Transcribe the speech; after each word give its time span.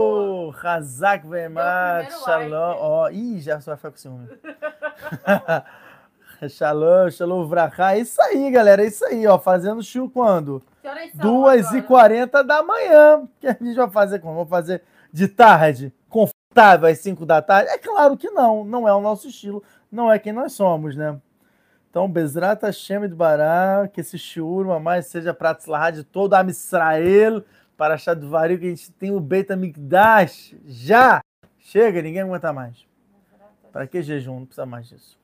Oh, 0.00 0.50
Razak 0.50 1.24
Vemat, 1.24 2.10
Shalom. 2.24 2.76
Ó, 2.80 3.08
ih, 3.10 3.40
já 3.40 3.60
só 3.60 3.70
vai 3.70 3.76
ficar 3.76 3.90
com 3.92 3.96
ciúme. 3.96 4.26
shalom, 6.50 7.08
Shalom 7.10 7.46
Vrachá. 7.46 7.94
É 7.94 8.00
isso 8.00 8.20
aí, 8.20 8.50
galera. 8.50 8.82
É 8.82 8.88
isso 8.88 9.04
aí, 9.04 9.24
ó. 9.24 9.38
Fazendo 9.38 9.80
show 9.84 10.10
quando? 10.10 10.60
Que 10.82 10.88
horas 10.88 11.12
são 11.12 11.44
2h40 11.44 12.42
da 12.42 12.60
manhã. 12.64 13.28
Que 13.38 13.46
a 13.46 13.52
gente 13.52 13.76
vai 13.76 13.88
fazer 13.88 14.18
como? 14.18 14.34
Vamos 14.34 14.50
fazer 14.50 14.82
de 15.12 15.28
tarde? 15.28 15.94
Confortável 16.08 16.88
às 16.88 16.98
5 16.98 17.24
da 17.24 17.40
tarde? 17.40 17.70
É 17.70 17.78
claro 17.78 18.16
que 18.16 18.28
não. 18.30 18.64
Não 18.64 18.88
é 18.88 18.92
o 18.92 19.00
nosso 19.00 19.28
estilo. 19.28 19.62
Não 19.92 20.12
é 20.12 20.18
quem 20.18 20.32
nós 20.32 20.54
somos, 20.54 20.96
né? 20.96 21.16
Então, 21.88 22.10
Bezrat 22.10 22.64
Hashem 22.64 23.02
de 23.02 23.14
Bará, 23.14 23.88
que 23.92 24.00
esse 24.00 24.18
shiur, 24.18 24.66
mamãe, 24.66 25.00
seja 25.02 25.32
para 25.32 25.56
de 25.92 26.02
todo 26.02 26.34
Am 26.34 26.50
Israel, 26.50 27.44
para 27.76 27.94
achar 27.94 28.14
do 28.14 28.28
vario 28.28 28.58
que 28.58 28.66
a 28.66 28.68
gente 28.68 28.90
tem 28.92 29.10
o 29.10 29.20
Beit 29.20 29.52
HaMikdash. 29.52 30.56
Já! 30.64 31.22
Chega, 31.58 32.02
ninguém 32.02 32.22
aguenta 32.22 32.52
mais. 32.52 32.86
Para 33.72 33.86
que 33.86 34.02
jejum? 34.02 34.40
Não 34.40 34.46
precisa 34.46 34.66
mais 34.66 34.86
disso. 34.86 35.18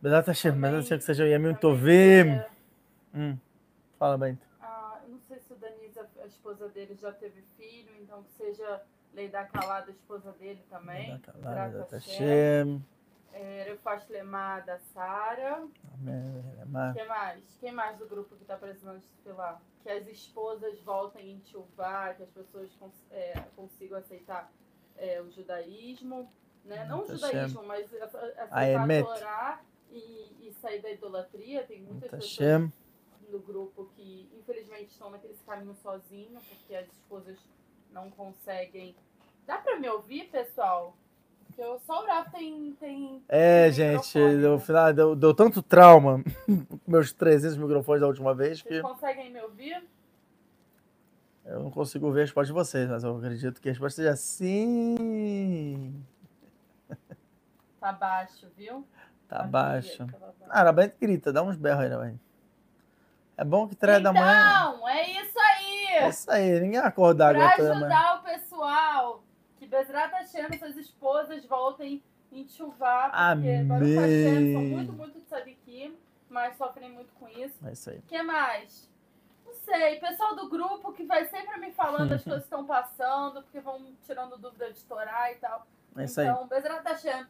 Bezrat 0.00 0.26
Hashem, 0.26 0.52
Bezrat 0.52 0.82
Hashem, 0.82 0.98
que 0.98 1.04
seja 1.04 1.24
o 1.24 1.26
Yamin 1.26 1.54
Tovim. 1.54 2.40
Hum, 3.14 3.36
fala 3.98 4.16
bem. 4.16 4.38
Ah, 4.60 5.00
não 5.08 5.18
sei 5.18 5.38
se 5.40 5.52
o 5.52 5.56
Danisa, 5.56 6.06
a 6.22 6.26
esposa 6.26 6.68
dele, 6.68 6.94
já 6.94 7.12
teve 7.12 7.42
filho, 7.56 7.90
então 8.00 8.22
que 8.22 8.32
seja 8.32 8.82
Lei 9.12 9.28
da 9.28 9.44
Calada, 9.44 9.86
a 9.88 9.90
esposa 9.90 10.32
dele 10.32 10.62
também. 10.70 11.20
Bezrat 11.36 11.72
Bezrat 11.72 11.92
Hashem. 11.92 12.84
É, 13.36 13.70
eu 13.70 13.76
faço 13.78 14.12
lemar 14.12 14.62
da 14.64 14.78
Sara. 14.78 15.66
Quem 16.94 17.06
mais? 17.06 17.56
Quem 17.60 17.72
mais 17.72 17.98
do 17.98 18.06
grupo 18.06 18.36
que 18.36 18.44
tá 18.44 18.56
precisando 18.56 19.00
desfilar? 19.00 19.60
Que 19.82 19.90
as 19.90 20.06
esposas 20.06 20.78
voltem 20.80 21.32
em 21.32 21.38
Tchuvá, 21.40 22.14
que 22.14 22.22
as 22.22 22.30
pessoas 22.30 22.70
cons 22.76 22.94
é, 23.10 23.32
consigam 23.56 23.98
aceitar 23.98 24.50
é, 24.96 25.20
o 25.20 25.30
judaísmo. 25.30 26.30
Né? 26.64 26.84
Não 26.86 27.00
o 27.02 27.06
judaísmo, 27.20 27.62
mas 27.64 27.92
a- 27.94 28.04
a- 28.04 28.06
A 28.06 28.44
aceitar 28.44 28.78
a. 28.82 28.86
Torá 29.18 29.62
e, 29.90 30.48
e 30.48 30.52
sair 30.60 30.80
da 30.80 30.90
idolatria. 30.90 31.64
Tem 31.64 31.82
muitas 31.82 32.10
pessoas 32.10 33.28
no 33.28 33.38
grupo 33.40 33.90
que 33.96 34.30
infelizmente 34.38 34.92
estão 34.92 35.10
naquele 35.10 35.36
caminho 35.44 35.74
sozinho, 35.74 36.40
porque 36.48 36.74
as 36.74 36.86
esposas 36.88 37.38
não 37.90 38.10
conseguem. 38.10 38.94
Dá 39.44 39.58
pra 39.58 39.78
me 39.78 39.88
ouvir, 39.88 40.30
pessoal? 40.30 40.96
Porque 41.54 41.62
eu 41.62 41.78
só 41.86 42.02
o 42.02 42.06
Rafa 42.06 42.30
tem, 42.32 42.76
tem. 42.80 43.22
É, 43.28 43.64
tem 43.64 43.72
gente, 43.72 44.18
no 44.18 44.54
né? 44.54 44.58
final 44.58 44.92
deu, 44.92 45.14
deu 45.14 45.32
tanto 45.32 45.62
trauma 45.62 46.20
com 46.46 46.78
meus 46.90 47.12
300 47.12 47.56
microfones 47.56 48.00
da 48.00 48.08
última 48.08 48.34
vez 48.34 48.60
que 48.60 48.68
Vocês 48.70 48.82
conseguem 48.82 49.32
me 49.32 49.40
ouvir? 49.40 49.86
eu 51.44 51.60
não 51.60 51.70
consigo 51.70 52.10
ver 52.10 52.20
a 52.20 52.24
resposta 52.24 52.46
de 52.46 52.52
vocês, 52.52 52.88
mas 52.88 53.04
eu 53.04 53.16
acredito 53.16 53.60
que 53.60 53.68
a 53.68 53.72
resposta 53.72 54.02
seja 54.02 54.16
sim. 54.16 56.02
Tá 57.78 57.92
baixo, 57.92 58.48
viu? 58.56 58.84
Tá 59.28 59.42
baixo. 59.44 60.06
Ah, 60.48 60.60
Arabente 60.60 60.96
grita, 61.00 61.32
dá 61.32 61.42
uns 61.42 61.56
berros 61.56 61.82
aí, 61.84 61.92
Arabente. 61.92 62.20
É 63.36 63.44
bom 63.44 63.68
que 63.68 63.76
três 63.76 64.02
da 64.02 64.12
manhã. 64.12 64.72
Então, 64.72 64.88
é 64.88 65.10
isso 65.10 65.38
aí! 65.38 65.86
É 65.96 66.08
isso 66.08 66.30
aí, 66.30 66.60
ninguém 66.60 66.80
acorda 66.80 67.28
Pra 67.30 67.44
agora 67.46 67.62
manhã. 67.74 67.86
ajudar 67.86 68.20
o 68.20 68.22
pessoal, 68.24 69.23
que 69.64 69.70
Bezerra 69.70 70.08
tá 70.08 70.18
achando 70.18 70.56
suas 70.58 70.76
esposas 70.76 71.44
voltem 71.46 72.02
em 72.30 72.46
chuvar, 72.46 73.10
porque 73.10 73.62
Baruch 73.64 73.94
Hashem 73.94 74.52
são 74.52 74.62
muito, 74.62 74.92
muito 74.92 75.20
tzadikim, 75.22 75.96
mas 76.28 76.56
sofrem 76.56 76.90
muito 76.92 77.12
com 77.14 77.28
isso. 77.28 77.66
É 77.66 77.72
isso 77.72 77.90
aí. 77.90 77.98
O 77.98 78.02
que 78.02 78.22
mais? 78.22 78.90
Não 79.46 79.54
sei, 79.54 79.98
pessoal 80.00 80.34
do 80.34 80.48
grupo 80.50 80.92
que 80.92 81.04
vai 81.04 81.24
sempre 81.26 81.58
me 81.58 81.72
falando 81.72 82.12
as 82.12 82.22
coisas 82.24 82.42
que 82.42 82.46
estão 82.46 82.66
passando, 82.66 83.42
porque 83.42 83.60
vão 83.60 83.94
tirando 84.02 84.36
dúvida 84.36 84.70
de 84.70 84.78
estourar 84.78 85.32
e 85.32 85.36
tal. 85.36 85.66
É 85.96 86.04
isso 86.04 86.20
aí. 86.20 86.26
Então, 86.26 86.46
Bezerra 86.46 86.82
tá 86.82 86.90
achando 86.90 87.28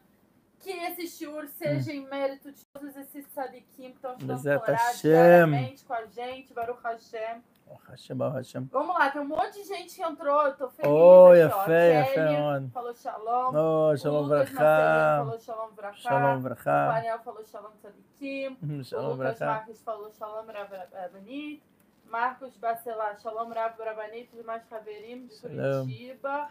que 0.59 0.71
esse 0.71 1.07
shiur 1.07 1.47
seja 1.47 1.93
em 1.93 2.05
mérito 2.07 2.51
de 2.51 2.65
todos 2.65 2.95
esses 2.97 3.25
tzadikim 3.27 3.91
que 3.91 3.95
estão 3.97 4.13
estudando 4.13 4.37
Bezerra 4.37 4.59
Torá 4.59 4.77
Hashem. 4.77 5.11
diariamente 5.11 5.85
com 5.85 5.93
a 5.93 6.05
gente, 6.07 6.53
Baruch 6.53 6.81
Hashem. 6.83 7.43
Hashem, 7.89 8.17
Baruch 8.17 8.35
Hashem. 8.37 8.69
Vamos 8.71 8.95
lá, 8.95 9.09
tem 9.09 9.21
um 9.21 9.27
monte 9.27 9.53
de 9.53 9.63
gente 9.63 9.95
que 9.95 10.01
entrou, 10.03 10.41
eu 10.43 10.55
tô 10.55 10.69
feliz. 10.69 10.91
Oi, 10.91 11.41
aqui, 11.41 11.53
a 11.53 11.63
fé, 11.63 12.01
a 12.01 12.05
fé, 12.05 12.67
falou 12.73 12.93
shalom. 12.93 13.53
Oh, 13.55 13.97
shalom 13.97 14.23
o 14.25 14.27
brachá. 14.27 15.17
falou 15.23 15.39
shalom 15.39 15.73
pra 15.75 15.89
cá. 15.91 15.93
Shalom 15.97 16.37
O 16.37 16.41
brachá. 16.41 16.91
Daniel 16.93 17.19
falou 17.19 17.45
shalom 17.45 17.71
tzadikim. 17.81 18.57
Hum, 18.63 18.79
O 18.79 18.83
Shalom 18.83 19.09
Lucas 19.11 19.17
brachá. 19.17 19.45
Marques 19.45 19.81
falou 19.81 20.11
shalom 20.11 20.45
rabanit. 20.47 21.63
Marcos 22.05 22.57
Bacelar, 22.57 23.19
shalom 23.19 23.49
rav 23.51 23.79
rabanit. 23.79 24.29
Mais 24.43 24.63
Haverim 24.71 25.25
de. 25.27 25.39
Curitiba. 25.39 26.49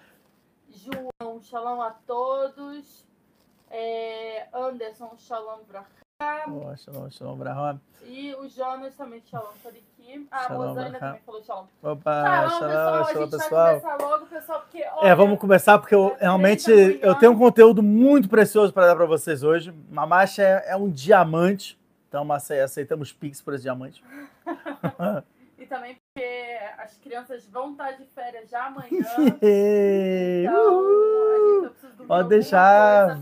João, 0.69 1.41
shalom 1.43 1.81
a 1.81 1.91
todos. 2.07 3.07
É, 3.71 4.49
Anderson, 4.53 5.17
shalom. 5.17 5.61
Oh, 5.73 6.04
Shalom, 6.77 7.11
shalom 7.11 7.37
brachá. 7.37 7.77
E 8.07 8.35
o 8.35 8.49
Jonas 8.49 8.95
também, 8.97 9.23
shalom 9.31 9.53
tzadikim. 9.63 10.27
Ah, 10.31 10.39
a 10.39 10.49
Shalom 10.49 10.75
brachá. 10.75 10.99
também 10.99 11.21
falou 11.25 11.43
shalom. 11.45 11.65
Opa, 11.83 12.49
Shalom, 12.49 12.59
shalom, 12.59 13.05
pessoal. 13.05 13.07
Shalom, 13.07 13.31
pessoal. 13.31 13.51
vai 13.51 13.81
começar 13.81 13.97
logo, 14.03 14.27
pessoal, 14.27 14.61
porque 14.61 14.79
É, 14.83 14.93
olha, 14.95 15.17
vamos 15.17 15.39
começar 15.39 15.79
porque 15.79 15.95
eu 15.95 16.17
é 16.19 16.23
realmente 16.25 16.71
eu 17.03 17.15
tenho 17.17 17.33
um 17.33 17.39
conteúdo 17.39 17.83
muito 17.83 18.29
precioso 18.29 18.73
para 18.73 18.87
dar 18.87 18.97
para 18.97 19.07
vocês 19.07 19.43
hoje. 19.43 19.73
Mamacha 19.91 20.43
é, 20.43 20.71
é 20.73 20.77
um 20.77 20.91
diamante, 20.91 21.79
então 22.09 22.27
ace- 22.35 22.61
aceitamos 22.61 23.13
Pix 23.13 23.41
por 23.43 23.53
esse 23.55 23.63
diamante. 23.65 24.03
E 25.57 25.67
também 25.67 25.95
porque 25.97 26.59
as 26.77 26.99
crianças 26.99 27.47
vão 27.47 27.73
estar 27.73 27.93
de 27.93 28.05
férias 28.07 28.51
já 28.51 28.67
amanhã. 28.67 28.89
Então, 30.45 32.07
Pode 32.07 32.29
deixar. 32.29 33.17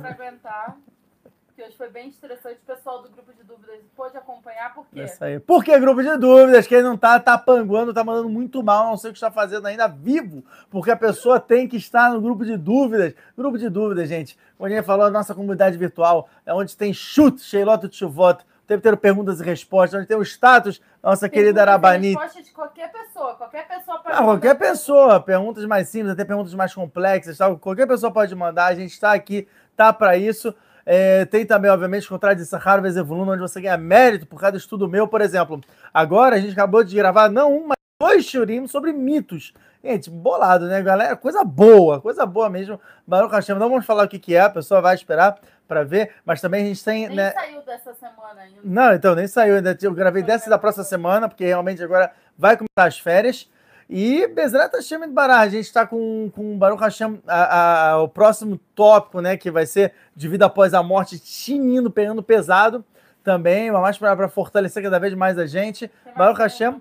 Porque 1.62 1.64
hoje 1.64 1.76
foi 1.76 1.90
bem 1.90 2.08
estressante. 2.08 2.58
O 2.62 2.66
pessoal 2.66 3.02
do 3.02 3.08
grupo 3.10 3.32
de 3.32 3.44
dúvidas 3.44 3.76
pôde 3.94 4.16
acompanhar, 4.16 4.74
por 4.74 4.84
quê? 4.86 5.00
É 5.00 5.04
Isso 5.04 5.24
aí. 5.24 5.38
Por 5.38 5.62
que 5.62 5.78
grupo 5.78 6.02
de 6.02 6.16
dúvidas? 6.16 6.66
Quem 6.66 6.82
não 6.82 6.96
tá, 6.96 7.20
tá 7.20 7.38
panguando, 7.38 7.94
tá 7.94 8.02
mandando 8.02 8.28
muito 8.28 8.62
mal, 8.62 8.88
não 8.88 8.96
sei 8.96 9.10
o 9.10 9.12
que 9.12 9.18
está 9.18 9.30
fazendo 9.30 9.66
ainda 9.66 9.86
vivo, 9.86 10.44
porque 10.70 10.90
a 10.90 10.96
pessoa 10.96 11.38
tem 11.38 11.68
que 11.68 11.76
estar 11.76 12.10
no 12.10 12.20
grupo 12.20 12.44
de 12.44 12.56
dúvidas. 12.56 13.14
Grupo 13.36 13.56
de 13.58 13.68
dúvidas, 13.68 14.08
gente. 14.08 14.36
Como 14.58 14.66
a 14.66 14.70
gente 14.74 14.84
falou, 14.84 15.06
a 15.06 15.10
nossa 15.10 15.34
comunidade 15.34 15.76
virtual 15.76 16.28
é 16.44 16.52
onde 16.52 16.76
tem 16.76 16.92
chute, 16.92 17.42
Sheilot 17.42 17.88
Tchuvot, 17.88 18.42
o 18.42 18.66
tempo 18.66 18.80
inteiro 18.80 18.96
perguntas 18.96 19.40
e 19.40 19.44
respostas, 19.44 20.00
onde 20.00 20.08
tem 20.08 20.16
o 20.16 20.22
status, 20.22 20.80
nossa 21.02 21.28
querida 21.28 21.64
Perguntas 21.64 21.68
Arabani. 21.68 22.08
respostas 22.14 22.44
de 22.44 22.50
qualquer 22.52 22.90
pessoa. 22.90 23.34
Qualquer 23.34 23.68
pessoa 23.68 23.98
pode 24.00 24.16
Ah, 24.16 24.22
qualquer 24.22 24.54
pessoa, 24.58 25.20
perguntas 25.20 25.64
mais 25.66 25.88
simples, 25.88 26.12
até 26.12 26.24
perguntas 26.24 26.54
mais 26.54 26.74
complexas, 26.74 27.38
tal. 27.38 27.56
qualquer 27.56 27.86
pessoa 27.86 28.12
pode 28.12 28.34
mandar, 28.34 28.66
a 28.66 28.74
gente 28.74 28.90
está 28.92 29.12
aqui, 29.12 29.46
tá 29.76 29.92
para 29.92 30.16
isso. 30.16 30.52
É, 30.84 31.24
tem 31.26 31.46
também, 31.46 31.70
obviamente, 31.70 32.08
contrato 32.08 32.38
de 32.38 32.44
Sahara 32.44 32.82
Vezevulun, 32.82 33.30
onde 33.30 33.40
você 33.40 33.60
ganha 33.60 33.76
mérito 33.76 34.26
por 34.26 34.40
cada 34.40 34.56
estudo 34.56 34.88
meu, 34.88 35.06
por 35.06 35.20
exemplo. 35.20 35.60
Agora 35.92 36.36
a 36.36 36.40
gente 36.40 36.52
acabou 36.52 36.82
de 36.82 36.94
gravar, 36.94 37.28
não 37.28 37.52
um, 37.52 37.66
mas 37.68 37.76
dois 38.00 38.24
shurim 38.24 38.66
sobre 38.66 38.92
mitos. 38.92 39.52
Gente, 39.84 40.10
bolado, 40.10 40.66
né, 40.66 40.80
galera? 40.80 41.16
Coisa 41.16 41.42
boa, 41.42 42.00
coisa 42.00 42.24
boa 42.24 42.48
mesmo. 42.48 42.80
Baruch 43.06 43.32
Hashem, 43.32 43.56
não 43.56 43.68
vamos 43.68 43.84
falar 43.84 44.04
o 44.04 44.08
que, 44.08 44.18
que 44.18 44.34
é, 44.34 44.40
a 44.40 44.50
pessoa 44.50 44.80
vai 44.80 44.94
esperar 44.94 45.38
para 45.66 45.84
ver, 45.84 46.14
mas 46.24 46.40
também 46.40 46.64
a 46.64 46.66
gente 46.68 46.84
tem. 46.84 47.08
Nem 47.08 47.16
né, 47.16 47.30
saiu 47.32 47.62
dessa 47.62 47.94
semana 47.94 48.40
ainda. 48.40 48.60
não, 48.62 48.94
então, 48.94 49.14
nem 49.14 49.26
saiu 49.26 49.56
ainda. 49.56 49.76
Eu 49.80 49.92
gravei 49.92 50.22
dessa 50.22 50.48
da 50.48 50.58
próxima 50.58 50.84
semana, 50.84 51.28
porque 51.28 51.44
realmente 51.44 51.82
agora 51.82 52.12
vai 52.36 52.56
começar 52.56 52.88
as 52.88 52.98
férias. 52.98 53.50
E 53.88 54.26
Bezerra 54.28 54.70
Hashem 54.74 55.00
de 55.00 55.06
Bará, 55.08 55.40
a 55.40 55.48
gente 55.48 55.64
está 55.66 55.86
com, 55.86 56.30
com 56.34 56.56
Baruch 56.58 56.82
Hashem, 56.82 57.20
a- 57.26 57.90
a- 57.92 58.02
o 58.02 58.08
próximo 58.08 58.58
tópico, 58.74 59.20
né, 59.20 59.36
que 59.36 59.50
vai 59.50 59.66
ser 59.66 59.92
de 60.16 60.28
vida 60.28 60.46
após 60.46 60.72
a 60.74 60.82
morte, 60.82 61.18
tinindo, 61.18 61.90
pegando 61.90 62.22
pesado 62.22 62.84
também, 63.22 63.70
mais 63.70 63.98
para 63.98 64.28
fortalecer 64.28 64.82
cada 64.82 64.98
vez 64.98 65.14
mais 65.14 65.38
a 65.38 65.46
gente. 65.46 65.90
Mais 66.04 66.16
Baruch 66.16 66.40
Hashem, 66.40 66.80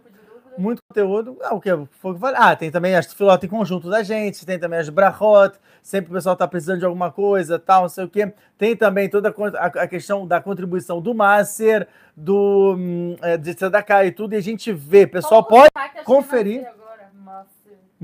muito 0.57 0.79
conteúdo. 0.87 1.37
Ah, 1.43 1.53
o 1.53 1.61
que? 1.61 1.69
Foi 1.99 2.13
que. 2.17 2.25
Ah, 2.35 2.55
tem 2.55 2.71
também 2.71 2.95
as 2.95 3.11
filotas 3.13 3.43
em 3.47 3.49
conjunto 3.49 3.89
da 3.89 4.03
gente, 4.03 4.45
tem 4.45 4.57
também 4.59 4.79
as 4.79 4.89
brachot, 4.89 5.55
sempre 5.81 6.11
o 6.11 6.13
pessoal 6.13 6.35
tá 6.35 6.47
precisando 6.47 6.79
de 6.79 6.85
alguma 6.85 7.11
coisa, 7.11 7.57
tal, 7.59 7.83
não 7.83 7.89
sei 7.89 8.05
o 8.05 8.09
quê. 8.09 8.33
Tem 8.57 8.75
também 8.75 9.09
toda 9.09 9.29
a, 9.57 9.65
a- 9.65 9.87
questão 9.87 10.25
da 10.27 10.39
contribuição 10.41 11.01
do 11.01 11.13
Maser, 11.13 11.87
do 12.15 12.75
hum, 12.77 13.15
é, 13.21 13.37
de 13.37 13.53
Tzedakah 13.53 14.05
e 14.05 14.11
tudo, 14.11 14.33
e 14.33 14.37
a 14.37 14.41
gente 14.41 14.71
vê. 14.73 15.05
Pessoal, 15.07 15.43
pode 15.43 15.69
conferir. 16.03 16.61
vai 16.63 16.71
ser 16.71 16.77
agora. 16.79 17.11
Nossa. 17.23 17.47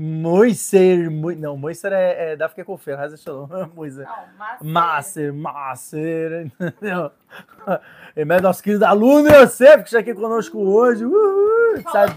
Moiser, 0.00 1.10
Mo- 1.10 1.32
não, 1.32 1.56
Moiser 1.56 1.92
é, 1.92 2.32
é 2.32 2.36
da 2.36 2.46
África 2.46 2.64
Confer, 2.64 2.98
Hazel 2.98 3.18
Shalom, 3.18 3.48
Moiser. 3.74 4.06
Não, 4.06 4.14
mas. 4.38 4.62
Maser, 4.62 5.32
Maser, 5.32 6.46
entendeu? 6.46 7.10
E 8.16 8.24
mais 8.24 8.40
nosso 8.40 8.62
querido 8.62 8.84
aluno 8.86 9.28
Yosef, 9.28 9.82
que 9.82 9.88
está 9.88 9.98
aqui 9.98 10.14
conosco 10.14 10.58
hoje. 10.58 11.04
Uhul, 11.04 11.82
Falou 11.82 12.08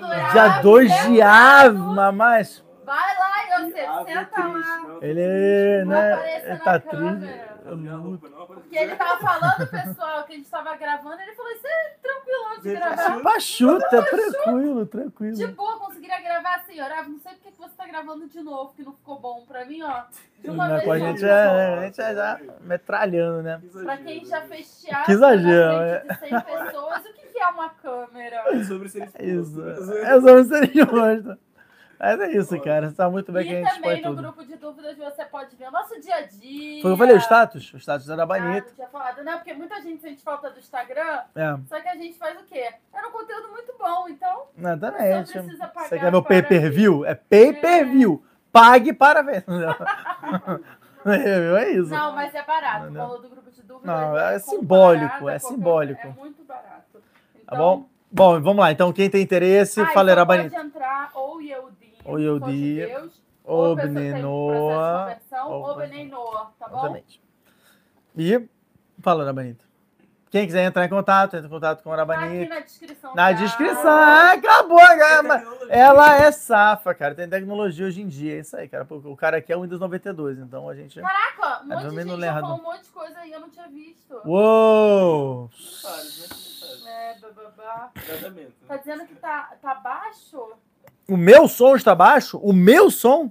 do 0.00 0.06
Dia 0.06 0.46
Rav, 0.46 0.62
2 0.62 0.88
né? 0.90 1.02
de 1.08 1.22
Av, 1.22 1.74
mamãe. 1.74 2.42
Vai 2.86 3.16
lá, 3.18 3.36
você, 3.58 3.80
Ave 3.80 4.12
senta 4.12 4.40
lá. 4.46 4.78
não, 4.78 5.02
Ele, 5.02 5.84
Não 5.84 5.90
né, 5.90 6.12
apareça 6.14 6.46
ele 6.46 6.52
na 6.58 6.64
tá 6.64 6.80
câmera. 6.80 7.16
triste. 7.16 7.56
Não. 7.76 8.16
Porque 8.16 8.76
ele 8.78 8.94
tava 8.96 9.20
falando, 9.20 9.66
pessoal, 9.66 10.24
que 10.24 10.32
a 10.32 10.36
gente 10.36 10.48
tava 10.48 10.76
gravando, 10.76 11.20
ele 11.20 11.34
falou, 11.34 11.50
isso 11.52 11.66
é 11.66 11.94
tranquilão 12.00 12.60
de 12.62 12.74
gravar. 12.74 13.20
Pachuta, 13.22 14.02
tranquilo, 14.04 14.86
tranquilo. 14.86 15.34
De 15.36 15.46
boa, 15.48 15.78
conseguiria 15.80 16.20
gravar 16.20 16.56
assim, 16.56 16.80
Orava, 16.80 17.08
não 17.08 17.18
sei 17.18 17.32
porque 17.32 17.50
que 17.50 17.58
você 17.58 17.74
tá 17.76 17.86
gravando 17.86 18.28
de 18.28 18.40
novo, 18.40 18.72
que 18.74 18.82
não 18.84 18.92
ficou 18.92 19.18
bom 19.18 19.44
pra 19.46 19.64
mim, 19.64 19.82
ó. 19.82 20.02
De 20.38 20.50
uma 20.50 20.68
Mas 20.68 20.84
vez 20.84 20.90
a 20.90 20.98
gente 21.08 21.24
é, 21.24 21.74
a 21.78 21.84
gente 21.86 22.00
é 22.00 22.14
já 22.14 22.40
metralhando, 22.60 23.42
né? 23.42 23.60
Que 23.60 23.82
Pra 23.82 23.96
quem 23.96 24.24
já 24.24 24.40
né? 24.40 24.46
fez 24.46 24.80
teatro 24.82 25.04
Que 25.06 25.12
exagero, 25.12 25.72
na 26.06 26.14
frente 26.14 26.14
de 26.14 26.18
100 26.18 26.40
pessoas, 26.42 27.00
o 27.00 27.12
que 27.14 27.26
que 27.32 27.38
é 27.40 27.46
uma 27.48 27.68
câmera? 27.70 28.36
É 28.46 28.62
sobre 28.64 28.88
ser 28.88 29.10
É 29.14 29.24
isso. 29.26 29.60
exposto. 29.68 29.92
É 29.92 30.66
de 30.68 30.84
gosta. 30.84 31.38
Mas 31.98 32.20
é 32.20 32.30
isso, 32.32 32.60
cara. 32.60 32.88
Você 32.90 32.94
tá 32.96 33.08
muito 33.10 33.32
bem 33.32 33.44
que 33.46 33.54
a 33.54 33.60
E 33.60 33.64
gente 33.64 33.74
também 33.74 34.02
no 34.02 34.08
tudo. 34.10 34.22
grupo 34.22 34.44
de 34.44 34.56
dúvidas 34.56 34.96
você 34.96 35.24
pode 35.24 35.56
ver 35.56 35.68
o 35.68 35.70
nosso 35.72 35.98
dia 36.00 36.16
a 36.16 36.20
dia. 36.22 36.82
Foi 36.82 36.92
o 36.92 36.94
que 36.96 37.02
eu 37.02 37.06
falei, 37.06 37.16
o 37.16 37.20
status. 37.20 37.72
O 37.72 37.76
status 37.78 38.08
era 38.08 38.22
Ah, 38.22 38.26
bonito. 38.26 38.66
não 38.66 38.74
tinha 38.74 38.88
falado, 38.88 39.24
né? 39.24 39.36
Porque 39.36 39.54
muita 39.54 39.80
gente 39.80 40.02
sente 40.02 40.22
falta 40.22 40.50
do 40.50 40.58
Instagram, 40.58 41.20
É, 41.34 41.56
só 41.68 41.80
que 41.80 41.88
a 41.88 41.94
gente 41.96 42.18
faz 42.18 42.38
o 42.40 42.44
quê? 42.44 42.70
Era 42.92 43.08
um 43.08 43.12
conteúdo 43.12 43.48
muito 43.50 43.74
bom, 43.78 44.08
então 44.08 44.46
exatamente. 44.58 45.28
Você 45.30 45.38
precisa 45.42 45.66
pagar 45.68 45.88
Você 45.88 45.98
quer 45.98 46.10
ver 46.10 46.16
o 46.16 46.22
para 46.22 46.28
pay 46.28 46.42
per 46.42 46.70
view? 46.72 47.04
É 47.06 47.14
pay 47.14 47.52
per 47.54 47.86
view. 47.86 48.22
Pague 48.52 48.92
para 48.92 49.22
ver. 49.22 49.44
É 51.06 51.70
isso. 51.70 51.90
Não, 51.90 52.12
mas 52.16 52.34
é 52.34 52.42
barato. 52.42 52.86
O 52.86 52.90
Não. 52.90 53.06
valor 53.06 53.22
do 53.22 53.28
grupo 53.28 53.48
de 53.48 53.62
dúvidas 53.62 53.86
Não, 53.86 53.94
é 53.94 54.06
comparado 54.08 54.40
simbólico, 54.40 55.28
é 55.28 55.38
simbólico. 55.38 56.06
É 56.08 56.10
muito 56.10 56.42
barato. 56.42 57.00
Então, 57.34 57.44
Tá 57.46 57.56
bom? 57.56 57.88
Bom, 58.10 58.40
vamos 58.40 58.56
lá. 58.58 58.72
Então, 58.72 58.92
quem 58.92 59.08
tem 59.08 59.22
interesse, 59.22 59.80
ah, 59.80 59.86
fala 59.88 60.10
então 60.10 60.22
Rabanito. 60.22 60.54
pode 60.54 60.66
entrar 60.66 61.10
ou 61.14 61.40
Yehudi, 61.40 61.85
Ou 62.06 62.18
Yehudi, 62.18 62.80
judeus, 62.80 63.22
Ou 63.44 63.72
a 63.72 63.76
tem 63.76 63.92
Benenoa. 63.92 65.18
ou- 65.44 65.62
ou 65.68 65.76
Benei 65.76 66.08
Noah, 66.08 66.50
tá 66.58 66.68
bom? 66.68 66.78
Exatamente. 66.78 67.22
E 68.16 68.48
fala, 69.00 69.24
Rabanito. 69.24 69.64
Quem 70.28 70.44
quiser 70.44 70.64
entrar 70.64 70.84
em 70.84 70.88
contato, 70.88 71.34
entra 71.36 71.46
em 71.46 71.50
contato 71.50 71.82
com 71.82 71.90
o 71.90 71.96
Tá 71.96 72.02
aqui 72.02 72.12
Rabanito. 72.12 72.50
na 72.54 72.60
descrição. 72.60 73.14
Na 73.14 73.26
tá? 73.26 73.32
descrição. 73.32 73.88
Ah, 73.90 74.32
acabou, 74.32 74.78
cara. 74.78 75.44
Ela 75.68 76.16
é 76.16 76.32
safa, 76.32 76.92
cara. 76.94 77.14
Tem 77.14 77.28
tecnologia 77.28 77.86
hoje 77.86 78.02
em 78.02 78.08
dia. 78.08 78.36
É 78.36 78.40
isso 78.40 78.56
aí, 78.56 78.68
cara. 78.68 78.84
Porque 78.84 79.06
O 79.06 79.16
cara 79.16 79.36
aqui 79.36 79.52
é 79.52 79.56
o 79.56 79.62
Windows 79.62 79.80
92, 79.80 80.38
então 80.38 80.68
a 80.68 80.74
gente. 80.74 81.00
Caraca, 81.00 81.62
um 81.62 81.68
monte 81.68 81.88
de 81.88 81.96
gente 82.02 82.20
já 82.20 82.40
falou 82.40 82.58
um 82.58 82.62
monte 82.62 82.82
de 82.82 82.90
coisa 82.90 83.18
aí, 83.20 83.32
eu 83.32 83.40
não 83.40 83.48
tinha 83.50 83.68
visto. 83.68 84.20
Uou! 84.26 85.48
É, 86.86 87.18
bababá. 87.20 87.90
Tá 88.66 88.76
dizendo 88.76 89.06
que 89.06 89.14
tá, 89.14 89.52
tá 89.62 89.74
baixo? 89.76 90.52
O 91.08 91.16
meu 91.16 91.46
som 91.48 91.76
está 91.76 91.94
baixo? 91.94 92.38
O 92.38 92.52
meu 92.52 92.90
som? 92.90 93.30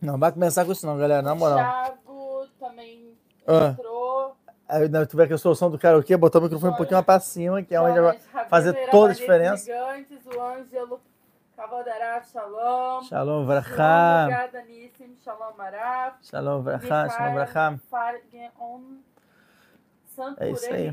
Não, 0.00 0.18
vai 0.18 0.30
começar 0.32 0.64
com 0.64 0.72
isso 0.72 0.86
não, 0.86 0.96
galera. 0.98 1.22
Na 1.22 1.34
moral. 1.34 1.56
Thiago 1.58 2.46
também 2.58 3.14
Ah. 3.46 3.70
entrou. 3.72 4.36
Aí, 4.68 4.88
não, 4.88 5.04
vê 5.04 5.26
que 5.26 5.32
eu 5.32 5.38
sou 5.38 5.52
o 5.52 5.54
som 5.56 5.70
do 5.70 5.78
karaokê, 5.78 6.16
botar 6.16 6.38
o 6.38 6.42
microfone 6.42 6.72
um 6.72 6.76
pouquinho 6.76 6.96
mais 6.96 7.06
pra 7.06 7.18
cima, 7.20 7.62
que 7.62 7.74
é 7.74 7.80
onde 7.80 8.00
vai 8.00 8.18
fazer 8.48 8.88
toda 8.90 9.12
a 9.12 9.14
diferença. 9.14 9.64
Gigantes, 9.64 10.24
o 10.26 10.40
Ângelo 10.40 11.00
Cavaldará, 11.56 12.22
Shalom. 12.22 13.02
Shalom 13.02 13.04
Shalom, 13.04 13.44
Vracham. 13.46 14.22
Obrigada, 14.24 14.62
Nissim. 14.62 15.16
Shalom, 15.24 15.56
Maraf. 15.56 16.16
Shalom 16.22 16.62
Vracham. 16.62 17.80
Shalom. 17.90 18.98
Santo 20.06 20.42
É 20.42 20.50
isso 20.50 20.72
aí. 20.72 20.90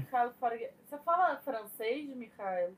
Você 0.90 0.98
fala 1.06 1.38
francês, 1.38 2.10
Michael? 2.16 2.72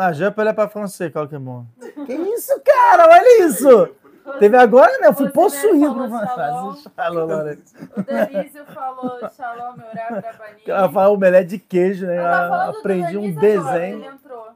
Na 0.00 0.12
Jampa 0.14 0.40
ele 0.40 0.48
é 0.48 0.52
pra 0.54 0.66
francês, 0.66 1.12
qual 1.12 1.28
que 1.28 1.34
é 1.34 1.38
bom? 1.38 1.66
Que 2.06 2.14
isso, 2.14 2.58
cara? 2.64 3.06
Olha 3.06 3.44
isso! 3.44 3.94
Teve 4.38 4.56
agora, 4.56 4.90
né? 4.98 5.08
Eu 5.08 5.12
fui 5.14 5.28
possuído 5.28 5.92
por 5.94 6.08
shalom. 6.08 6.72
francês. 6.74 6.92
Shalom, 6.96 7.26
Lourenço. 7.26 7.74
O 7.94 8.02
Denísio 8.02 8.64
falou 8.64 9.18
Shalom, 9.30 9.74
Eurav 9.74 10.24
Rabani. 10.24 10.62
Ela 10.66 10.88
fala 10.90 11.10
omelete 11.10 11.50
de 11.50 11.58
queijo, 11.58 12.06
né? 12.06 12.16
Eu 12.16 12.72
do 12.72 12.78
aprendi 12.78 13.18
um 13.18 13.34
Denísio 13.34 13.60
agora, 13.60 13.78
desenho. 13.78 13.98
Ele 13.98 14.06
entrou. 14.06 14.48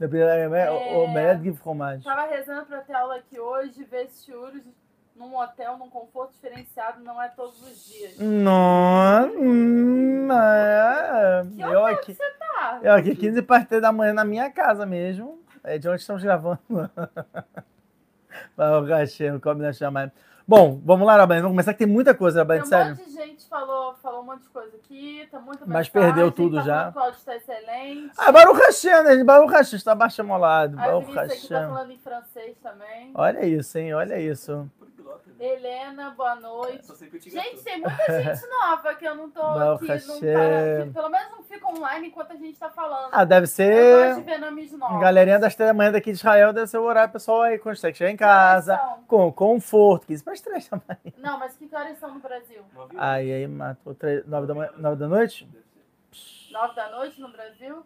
É, 0.00 0.70
Omelete 0.70 1.42
de 1.42 1.52
fromage. 1.54 2.04
Tava 2.04 2.26
rezando 2.30 2.66
pra 2.66 2.78
ter 2.82 2.94
aula 2.94 3.16
aqui 3.16 3.40
hoje, 3.40 3.82
ver 3.90 4.08
shiuros 4.08 4.62
num 5.16 5.36
hotel, 5.36 5.76
num 5.78 5.88
conforto 5.88 6.32
diferenciado, 6.34 7.02
não 7.02 7.20
é 7.20 7.28
todos 7.28 7.60
os 7.62 7.86
dias. 7.86 8.18
Não, 8.18 9.30
hum, 9.36 10.28
é. 10.32 11.42
Que 11.54 11.62
Eu 11.62 11.86
aqui, 11.86 12.14
você 12.14 12.30
tá? 12.38 12.80
eu 12.82 12.92
aqui 12.92 13.14
15 13.16 13.42
para 13.42 13.80
da 13.80 13.92
manhã 13.92 14.12
na 14.12 14.24
minha 14.24 14.50
casa 14.50 14.84
mesmo. 14.84 15.40
É 15.64 15.78
de 15.78 15.88
onde 15.88 16.00
estamos 16.00 16.22
gravando. 16.22 16.60
Vai, 18.56 18.76
o 18.82 18.86
cachê, 18.86 19.38
come 19.40 19.62
na 19.62 19.72
chamada. 19.72 20.12
Bom, 20.46 20.80
vamos 20.84 21.06
lá, 21.06 21.16
Rabanho. 21.16 21.42
Vamos 21.42 21.54
começar 21.54 21.72
que 21.72 21.80
tem 21.80 21.88
muita 21.88 22.14
coisa, 22.14 22.36
Tem 22.36 22.42
Rabanho, 22.42 22.62
um 22.62 22.66
sério. 22.66 22.96
monte 22.96 23.04
de 23.06 23.12
gente 23.16 23.48
falou, 23.48 23.94
falou 23.96 24.22
um 24.22 24.26
monte 24.26 24.42
de 24.42 24.48
coisa 24.50 24.76
aqui, 24.76 25.26
tá 25.30 25.40
muito 25.40 25.60
Mas 25.66 25.88
mensagem, 25.88 25.92
perdeu 25.92 26.30
tudo 26.30 26.56
tá 26.58 26.62
já. 26.62 26.92
o 26.94 26.98
áudio 26.98 27.20
tá 27.24 27.36
excelente. 27.36 28.12
Ah, 28.16 28.30
Baruch 28.30 28.60
Hashem, 28.60 29.02
né? 29.02 29.24
Baruch 29.24 29.52
Hashem, 29.52 29.76
está 29.76 29.94
baixo 29.94 30.22
molado. 30.22 30.78
A 30.78 30.84
Baruch 30.84 31.12
tá 31.12 31.22
Hashem. 31.22 31.48
falando 31.48 31.90
em 31.90 31.98
francês 31.98 32.56
também. 32.62 33.10
Olha 33.14 33.44
isso, 33.44 33.76
hein? 33.78 33.92
Olha 33.94 34.20
isso. 34.20 34.70
Helena, 35.46 36.10
boa 36.10 36.34
noite. 36.36 36.88
Eu 36.88 37.20
te 37.20 37.30
Gente, 37.30 37.62
tem 37.62 37.80
muita 37.80 38.22
gente 38.22 38.46
nova 38.50 38.94
que 38.94 39.04
eu 39.04 39.14
não 39.14 39.30
tô 39.30 39.40
Baruch 39.40 39.90
aqui, 39.90 40.06
não 40.06 40.20
tá, 40.20 40.92
pelo 40.92 41.08
menos 41.08 41.30
não 41.30 41.42
fica 41.44 41.66
online 41.68 42.08
enquanto 42.08 42.32
a 42.32 42.36
gente 42.36 42.58
tá 42.58 42.68
falando. 42.68 43.10
Ah, 43.12 43.24
deve 43.24 43.44
eu 43.44 43.48
ser. 43.48 44.06
gosto 44.08 44.18
de 44.20 44.26
ver 44.26 44.38
nomes 44.38 44.72
novos. 44.72 45.00
Galerinha 45.00 45.38
das 45.38 45.54
três 45.54 45.68
da 45.68 45.74
manhã 45.74 45.92
daqui 45.92 46.10
de 46.10 46.18
Israel 46.18 46.52
deve 46.52 46.66
ser 46.66 46.78
o 46.78 46.82
horário 46.82 47.12
pessoal 47.12 47.42
aí, 47.42 47.58
quando 47.58 47.76
você 47.76 47.94
chegar 47.94 48.10
em 48.10 48.16
casa, 48.16 48.76
com 49.06 49.32
conforto. 49.32 50.06
15 50.06 50.24
para 50.24 50.32
as 50.32 50.40
três 50.40 50.68
também. 50.68 51.14
Não, 51.16 51.38
mas 51.38 51.56
que 51.56 51.68
horas 51.72 51.98
são 51.98 52.12
no 52.12 52.20
Brasil? 52.20 52.62
Nove 52.74 52.96
Aí, 52.98 53.32
aí 53.32 53.46
matou 53.46 53.94
três, 53.94 54.26
nove, 54.26 54.46
da 54.46 54.54
manhã, 54.54 54.70
nove 54.76 54.96
da 54.96 55.08
noite? 55.08 55.44
Deve 55.44 55.64
ser. 56.12 56.52
Nove 56.52 56.74
da 56.74 56.90
noite 56.90 57.20
no 57.20 57.28
Brasil? 57.30 57.84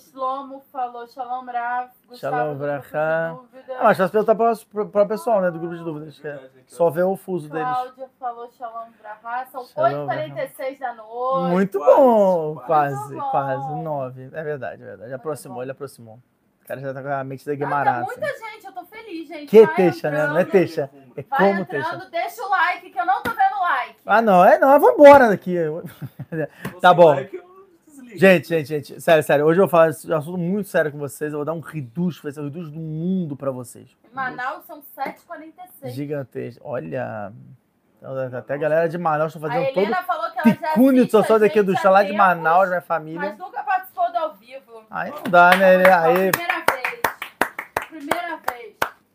Shlomo 0.00 0.62
falou 0.72 1.06
Shalom 1.06 1.44
Rav. 1.46 1.90
Gustavo 2.08 2.36
Shalom 2.36 3.36
dúvida. 3.36 3.76
Ah, 3.78 3.84
mas 3.84 3.98
faz 3.98 4.10
perguntar 4.10 4.34
para 4.34 5.02
o 5.02 5.08
pessoal, 5.08 5.40
né, 5.40 5.50
do 5.50 5.58
grupo 5.58 5.76
de 5.76 5.84
dúvidas. 5.84 6.18
que 6.18 6.26
é 6.28 6.50
Só 6.66 6.90
ver 6.90 7.02
o 7.04 7.16
fuso 7.16 7.48
deles. 7.48 7.66
Cláudia 7.68 8.08
falou 8.18 8.50
Shalom 8.52 8.90
Vrahá. 9.00 9.46
São 9.46 9.64
Shalom 9.64 10.06
8h46 10.06 10.78
da 10.78 10.94
noite. 10.94 11.50
Muito 11.50 11.78
Quase, 11.78 11.96
bom, 11.96 12.54
quase. 12.66 13.16
quase, 13.30 13.74
nove. 13.82 14.30
É 14.32 14.42
verdade, 14.42 14.82
é 14.82 14.86
verdade. 14.86 15.12
Aproximou, 15.14 15.62
ele 15.62 15.72
aproximou. 15.72 16.18
O 16.62 16.66
cara 16.66 16.80
já 16.80 16.94
tá 16.94 17.02
com 17.02 17.08
a 17.08 17.24
mente 17.24 17.44
da 17.44 17.52
Ah, 17.52 17.56
tá 17.56 17.64
Guimarães. 17.64 18.06
muita 18.06 18.26
gente, 18.26 18.64
eu 18.66 18.72
tô 18.72 18.84
feliz, 18.84 19.26
gente. 19.28 19.46
Que 19.50 19.66
Vai 19.66 19.74
teixa, 19.74 20.10
né? 20.10 20.26
Não 20.28 20.38
é 20.38 20.44
teixa. 20.44 20.88
É 21.16 21.22
Vai 21.22 21.38
como 21.38 21.60
entrando, 21.60 21.66
teixa. 21.84 22.10
deixa 22.10 22.42
o 22.42 22.48
like, 22.48 22.88
que 22.90 22.98
eu 23.00 23.04
não 23.04 23.20
tô 23.22 23.30
vendo 23.30 23.60
like. 23.60 23.96
Ah, 24.06 24.22
não, 24.22 24.44
é 24.44 24.58
não, 24.58 24.72
eu 24.72 24.80
vou 24.80 24.92
embora 24.92 25.28
daqui. 25.28 25.56
Tá 26.80 26.94
bom. 26.94 27.14
desligo. 27.16 27.41
Gente, 28.14 28.48
gente, 28.48 28.66
gente, 28.66 29.00
sério, 29.00 29.22
sério. 29.22 29.44
Hoje 29.46 29.60
eu 29.60 29.64
vou 29.66 29.70
falar 29.70 29.86
um 29.86 30.16
assunto 30.16 30.38
muito 30.38 30.68
sério 30.68 30.92
com 30.92 30.98
vocês. 30.98 31.32
Eu 31.32 31.38
vou 31.38 31.44
dar 31.44 31.52
um 31.54 31.60
reducho, 31.60 32.22
vai 32.22 32.32
ser 32.32 32.40
o 32.40 32.44
reducho 32.44 32.70
do 32.70 32.78
mundo 32.78 33.36
pra 33.36 33.50
vocês. 33.50 33.96
Manaus 34.12 34.64
são 34.66 34.82
7h46. 34.96 35.90
Gigantesco. 35.90 36.60
Olha. 36.64 37.32
Então, 37.98 38.38
Até 38.38 38.54
a 38.54 38.56
galera 38.56 38.88
de 38.88 38.98
Manaus 38.98 39.34
está 39.34 39.46
A 39.46 39.50
fazendo 39.50 39.66
todo 39.68 39.78
Helena 39.78 40.02
falou 40.02 40.30
que 40.30 40.38
ela 40.38 40.56
já 40.60 40.72
assiste 40.72 41.10
só 41.10 41.20
a 41.20 41.24
só 41.24 41.38
daqui 41.38 41.62
do 41.62 41.72
há 41.72 41.76
chá 41.76 41.90
lá 41.90 42.02
de 42.02 42.12
Manaus, 42.12 42.68
minha 42.68 42.80
família. 42.80 43.20
Mas 43.20 43.38
nunca 43.38 43.62
participou 43.62 44.10
do 44.10 44.18
ao 44.18 44.34
vivo. 44.34 44.84
Aí 44.90 45.10
não 45.10 45.22
dá, 45.30 45.56
né? 45.56 45.76
Aí, 45.94 46.30
Primeira 46.32 46.64
vez. 46.70 47.00
Primeira 47.88 48.36
vez. 48.36 48.51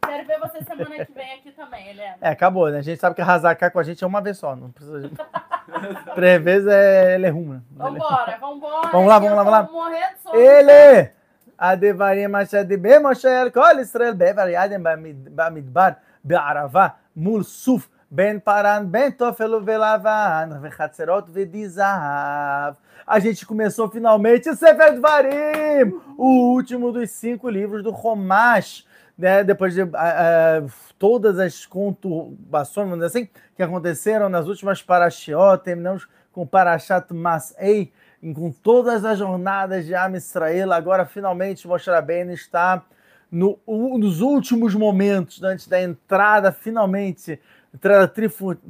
Quero 0.06 0.26
ver 0.26 0.38
você 0.40 0.62
semana 0.64 1.04
que 1.06 1.12
vem 1.12 1.32
aqui 1.34 1.52
também, 1.52 1.88
Helena. 1.90 2.16
é, 2.20 2.28
acabou, 2.30 2.68
né? 2.70 2.78
A 2.78 2.82
gente 2.82 3.00
sabe 3.00 3.14
que 3.14 3.22
arrasar 3.22 3.56
cá 3.56 3.70
com 3.70 3.78
a 3.78 3.82
gente 3.82 4.02
é 4.02 4.06
uma 4.06 4.20
vez 4.20 4.36
só. 4.38 4.54
Não 4.56 4.70
precisa 4.70 5.00
de... 5.00 5.10
Três 6.14 6.42
vezes 6.42 6.68
é... 6.68 7.14
ele 7.14 7.26
é 7.26 7.30
ruim. 7.30 7.48
né? 7.54 7.60
Vambora, 7.70 8.36
vambora. 8.40 8.88
Vamos 8.92 9.08
lá, 9.08 9.20
que 9.20 9.28
vamos 9.28 9.46
lá, 9.46 9.60
eu 9.60 9.66
tô 9.66 9.72
vamos 9.72 9.72
morrendo 9.72 10.14
de 10.16 10.22
sono. 10.22 10.36
ele! 10.36 11.08
הדברים 11.58 12.34
אשר 12.36 12.62
דיבר 12.62 12.96
משה 13.02 13.42
אל 13.42 13.50
כל 13.50 13.78
ישראל 13.80 14.14
בעבר 14.14 14.48
ידם 14.48 14.82
במד- 14.82 15.28
במדבר 15.34 15.88
בערבה 16.24 16.86
מול 17.16 17.42
סוף 17.42 17.88
בין 18.10 18.40
פרן 18.40 18.86
בין 18.90 19.10
תופל 19.10 19.54
ולבן 19.54 20.50
וחצרות 20.62 21.24
ודי 21.32 21.68
זהב. 21.68 22.74
A 23.08 23.18
gente 23.18 23.44
começou 23.46 23.88
finalmente 23.88 24.48
o 24.48 24.54
Sefer 24.56 24.92
Dvarim, 24.94 26.00
o 26.16 26.52
último 26.54 26.92
dos 26.92 27.10
cinco 27.10 27.48
livros 27.48 27.82
do 27.82 27.90
Romash, 27.90 28.84
né? 29.17 29.43
Depois 29.43 29.73
de 29.73 29.81
ah, 29.93 30.63
todas 30.99 31.39
as 31.39 31.65
conturbações, 31.65 32.89
vamos 32.89 33.05
dizer 33.05 33.19
assim, 33.19 33.29
que 33.55 33.63
aconteceram 33.63 34.29
nas 34.29 34.47
últimas 34.47 34.81
Parashiot, 34.81 35.63
terminamos 35.63 36.07
com 36.31 36.45
Parashat 36.45 37.11
Mas'ei, 37.13 37.91
com 38.35 38.51
todas 38.51 39.03
as 39.03 39.19
jornadas 39.19 39.85
de 39.85 39.95
Am 39.95 40.15
Israel, 40.15 40.71
agora 40.71 41.05
finalmente 41.05 41.67
Moshe 41.67 41.89
Rabbeinu 41.89 42.31
está 42.31 42.83
no, 43.31 43.59
nos 43.67 44.21
últimos 44.21 44.73
momentos, 44.75 45.41
né, 45.41 45.49
antes 45.49 45.67
da 45.67 45.81
entrada, 45.81 46.51
finalmente, 46.51 47.39
entrada 47.73 48.11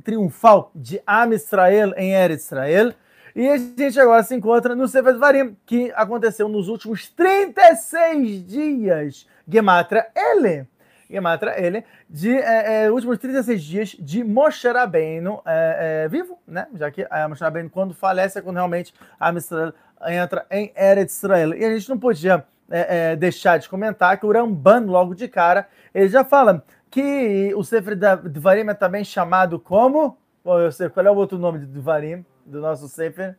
triunfal 0.03 0.71
de 0.73 1.01
Am 1.05 1.33
Israel 1.33 1.93
em 1.95 2.13
Eretz 2.13 2.45
Israel. 2.45 2.93
E 3.35 3.47
a 3.47 3.57
gente 3.57 3.99
agora 3.99 4.23
se 4.23 4.33
encontra 4.33 4.75
no 4.75 4.87
Sefer 4.87 5.13
Dvarim, 5.13 5.55
que 5.65 5.91
aconteceu 5.95 6.49
nos 6.49 6.67
últimos 6.67 7.07
36 7.09 8.47
dias. 8.47 9.27
Gematria 9.47 10.07
Ele. 10.15 10.67
Gematra 11.09 11.55
ele, 11.57 11.85
de 12.09 12.35
é, 12.35 12.83
é, 12.83 12.91
últimos 12.91 13.17
36 13.17 13.63
dias 13.63 13.89
de 13.97 14.23
Moshe 14.23 14.67
Rabbeinu 14.67 15.41
é, 15.45 16.03
é, 16.03 16.07
vivo, 16.09 16.37
né? 16.45 16.67
Já 16.75 16.91
que 16.91 17.07
a 17.09 17.27
Moshe 17.27 17.41
Rabbeinu, 17.41 17.69
quando 17.69 17.93
falece, 17.93 18.37
é 18.37 18.41
quando 18.41 18.57
realmente 18.57 18.93
a 19.17 19.31
Israel 19.31 19.73
entra 20.05 20.45
em 20.51 20.71
Eretz 20.75 21.17
Israel. 21.17 21.53
E 21.55 21.63
a 21.63 21.73
gente 21.73 21.89
não 21.89 21.97
podia 21.97 22.45
é, 22.69 23.11
é, 23.11 23.15
deixar 23.15 23.57
de 23.57 23.69
comentar 23.69 24.19
que 24.19 24.25
o 24.25 24.31
Ramban, 24.31 24.81
logo 24.81 25.15
de 25.15 25.27
cara, 25.27 25.67
ele 25.93 26.09
já 26.09 26.23
fala 26.23 26.63
que 26.89 27.53
o 27.55 27.63
Sefer 27.63 27.95
Dvarim 27.95 28.69
é 28.69 28.73
também 28.73 29.03
chamado 29.03 29.59
como? 29.59 30.17
Bom, 30.43 30.59
eu 30.59 30.71
sei, 30.71 30.89
qual 30.89 31.05
é 31.05 31.11
o 31.11 31.15
outro 31.15 31.37
nome 31.37 31.59
de 31.59 31.65
Dvarim, 31.65 32.25
do 32.45 32.59
nosso 32.59 32.87
Sefer? 32.87 33.37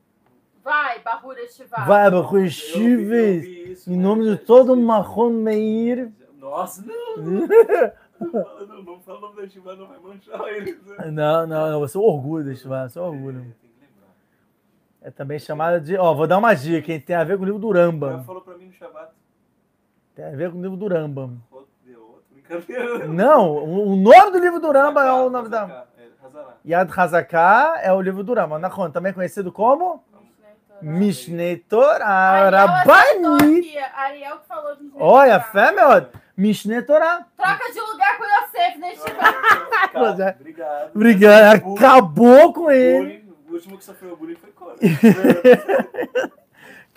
Vai, 1.05 1.49
Shiva. 1.49 1.77
Vai, 1.87 2.49
Shivis, 2.49 3.43
vi 3.43 3.73
isso, 3.73 3.91
em 3.93 3.97
né? 3.97 4.03
nome 4.03 4.25
de 4.25 4.37
todo 4.37 4.77
Mahon 4.77 5.31
Meir. 5.31 6.13
Nossa, 6.39 6.85
não! 6.87 7.17
Não 8.21 8.33
fala, 8.33 8.67
não, 8.67 8.83
não 8.83 9.01
fala 9.01 9.19
o 9.19 9.21
nome 9.21 9.43
da 9.43 9.49
Shiva, 9.49 9.77
não 9.77 9.87
vai 9.87 9.99
manchar 10.01 10.49
eles. 10.49 10.77
né? 10.85 11.09
Não, 11.09 11.47
não, 11.47 11.71
não, 11.71 11.79
você 11.79 11.97
é 11.97 12.01
orgulho 12.01 12.45
desse 12.45 12.67
você 12.67 12.99
é 12.99 13.03
um 13.03 13.05
orgulho. 13.05 13.55
É. 15.03 15.07
É 15.09 15.11
também 15.13 15.39
chamado 15.39 15.81
de. 15.81 15.97
Ó, 15.97 16.13
vou 16.15 16.27
dar 16.27 16.39
uma 16.39 16.53
dica, 16.53 16.93
hein? 16.93 17.01
Tem 17.01 17.15
a 17.15 17.23
ver 17.23 17.37
com 17.37 17.45
o 17.45 17.47
livro 17.47 17.61
do 17.61 17.71
Ela 17.71 17.87
Rambam. 17.87 18.25
falou 18.25 18.43
pra 18.43 18.57
mim 18.57 18.67
no 18.67 18.73
Shabbat. 18.73 19.13
Tem 20.17 20.25
a 20.25 20.31
ver 20.31 20.51
com 20.51 20.59
o 20.59 20.63
livro 20.63 20.77
do 20.77 20.89
Rambam. 20.89 21.39
Não, 23.09 23.49
o 23.53 23.93
o 23.93 23.97
nome 23.97 24.33
do 24.33 24.39
livro 24.39 24.59
do 24.59 24.73
Rambam 24.73 25.05
é 25.05 25.13
o 25.13 25.31
nome 25.31 25.49
da. 25.49 25.87
É. 25.97 26.09
Yad 26.69 26.91
Hazaká 26.91 27.79
é 27.81 27.93
o 27.93 28.01
livro 28.01 28.25
do 28.25 28.35
Rambam. 28.35 28.59
Nahon, 28.59 28.91
também 28.91 29.13
conhecido 29.13 29.53
como 29.53 30.03
Mishnei 30.83 31.57
acertou 32.03 32.51
Rabbanit. 32.51 33.69
aqui. 33.69 33.79
Ariel 33.97 34.37
que 34.39 34.47
falou 34.49 34.77
de 34.77 34.91
Olha, 34.97 35.41
fé, 35.41 35.73
meu. 35.73 36.07
Mishnei 36.37 36.83
Torah. 36.83 37.27
Troca 37.37 37.73
de 37.73 37.81
lugar 37.81 38.17
com 38.17 38.23
o 38.23 38.27
Yosef 38.27 38.79
é. 40.21 40.37
Obrigado. 40.39 40.91
Obrigado. 40.95 41.61
Bullying, 41.63 41.77
Acabou 41.77 42.53
com 42.53 42.71
ele. 42.71 43.29
O 43.49 43.55
último 43.55 43.79
que 43.79 43.85
sofreu 43.85 44.17
bullying 44.17 44.37
foi 44.37 44.51
Cora. 44.53 44.77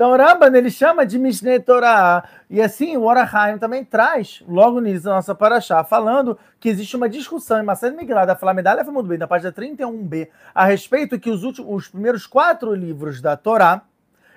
Então, 0.01 0.17
Ramban, 0.17 0.57
ele 0.57 0.71
chama 0.71 1.05
de 1.05 1.19
Mishnei 1.19 1.59
Torah. 1.59 2.27
E 2.49 2.59
assim, 2.59 2.97
o 2.97 3.03
Orahaim 3.03 3.59
também 3.59 3.85
traz, 3.85 4.43
logo 4.47 4.79
início 4.79 5.03
da 5.03 5.11
nossa 5.11 5.35
paraxá, 5.35 5.83
falando 5.83 6.39
que 6.59 6.69
existe 6.69 6.95
uma 6.95 7.07
discussão 7.07 7.59
em 7.59 7.63
Macedo 7.63 7.95
Migral 7.95 8.25
da 8.25 8.35
Flamedalha 8.35 8.83
foi 8.83 8.91
muito 8.91 9.05
bem, 9.05 9.19
da 9.19 9.27
página 9.27 9.51
31b, 9.51 10.27
a 10.55 10.65
respeito 10.65 11.19
que 11.19 11.29
os, 11.29 11.43
últimos, 11.43 11.71
os 11.71 11.87
primeiros 11.87 12.25
quatro 12.25 12.73
livros 12.73 13.21
da 13.21 13.37
Torá, 13.37 13.83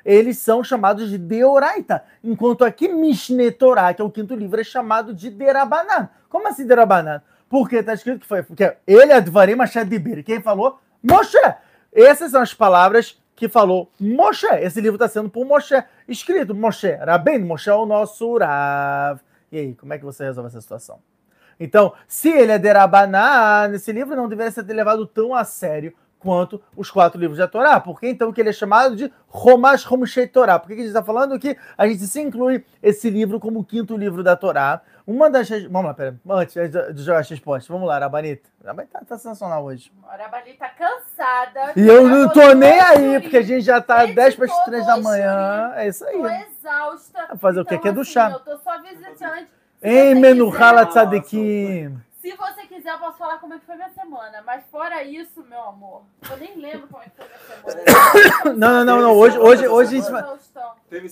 eles 0.04 0.36
são 0.36 0.62
chamados 0.62 1.08
de 1.08 1.16
Deoraita, 1.16 2.04
enquanto 2.22 2.62
aqui 2.62 2.86
Mishnei 2.86 3.50
Torah, 3.50 3.94
que 3.94 4.02
é 4.02 4.04
o 4.04 4.10
quinto 4.10 4.34
livro, 4.34 4.60
é 4.60 4.64
chamado 4.64 5.14
de 5.14 5.30
Derabanan. 5.30 6.10
Como 6.28 6.46
assim 6.46 6.66
Derabanan? 6.66 7.22
Porque 7.48 7.76
está 7.76 7.94
escrito 7.94 8.20
que 8.20 8.26
foi, 8.26 8.42
porque 8.42 8.76
ele 8.86 9.14
é 9.14 9.18
Dvarim 9.18 9.58
Asher 9.62 9.86
Diber. 9.86 10.22
Quem 10.22 10.42
falou? 10.42 10.78
Moshe. 11.02 11.38
Essas 11.90 12.32
são 12.32 12.42
as 12.42 12.52
palavras 12.52 13.18
que 13.34 13.48
falou 13.48 13.90
Moshe. 13.98 14.46
Esse 14.60 14.80
livro 14.80 14.96
está 14.96 15.08
sendo 15.08 15.28
por 15.28 15.44
Moshe, 15.44 15.82
escrito 16.08 16.54
Moshe. 16.54 16.92
Rabben, 16.92 17.40
Moshe 17.40 17.70
é 17.70 17.74
o 17.74 17.86
nosso 17.86 18.38
Rav. 18.38 19.20
E 19.50 19.58
aí, 19.58 19.74
como 19.74 19.92
é 19.92 19.98
que 19.98 20.04
você 20.04 20.24
resolve 20.24 20.48
essa 20.48 20.60
situação? 20.60 20.98
Então, 21.58 21.92
se 22.08 22.28
ele 22.28 22.52
é 22.52 22.58
Derabanan, 22.58 23.72
esse 23.74 23.92
livro 23.92 24.16
não 24.16 24.28
deveria 24.28 24.50
ser 24.50 24.62
levado 24.62 25.06
tão 25.06 25.34
a 25.34 25.44
sério 25.44 25.94
quanto 26.24 26.60
os 26.74 26.90
quatro 26.90 27.20
livros 27.20 27.38
da 27.38 27.46
Torá. 27.46 27.78
Por 27.78 28.00
que 28.00 28.08
então 28.08 28.32
que 28.32 28.40
ele 28.40 28.48
é 28.48 28.52
chamado 28.52 28.96
de 28.96 29.12
Romash 29.28 29.84
Romshei 29.84 30.26
Torá? 30.26 30.58
Por 30.58 30.68
que 30.68 30.74
que 30.74 30.80
a 30.80 30.84
gente 30.84 30.92
está 30.92 31.04
falando 31.04 31.38
que 31.38 31.54
a 31.76 31.86
gente 31.86 32.06
se 32.06 32.20
inclui 32.20 32.64
esse 32.82 33.10
livro 33.10 33.38
como 33.38 33.60
o 33.60 33.64
quinto 33.64 33.94
livro 33.94 34.22
da 34.22 34.34
Torá? 34.34 34.80
Uma 35.06 35.28
das... 35.28 35.50
Vamos 35.50 35.84
lá, 35.84 35.94
pera. 35.94 36.18
Antes 36.26 36.54
de 36.54 36.92
de 36.94 37.02
jogar 37.02 37.18
as 37.20 37.28
respostas. 37.28 37.68
Vamos 37.68 37.86
lá, 37.86 37.98
Rabanita. 37.98 38.48
Rabanita 38.64 39.00
tá, 39.00 39.04
tá 39.04 39.18
sensacional 39.18 39.62
hoje. 39.62 39.92
A 40.08 40.14
Arabali 40.14 40.54
tá 40.54 40.70
cansada. 40.70 41.72
E 41.76 41.86
eu 41.86 42.08
não 42.08 42.28
tô 42.30 42.54
nem 42.54 42.80
aí, 42.80 43.20
porque 43.20 43.36
a 43.36 43.42
gente 43.42 43.60
já 43.60 43.82
tá 43.82 44.04
Editou 44.04 44.24
10 44.24 44.36
para 44.36 44.44
as 44.46 44.64
3 44.64 44.86
da 44.86 44.96
manhã. 44.96 45.72
É 45.76 45.88
isso 45.88 46.04
Tô 46.04 46.24
aí. 46.24 46.46
exausta. 46.48 47.36
Fazer 47.36 47.60
o 47.60 47.64
quê? 47.64 47.74
Então, 47.74 47.82
Que 47.82 47.88
é 47.88 47.92
do 47.92 48.00
assim, 48.00 48.12
chá. 48.12 48.30
Eu 48.30 48.40
tô 48.40 48.56
só 48.56 48.80
visitante. 48.80 49.48
Ei, 49.82 50.14
Menuhala 50.14 50.86
Tzadikim. 50.86 51.94
Se 52.24 52.34
você 52.36 52.66
quiser, 52.66 52.90
eu 52.90 52.98
posso 52.98 53.18
falar 53.18 53.36
como 53.36 53.52
é 53.52 53.58
que 53.58 53.66
foi 53.66 53.74
minha 53.74 53.90
semana. 53.90 54.40
Mas 54.40 54.64
fora 54.70 55.04
isso, 55.04 55.44
meu 55.44 55.60
amor, 55.60 56.04
eu 56.30 56.38
nem 56.38 56.56
lembro 56.56 56.88
como 56.88 57.02
é 57.02 57.06
que 57.10 57.16
foi 57.16 57.26
minha 57.26 57.38
semana. 57.38 58.56
Não, 58.56 58.72
não, 58.72 58.84
não, 58.84 59.02
não. 59.02 59.12
Hoje, 59.14 59.38
hoje, 59.38 59.68
hoje 59.68 59.98
a 59.98 60.00
gente 60.00 60.10
vai. 60.10 60.24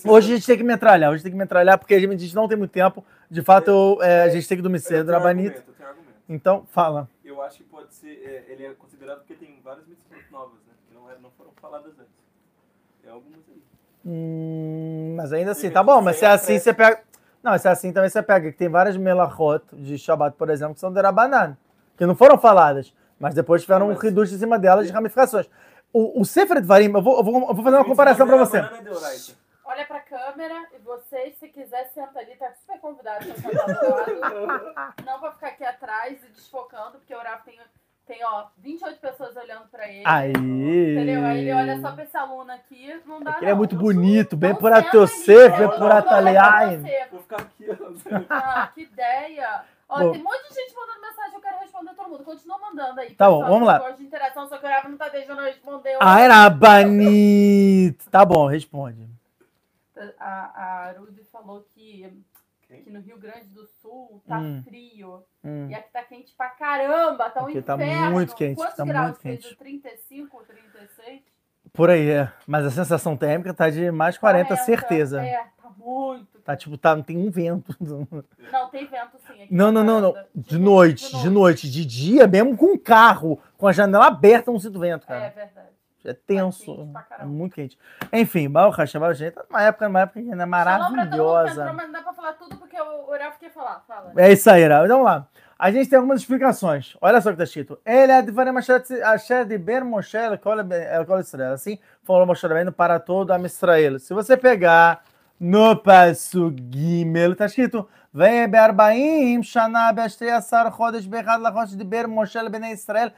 Hoje 0.07 0.33
a 0.33 0.35
gente 0.35 0.47
tem 0.47 0.57
que 0.57 0.63
metralhar, 0.63 1.11
hoje 1.11 1.21
tem 1.21 1.31
que 1.31 1.37
metralhar, 1.37 1.77
porque 1.77 1.93
a 1.93 1.99
gente 1.99 2.33
não 2.33 2.47
tem 2.47 2.57
muito 2.57 2.71
tempo. 2.71 3.05
De 3.29 3.43
fato, 3.43 3.69
eu, 3.69 3.99
é, 4.01 4.23
a 4.23 4.29
gente 4.29 4.47
tem 4.47 4.57
que 4.57 4.63
dormir 4.63 4.79
cedo, 4.79 5.05
tenho 5.05 5.17
argumento. 5.17 5.63
Então, 6.27 6.65
fala. 6.71 7.07
Eu 7.23 7.43
acho 7.43 7.57
que 7.57 7.63
pode 7.65 7.93
ser. 7.93 8.09
é, 8.25 8.51
ele 8.51 8.65
é 8.65 8.73
considerado 8.73 9.19
porque 9.19 9.35
tem 9.35 9.59
várias 9.63 9.85
mitzvot 9.85 10.31
novas, 10.31 10.59
né? 10.65 10.73
Que 10.87 10.95
não, 10.95 11.03
não 11.21 11.29
foram 11.37 11.51
faladas 11.61 11.93
antes. 11.99 12.13
Tem 13.03 13.11
algumas 13.11 13.41
aí. 13.49 13.61
Hum, 14.03 15.13
mas 15.15 15.31
ainda 15.31 15.51
assim, 15.51 15.69
tá 15.69 15.83
bom, 15.83 15.99
que 15.99 16.05
mas 16.05 16.15
se 16.17 16.25
é 16.25 16.29
assim, 16.29 16.57
você 16.57 16.73
pega. 16.73 17.03
Não, 17.43 17.57
se 17.57 17.67
é 17.67 17.71
assim 17.71 17.91
também 17.91 18.09
você 18.09 18.23
pega, 18.23 18.49
que 18.51 18.57
tem 18.57 18.69
várias 18.69 18.95
melachot 18.95 19.63
de 19.73 19.97
Shabbat, 19.97 20.37
por 20.37 20.49
exemplo, 20.49 20.73
que 20.75 20.79
são 20.79 20.91
derabanan, 20.93 21.57
que 21.97 22.05
não 22.05 22.15
foram 22.15 22.37
faladas, 22.37 22.93
mas 23.19 23.35
depois 23.35 23.61
tiveram 23.63 23.87
um 23.87 23.89
Mas- 23.89 24.01
reduto 24.01 24.33
em 24.33 24.37
cima 24.37 24.57
delas 24.57 24.87
de 24.87 24.93
ramificações. 24.93 25.49
O, 25.91 26.21
o 26.21 26.25
Sefer 26.25 26.61
Dvarim, 26.61 26.91
eu 26.91 27.01
vou, 27.01 27.17
eu 27.17 27.23
vou, 27.23 27.33
eu 27.49 27.53
vou 27.53 27.63
fazer 27.63 27.75
uma 27.75 27.85
comparação 27.85 28.25
pra 28.25 28.37
você. 28.37 28.57
É. 28.59 29.43
Olha 29.65 29.85
pra 29.85 29.99
câmera 30.01 30.67
e 30.73 30.79
você, 30.79 31.33
se 31.39 31.47
quiser, 31.49 31.85
senta 31.93 32.19
ali, 32.19 32.35
tá 32.35 32.51
super 32.53 32.79
convidado 32.79 33.25
pra 33.25 33.35
sentar 33.35 33.65
do 33.65 33.89
lado. 33.89 34.73
Não 35.05 35.19
pra 35.19 35.31
ficar 35.33 35.47
aqui 35.47 35.63
atrás 35.65 36.17
e 36.23 36.27
desfocando, 36.31 36.97
porque 36.97 37.13
o 37.15 37.19
Rafa 37.19 37.43
tem, 37.45 37.59
tem, 38.05 38.23
ó, 38.25 38.47
28 38.57 38.99
pessoas 38.99 39.35
olhando 39.37 39.67
pra 39.69 39.87
ele. 39.87 40.03
Aí. 40.05 40.31
Entendeu? 40.31 41.23
Aí 41.23 41.39
ele 41.39 41.53
olha 41.53 41.79
só 41.79 41.91
pra 41.93 42.03
esse 42.03 42.17
aluno 42.17 42.51
aqui, 42.51 43.01
não 43.05 43.21
dá 43.21 43.37
Ele 43.41 43.51
é 43.51 43.53
muito 43.53 43.75
bonito, 43.75 44.35
bem 44.35 44.53
por 44.53 44.73
senta 44.73 44.91
teu 44.91 45.03
ali, 45.03 45.11
ser, 45.11 45.49
bem 45.57 45.69
por 45.69 45.77
você. 45.79 47.07
Vou 47.11 47.19
ficar 47.21 47.37
aqui. 47.37 47.65
Ah, 48.29 48.69
que 48.73 48.81
ideia. 48.81 49.63
Ó, 49.87 49.99
Bom. 49.99 50.11
tem 50.11 50.21
um 50.21 50.23
monte 50.23 50.49
de 50.49 50.55
gente 50.55 50.75
mandando 50.75 51.01
mensagem, 51.01 51.33
eu 51.35 51.41
quero 51.41 51.59
responder 51.59 51.93
todo 51.93 52.09
mundo. 52.09 52.23
Continua 52.23 52.57
mandando 52.57 52.99
aí. 52.99 53.13
Tá 53.15 53.29
bom, 53.29 53.39
pessoal, 53.39 53.51
vamos 53.51 53.67
que 53.67 53.73
lá. 53.73 53.79
gosta 53.79 53.97
de 53.97 54.03
interação, 54.03 54.47
só 54.49 54.57
que 54.57 54.65
o 54.65 54.69
Rafa 54.69 54.89
não 54.89 54.97
tá 54.97 55.09
deixando 55.09 55.39
eu 55.39 55.45
responder. 55.45 55.97
Ai, 56.01 56.27
Rabanit. 56.27 58.09
Tá 58.09 58.25
bom, 58.25 58.47
responde. 58.47 59.09
A, 60.19 60.89
a 60.89 60.91
Rudy 60.97 61.23
falou 61.31 61.65
que? 61.73 62.11
Que 62.81 62.89
no 62.89 62.99
Rio 63.01 63.17
Grande 63.19 63.47
do 63.49 63.65
Sul 63.81 64.21
tá 64.27 64.39
Hum. 64.39 64.63
frio. 64.67 65.23
Hum. 65.43 65.67
E 65.69 65.75
aqui 65.75 65.91
tá 65.91 66.03
quente 66.03 66.33
pra 66.35 66.49
caramba. 66.49 67.29
Tá 67.29 67.43
um 67.43 67.47
Aqui 67.47 67.61
tá 67.61 67.75
inferno. 67.75 68.11
muito 68.11 68.35
quente, 68.35 68.55
Quantos 68.57 68.75
tá 68.75 68.85
graus 68.85 69.07
muito 69.09 69.21
fez? 69.21 69.41
quente. 69.43 69.55
35, 69.57 70.43
36? 70.45 71.21
Por 71.71 71.89
aí, 71.89 72.09
é. 72.09 72.31
Mas 72.45 72.65
a 72.65 72.69
sensação 72.71 73.17
térmica 73.17 73.53
tá 73.53 73.69
de 73.69 73.89
mais 73.91 74.17
40, 74.17 74.55
certeza. 74.57 75.21
É, 75.25 75.37
tá 75.61 75.69
muito. 75.77 76.39
Tá 76.41 76.55
tipo, 76.55 76.77
tá, 76.77 76.95
não 76.95 77.01
tem 77.03 77.17
um 77.17 77.31
vento. 77.31 77.75
Não, 78.51 78.69
tem 78.69 78.85
vento 78.85 79.17
sim. 79.25 79.43
aqui 79.43 79.47
Não, 79.49 79.71
não, 79.71 79.83
não, 79.83 80.01
não. 80.01 80.11
varanda. 80.11 80.29
De 80.35 80.59
noite, 80.59 81.17
de 81.21 81.29
noite. 81.29 81.69
De 81.71 81.85
dia, 81.85 82.27
mesmo 82.27 82.55
com 82.57 82.77
carro, 82.77 83.39
com 83.57 83.65
a 83.67 83.71
janela 83.71 84.07
aberta, 84.07 84.51
não 84.51 84.59
sinto 84.59 84.77
vento, 84.79 85.03
É 85.05 85.07
cara. 85.07 85.29
verdade. 85.29 85.72
É 86.05 86.13
tenso. 86.13 86.87
pra 86.91 87.05
É 87.19 87.25
muito 87.25 87.55
quente. 87.55 87.77
Enfim, 88.11 88.49
Baruch 88.49 88.77
Hashem, 88.77 88.99
Baruch 88.99 89.19
Hashem, 89.19 89.31
tá 89.31 89.43
numa 89.49 89.61
época, 89.61 89.87
numa 89.87 90.01
época 90.01 90.19
ainda 90.19 90.31
que 90.31 90.33
entrou, 90.33 90.49
maravilhosa. 90.49 91.73
mas 91.73 91.85
não 91.85 91.91
dá 91.93 92.01
pra 92.01 92.13
falar 92.13 92.33
tudo 92.33 92.57
porque 92.57 92.79
o 92.79 93.11
Rafa 93.11 93.39
quer 93.39 93.51
falar. 93.51 93.83
Fala. 93.87 94.11
É 94.17 94.31
isso 94.31 94.49
aí, 94.49 94.67
Raul. 94.67 94.85
Então 94.85 94.97
vamos 94.97 95.11
lá. 95.11 95.27
A 95.57 95.71
gente 95.71 95.89
tem 95.89 95.97
algumas 95.97 96.19
explicações. 96.19 96.97
Olha 96.99 97.21
só 97.21 97.29
o 97.29 97.31
que 97.31 97.41
está 97.41 97.45
escrito. 97.45 97.79
Ele 97.85 98.11
é 98.11 98.21
de 98.21 99.57
Ben 99.57 99.81
Moshe 99.83 100.17
Israel. 101.21 101.53
Assim 101.53 101.79
falou 102.03 102.25
Moshe 102.25 102.45
Rabbeinu 102.45 102.71
para 102.73 102.99
todo 102.99 103.31
a 103.31 103.39
Israel. 103.39 103.97
Se 103.97 104.13
você 104.13 104.35
pegar 104.35 105.03
no 105.39 105.75
passo 105.75 106.53
Gimel, 106.69 107.31
está 107.31 107.45
escrito 107.45 107.87
Vem 108.13 108.47
Be'arbaim 108.47 109.41
Shana 109.41 109.91
Be'ashtei 109.93 110.29
Asar 110.29 110.75
Chodesh 110.75 111.07
Be'echad 111.07 111.41
Lachosh 111.41 111.75
de 111.75 111.83
Ben 111.83 112.07
Moshe 112.07 112.37
Ben 112.49 112.71
Israel 112.71 113.11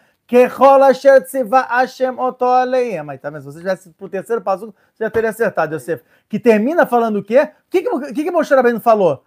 Tá 3.20 3.30
vendo? 3.30 3.42
Se 3.42 3.46
você 3.46 3.60
tivesse 3.60 3.90
pro 3.92 4.10
terceiro 4.10 4.42
passo, 4.42 4.74
você 4.94 5.04
já 5.04 5.10
teria 5.10 5.30
acertado, 5.30 5.76
Yosef. 5.76 6.04
Que 6.28 6.40
termina 6.40 6.86
falando 6.86 7.18
o 7.18 7.24
quê? 7.24 7.42
O 7.42 7.70
que, 7.70 7.82
que, 7.82 8.14
que, 8.14 8.24
que 8.24 8.32
Moshe 8.32 8.54
Rabbeinu 8.54 8.80
falou? 8.80 9.24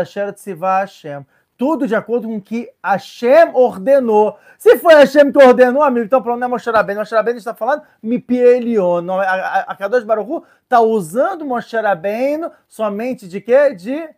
Asher 0.00 0.32
Tziva 0.32 0.80
Hashem 0.80 1.24
tudo 1.56 1.86
de 1.86 1.94
acordo 1.94 2.26
com 2.26 2.36
o 2.36 2.42
que 2.42 2.70
Hashem 2.82 3.54
ordenou. 3.54 4.38
Se 4.58 4.78
foi 4.78 4.94
Hashem 4.94 5.30
que 5.30 5.38
ordenou, 5.38 5.82
amigo, 5.82 6.06
então 6.06 6.22
pronto, 6.22 6.38
não 6.40 6.46
é 6.46 6.50
Moshe 6.50 6.70
Rabbeinu. 6.70 7.00
Moshe 7.00 7.14
Rabbeinu 7.14 7.38
está 7.38 7.54
falando 7.54 7.82
Mipi 8.02 8.36
Elion. 8.36 9.00
Não, 9.00 9.20
A, 9.20 9.24
a, 9.24 9.60
a 9.60 9.76
Kadosh 9.76 10.04
Baruch 10.04 10.44
está 10.62 10.80
usando 10.80 11.44
Moshe 11.44 11.76
Rabbeinu 11.76 12.50
somente 12.68 13.28
de 13.28 13.40
quê? 13.40 13.74
De 13.74 14.08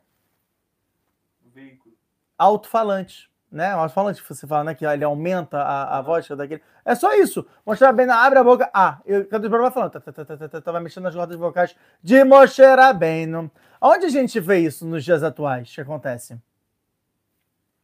Veículo. 1.54 1.94
alto-falante. 2.38 3.30
Né? 3.50 3.74
O 3.74 3.78
alto-falante, 3.78 4.22
você 4.26 4.46
fala 4.46 4.64
né, 4.64 4.74
que 4.74 4.84
ele 4.84 5.04
aumenta 5.04 5.58
a, 5.58 5.98
a 5.98 6.02
voz 6.02 6.26
daquele. 6.28 6.62
É 6.84 6.94
só 6.94 7.14
isso. 7.14 7.46
Moshe 7.64 7.84
Rabbeinu 7.84 8.12
abre 8.12 8.38
a 8.38 8.44
boca. 8.44 8.68
Ah, 8.74 8.98
e 9.06 9.16
o 9.16 9.26
Kadosh 9.26 9.50
Baruch 9.50 9.68
Hu 9.68 9.70
vai 9.70 9.72
falando. 9.72 9.92
Tá, 9.92 10.00
tá, 10.00 10.48
tá, 10.48 10.60
tá, 10.60 10.72
vai 10.72 10.82
mexendo 10.82 11.04
nas 11.04 11.14
cordas 11.14 11.36
vocais 11.36 11.76
de 12.02 12.24
Moshe 12.24 12.62
Rabbeinu. 12.62 13.50
Onde 13.80 14.06
a 14.06 14.10
gente 14.10 14.40
vê 14.40 14.58
isso 14.58 14.86
nos 14.86 15.04
dias 15.04 15.22
atuais? 15.22 15.70
O 15.70 15.74
que 15.74 15.80
acontece? 15.80 16.36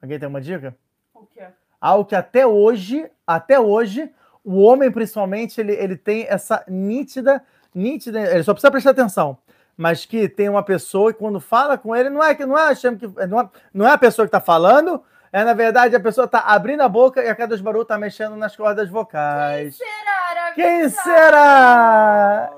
Alguém 0.03 0.19
tem 0.19 0.29
uma 0.29 0.41
dica? 0.41 0.77
O 1.15 1.25
quê? 1.27 1.47
Algo 1.81 2.05
que 2.05 2.17
até 2.17 2.45
hoje, 2.47 3.09
até 3.27 3.59
hoje, 3.59 4.11
o 4.45 4.61
homem 4.61 4.91
principalmente, 4.91 5.61
ele, 5.61 5.73
ele 5.73 5.97
tem 5.97 6.27
essa 6.29 6.65
nítida, 6.67 7.43
nítida, 7.75 8.21
ele 8.21 8.43
só 8.43 8.53
precisa 8.53 8.71
prestar 8.71 8.91
atenção, 8.91 9.39
mas 9.77 10.05
que 10.05 10.29
tem 10.29 10.49
uma 10.49 10.63
pessoa 10.63 11.13
que 11.13 11.19
quando 11.19 11.41
fala 11.41 11.79
com 11.79 11.95
ele, 11.95 12.11
não 12.11 12.23
é 12.23 12.35
que 12.35 12.45
não 12.45 12.59
é, 12.59 12.69
achando 12.69 12.99
que 12.99 13.27
não 13.27 13.41
é, 13.41 13.51
não 13.73 13.87
é 13.87 13.93
a 13.93 13.99
pessoa 13.99 14.27
que 14.27 14.29
está 14.29 14.41
falando, 14.41 15.03
é 15.33 15.45
na 15.45 15.55
verdade 15.55 15.97
a 15.97 16.01
pessoa 16.01 16.27
está 16.27 16.41
abrindo 16.41 16.83
a 16.83 16.89
boca 16.89 17.23
e 17.23 17.29
a 17.29 17.35
cada 17.35 17.57
barulhos 17.57 17.85
está 17.85 17.97
mexendo 17.99 18.37
nas 18.37 18.55
cordas 18.55 18.89
vocais. 18.91 19.77
Será? 19.77 20.53
Quem 20.55 20.89
será? 20.91 22.51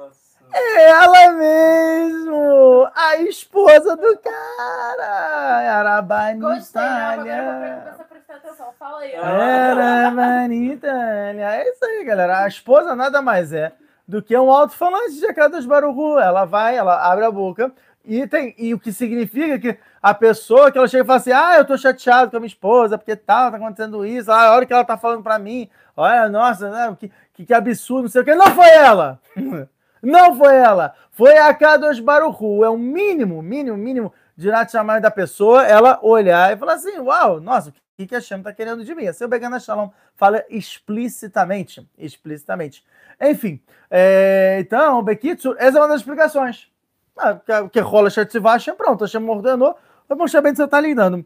É 0.52 0.90
ela 0.90 1.32
mesmo! 1.32 2.88
A 2.94 3.16
esposa 3.16 3.96
do 3.96 4.18
cara! 4.18 5.78
Arabani 5.78 6.40
Gostei, 6.40 6.80
não, 6.82 6.88
agora 6.88 7.28
eu 7.28 7.44
vou 7.44 7.52
Itália. 7.52 7.80
começar 7.80 8.02
a 8.02 8.06
prestar 8.06 8.34
atenção. 8.34 8.66
Fala 8.78 9.00
aí. 9.00 9.16
Arabani 9.16 10.72
Itália. 10.72 11.56
É 11.56 11.70
isso 11.70 11.84
aí, 11.84 12.04
galera. 12.04 12.44
A 12.44 12.48
esposa 12.48 12.94
nada 12.94 13.20
mais 13.20 13.52
é 13.52 13.72
do 14.06 14.22
que 14.22 14.36
um 14.36 14.50
alto-falante 14.50 15.18
de 15.18 15.26
Akadosh 15.26 15.66
Baruchu. 15.66 16.18
Ela 16.20 16.44
vai, 16.44 16.76
ela 16.76 17.10
abre 17.10 17.24
a 17.24 17.30
boca 17.30 17.72
e 18.04 18.26
tem 18.26 18.54
e 18.58 18.74
o 18.74 18.78
que 18.78 18.92
significa 18.92 19.58
que 19.58 19.78
a 20.02 20.12
pessoa 20.12 20.70
que 20.70 20.78
ela 20.78 20.86
chega 20.88 21.04
e 21.04 21.06
fala 21.06 21.18
assim: 21.18 21.32
"Ah, 21.32 21.56
eu 21.56 21.64
tô 21.64 21.76
chateado 21.78 22.30
com 22.30 22.36
a 22.36 22.40
minha 22.40 22.48
esposa 22.48 22.98
porque 22.98 23.16
tal, 23.16 23.50
tá 23.50 23.56
acontecendo 23.56 24.04
isso". 24.04 24.30
Ah, 24.30 24.48
a 24.48 24.54
hora 24.54 24.66
que 24.66 24.72
ela 24.72 24.84
tá 24.84 24.96
falando 24.96 25.22
pra 25.22 25.38
mim, 25.38 25.68
olha, 25.96 26.28
nossa, 26.28 26.70
né, 26.70 26.96
que, 26.98 27.10
que, 27.32 27.46
que 27.46 27.54
absurdo, 27.54 28.02
não 28.02 28.08
sei 28.08 28.22
o 28.22 28.24
que. 28.24 28.34
Não 28.34 28.50
foi 28.54 28.68
ela. 28.68 29.20
Não 30.04 30.36
foi 30.36 30.54
ela. 30.56 30.94
Foi 31.12 31.38
a 31.38 31.54
Kadosh 31.54 31.98
Baruchu. 31.98 32.62
É 32.62 32.68
o 32.68 32.76
mínimo, 32.76 33.40
mínimo, 33.40 33.74
mínimo 33.74 34.12
de 34.36 34.50
chamar 34.68 35.00
da 35.00 35.10
pessoa, 35.10 35.64
ela 35.64 35.98
olhar 36.02 36.52
e 36.52 36.58
falar 36.58 36.74
assim: 36.74 36.98
Uau, 36.98 37.40
nossa, 37.40 37.70
o 37.70 37.72
que, 37.96 38.06
que 38.06 38.16
a 38.16 38.20
Shem 38.20 38.42
tá 38.42 38.52
querendo 38.52 38.84
de 38.84 38.94
mim? 38.94 39.06
Assim, 39.06 39.24
o 39.24 39.28
Begana 39.28 39.60
Shalom 39.60 39.90
fala 40.16 40.44
explicitamente. 40.50 41.88
Explicitamente. 41.96 42.84
Enfim, 43.20 43.62
é, 43.90 44.58
então, 44.60 45.02
Bekitsu, 45.02 45.54
essa 45.58 45.78
é 45.78 45.80
uma 45.80 45.88
das 45.88 46.00
explicações. 46.00 46.68
Ah, 47.16 47.34
que- 47.34 47.68
que 47.70 47.80
rola 47.80 48.10
Shetzivah, 48.10 48.52
Hashem, 48.54 48.74
pronto, 48.74 49.04
Hashem 49.04 49.28
ordenou, 49.28 49.76
o 50.08 50.14
Moshe 50.16 50.40
Ben 50.40 50.54
você 50.54 50.66
tá 50.66 50.80
lidando. 50.80 51.24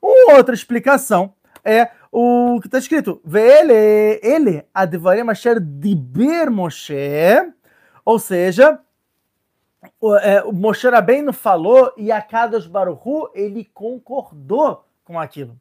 Uma 0.00 0.36
outra 0.36 0.54
explicação 0.54 1.32
é 1.64 1.90
o 2.12 2.58
que 2.60 2.68
está 2.68 2.78
escrito: 2.78 3.20
Vele, 3.24 4.20
ele, 4.22 4.64
Advarim 4.72 5.28
Asher 5.30 5.58
Diber 5.60 6.50
Moshe, 6.50 6.94
ou 8.04 8.18
seja, 8.18 8.78
o, 10.00 10.14
é, 10.16 10.42
o 10.42 10.52
Moshe 10.52 10.88
Rabbeinu 10.88 11.32
falou 11.32 11.92
e 11.96 12.12
a 12.12 12.20
Kadosh 12.20 12.66
Baruchu, 12.66 13.30
ele 13.34 13.64
concordou 13.72 14.84
com 15.04 15.18
aquilo. 15.18 15.56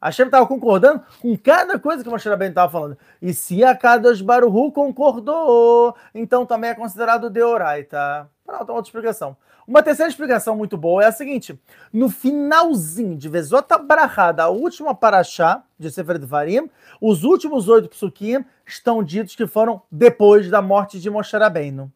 Hashem 0.00 0.26
estava 0.26 0.46
concordando 0.46 1.02
com 1.20 1.36
cada 1.36 1.78
coisa 1.78 2.02
que 2.02 2.08
o 2.08 2.12
Moshe 2.12 2.28
Rabbeinu 2.28 2.52
estava 2.52 2.70
falando. 2.70 2.98
E 3.20 3.32
se 3.32 3.64
a 3.64 3.74
Kadosh 3.74 4.20
Baruchu 4.20 4.72
concordou, 4.72 5.94
então 6.14 6.46
também 6.46 6.70
é 6.70 6.74
considerado 6.74 7.30
Deoraita. 7.30 8.28
Pronto, 8.44 8.72
outra 8.72 8.88
explicação. 8.88 9.36
Uma 9.66 9.82
terceira 9.82 10.08
explicação 10.08 10.54
muito 10.56 10.76
boa 10.76 11.02
é 11.02 11.06
a 11.06 11.12
seguinte: 11.12 11.58
no 11.92 12.08
finalzinho 12.08 13.16
de 13.16 13.28
Vezota 13.28 13.76
Brahá, 13.76 14.30
da 14.30 14.48
última 14.48 14.94
paraxá 14.94 15.64
de 15.76 15.90
Sefer 15.90 16.18
Dvarim, 16.18 16.70
os 17.00 17.24
últimos 17.24 17.68
oito 17.68 17.88
psukim 17.88 18.44
estão 18.64 19.02
ditos 19.02 19.34
que 19.34 19.46
foram 19.46 19.82
depois 19.90 20.48
da 20.48 20.62
morte 20.62 21.00
de 21.00 21.10
Moshe 21.10 21.36
Rabbeinu. 21.36 21.90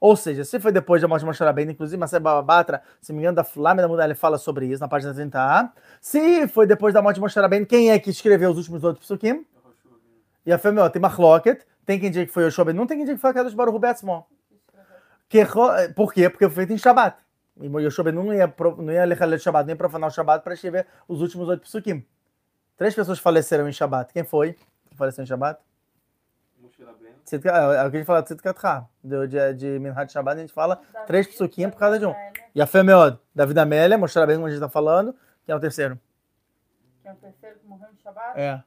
Ou 0.00 0.14
seja, 0.16 0.44
se 0.44 0.58
foi 0.60 0.72
depois 0.72 1.00
da 1.02 1.08
morte 1.08 1.24
de 1.24 1.44
Rabbeinu, 1.44 1.70
inclusive 1.72 1.96
Marcelo 1.98 2.22
Babatra, 2.24 2.82
se 3.00 3.12
não 3.12 3.16
me 3.16 3.22
engano, 3.22 3.36
da 3.36 3.44
Flávia 3.44 3.82
da 3.82 3.88
Mudalha 3.88 4.14
fala 4.14 4.38
sobre 4.38 4.66
isso 4.66 4.80
na 4.80 4.88
página 4.88 5.14
30a. 5.14 5.70
Se 6.00 6.46
foi 6.48 6.66
depois 6.66 6.92
da 6.94 7.00
morte 7.02 7.20
de 7.20 7.40
Rabbeinu, 7.40 7.66
quem 7.66 7.90
é 7.90 7.98
que 7.98 8.10
escreveu 8.10 8.50
os 8.50 8.58
últimos 8.58 8.84
oito 8.84 9.00
psukim? 9.00 9.44
E 10.44 10.52
a 10.52 10.58
Femel, 10.58 10.88
tem 10.90 11.00
Marloket, 11.02 11.62
tem 11.84 11.98
quem 11.98 12.10
diga 12.10 12.26
que 12.26 12.32
foi 12.32 12.44
Yoshua 12.44 12.64
Ben 12.66 12.74
Nun, 12.74 12.86
tem 12.86 12.96
quem 12.96 13.04
diga 13.04 13.16
que 13.16 13.20
foi 13.20 13.30
a 13.30 13.34
Kadosh 13.34 13.54
Baruch 13.54 13.74
Hu 13.76 13.78
Betzmo. 13.80 14.26
Que, 15.28 15.42
ro- 15.42 15.70
por 15.94 16.12
quê? 16.12 16.30
Porque 16.30 16.44
foi 16.48 16.54
feito 16.54 16.72
em 16.72 16.78
Shabbat. 16.78 17.16
E 17.60 17.66
Yoshua 17.66 18.04
Ben 18.04 18.12
não 18.14 18.32
ia, 18.32 18.52
não 18.78 18.92
ia 18.92 19.04
lechalel 19.04 19.38
Shabbat, 19.38 19.66
nem 19.66 19.74
profanar 19.74 20.08
o 20.08 20.12
Shabbat 20.12 20.44
para 20.44 20.54
escrever 20.54 20.86
os 21.08 21.20
últimos 21.20 21.48
oito 21.48 21.62
psukim. 21.62 22.04
Três 22.76 22.94
pessoas 22.94 23.18
faleceram 23.18 23.68
em 23.68 23.72
Shabbat. 23.72 24.12
Quem 24.12 24.22
foi 24.22 24.52
que 24.88 24.96
faleceu 24.96 25.24
em 25.24 25.26
Shabbat? 25.26 25.58
Tzidka- 27.26 27.50
É 27.50 27.76
é 27.76 27.84
o 27.86 27.90
que 27.90 27.96
a 27.96 27.98
gente 28.00 28.06
fala 28.06 28.20
de 28.22 28.26
Tzidkatcha. 28.28 28.84
De, 29.02 29.26
de, 29.28 29.54
de 29.54 29.78
Minhat 29.78 30.10
Shabbat, 30.12 30.38
a 30.38 30.40
gente 30.40 30.52
fala 30.52 30.80
Davi, 30.92 31.06
três 31.06 31.26
psukim 31.26 31.68
por 31.70 31.78
causa 31.78 31.98
de 31.98 32.06
um. 32.06 32.12
Davi, 32.12 32.42
E 32.54 32.62
a 32.62 32.66
Femeod, 32.66 33.18
David 33.34 33.58
Amélia, 33.58 33.98
Moshe 33.98 34.18
Rabbeinu, 34.18 34.40
como 34.40 34.46
a 34.46 34.50
gente 34.50 34.58
está 34.62 34.68
falando, 34.68 35.14
que 35.44 35.52
é 35.52 35.54
o 35.54 35.60
terceiro. 35.60 35.98
Que 37.02 37.08
é 37.08 37.12
o 37.12 37.16
terceiro 37.16 37.56
que 37.58 37.66
morreu 37.66 37.88
em 37.92 38.02
Shabbat. 38.02 38.38
É. 38.40 38.62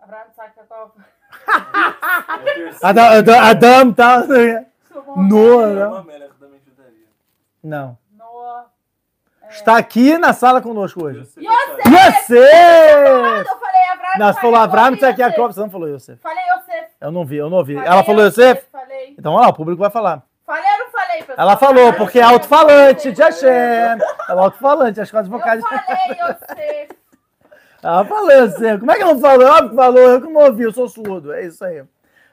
Abraham 0.00 0.30
Tzakakov. 0.34 0.92
É. 0.98 1.08
Adam, 2.82 3.04
Adam, 3.04 3.40
Adam 3.40 3.92
tá... 3.92 4.22
Noah, 5.16 5.68
É 5.68 5.74
né? 5.74 6.58
Não. 7.62 7.98
Noah. 8.16 8.66
Está 9.50 9.76
aqui 9.78 10.16
na 10.18 10.32
sala 10.32 10.60
conosco 10.62 11.04
hoje. 11.04 11.20
Yosef 11.20 11.40
Yosef! 11.88 13.48
Eu 13.48 13.56
falei 13.58 13.82
Abraham 13.92 14.18
Não, 14.18 14.32
você 14.32 14.40
falou 14.40 14.56
Abraham 14.56 14.96
Tzakakov, 14.96 15.16
Tzakakov, 15.16 15.52
você 15.54 15.60
não 15.60 15.70
falou 15.70 15.88
Yosef. 15.88 16.20
Falei 16.22 16.44
Yosef. 16.50 16.67
Eu 17.00 17.12
não 17.12 17.24
vi, 17.24 17.36
eu 17.36 17.48
não 17.48 17.58
ouvi. 17.58 17.74
Falei 17.74 17.88
Ela 17.90 18.04
falou 18.04 18.24
Yosef? 18.26 18.66
Falei. 18.72 19.14
Então, 19.18 19.32
olha 19.34 19.42
lá, 19.42 19.48
o 19.48 19.54
público 19.54 19.80
vai 19.80 19.90
falar. 19.90 20.22
Falei 20.44 20.70
ou 20.72 20.78
não 20.78 20.90
falei, 20.90 21.18
pessoal? 21.18 21.36
Ela 21.38 21.56
falou, 21.56 21.92
porque 21.92 22.18
é 22.18 22.22
alto-falante 22.22 23.12
de 23.12 23.22
Hashem. 23.22 23.48
É 23.48 23.98
alto-falante, 24.28 25.00
as 25.00 25.10
cordas 25.10 25.30
Eu 25.30 25.38
vocais. 25.38 25.62
falei 25.62 26.18
Yosef. 26.20 26.98
Ela 27.82 28.04
falou 28.04 28.30
Yosef. 28.32 28.78
Como 28.80 28.90
é 28.90 28.96
que 28.96 29.04
não 29.04 29.20
falou? 29.20 29.46
Óbvio 29.46 29.70
que 29.70 29.76
falou, 29.76 30.00
eu 30.00 30.20
que 30.20 30.28
não 30.28 30.40
ouvi, 30.40 30.62
eu 30.64 30.72
sou 30.72 30.88
surdo. 30.88 31.32
É 31.32 31.44
isso 31.44 31.64
aí. 31.64 31.84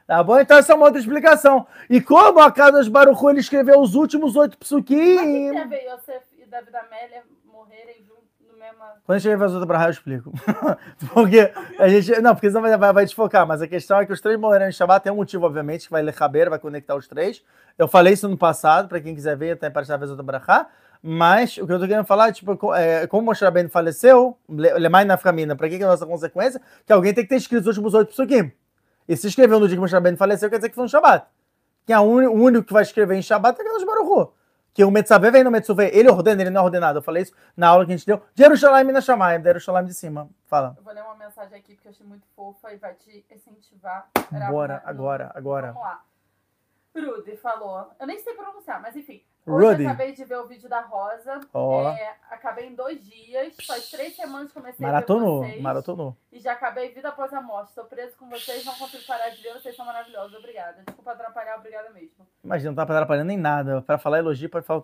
Tá 0.06 0.22
bom? 0.22 0.38
Então, 0.38 0.56
essa 0.56 0.72
é 0.72 0.76
uma 0.76 0.86
outra 0.86 1.00
explicação. 1.00 1.66
E 1.90 2.00
como 2.00 2.40
a 2.40 2.50
Kadosh 2.50 2.88
Baruch 2.88 3.22
Hu, 3.22 3.30
ele 3.30 3.40
escreveu 3.40 3.80
os 3.80 3.94
últimos 3.94 4.36
oito 4.36 4.56
Mas 4.58 4.70
o 4.72 4.82
que 4.82 4.94
psukim... 4.94 5.50
tem 5.50 5.58
a 5.60 5.64
ver 5.66 5.84
Yosef 5.84 6.24
e 6.38 6.46
David 6.46 6.76
Amélia 6.76 7.22
morrerem 7.44 7.96
junto 8.06 8.06
no 8.06 8.06
mesmo... 8.06 8.15
Quando 9.04 9.16
a 9.16 9.18
gente 9.18 9.36
vai 9.36 9.38
fazer 9.46 9.54
outra 9.58 9.68
barra, 9.72 9.86
eu 9.86 9.90
explico. 9.90 10.32
porque 11.14 11.52
a 11.78 11.88
gente. 11.88 12.20
Não, 12.20 12.34
porque 12.34 12.48
senão 12.48 12.60
vai, 12.62 12.76
vai, 12.76 12.92
vai 12.92 13.04
desfocar. 13.04 13.46
Mas 13.46 13.62
a 13.62 13.68
questão 13.68 14.00
é 14.00 14.06
que 14.06 14.12
os 14.12 14.20
três 14.20 14.38
morreram 14.38 14.68
em 14.68 14.72
Shabbat. 14.72 15.04
Tem 15.04 15.12
um 15.12 15.16
motivo, 15.16 15.46
obviamente, 15.46 15.86
que 15.86 15.92
vai 15.92 16.02
ler 16.02 16.12
caber, 16.14 16.50
vai 16.50 16.58
conectar 16.58 16.94
os 16.96 17.06
três. 17.06 17.42
Eu 17.78 17.86
falei 17.86 18.14
isso 18.14 18.28
no 18.28 18.36
passado, 18.36 18.88
para 18.88 19.00
quem 19.00 19.14
quiser 19.14 19.36
ver, 19.36 19.56
tem 19.58 19.70
para 19.70 19.96
vez 19.96 20.10
outra 20.10 20.24
barra. 20.24 20.68
Mas 21.02 21.56
o 21.58 21.66
que 21.66 21.72
eu 21.72 21.78
tô 21.78 21.86
querendo 21.86 22.04
falar, 22.04 22.32
tipo, 22.32 22.56
co- 22.56 22.74
é, 22.74 23.06
como 23.06 23.26
Moshe 23.26 23.44
Rabbeinu 23.44 23.68
faleceu, 23.68 24.36
Le- 24.48 24.72
Lemai 24.74 25.04
na 25.04 25.16
família, 25.16 25.54
para 25.54 25.68
que 25.68 25.76
que 25.76 25.82
é 25.84 25.86
a 25.86 25.90
nossa 25.90 26.06
consequência? 26.06 26.60
Que 26.84 26.92
alguém 26.92 27.14
tem 27.14 27.22
que 27.22 27.28
ter 27.30 27.36
escrito 27.36 27.60
os 27.60 27.66
últimos 27.68 27.94
oito 27.94 28.08
psukim. 28.08 28.50
E 29.08 29.16
se 29.16 29.28
escreveu 29.28 29.60
no 29.60 29.68
dia 29.68 29.76
que 29.76 29.80
Moshe 29.80 30.16
faleceu, 30.16 30.50
quer 30.50 30.56
dizer 30.56 30.68
que 30.70 30.74
foi 30.74 30.82
no 30.84 30.90
Shabbat. 30.90 31.26
Que 31.86 31.92
é 31.92 31.98
o 32.00 32.02
único 32.02 32.66
que 32.66 32.72
vai 32.72 32.82
escrever 32.82 33.14
em 33.16 33.22
Shabbat 33.22 33.60
é 33.60 33.64
Kadosh 33.64 33.84
Baruch 33.84 34.08
Hu. 34.08 34.32
Que 34.76 34.84
o 34.84 34.90
Metzaveh 34.90 35.30
vem 35.30 35.42
no 35.42 35.50
Metzuveh, 35.50 35.90
ele 35.92 36.10
ordena, 36.10 36.42
ele 36.42 36.50
não 36.50 36.60
é 36.60 36.64
ordenado. 36.64 36.98
Eu 36.98 37.02
falei 37.02 37.22
isso 37.22 37.32
na 37.56 37.68
aula 37.68 37.86
que 37.86 37.92
a 37.92 37.96
gente 37.96 38.06
deu. 38.06 38.18
De 38.34 38.42
Jerusalém 38.42 38.84
na 38.92 39.00
Shamayim, 39.00 39.38
de 39.40 39.44
Jerusalém 39.46 39.84
de 39.86 39.94
cima. 39.94 40.28
Fala. 40.46 40.74
Eu 40.76 40.82
vou 40.84 40.92
ler 40.92 41.02
uma 41.02 41.14
mensagem 41.14 41.58
aqui 41.58 41.74
porque 41.74 41.88
eu 41.88 41.92
achei 41.92 42.06
muito 42.06 42.26
fofa 42.36 42.72
e 42.72 42.76
vai 42.76 42.92
te 42.94 43.24
incentivar. 43.30 44.06
Uma- 44.30 44.46
agora, 44.84 45.32
agora. 45.34 45.66
Vamos 45.72 45.82
lá. 45.82 46.00
Rudy 47.00 47.36
falou. 47.36 47.90
Eu 47.98 48.06
nem 48.06 48.18
sei 48.18 48.34
pronunciar, 48.34 48.80
mas 48.80 48.96
enfim. 48.96 49.22
Hoje 49.46 49.66
Rudy. 49.66 49.84
eu 49.84 49.88
acabei 49.88 50.12
de 50.12 50.24
ver 50.24 50.38
o 50.38 50.46
vídeo 50.46 50.68
da 50.68 50.80
Rosa. 50.80 51.40
Ó. 51.54 51.88
É, 51.90 52.16
acabei 52.30 52.66
em 52.66 52.74
dois 52.74 53.00
dias. 53.04 53.56
Faz 53.64 53.88
três 53.90 54.16
semanas 54.16 54.48
que 54.48 54.54
comecei 54.54 54.84
Maratonou, 54.84 55.38
a 55.38 55.46
ver 55.46 55.50
vocês. 55.52 55.62
maratonou. 55.62 56.16
E 56.32 56.40
já 56.40 56.52
acabei 56.52 56.92
vida 56.92 57.08
após 57.08 57.32
a 57.32 57.40
morte. 57.40 57.68
Estou 57.68 57.84
preso 57.84 58.16
com 58.16 58.28
vocês, 58.28 58.64
não 58.64 58.74
consigo 58.74 59.04
parar 59.06 59.28
de 59.30 59.40
ver. 59.40 59.52
Vocês 59.52 59.76
são 59.76 59.86
maravilhosos. 59.86 60.36
Obrigada. 60.36 60.82
Desculpa 60.84 61.12
atrapalhar, 61.12 61.58
obrigada 61.58 61.90
mesmo. 61.90 62.26
Imagina, 62.42 62.70
não 62.70 62.76
tá 62.76 62.82
atrapalhando 62.82 63.28
nem 63.28 63.38
nada. 63.38 63.82
Pra 63.82 63.98
falar 63.98 64.18
elogio, 64.18 64.50
pode 64.50 64.66
falar. 64.66 64.82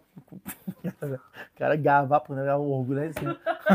cara 1.57 1.77
gava, 1.77 2.21
pô, 2.21 2.35
né? 2.35 2.55
O 2.55 2.71
orgulho 2.71 3.01
é 3.01 3.07
assim. 3.09 3.27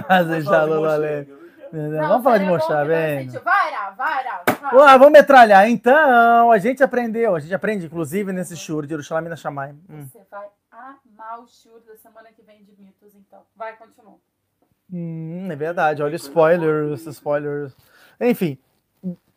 Mas 0.07 0.45
já 0.45 0.65
falar 0.67 0.99
de 0.99 1.46
não 1.71 1.81
Moshe, 1.81 1.89
valeu. 1.89 1.99
viu? 1.99 2.07
Vamos 2.07 2.23
falar 2.23 2.37
de 2.37 2.45
bom 2.45 2.51
mostrar, 2.51 2.85
não 2.85 3.19
sentiu. 3.19 3.41
Vai, 3.41 3.73
Ara, 3.73 3.91
vai, 3.91 4.23
vai. 4.23 4.75
Ué, 4.75 4.97
vamos 4.97 5.11
metralhar. 5.11 5.69
Então, 5.69 6.51
a 6.51 6.57
gente 6.57 6.83
aprendeu. 6.83 7.35
A 7.35 7.39
gente 7.39 7.53
aprende, 7.53 7.85
inclusive, 7.85 8.33
nesse 8.33 8.55
shur 8.55 8.83
de 8.83 8.89
Jerusalém 8.89 9.27
e 9.27 9.29
na 9.29 9.35
Shamayim. 9.35 9.79
Hum. 9.89 10.05
Você 10.05 10.25
vai 10.29 10.47
amar 10.71 11.39
o 11.39 11.47
show 11.47 11.79
da 11.87 11.95
semana 11.97 12.29
que 12.35 12.41
vem 12.41 12.63
de 12.63 12.73
mitos, 12.79 13.15
então. 13.15 13.41
Vai, 13.55 13.75
continua. 13.75 14.17
Hum, 14.91 15.47
é 15.51 15.55
verdade. 15.55 16.01
Olha 16.01 16.15
spoilers, 16.15 17.05
spoilers. 17.05 17.75
Enfim, 18.19 18.57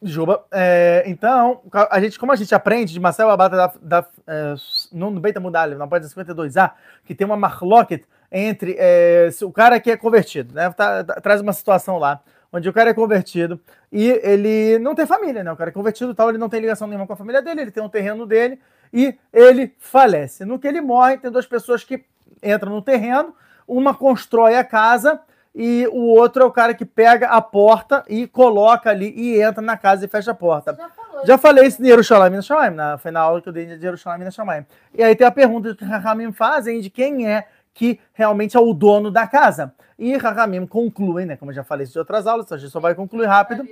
Juba. 0.02 0.46
é, 0.50 1.02
então, 1.06 1.60
a 1.90 2.00
gente, 2.00 2.18
como 2.18 2.32
a 2.32 2.36
gente 2.36 2.54
aprende 2.54 2.92
de 2.92 3.00
Marcel 3.00 3.28
Abata 3.28 3.56
da, 3.56 3.72
da, 3.82 4.08
é, 4.26 4.54
no, 4.92 5.20
Beita 5.20 5.40
Mudalha, 5.40 5.76
na 5.76 5.86
página 5.86 6.10
52A, 6.10 6.72
que 7.04 7.14
tem 7.14 7.26
uma 7.26 7.36
marlocket 7.36 8.04
entre 8.30 8.76
é, 8.78 9.28
se 9.32 9.44
o 9.44 9.50
cara 9.52 9.80
que 9.80 9.90
é 9.90 9.96
convertido, 9.96 10.54
né? 10.54 10.70
tá- 10.70 11.02
tá- 11.04 11.20
traz 11.20 11.40
uma 11.40 11.52
situação 11.52 11.98
lá, 11.98 12.20
onde 12.52 12.68
o 12.68 12.72
cara 12.72 12.90
é 12.90 12.94
convertido 12.94 13.60
e 13.92 14.08
ele 14.22 14.78
não 14.78 14.94
tem 14.94 15.06
família, 15.06 15.42
né? 15.44 15.52
O 15.52 15.56
cara 15.56 15.70
é 15.70 15.72
convertido 15.72 16.12
e 16.12 16.14
tal, 16.14 16.28
ele 16.28 16.38
não 16.38 16.48
tem 16.48 16.60
ligação 16.60 16.86
nenhuma 16.88 17.06
com 17.06 17.12
a 17.12 17.16
família 17.16 17.42
dele, 17.42 17.62
ele 17.62 17.70
tem 17.70 17.82
um 17.82 17.88
terreno 17.88 18.26
dele 18.26 18.58
e 18.92 19.16
ele 19.32 19.74
falece. 19.78 20.44
No 20.44 20.58
que 20.58 20.66
ele 20.66 20.80
morre, 20.80 21.18
tem 21.18 21.30
duas 21.30 21.46
pessoas 21.46 21.84
que 21.84 22.04
entram 22.42 22.72
no 22.72 22.82
terreno, 22.82 23.34
uma 23.66 23.94
constrói 23.94 24.56
a 24.56 24.64
casa 24.64 25.20
e 25.54 25.86
o 25.92 26.06
outro 26.14 26.42
é 26.42 26.46
o 26.46 26.50
cara 26.50 26.74
que 26.74 26.84
pega 26.84 27.28
a 27.28 27.40
porta 27.40 28.04
e 28.08 28.26
coloca 28.26 28.90
ali 28.90 29.12
e 29.16 29.40
entra 29.40 29.60
na 29.60 29.76
casa 29.76 30.04
e 30.04 30.08
fecha 30.08 30.30
a 30.30 30.34
porta. 30.34 30.74
Já 30.76 30.88
falou. 30.88 31.26
Já 31.26 31.38
falei 31.38 31.66
isso 31.66 31.82
em 31.82 31.86
Jerusalém 31.86 32.30
Minas 32.30 32.46
Shamayim, 32.46 32.74
na, 32.74 32.98
foi 32.98 33.10
na 33.10 33.20
aula 33.20 33.42
que 33.42 33.48
eu 33.48 33.52
dei 33.52 33.66
de 33.66 33.80
Jerusalém 33.80 34.20
Minas 34.20 34.34
Shamayim. 34.34 34.64
E 34.94 35.02
aí 35.02 35.14
tem 35.14 35.26
a 35.26 35.30
pergunta 35.30 35.74
que 35.74 35.84
Rahamim 35.84 36.32
fazem 36.32 36.80
de 36.80 36.88
quem 36.88 37.28
é 37.28 37.46
que 37.80 37.98
realmente 38.12 38.58
é 38.58 38.60
o 38.60 38.74
dono 38.74 39.10
da 39.10 39.26
casa. 39.26 39.72
E 39.98 40.14
Rahamim 40.14 40.66
concluem, 40.66 41.24
né, 41.24 41.34
como 41.34 41.50
eu 41.50 41.54
já 41.54 41.64
falei 41.64 41.84
isso 41.84 41.94
de 41.94 41.98
outras 41.98 42.26
aulas, 42.26 42.52
a 42.52 42.58
gente 42.58 42.70
só 42.70 42.78
vai 42.78 42.94
concluir 42.94 43.24
rápido. 43.24 43.66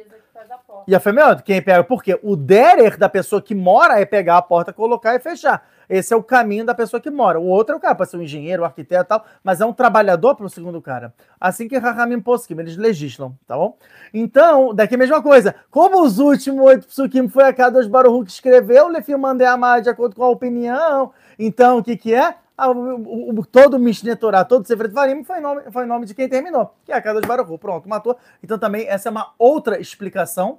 E 0.86 0.94
a 0.94 1.00
Femeod, 1.00 1.42
quem 1.42 1.60
pega, 1.60 1.84
porque 1.84 2.18
o 2.22 2.34
derer 2.34 2.96
da 2.96 3.06
pessoa 3.06 3.42
que 3.42 3.54
mora 3.54 4.00
é 4.00 4.06
pegar 4.06 4.38
a 4.38 4.42
porta, 4.42 4.72
colocar 4.72 5.14
e 5.14 5.18
fechar. 5.18 5.62
Esse 5.88 6.12
é 6.12 6.16
o 6.16 6.22
caminho 6.22 6.64
da 6.64 6.74
pessoa 6.74 7.00
que 7.00 7.10
mora. 7.10 7.40
O 7.40 7.46
outro 7.46 7.74
é 7.74 7.78
o 7.78 7.80
cara, 7.80 7.94
pode 7.94 8.10
ser 8.10 8.16
um 8.16 8.22
engenheiro, 8.22 8.62
um 8.62 8.66
arquiteto 8.66 9.04
e 9.04 9.08
tal, 9.08 9.24
mas 9.42 9.60
é 9.60 9.66
um 9.66 9.72
trabalhador 9.72 10.34
para 10.34 10.46
o 10.46 10.50
segundo 10.50 10.82
cara. 10.82 11.14
Assim 11.40 11.66
que 11.66 11.78
Rahamim 11.78 12.20
Poskim, 12.20 12.58
eles 12.58 12.76
legislam, 12.76 13.34
tá 13.46 13.56
bom? 13.56 13.76
Então, 14.12 14.74
daqui 14.74 14.94
a 14.94 14.98
mesma 14.98 15.22
coisa. 15.22 15.54
Como 15.70 16.02
os 16.02 16.18
últimos 16.18 16.64
oito 16.66 16.86
psukim 16.86 17.28
foi 17.28 17.44
a 17.44 17.52
Kadosh 17.52 17.86
Baruch 17.86 18.26
que 18.26 18.32
escreveu, 18.32 18.88
Lefi 18.88 19.16
Mandei 19.16 19.46
Amar 19.46 19.80
de 19.80 19.88
acordo 19.88 20.14
com 20.14 20.24
a 20.24 20.28
opinião. 20.28 21.12
Então, 21.38 21.78
o 21.78 21.82
que 21.82 21.96
que 21.96 22.14
é? 22.14 22.34
Ah, 22.56 22.70
o, 22.70 23.38
o, 23.38 23.46
todo 23.46 23.74
o 23.74 23.78
Mishneh 23.78 24.16
Torah, 24.16 24.44
todo 24.44 24.64
o 24.64 24.66
Sefer 24.66 24.90
Varim 24.90 25.22
foi 25.22 25.38
nome, 25.38 25.62
foi 25.70 25.86
nome 25.86 26.06
de 26.06 26.12
quem 26.12 26.28
terminou, 26.28 26.74
que 26.84 26.90
é 26.90 26.96
a 26.96 27.00
Kadosh 27.00 27.24
Baruch. 27.24 27.56
Pronto, 27.58 27.88
matou. 27.88 28.18
Então 28.42 28.58
também 28.58 28.88
essa 28.88 29.08
é 29.08 29.10
uma 29.10 29.32
outra 29.38 29.80
explicação 29.80 30.58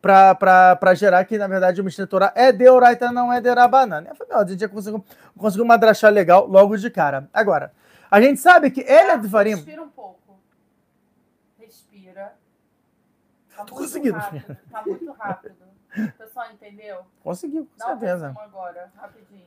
para 0.00 0.94
gerar 0.94 1.24
que, 1.24 1.36
na 1.38 1.46
verdade, 1.48 1.80
o 1.80 1.84
Mishneh 1.84 2.06
Torah 2.06 2.32
é 2.36 2.52
Deoraita, 2.52 3.10
não 3.10 3.32
é 3.32 3.40
Derabanan. 3.40 4.04
Eu 4.08 4.14
falei, 4.14 4.34
ó, 4.36 4.40
a 4.42 4.46
gente 4.46 4.60
já 4.60 4.68
conseguiu, 4.68 5.04
conseguiu 5.36 5.64
uma 5.64 5.76
drachá 5.76 6.08
legal 6.08 6.46
logo 6.46 6.76
de 6.76 6.90
cara. 6.90 7.28
Agora, 7.32 7.72
a 8.10 8.20
gente 8.20 8.40
sabe 8.40 8.70
que 8.70 8.80
ele 8.82 9.10
é 9.10 9.18
de 9.18 9.26
Varim. 9.26 9.54
Respira 9.56 9.82
um 9.82 9.88
pouco. 9.88 10.38
Respira. 11.58 12.34
Tá 13.56 13.64
Tô 13.64 13.74
conseguindo. 13.74 14.16
rápido. 14.18 14.56
Tá 14.70 14.82
muito 14.86 15.12
rápido. 15.12 15.54
O 15.96 16.12
pessoal 16.12 16.52
entendeu? 16.52 16.98
Conseguiu, 17.24 17.64
com 17.64 17.78
Dá 17.78 17.86
um 17.86 17.88
certeza. 17.98 18.26
resumo 18.26 18.40
agora, 18.40 18.92
rapidinho. 18.98 19.46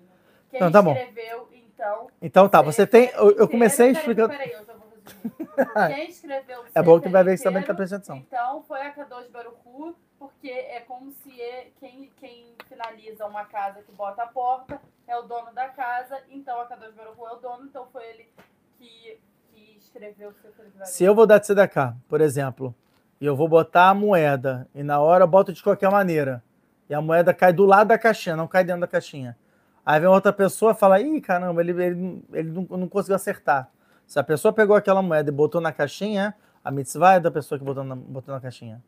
Quem 0.50 0.60
Não, 0.60 0.72
tá 0.72 0.82
bom. 0.82 0.94
escreveu, 0.94 1.48
então... 1.52 2.08
Então 2.20 2.50
tá, 2.50 2.60
você 2.64 2.88
tem. 2.88 3.12
Eu, 3.14 3.38
eu 3.38 3.48
comecei 3.48 3.92
explicando. 3.92 4.30
Peraí, 4.30 4.54
eu 4.54 4.66
já 4.66 4.74
vou 4.74 4.88
resumir. 4.90 5.94
Quem 5.96 6.10
escreveu 6.10 6.62
o 6.62 6.66
É 6.74 6.82
bom 6.82 7.00
que 7.00 7.08
vai 7.08 7.24
ver 7.24 7.32
que 7.34 7.38
você 7.38 7.44
também 7.44 7.62
tá 7.62 7.72
prestando 7.76 8.00
atenção. 8.02 8.18
Então, 8.18 8.64
foi 8.64 8.82
a 8.82 8.90
Kadosh 8.90 9.28
Baruchu, 9.28 9.96
porque 10.40 10.50
é 10.50 10.80
como 10.88 11.12
se 11.12 11.42
é- 11.42 11.68
quem, 11.82 12.10
quem 12.18 12.56
finaliza 12.70 13.26
uma 13.26 13.44
casa 13.44 13.82
que 13.82 13.92
bota 13.92 14.24
a 14.24 14.28
porta 14.28 14.80
é 15.06 15.18
o 15.18 15.24
dono 15.24 15.54
da 15.54 15.68
casa, 15.68 16.18
então 16.30 16.62
a 16.62 16.66
Kadosh 16.66 16.94
Baruchu 16.94 17.28
é 17.28 17.34
o 17.34 17.36
dono, 17.36 17.66
então 17.66 17.86
foi 17.92 18.06
ele 18.06 18.30
que, 18.78 19.20
que 19.52 19.78
escreveu 19.78 20.30
o 20.30 20.34
Devarim. 20.34 20.86
Se 20.86 21.04
eu 21.04 21.14
vou 21.14 21.28
dar 21.28 21.40
de 21.40 21.48
CDK, 21.48 21.94
por 22.08 22.22
exemplo, 22.22 22.74
e 23.20 23.26
eu 23.26 23.36
vou 23.36 23.50
botar 23.50 23.90
a 23.90 23.94
moeda, 23.94 24.66
e 24.74 24.82
na 24.82 25.00
hora 25.02 25.26
eu 25.26 25.28
boto 25.28 25.52
de 25.52 25.62
qualquer 25.62 25.92
maneira, 25.92 26.42
e 26.90 26.94
a 26.94 27.02
moeda 27.02 27.34
cai 27.34 27.52
do 27.52 27.66
lado 27.66 27.90
da 27.90 27.98
caixinha, 27.98 28.38
não 28.38 28.48
cai 28.48 28.64
dentro 28.64 28.82
da 28.82 28.88
caixinha. 28.88 29.38
Aí 29.86 30.00
vem 30.00 30.08
outra 30.10 30.32
pessoa 30.32 30.72
e 30.72 30.76
fala: 30.76 31.02
ih, 31.02 31.20
caramba, 31.20 31.62
ele, 31.62 31.72
ele, 31.72 32.24
ele 32.32 32.50
não, 32.50 32.64
não 32.78 32.88
conseguiu 32.88 33.16
acertar. 33.16 33.70
Se 34.08 34.18
a 34.18 34.24
pessoa 34.24 34.54
pegou 34.54 34.76
aquela 34.76 35.02
moeda 35.02 35.30
e 35.30 35.34
botou 35.34 35.60
na 35.60 35.72
caixinha, 35.72 36.34
a 36.64 36.72
mitzvah 36.72 37.16
é 37.16 37.20
da 37.20 37.30
pessoa 37.30 37.60
que 37.60 37.66
botou 37.66 37.84
na, 37.84 37.96
botou 37.96 38.34
na 38.34 38.40
caixinha. 38.40 38.82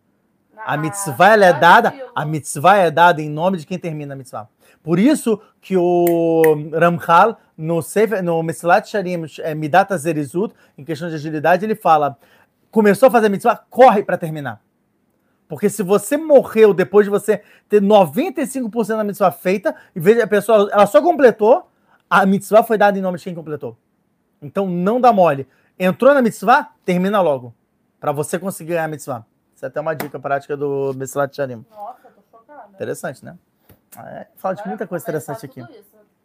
A 0.66 0.78
mitzvah 0.78 1.36
é 1.36 1.54
dada, 1.54 1.94
a 2.16 2.26
mitzvah 2.26 2.78
é 2.78 2.92
dada 2.92 3.22
em 3.22 3.30
nome 3.30 3.58
de 3.58 3.66
quem 3.66 3.80
termina 3.80 4.14
a 4.14 4.18
mitzvah. 4.18 4.48
Por 4.84 4.98
isso 4.98 5.40
que 5.60 5.78
o 5.78 6.42
Ramchal, 6.74 7.40
no, 7.58 7.82
Sefer- 7.82 8.24
no 8.24 8.42
Mesilat 8.42 8.90
Sharim, 8.90 9.26
é, 9.40 9.54
Midat 9.54 9.96
Zerizut, 9.98 10.54
em 10.78 10.84
questão 10.84 11.10
de 11.10 11.16
agilidade, 11.16 11.66
ele 11.66 11.76
fala, 11.76 12.18
começou 12.72 13.08
a 13.08 13.12
fazer 13.12 13.28
a 13.28 13.30
mitzvah, 13.30 13.56
corre 13.70 14.04
para 14.04 14.18
terminar. 14.18 14.62
Porque 15.48 15.70
se 15.70 15.84
você 15.84 16.16
morreu 16.18 16.74
depois 16.74 17.06
de 17.06 17.10
você 17.10 17.42
ter 17.68 17.82
95% 17.82 18.88
da 18.88 19.04
mitzvah 19.04 19.32
feita, 19.32 19.76
e 19.96 20.00
veja, 20.00 20.24
a 20.24 20.28
pessoa 20.28 20.70
ela 20.72 20.88
só 20.88 21.02
completou, 21.02 21.70
a 22.10 22.26
mitzvah 22.26 22.64
foi 22.64 22.78
dada 22.78 22.98
em 22.98 23.02
nome 23.02 23.18
de 23.18 23.24
quem 23.24 23.36
completou. 23.36 23.78
Então 24.42 24.68
não 24.68 25.00
dá 25.00 25.12
mole. 25.14 25.48
Entrou 25.78 26.14
na 26.14 26.22
mitzvah, 26.22 26.70
termina 26.84 27.22
logo. 27.22 27.54
Para 28.00 28.12
você 28.12 28.40
conseguir 28.40 28.70
ganhar 28.72 28.86
a 28.86 28.88
mitzvah. 28.88 29.26
Isso 29.62 29.66
é 29.66 29.68
até 29.68 29.80
uma 29.80 29.94
dica 29.94 30.20
prática 30.20 30.58
do 30.58 30.92
Mesilat 30.96 31.36
Sharim. 31.36 31.64
Nossa, 31.70 32.08
eu 32.08 32.12
tô 32.14 32.22
chocada. 32.32 32.70
Interessante, 32.74 33.24
né? 33.24 33.38
É, 33.96 34.26
fala 34.36 34.56
de 34.56 34.68
muita 34.68 34.88
coisa 34.88 35.06
interessante 35.06 35.46
aqui. 35.46 35.60
isso, 35.60 35.70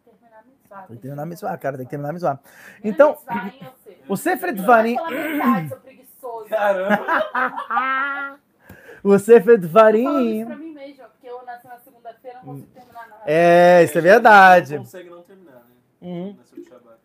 tem 0.03 0.15
que 0.15 0.19
terminar 0.19 0.39
a 0.39 0.43
mitzvah, 0.43 0.77
Tem 0.77 0.87
que 0.87 0.87
tem 0.87 0.97
terminar 1.01 1.21
a 1.21 1.25
que 1.25 1.29
mitzvah, 1.29 1.57
cara, 1.59 1.77
tem 1.77 1.85
que 1.85 1.89
terminar 1.91 2.09
a 2.09 2.13
mitzvah. 2.13 2.39
Então, 2.83 3.15
o 4.09 4.17
Sefer 4.17 4.55
Dvarim. 4.55 4.95
Caramba! 6.49 8.39
o 9.03 9.19
Sefer 9.19 9.37
Eu 9.37 9.43
falo 9.45 9.59
isso 9.59 9.67
Dvarim, 9.67 10.45
pra 10.47 10.55
mim 10.55 10.73
mesma, 10.73 11.03
porque 11.05 11.27
eu 11.27 11.45
nasci 11.45 11.67
na 11.67 11.77
segunda-feira 11.77 12.39
e 12.41 12.45
não 12.47 12.53
consigo 12.55 12.71
terminar 12.73 13.07
nada. 13.07 13.21
é, 13.27 13.83
isso 13.83 13.97
é 13.99 14.01
verdade. 14.01 14.77
Não 14.77 14.83
consegue 14.83 15.09
não 15.11 15.21
terminar, 15.21 15.53
né? 15.53 15.61
Uhum. 16.01 16.35
Na. 16.35 16.97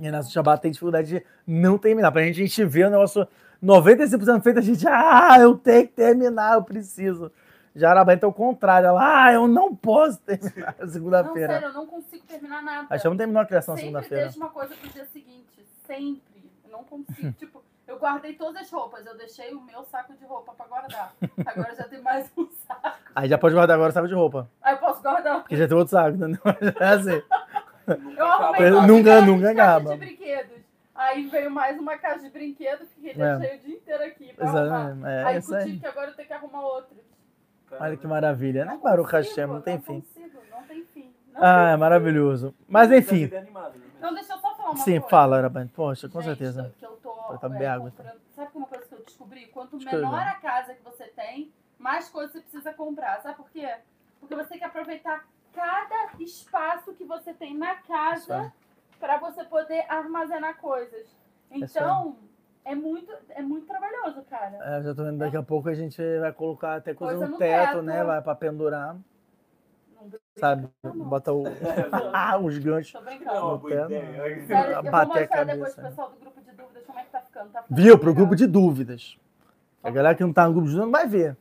E 0.00 0.10
nosso 0.10 0.32
Shabbat 0.32 0.62
tem 0.62 0.70
dificuldade 0.70 1.08
de 1.08 1.26
não 1.46 1.76
terminar. 1.76 2.10
Pra 2.10 2.22
gente, 2.22 2.40
a 2.40 2.46
gente 2.46 2.64
ver 2.64 2.86
o 2.86 2.90
negócio 2.90 3.28
95% 3.64 4.42
feito, 4.42 4.58
a 4.58 4.62
gente, 4.62 4.86
ah, 4.88 5.36
eu 5.40 5.56
tenho 5.56 5.86
que 5.86 5.92
terminar, 5.94 6.54
eu 6.54 6.62
preciso. 6.62 7.32
Já 7.74 7.90
Arabaita 7.90 8.24
é 8.24 8.28
o 8.28 8.32
contrário, 8.32 8.86
ela, 8.88 9.24
ah, 9.24 9.32
eu 9.32 9.48
não 9.48 9.74
posso 9.74 10.18
terminar 10.20 10.74
na 10.78 10.84
Não, 10.86 10.92
segunda-feira. 10.92 11.52
sério, 11.54 11.68
eu 11.68 11.72
não 11.72 11.86
consigo 11.86 12.24
terminar 12.26 12.62
nada. 12.62 12.86
A 12.90 12.96
gente 12.96 13.06
não 13.08 13.16
terminou 13.16 13.42
a 13.42 13.46
criação 13.46 13.74
na 13.74 13.80
Sempre 13.80 13.92
segunda-feira. 13.92 14.24
deixo 14.24 14.38
uma 14.38 14.50
coisa 14.50 14.74
pro 14.76 14.88
dia 14.90 15.04
seguinte. 15.06 15.66
Sempre. 15.86 16.50
Eu 16.64 16.70
não 16.70 16.84
consigo. 16.84 17.32
tipo, 17.38 17.62
eu 17.88 17.98
guardei 17.98 18.34
todas 18.34 18.62
as 18.62 18.70
roupas. 18.70 19.04
Eu 19.04 19.16
deixei 19.18 19.52
o 19.54 19.60
meu 19.60 19.82
saco 19.84 20.14
de 20.14 20.24
roupa 20.24 20.52
pra 20.56 20.66
guardar. 20.66 21.12
Agora 21.44 21.74
já 21.74 21.84
tem 21.84 22.00
mais 22.00 22.30
um 22.38 22.46
saco. 22.66 22.96
Aí 23.14 23.28
já 23.28 23.38
pode 23.38 23.54
guardar 23.56 23.74
agora 23.74 23.90
o 23.90 23.92
saco 23.92 24.06
de 24.08 24.14
roupa. 24.14 24.48
Aí 24.62 24.74
eu 24.74 24.78
posso 24.78 25.02
guardar. 25.02 25.40
Porque 25.40 25.56
já 25.56 25.66
tem 25.66 25.76
outro 25.76 25.90
saco, 25.90 26.16
entendeu? 26.16 26.40
É 26.78 26.88
assim. 26.88 27.22
Eu 28.16 28.26
arrumei 28.26 28.70
nunca- 28.70 29.20
nunca 29.20 29.50
acaba. 29.50 29.90
de 29.90 29.96
brinquedos. 29.98 30.63
Aí 30.94 31.26
veio 31.26 31.50
mais 31.50 31.78
uma 31.78 31.98
caixa 31.98 32.20
de 32.20 32.30
brinquedo, 32.30 32.86
fiquei 32.86 33.10
É. 33.20 33.36
deixei 33.38 33.56
o 33.56 33.60
dia 33.60 33.76
inteiro 33.76 34.04
aqui 34.04 34.32
pra 34.34 34.46
arrumar. 34.46 34.64
Exatamente. 34.64 35.06
É 35.06 35.24
aí 35.24 35.36
eu 35.48 35.56
aí. 35.56 35.64
tive 35.64 35.78
que 35.80 35.86
agora 35.86 36.10
eu 36.10 36.14
tenho 36.14 36.28
que 36.28 36.34
arrumar 36.34 36.60
outro. 36.60 36.96
Olha 37.80 37.96
que 37.96 38.06
maravilha, 38.06 38.64
né? 38.64 38.78
Baruch 38.82 39.10
Hashem, 39.10 39.46
não 39.48 39.60
tem 39.60 39.80
fim. 39.80 40.00
Consigo, 40.00 40.38
não 40.50 40.62
tem 40.62 40.84
fim. 40.86 41.12
Não 41.32 41.40
Ah, 41.42 41.66
é 41.66 41.70
tem 41.72 41.80
maravilhoso. 41.80 42.54
Mas 42.68 42.92
enfim, 42.92 43.24
Vida 43.26 43.38
animada, 43.38 43.70
né? 43.76 43.84
Não, 44.00 44.14
deixa 44.14 44.34
eu 44.34 44.38
só 44.38 44.54
falar 44.54 44.70
uma 44.70 44.76
sim, 44.76 44.92
coisa. 45.00 45.08
fala, 45.08 45.36
Araban. 45.38 45.66
Poxa, 45.68 46.08
com 46.08 46.20
Gente, 46.20 46.38
certeza. 46.38 46.72
Que 46.78 46.86
eu 46.86 46.92
tô, 47.02 47.12
Vou 47.12 47.38
tomar 47.38 47.60
é, 47.60 47.66
água, 47.66 47.90
comprando- 47.90 48.20
Sabe 48.36 48.50
que 48.52 48.56
uma 48.58 48.66
coisa 48.68 48.84
que 48.86 48.94
eu 48.94 49.02
descobri? 49.04 49.46
Quanto 49.46 49.76
menor 49.76 50.20
a 50.22 50.34
casa 50.34 50.74
que 50.74 50.82
você 50.84 51.04
tem, 51.08 51.52
mais 51.78 52.08
coisas 52.08 52.32
você 52.32 52.40
precisa 52.40 52.72
comprar. 52.72 53.20
Sabe 53.22 53.36
por 53.36 53.50
quê? 53.50 53.68
Porque 54.20 54.34
você 54.36 54.50
tem 54.50 54.58
que 54.58 54.64
aproveitar 54.64 55.26
cada 55.52 56.12
espaço 56.20 56.92
que 56.94 57.04
você 57.04 57.32
tem 57.34 57.56
na 57.56 57.74
casa 57.76 58.52
para 58.98 59.18
você 59.18 59.44
poder 59.44 59.84
armazenar 59.88 60.56
coisas. 60.58 61.06
Aí. 61.50 61.62
Então, 61.62 62.16
é 62.64 62.74
muito, 62.74 63.12
é 63.30 63.42
muito 63.42 63.66
trabalhoso, 63.66 64.22
cara. 64.24 64.58
É, 64.62 64.78
eu 64.78 64.82
já 64.84 64.94
tô 64.94 65.04
vendo 65.04 65.18
daqui 65.18 65.36
a 65.36 65.42
pouco 65.42 65.68
a 65.68 65.74
gente 65.74 66.00
vai 66.18 66.32
colocar 66.32 66.76
até 66.76 66.94
coisa, 66.94 67.14
Coisa 67.14 67.26
no 67.26 67.32
no 67.32 67.38
teto, 67.38 67.66
teto. 67.72 67.82
né? 67.82 68.02
Vai 68.04 68.22
pra 68.22 68.34
pendurar, 68.34 68.94
Não 68.94 70.10
sabe? 70.38 70.68
não. 70.82 70.92
Bota 71.08 71.32
o... 71.32 71.44
ah, 72.12 72.36
os 72.42 72.58
ganchos. 72.58 72.92
Tô 72.92 73.00
Não, 73.00 73.12
é 73.12 73.16
brincando. 73.18 73.40
boa 73.58 73.60
Sério, 74.46 74.72
eu 74.72 74.82
vou 74.82 74.92
mostrar 75.06 75.44
depois 75.44 75.74
cabeça, 75.74 75.74
pro 75.74 75.82
né? 75.82 75.88
pessoal 75.90 76.10
do 76.10 76.16
grupo 76.16 76.40
de 76.40 76.50
dúvidas 76.52 76.84
como 76.86 76.98
é 76.98 77.02
que 77.04 77.10
tá 77.10 77.20
ficando. 77.20 77.50
Tá 77.50 77.62
ficando 77.62 77.76
Viu? 77.82 77.98
Pro 77.98 78.14
grupo 78.14 78.34
de 78.36 78.46
dúvidas. 78.46 79.18
A 79.82 79.90
galera 79.90 80.14
que 80.14 80.22
não 80.24 80.32
tá 80.32 80.46
no 80.46 80.52
grupo 80.54 80.66
de 80.68 80.74
dúvidas 80.74 80.86
não 80.86 80.92
vai 80.92 81.06
ver. 81.06 81.36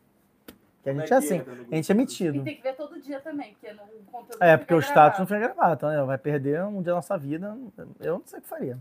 Que 0.83 0.89
a 0.89 0.93
gente 0.93 1.11
é 1.11 1.15
é 1.15 1.17
assim. 1.17 1.37
é, 1.39 1.43
Dona 1.43 1.65
A 1.71 1.75
gente 1.75 1.91
é 1.91 1.93
Lu? 1.95 1.99
E 1.99 2.03
metido. 2.03 2.43
tem 2.43 2.55
que 2.57 2.61
ver 2.61 2.75
todo 2.75 2.99
dia 3.01 3.19
também, 3.21 3.53
porque 3.53 3.73
no 3.73 3.83
o 3.83 4.03
conteúdo 4.11 4.37
É, 4.43 4.51
não 4.51 4.57
porque 4.59 4.73
o 4.73 4.79
status 4.79 5.19
não 5.19 5.25
gravado. 5.25 5.27
fica 5.27 5.53
gravado. 5.55 5.75
Então, 5.75 5.89
né, 5.89 6.03
vai 6.03 6.17
perder 6.17 6.63
um 6.63 6.73
dia 6.81 6.91
da 6.91 6.95
nossa 6.95 7.17
vida. 7.17 7.57
Eu 8.01 8.13
não 8.19 8.23
sei 8.25 8.39
o 8.39 8.41
que 8.41 8.47
faria. 8.47 8.77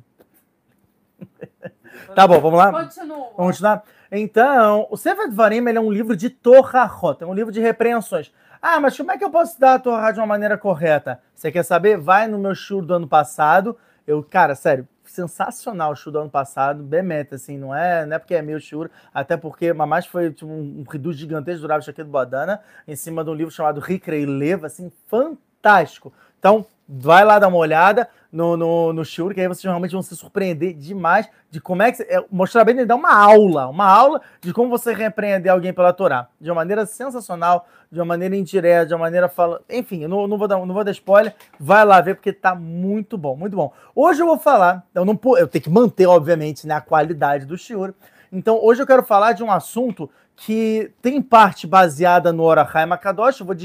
Tá 2.15 2.27
bom, 2.27 2.41
vamos 2.41 2.59
lá? 2.59 2.73
Continua. 2.73 3.17
Vamos 3.37 3.37
continuar? 3.37 3.85
Então, 4.11 4.87
o 4.91 4.97
Sefer 4.97 5.29
Dvarim 5.29 5.67
ele 5.69 5.77
é 5.77 5.81
um 5.81 5.93
livro 5.93 6.17
de 6.17 6.31
Torahot, 6.31 7.23
é 7.23 7.27
um 7.27 7.35
livro 7.35 7.53
de 7.53 7.61
repreensões. 7.61 8.33
Ah, 8.63 8.81
mas 8.81 8.97
como 8.97 9.11
é 9.13 9.19
que 9.19 9.25
eu 9.25 9.31
posso 9.31 9.61
dar 9.61 9.75
a 9.75 9.79
Torah 9.79 10.11
de 10.11 10.19
uma 10.19 10.27
maneira 10.27 10.57
correta? 10.57 11.21
Você 11.35 11.53
quer 11.53 11.63
saber? 11.65 11.99
Vai 11.99 12.27
no 12.29 12.39
meu 12.39 12.55
show 12.55 12.81
do 12.81 12.95
ano 12.95 13.07
passado. 13.07 13.77
Eu, 14.07 14.23
cara, 14.23 14.55
sério, 14.55 14.89
sensacional 15.13 15.93
o 15.93 15.97
show 15.97 16.13
do 16.13 16.19
ano 16.19 16.31
passado, 16.31 16.83
Bemet, 16.83 17.35
assim, 17.35 17.59
não 17.59 17.75
é, 17.75 18.07
não 18.07 18.17
é 18.17 18.19
porque 18.19 18.35
é 18.35 18.43
meu 18.43 18.59
show, 18.59 18.89
até 19.13 19.37
porque 19.37 19.73
Mamás 19.73 20.07
foi 20.07 20.33
tipo, 20.33 20.51
um, 20.51 20.85
reduz 20.91 21.17
gigantesco 21.17 21.63
do 21.63 21.69
Rav 21.69 21.83
Shaquille 21.83 22.09
Bodana, 22.09 22.61
em 22.89 22.97
cima 22.97 23.23
de 23.23 23.31
um 23.31 23.35
livro 23.35 23.53
chamado 23.53 23.81
Ricrei 23.81 24.25
Leva, 24.25 24.67
assim, 24.67 24.91
fantástico. 25.07 26.13
Então, 26.39 26.65
vai 26.89 27.25
lá 27.25 27.39
dar 27.39 27.49
uma 27.49 27.59
olhada 27.59 28.09
no, 28.33 28.57
no, 28.57 28.93
no 28.95 29.05
Shur, 29.05 29.35
que 29.35 29.41
aí 29.43 29.47
vocês 29.47 29.65
realmente 29.65 29.93
vão 29.93 30.01
se 30.01 30.17
surpreender 30.17 30.73
demais 30.73 31.29
de 31.51 31.61
como 31.61 31.83
é 31.83 31.93
que. 31.93 32.03
É, 32.05 32.25
mostrar 32.31 32.65
bem, 32.65 32.75
ele 32.75 32.87
dá 32.87 32.97
uma 32.97 33.15
aula, 33.15 33.69
uma 33.69 33.85
aula 33.85 34.23
de 34.41 34.55
como 34.55 34.71
você 34.71 34.95
repreender 34.95 35.53
alguém 35.53 35.73
pela 35.73 35.93
Torá. 35.93 36.29
De 36.41 36.49
uma 36.51 36.57
maneira 36.57 36.87
sensacional, 36.87 37.69
de 37.91 37.99
uma 37.99 38.07
maneira 38.07 38.35
indireta, 38.35 38.87
de 38.87 38.95
uma 38.95 39.01
maneira 39.01 39.29
falando. 39.29 39.61
Enfim, 39.69 40.05
eu 40.05 40.09
não, 40.09 40.27
não, 40.27 40.39
vou 40.39 40.49
dar, 40.49 40.57
não 40.57 40.75
vou 40.75 40.83
dar 40.83 40.93
spoiler, 40.93 41.35
vai 41.61 41.85
lá 41.85 42.01
ver, 42.01 42.15
porque 42.15 42.33
tá 42.33 42.55
muito 42.55 43.19
bom, 43.19 43.37
muito 43.37 43.55
bom. 43.55 43.71
Hoje 43.95 44.23
eu 44.23 44.27
vou 44.27 44.39
falar, 44.39 44.83
eu 44.95 45.05
não 45.05 45.19
eu 45.37 45.47
tenho 45.47 45.63
que 45.63 45.71
manter, 45.71 46.07
obviamente, 46.07 46.67
né, 46.67 46.75
a 46.75 46.81
qualidade 46.81 47.45
do 47.45 47.59
Shur. 47.59 47.95
Então, 48.33 48.59
hoje 48.63 48.81
eu 48.81 48.87
quero 48.87 49.03
falar 49.03 49.33
de 49.33 49.45
um 49.45 49.51
assunto 49.51 50.09
que 50.35 50.91
tem 51.03 51.21
parte 51.21 51.67
baseada 51.67 52.33
no 52.33 52.45
Orachai 52.45 52.87
Makadosh. 52.87 53.41
Eu 53.41 53.47
vou, 53.47 53.57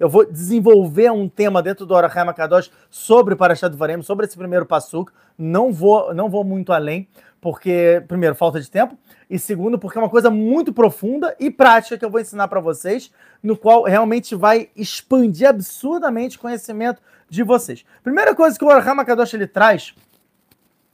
eu 0.00 0.08
vou 0.08 0.24
desenvolver 0.24 1.12
um 1.12 1.28
tema 1.28 1.62
dentro 1.62 1.84
do 1.84 1.92
Orachai 1.92 2.24
Makadosh 2.24 2.70
sobre 2.88 3.36
Parashat 3.36 3.76
Varim, 3.76 4.00
sobre 4.00 4.24
esse 4.24 4.34
primeiro 4.34 4.64
passuk. 4.64 5.12
Não 5.36 5.70
vou, 5.70 6.14
não 6.14 6.30
vou 6.30 6.42
muito 6.42 6.72
além, 6.72 7.06
porque, 7.38 8.02
primeiro, 8.08 8.34
falta 8.34 8.58
de 8.58 8.70
tempo, 8.70 8.96
e 9.28 9.38
segundo, 9.38 9.78
porque 9.78 9.98
é 9.98 10.00
uma 10.00 10.08
coisa 10.08 10.30
muito 10.30 10.72
profunda 10.72 11.36
e 11.38 11.50
prática 11.50 11.98
que 11.98 12.04
eu 12.04 12.10
vou 12.10 12.20
ensinar 12.20 12.48
para 12.48 12.60
vocês, 12.60 13.12
no 13.42 13.58
qual 13.58 13.82
realmente 13.82 14.34
vai 14.34 14.70
expandir 14.74 15.46
absurdamente 15.46 16.38
o 16.38 16.40
conhecimento 16.40 17.02
de 17.28 17.42
vocês. 17.42 17.84
Primeira 18.02 18.34
coisa 18.34 18.58
que 18.58 18.64
o 18.64 18.68
Orachai 18.68 18.94
Makadosh 18.94 19.34
ele 19.34 19.46
traz 19.46 19.94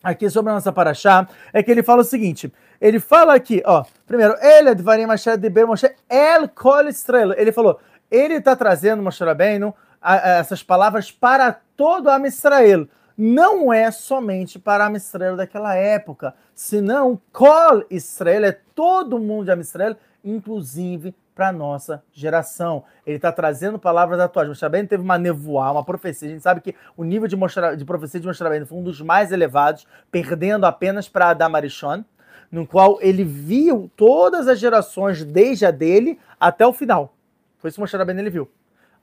aqui 0.02 0.28
sobre 0.30 0.50
a 0.50 0.54
nossa 0.54 0.72
paraxá 0.72 1.28
é 1.52 1.62
que 1.62 1.70
ele 1.70 1.82
fala 1.82 2.00
o 2.00 2.04
seguinte: 2.04 2.52
ele 2.80 2.98
fala 2.98 3.34
aqui, 3.34 3.62
ó, 3.66 3.84
primeiro, 4.06 4.34
ele 4.40 4.74
de 4.74 5.50
Ber 5.50 5.66
Moshe 5.66 5.94
El 6.08 6.48
Kol 6.48 6.88
Estrela. 6.88 7.34
Ele 7.36 7.52
falou, 7.52 7.78
ele 8.10 8.34
está 8.34 8.56
trazendo, 8.56 9.02
Moshe 9.02 9.22
Rabbeinu, 9.22 9.74
essas 10.02 10.62
palavras 10.62 11.12
para 11.12 11.60
todo 11.76 12.08
a 12.08 12.18
Israel. 12.26 12.88
Não 13.16 13.70
é 13.70 13.90
somente 13.90 14.58
para 14.58 14.86
a 14.86 14.92
Israel 14.92 15.36
daquela 15.36 15.74
época, 15.74 16.34
senão 16.54 17.20
Kol 17.30 17.84
Israel 17.90 18.46
é 18.46 18.58
todo 18.74 19.18
mundo 19.18 19.54
de 19.54 19.60
Israel, 19.60 19.94
inclusive 20.24 21.14
para 21.34 21.48
a 21.48 21.52
nossa 21.52 22.02
geração. 22.12 22.82
Ele 23.06 23.16
está 23.16 23.30
trazendo 23.30 23.78
palavras 23.78 24.18
atuais. 24.20 24.48
Moshe 24.48 24.62
Rabbeinu 24.62 24.88
teve 24.88 25.02
uma 25.02 25.18
nevoar, 25.18 25.72
uma 25.72 25.84
profecia. 25.84 26.28
A 26.28 26.32
gente 26.32 26.42
sabe 26.42 26.62
que 26.62 26.74
o 26.96 27.04
nível 27.04 27.28
de, 27.28 27.36
mostra, 27.36 27.76
de 27.76 27.84
profecia 27.84 28.18
de 28.18 28.26
Moshe 28.26 28.42
Rabbeinu 28.42 28.64
foi 28.64 28.78
um 28.78 28.82
dos 28.82 29.02
mais 29.02 29.32
elevados, 29.32 29.86
perdendo 30.10 30.64
apenas 30.64 31.06
para 31.06 31.28
Adam 31.28 31.54
Arishon 31.54 32.04
no 32.50 32.66
qual 32.66 32.98
ele 33.00 33.24
viu 33.24 33.90
todas 33.96 34.48
as 34.48 34.58
gerações, 34.58 35.24
desde 35.24 35.64
a 35.64 35.70
dele 35.70 36.18
até 36.38 36.66
o 36.66 36.72
final. 36.72 37.14
Foi 37.58 37.68
isso 37.68 37.76
que 37.76 37.80
Moshe 37.80 37.96
ele 37.96 38.30
viu. 38.30 38.48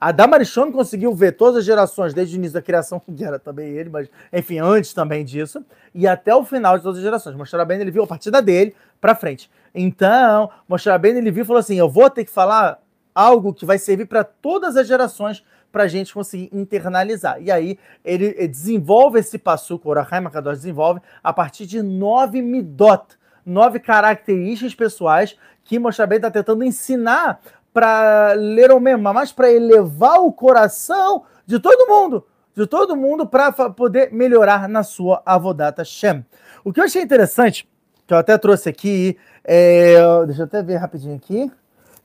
Adam 0.00 0.32
Arishon 0.34 0.70
conseguiu 0.70 1.12
ver 1.12 1.32
todas 1.32 1.56
as 1.56 1.64
gerações, 1.64 2.14
desde 2.14 2.36
o 2.36 2.38
início 2.38 2.54
da 2.54 2.62
criação, 2.62 3.00
que 3.02 3.24
era 3.24 3.38
também 3.38 3.70
ele, 3.70 3.90
mas 3.90 4.08
enfim, 4.32 4.58
antes 4.58 4.92
também 4.92 5.24
disso, 5.24 5.64
e 5.94 6.06
até 6.06 6.34
o 6.34 6.44
final 6.44 6.76
de 6.76 6.82
todas 6.82 6.98
as 6.98 7.04
gerações. 7.04 7.34
Moshe 7.34 7.56
Rabbeinu 7.56 7.82
ele 7.82 7.90
viu 7.90 8.04
a 8.04 8.06
partida 8.06 8.40
dele 8.40 8.74
para 9.00 9.14
frente. 9.14 9.50
Então, 9.74 10.50
Moshe 10.68 10.88
Rabbeinu 10.88 11.18
ele 11.18 11.30
viu 11.30 11.42
e 11.42 11.46
falou 11.46 11.60
assim, 11.60 11.76
eu 11.76 11.88
vou 11.88 12.08
ter 12.08 12.24
que 12.24 12.30
falar 12.30 12.80
algo 13.14 13.52
que 13.52 13.66
vai 13.66 13.78
servir 13.78 14.06
para 14.06 14.22
todas 14.22 14.76
as 14.76 14.86
gerações 14.86 15.44
para 15.72 15.84
a 15.84 15.88
gente 15.88 16.14
conseguir 16.14 16.48
internalizar. 16.52 17.42
E 17.42 17.50
aí 17.50 17.78
ele 18.04 18.46
desenvolve 18.46 19.18
esse 19.18 19.36
passo, 19.36 19.80
o 19.82 19.88
Orahai 19.88 20.20
Makadosh 20.20 20.58
desenvolve 20.58 21.00
a 21.22 21.32
partir 21.32 21.66
de 21.66 21.82
nove 21.82 22.40
midot, 22.40 23.17
nove 23.48 23.80
características 23.80 24.74
pessoais 24.74 25.36
que 25.64 25.78
Moshe 25.78 26.02
está 26.02 26.30
tentando 26.30 26.62
ensinar 26.62 27.40
para 27.72 28.32
ler 28.34 28.70
o 28.70 28.80
mesmo, 28.80 29.02
mas 29.02 29.32
para 29.32 29.50
elevar 29.50 30.20
o 30.20 30.32
coração 30.32 31.24
de 31.46 31.58
todo 31.58 31.88
mundo, 31.88 32.26
de 32.54 32.66
todo 32.66 32.96
mundo 32.96 33.26
para 33.26 33.52
poder 33.52 34.12
melhorar 34.12 34.68
na 34.68 34.82
sua 34.82 35.22
avodata 35.24 35.84
Shem. 35.84 36.24
O 36.64 36.72
que 36.72 36.80
eu 36.80 36.84
achei 36.84 37.02
interessante, 37.02 37.68
que 38.06 38.12
eu 38.12 38.18
até 38.18 38.36
trouxe 38.36 38.68
aqui, 38.68 39.16
é, 39.44 39.96
deixa 40.26 40.42
eu 40.42 40.46
até 40.46 40.62
ver 40.62 40.76
rapidinho 40.76 41.16
aqui, 41.16 41.50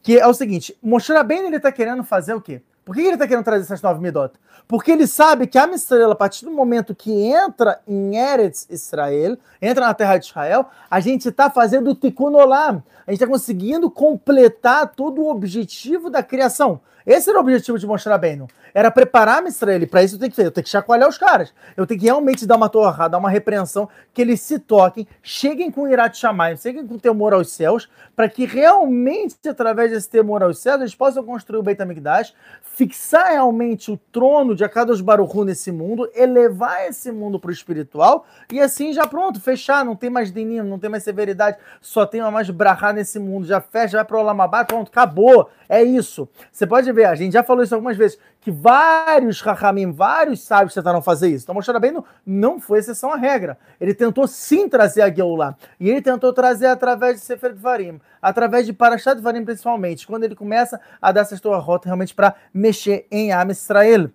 que 0.01 0.19
é 0.19 0.27
o 0.27 0.33
seguinte, 0.33 0.77
Moshe 0.81 1.11
ele 1.11 1.55
está 1.55 1.71
querendo 1.71 2.03
fazer 2.03 2.33
o 2.33 2.41
quê? 2.41 2.61
Por 2.85 2.95
que 2.95 3.01
ele 3.01 3.13
está 3.13 3.27
querendo 3.27 3.45
trazer 3.45 3.63
essas 3.63 3.81
nove 3.81 4.01
midot? 4.01 4.33
Porque 4.67 4.91
ele 4.91 5.07
sabe 5.07 5.47
que 5.47 5.57
a 5.57 5.65
Mistrela, 5.65 6.13
a 6.13 6.15
partir 6.15 6.45
do 6.45 6.51
momento 6.51 6.93
que 6.93 7.11
entra 7.11 7.79
em 7.87 8.17
Eretz 8.17 8.67
Israel, 8.69 9.37
entra 9.61 9.85
na 9.85 9.93
terra 9.93 10.17
de 10.17 10.25
Israel, 10.25 10.65
a 10.89 10.99
gente 10.99 11.29
está 11.29 11.49
fazendo 11.49 11.91
o 11.91 11.95
Tikkun 11.95 12.33
Olam. 12.33 12.83
A 13.07 13.11
gente 13.11 13.21
está 13.21 13.27
conseguindo 13.27 13.89
completar 13.89 14.93
todo 14.95 15.21
o 15.21 15.29
objetivo 15.29 16.09
da 16.09 16.21
criação. 16.21 16.81
Esse 17.05 17.29
era 17.29 17.39
o 17.39 17.41
objetivo 17.41 17.77
de 17.77 17.85
mostrar 17.85 18.17
bem, 18.17 18.45
era 18.73 18.89
preparar 18.89 19.39
a 19.39 19.41
Mistrela. 19.41 19.85
Para 19.85 20.03
isso 20.03 20.15
eu 20.15 20.19
tenho 20.19 20.31
que 20.31 20.35
fazer, 20.35 20.47
eu 20.47 20.51
tenho 20.51 20.63
que 20.63 20.69
chacoalhar 20.69 21.07
os 21.07 21.17
caras. 21.17 21.53
Eu 21.75 21.85
tenho 21.85 21.99
que 21.99 22.05
realmente 22.05 22.45
dar 22.45 22.55
uma 22.55 22.69
torrada, 22.69 23.09
dar 23.09 23.17
uma 23.17 23.29
repreensão, 23.29 23.89
que 24.13 24.21
eles 24.21 24.41
se 24.41 24.59
toquem, 24.59 25.07
cheguem 25.21 25.69
com 25.69 25.87
Irat 25.87 26.17
Shamayim, 26.17 26.57
cheguem 26.57 26.87
com 26.87 26.97
temor 26.97 27.33
aos 27.33 27.51
céus, 27.51 27.89
para 28.15 28.29
que 28.29 28.45
realmente, 28.45 29.35
através 29.47 29.91
desse 29.91 30.09
temor 30.09 30.43
aos 30.43 30.59
céus, 30.59 30.79
eles 30.81 30.95
possam 30.95 31.23
construir 31.23 31.59
o 31.59 31.63
Beit 31.63 31.81
HaMikdash, 31.81 32.33
fixar 32.61 33.31
realmente 33.31 33.91
o 33.91 33.97
trono 34.11 34.55
de 34.55 34.63
Akadosh 34.63 35.01
Baruch 35.01 35.37
nesse 35.43 35.71
mundo, 35.71 36.09
elevar 36.15 36.87
esse 36.87 37.11
mundo 37.11 37.39
para 37.39 37.49
o 37.49 37.53
espiritual, 37.53 38.25
e 38.51 38.59
assim 38.59 38.93
já 38.93 39.05
pronto, 39.05 39.39
fechar, 39.41 39.83
não 39.83 39.95
tem 39.95 40.09
mais 40.09 40.31
dinim, 40.31 40.61
não 40.61 40.79
tem 40.79 40.89
mais 40.89 41.03
severidade, 41.03 41.57
só 41.81 42.05
tem 42.05 42.21
mais 42.21 42.49
brahá 42.49 42.93
nesse 42.93 43.19
mundo, 43.19 43.45
já 43.45 43.59
fecha, 43.59 43.97
vai 43.97 44.05
para 44.05 44.17
o 44.17 44.19
Olamabá, 44.19 44.63
pronto, 44.63 44.89
acabou, 44.89 45.49
é 45.67 45.83
isso. 45.83 46.27
Você 46.51 46.65
pode 46.65 46.92
a 47.01 47.15
gente 47.15 47.33
já 47.33 47.43
falou 47.43 47.63
isso 47.63 47.73
algumas 47.73 47.97
vezes, 47.97 48.17
que 48.41 48.51
vários 48.51 49.41
Rahamim, 49.41 49.91
vários 49.91 50.41
sábios 50.41 50.73
tentaram 50.73 51.01
fazer 51.01 51.29
isso. 51.29 51.45
Então, 51.45 51.55
Moshe 51.55 51.71
Rabbeinu 51.71 52.05
não 52.25 52.59
foi 52.59 52.79
exceção 52.79 53.11
à 53.11 53.15
regra. 53.15 53.57
Ele 53.79 53.93
tentou 53.93 54.27
sim 54.27 54.69
trazer 54.69 55.01
a 55.01 55.13
Geulah. 55.13 55.55
E 55.79 55.89
ele 55.89 56.01
tentou 56.01 56.31
trazer 56.33 56.67
através 56.67 57.15
de 57.15 57.25
Sefer 57.25 57.53
Dvarim, 57.53 57.99
através 58.21 58.65
de 58.65 58.73
Parashat 58.73 59.19
Dvarim 59.19 59.43
principalmente, 59.43 60.05
quando 60.05 60.23
ele 60.23 60.35
começa 60.35 60.79
a 61.01 61.11
dar 61.11 61.21
essa 61.21 61.35
rota 61.57 61.87
realmente 61.87 62.13
para 62.13 62.35
mexer 62.53 63.07
em 63.11 63.31
Am 63.31 63.51
Israel. 63.51 64.09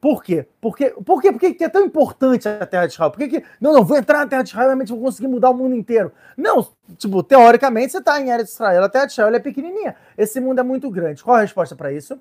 Por 0.00 0.22
quê? 0.22 0.46
Porque, 0.60 0.90
por 0.90 1.22
quê? 1.22 1.32
Por 1.32 1.40
que 1.40 1.64
é 1.64 1.68
tão 1.68 1.84
importante 1.84 2.48
a 2.48 2.66
Terra 2.66 2.86
de 2.86 2.92
Israel? 2.92 3.10
Por 3.10 3.18
que, 3.18 3.28
que 3.28 3.46
não, 3.60 3.72
não, 3.72 3.84
vou 3.84 3.96
entrar 3.96 4.18
na 4.18 4.26
Terra 4.26 4.42
de 4.42 4.50
Israel 4.50 4.66
e 4.66 4.68
realmente 4.68 4.92
vou 4.92 5.00
conseguir 5.00 5.26
mudar 5.26 5.50
o 5.50 5.54
mundo 5.54 5.74
inteiro? 5.74 6.12
Não, 6.36 6.68
tipo, 6.98 7.22
teoricamente 7.22 7.92
você 7.92 7.98
está 7.98 8.20
em 8.20 8.30
Eretz 8.30 8.52
Israel, 8.52 8.84
a 8.84 8.88
Terra 8.88 9.06
de 9.06 9.12
Israel 9.12 9.34
é 9.34 9.40
pequenininha. 9.40 9.96
Esse 10.16 10.38
mundo 10.38 10.60
é 10.60 10.62
muito 10.62 10.90
grande. 10.90 11.24
Qual 11.24 11.36
a 11.36 11.40
resposta 11.40 11.74
para 11.74 11.92
isso? 11.92 12.20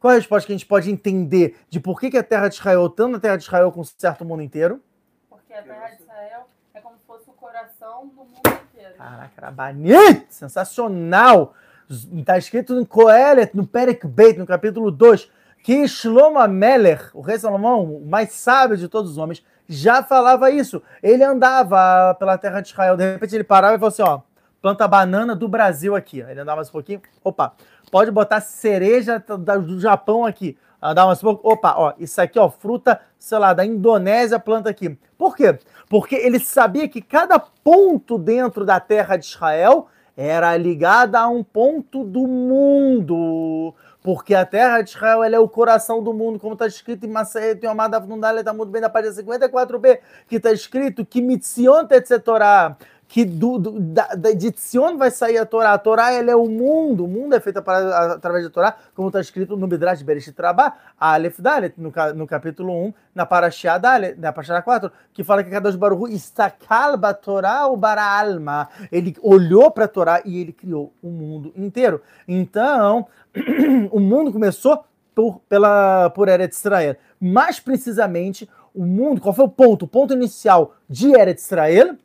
Qual 0.00 0.12
a 0.12 0.16
resposta 0.16 0.46
que 0.46 0.52
a 0.52 0.56
gente 0.56 0.66
pode 0.66 0.90
entender 0.90 1.56
de 1.70 1.80
por 1.80 1.98
que, 2.00 2.10
que 2.10 2.18
a 2.18 2.22
Terra 2.22 2.48
de 2.48 2.56
Israel, 2.56 2.88
tanto 2.90 3.16
a 3.16 3.20
Terra 3.20 3.36
de 3.36 3.44
Israel 3.44 3.72
conserta 3.72 4.24
o 4.24 4.26
mundo 4.26 4.42
inteiro? 4.42 4.82
Porque 5.30 5.54
a 5.54 5.62
Terra 5.62 5.88
de 5.88 6.02
Israel 6.02 6.48
é 6.74 6.80
como 6.80 6.96
se 6.98 7.04
fosse 7.06 7.30
o 7.30 7.32
coração 7.32 8.08
do 8.08 8.24
mundo 8.24 8.36
inteiro. 8.44 8.94
Caraca, 8.98 9.32
era 9.36 9.50
bonito! 9.50 10.26
Sensacional! 10.28 11.54
Está 11.88 12.36
escrito 12.36 12.74
no 12.74 12.84
Coelet, 12.84 13.56
no 13.56 13.64
Perek 13.64 14.06
Beit, 14.08 14.38
no 14.38 14.46
capítulo 14.46 14.90
2, 14.90 15.30
que 15.66 15.88
Shlomo 15.88 16.38
Ameler, 16.38 17.10
o 17.12 17.20
rei 17.20 17.36
Salomão, 17.40 17.82
o 17.82 18.06
mais 18.06 18.30
sábio 18.30 18.76
de 18.76 18.86
todos 18.86 19.10
os 19.10 19.18
homens, 19.18 19.42
já 19.68 20.00
falava 20.00 20.48
isso. 20.48 20.80
Ele 21.02 21.24
andava 21.24 22.14
pela 22.14 22.38
terra 22.38 22.60
de 22.60 22.68
Israel, 22.68 22.96
de 22.96 23.14
repente 23.14 23.34
ele 23.34 23.42
parava 23.42 23.74
e 23.74 23.78
falou 23.78 23.88
assim: 23.88 24.02
ó, 24.02 24.20
planta 24.62 24.86
banana 24.86 25.34
do 25.34 25.48
Brasil 25.48 25.96
aqui. 25.96 26.20
Ele 26.20 26.38
andava 26.38 26.58
mais 26.58 26.68
um 26.68 26.72
pouquinho, 26.72 27.02
opa, 27.24 27.52
pode 27.90 28.12
botar 28.12 28.40
cereja 28.40 29.18
do 29.18 29.80
Japão 29.80 30.24
aqui. 30.24 30.56
Andava 30.80 31.08
mais 31.08 31.18
um 31.18 31.22
pouco, 31.22 31.50
opa, 31.50 31.74
ó, 31.76 31.94
isso 31.98 32.20
aqui, 32.20 32.38
ó, 32.38 32.48
fruta, 32.48 33.00
sei 33.18 33.38
lá, 33.38 33.52
da 33.52 33.66
Indonésia, 33.66 34.38
planta 34.38 34.70
aqui. 34.70 34.96
Por 35.18 35.34
quê? 35.34 35.58
Porque 35.88 36.14
ele 36.14 36.38
sabia 36.38 36.88
que 36.88 37.02
cada 37.02 37.40
ponto 37.40 38.18
dentro 38.18 38.64
da 38.64 38.78
terra 38.78 39.16
de 39.16 39.26
Israel 39.26 39.88
era 40.16 40.56
ligada 40.56 41.18
a 41.18 41.26
um 41.26 41.42
ponto 41.42 42.04
do 42.04 42.24
mundo 42.24 43.74
porque 44.06 44.36
a 44.36 44.46
terra 44.46 44.82
de 44.82 44.90
Israel 44.90 45.24
é 45.24 45.40
o 45.40 45.48
coração 45.48 46.00
do 46.00 46.14
mundo, 46.14 46.38
como 46.38 46.52
está 46.52 46.64
escrito 46.64 47.04
em 47.04 47.08
Masehet 47.08 47.66
Yomad 47.66 47.92
Avnundale, 47.92 48.38
está 48.38 48.52
muito 48.52 48.70
bem 48.70 48.80
na 48.80 48.88
página 48.88 49.12
54b, 49.12 49.98
que 50.28 50.36
está 50.36 50.52
escrito 50.52 51.04
que 51.04 51.20
Mitzion 51.20 51.84
Tetzetorah, 51.84 52.76
que 53.08 53.24
do, 53.24 53.58
do, 53.58 53.80
da, 53.80 54.14
de 54.14 54.50
Tzion 54.50 54.96
vai 54.96 55.10
sair 55.10 55.38
a 55.38 55.46
Torá. 55.46 55.72
A 55.72 55.78
Torá 55.78 56.12
ela 56.12 56.30
é 56.30 56.36
o 56.36 56.48
mundo, 56.48 57.04
o 57.04 57.08
mundo 57.08 57.34
é 57.34 57.40
feito 57.40 57.62
para, 57.62 58.14
através 58.14 58.44
da 58.44 58.50
Torá, 58.50 58.76
como 58.94 59.08
está 59.08 59.20
escrito 59.20 59.56
no 59.56 59.66
Midrash 59.66 60.02
Bereshit 60.02 60.34
Rabá, 60.38 60.74
Aleph 60.98 61.38
Dalet, 61.38 61.74
no, 61.78 61.92
no 62.14 62.26
capítulo 62.26 62.72
1, 62.72 62.94
na 63.14 63.24
Parashá 63.24 63.78
Dalet, 63.78 64.18
na 64.18 64.32
Parashá 64.32 64.60
4, 64.60 64.90
que 65.12 65.22
fala 65.22 65.44
que 65.44 65.50
Kadosh 65.50 65.76
Baruch 65.76 66.12
istakal 66.12 66.98
Torá 67.22 67.66
o 67.68 67.76
bara 67.76 68.02
alma. 68.02 68.68
Ele 68.90 69.16
olhou 69.22 69.70
para 69.70 69.84
a 69.84 69.88
Torá 69.88 70.22
e 70.24 70.40
ele 70.40 70.52
criou 70.52 70.92
o 71.02 71.08
mundo 71.08 71.52
inteiro. 71.56 72.02
Então, 72.26 73.06
o 73.92 74.00
mundo 74.00 74.32
começou 74.32 74.84
por, 75.14 75.40
pela, 75.48 76.10
por 76.10 76.28
Eretz 76.28 76.58
Israel. 76.58 76.96
Mais 77.20 77.58
precisamente, 77.58 78.48
o 78.74 78.84
mundo, 78.84 79.20
qual 79.20 79.34
foi 79.34 79.46
o 79.46 79.48
ponto? 79.48 79.86
O 79.86 79.88
ponto 79.88 80.12
inicial 80.12 80.74
de 80.88 81.14
Eretz 81.14 81.46
Israel, 81.46 81.96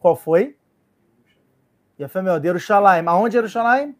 qual 0.00 0.16
foi? 0.16 0.56
E 1.98 2.02
a 2.02 2.08
fé, 2.08 2.22
meu 2.22 2.40
Deus, 2.40 2.62
Jerusalém. 2.62 3.04
Aonde 3.06 3.34
Jerusalém? 3.34 3.94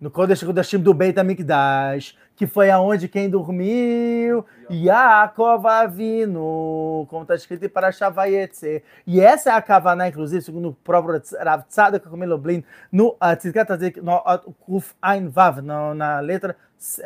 no 0.00 0.10
Kodesh 0.10 0.42
Kodashim 0.42 0.80
do 0.80 0.92
Beit 0.92 1.16
HaMikdash, 1.16 2.16
que 2.38 2.46
foi 2.46 2.70
aonde 2.70 3.08
quem 3.08 3.28
dormiu, 3.28 4.46
Yaakov 4.70 5.66
Avinu, 5.66 7.04
como 7.10 7.22
está 7.22 7.34
escrito 7.34 7.64
em 7.64 7.68
Parashah 7.68 8.10
Vayetze. 8.10 8.84
E 9.04 9.20
essa 9.20 9.50
é 9.50 9.52
a 9.54 9.60
Kavaná, 9.60 10.06
inclusive, 10.06 10.40
segundo 10.40 10.68
o 10.68 10.72
próprio 10.72 11.20
Rav 11.40 11.64
Tzadok 11.68 12.08
Meloblin, 12.16 12.62
no 12.92 13.16
Tzidkat 13.36 14.00
no 14.00 14.22
Kuf 14.60 14.94
Ein 15.02 15.28
Vav, 15.28 15.60
na 15.60 16.20
letra 16.20 16.54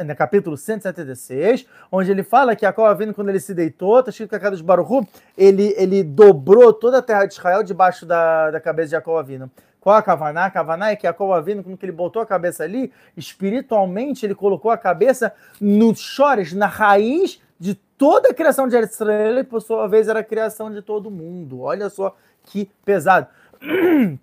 no 0.05 0.14
capítulo 0.14 0.55
176, 0.55 1.66
onde 1.90 2.11
ele 2.11 2.23
fala 2.23 2.55
que 2.55 2.66
Jacob 2.66 2.85
Avinu, 2.85 3.14
quando 3.14 3.31
ele 3.31 3.40
se 3.40 3.55
deitou, 3.55 4.01
está 4.01 4.11
escrito 4.11 4.29
que 4.29 4.37
a 4.37 4.40
casa 4.40 4.57
de 4.57 4.62
Baruchu, 4.62 5.09
ele, 5.35 5.75
ele 5.79 6.05
dobrou 6.05 6.75
toda 6.75 6.99
a 6.99 7.03
terra 7.03 7.25
de 7.25 7.33
Israel 7.33 7.62
debaixo 7.62 8.05
da, 8.05 8.51
da 8.51 8.61
cabeça 8.61 8.88
de 8.88 8.92
Jacob 8.92 9.16
Avinu. 9.16 9.51
Qual 9.83 9.97
a 9.97 10.03
Kavaná? 10.03 10.49
Kavaná 10.49 10.92
é 10.92 10.97
que 10.97 11.03
Jacob 11.03 11.33
Avinu, 11.33 11.64
quando 11.64 11.77
ele 11.83 11.90
botou 11.90 12.23
a 12.23 12.27
cabeça 12.27 12.62
ali, 12.62 12.92
espiritualmente 13.16 14.25
ele 14.25 14.35
colocou 14.35 14.71
a 14.71 14.79
cabeça 14.79 15.35
nos 15.61 15.99
chores, 15.99 16.53
na 16.53 16.66
raiz 16.66 17.42
de 17.59 17.75
toda 17.99 18.29
a 18.31 18.35
criação 18.35 18.68
de 18.68 18.77
Israel 18.79 19.40
e 19.40 19.42
por 19.42 19.61
sua 19.61 19.88
vez 19.88 20.07
era 20.07 20.21
a 20.21 20.25
criação 20.25 20.73
de 20.73 20.83
todo 20.83 21.11
mundo. 21.11 21.62
Olha 21.62 21.90
só 21.90 22.14
que 22.45 22.71
pesado. 22.85 23.27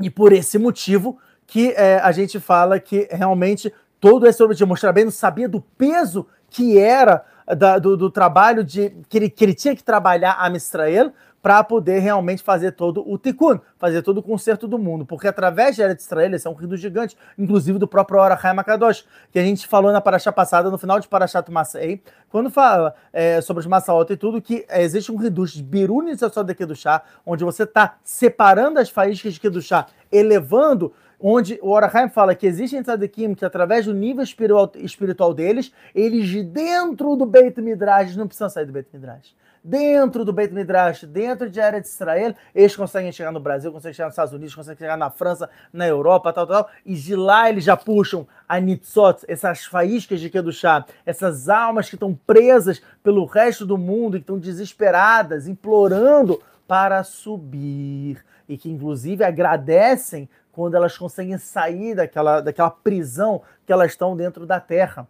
E 0.00 0.10
por 0.10 0.32
esse 0.32 0.58
motivo 0.58 1.16
que 1.46 1.70
é, 1.76 1.98
a 1.98 2.10
gente 2.10 2.40
fala 2.40 2.80
que 2.80 3.06
realmente 3.08 3.72
todo 4.00 4.26
esse 4.26 4.42
objetivo, 4.42 4.70
mostrar 4.70 4.90
bem, 4.90 5.04
não 5.04 5.12
sabia 5.12 5.48
do 5.48 5.60
peso 5.60 6.26
que 6.50 6.76
era 6.76 7.24
da, 7.46 7.78
do, 7.78 7.96
do, 7.96 8.10
trabalho 8.10 8.64
de 8.64 8.90
que 9.08 9.18
ele, 9.18 9.30
que 9.30 9.44
ele 9.44 9.54
tinha 9.54 9.74
que 9.74 9.82
trabalhar 9.82 10.34
a 10.38 10.48
Mistrael 10.48 11.12
para 11.42 11.62
poder 11.64 11.98
realmente 11.98 12.40
fazer 12.40 12.70
todo 12.72 13.02
o 13.04 13.18
tikkun, 13.18 13.58
fazer 13.76 14.00
todo 14.02 14.18
o 14.18 14.22
conserto 14.22 14.68
do 14.68 14.78
mundo, 14.78 15.04
porque 15.04 15.26
através 15.26 15.74
de 15.74 15.82
Eretz 15.82 16.04
Israel, 16.04 16.32
esse 16.32 16.46
é 16.46 16.50
um 16.50 16.54
rio 16.54 16.76
gigante, 16.76 17.16
inclusive 17.36 17.80
do 17.80 17.88
próprio 17.88 18.20
Orachai 18.20 18.54
Makadosh, 18.54 19.04
que 19.32 19.40
a 19.40 19.42
gente 19.42 19.66
falou 19.66 19.90
na 19.90 20.00
Paraxá 20.00 20.30
passada, 20.30 20.70
no 20.70 20.78
final 20.78 21.00
de 21.00 21.08
Parashat 21.08 21.50
Masei, 21.50 22.00
quando 22.30 22.48
fala 22.48 22.94
é, 23.12 23.40
sobre 23.40 23.60
os 23.60 23.66
Massaot 23.66 24.12
e 24.12 24.16
tudo, 24.16 24.40
que 24.40 24.64
é, 24.68 24.82
existe 24.82 25.10
um 25.10 25.16
reduz 25.16 25.50
de 25.50 25.64
Biruni 25.64 26.12
e 26.12 26.66
do 26.66 26.76
chá, 26.76 27.02
onde 27.26 27.42
você 27.42 27.64
está 27.64 27.96
separando 28.04 28.78
as 28.78 28.88
faíscas 28.88 29.34
de 29.34 29.62
chá, 29.62 29.86
elevando 30.12 30.92
onde 31.22 31.58
o 31.62 31.70
Orahaim 31.70 32.08
fala 32.08 32.34
que 32.34 32.46
existem 32.46 32.82
tzadikim 32.82 33.34
que 33.34 33.44
através 33.44 33.86
do 33.86 33.94
nível 33.94 34.24
espiritual, 34.24 35.32
deles, 35.32 35.72
eles 35.94 36.44
dentro 36.46 37.14
do 37.14 37.24
Beit 37.24 37.60
Midrash, 37.60 38.16
não 38.16 38.26
precisam 38.26 38.50
sair 38.50 38.66
do 38.66 38.72
Beit 38.72 38.88
Midrash, 38.92 39.34
dentro 39.62 40.24
do 40.24 40.32
Beit 40.32 40.52
Midrash, 40.52 41.04
dentro 41.04 41.48
de 41.48 41.60
área 41.60 41.80
de 41.80 41.86
Israel, 41.86 42.34
eles 42.52 42.74
conseguem 42.74 43.12
chegar 43.12 43.30
no 43.30 43.38
Brasil, 43.38 43.70
conseguem 43.70 43.94
chegar 43.94 44.06
nos 44.06 44.14
Estados 44.14 44.32
Unidos, 44.32 44.54
conseguem 44.54 44.78
chegar 44.78 44.96
na 44.96 45.10
França, 45.10 45.48
na 45.72 45.86
Europa, 45.86 46.32
tal, 46.32 46.46
tal, 46.46 46.70
e 46.84 46.94
de 46.94 47.14
lá 47.14 47.48
eles 47.48 47.62
já 47.62 47.76
puxam 47.76 48.26
a 48.48 48.58
Nitzot, 48.58 49.24
essas 49.28 49.64
faíscas 49.64 50.20
de 50.20 50.28
Kedushá, 50.28 50.84
essas 51.06 51.48
almas 51.48 51.88
que 51.88 51.94
estão 51.94 52.18
presas 52.26 52.82
pelo 53.02 53.24
resto 53.24 53.64
do 53.64 53.78
mundo, 53.78 54.14
que 54.14 54.24
estão 54.24 54.38
desesperadas, 54.38 55.46
implorando 55.46 56.42
para 56.66 57.04
subir, 57.04 58.24
e 58.48 58.58
que 58.58 58.70
inclusive 58.70 59.22
agradecem 59.22 60.28
quando 60.52 60.74
elas 60.74 60.96
conseguem 60.96 61.38
sair 61.38 61.94
daquela, 61.94 62.40
daquela 62.40 62.70
prisão 62.70 63.42
que 63.66 63.72
elas 63.72 63.90
estão 63.90 64.14
dentro 64.16 64.46
da 64.46 64.60
terra. 64.60 65.08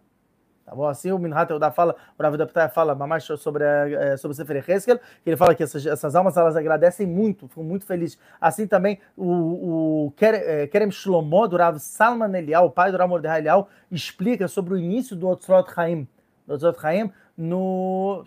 Tá 0.65 0.73
bom? 0.73 0.87
Assim 0.87 1.11
o 1.11 1.19
Minhat 1.19 1.51
Eudá 1.51 1.71
fala, 1.71 1.93
o 2.17 2.23
Rav 2.23 2.37
Daptai 2.37 2.69
fala 2.69 2.95
mais 2.95 3.25
sobre, 3.25 3.65
é, 3.65 4.15
sobre 4.15 4.33
o 4.33 4.35
Sefer 4.35 4.63
Heskel, 4.69 4.97
que 4.97 5.29
ele 5.29 5.35
fala 5.35 5.53
que 5.53 5.61
essas, 5.61 5.85
essas 5.85 6.15
almas 6.15 6.37
elas 6.37 6.55
agradecem 6.55 7.05
muito, 7.05 7.49
ficam 7.49 7.63
muito 7.63 7.85
felizes. 7.85 8.17
Assim 8.39 8.65
também 8.65 8.99
o, 9.17 10.07
o 10.07 10.13
é, 10.21 10.65
Kerem 10.67 10.89
Shlomo, 10.89 11.47
do 11.49 11.57
Rav 11.57 11.77
Salman 11.79 12.33
Elial, 12.37 12.67
o 12.67 12.71
pai 12.71 12.91
do 12.91 12.97
Rav 12.97 13.09
Mordechai 13.09 13.39
Elial, 13.39 13.67
explica 13.91 14.47
sobre 14.47 14.75
o 14.75 14.77
início 14.77 15.17
do 15.17 15.27
Otzrot 15.27 15.69
Chaim, 15.73 16.07
do 16.47 16.53
Otzrot 16.53 16.79
Chaim 16.79 17.11
no, 17.37 18.23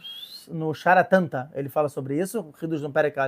no 0.48 0.74
Sharatanta. 0.74 1.50
Ele 1.54 1.70
fala 1.70 1.88
sobre 1.88 2.20
isso, 2.20 2.40
o 2.40 2.50
Ridus 2.60 2.82
no 2.82 2.92
Perek 2.92 3.18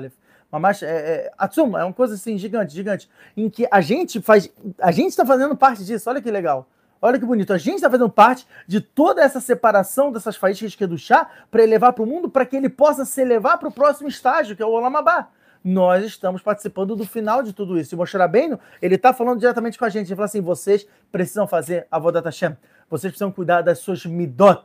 Aleph. 0.51 0.63
Mas 0.63 0.83
é, 0.83 0.87
é, 0.87 1.33
Atsuma, 1.37 1.81
é 1.81 1.85
uma 1.85 1.93
coisa 1.93 2.15
assim, 2.15 2.39
gigante, 2.39 2.75
gigante. 2.75 3.09
Em 3.37 3.49
que 3.49 3.67
a 3.71 3.81
gente 3.81 4.21
faz. 4.21 4.51
A 4.81 4.91
gente 4.91 5.11
está 5.11 5.25
fazendo 5.25 5.57
parte 5.57 5.85
disso, 5.85 6.09
olha 6.09 6.21
que 6.21 6.31
legal. 6.31 6.69
Olha 7.01 7.19
que 7.19 7.25
bonito. 7.25 7.53
A 7.53 7.59
gente 7.59 7.77
está 7.77 7.91
fazendo 7.91 8.11
parte 8.11 8.47
de 8.67 8.81
toda 8.81 9.23
essa 9.23 9.41
separação 9.41 10.11
dessas 10.11 10.37
faíscas 10.37 10.75
que 10.75 10.83
é 10.83 10.87
do 10.87 10.99
chá 10.99 11.29
para 11.51 11.63
elevar 11.63 11.93
para 11.93 12.03
o 12.03 12.07
mundo, 12.07 12.29
para 12.29 12.45
que 12.45 12.57
ele 12.57 12.69
possa 12.69 13.05
se 13.05 13.21
elevar 13.21 13.59
para 13.59 13.69
o 13.69 13.73
próximo 13.73 14.09
estágio, 14.09 14.57
que 14.57 14.63
é 14.63 14.67
o 14.67 14.71
Olamabá. 14.71 15.29
Nós 15.63 16.05
estamos 16.05 16.43
participando 16.43 16.97
do 16.97 17.05
final 17.05 17.43
de 17.43 17.53
tudo 17.53 17.79
isso. 17.79 17.95
E 17.95 17.99
Moshe 17.99 18.17
Rabbeinu, 18.17 18.59
ele 18.81 18.95
está 18.95 19.13
falando 19.13 19.39
diretamente 19.39 19.79
com 19.79 19.85
a 19.85 19.89
gente. 19.89 20.09
Ele 20.09 20.17
fala 20.17 20.27
assim: 20.27 20.41
vocês 20.41 20.87
precisam 21.13 21.47
fazer 21.47 21.87
a 21.91 21.99
Vodat 21.99 22.25
Hashem. 22.25 22.57
Vocês 22.91 23.13
precisam 23.13 23.31
cuidar 23.31 23.63
das 23.63 23.79
suas 23.79 24.05
midot 24.07 24.65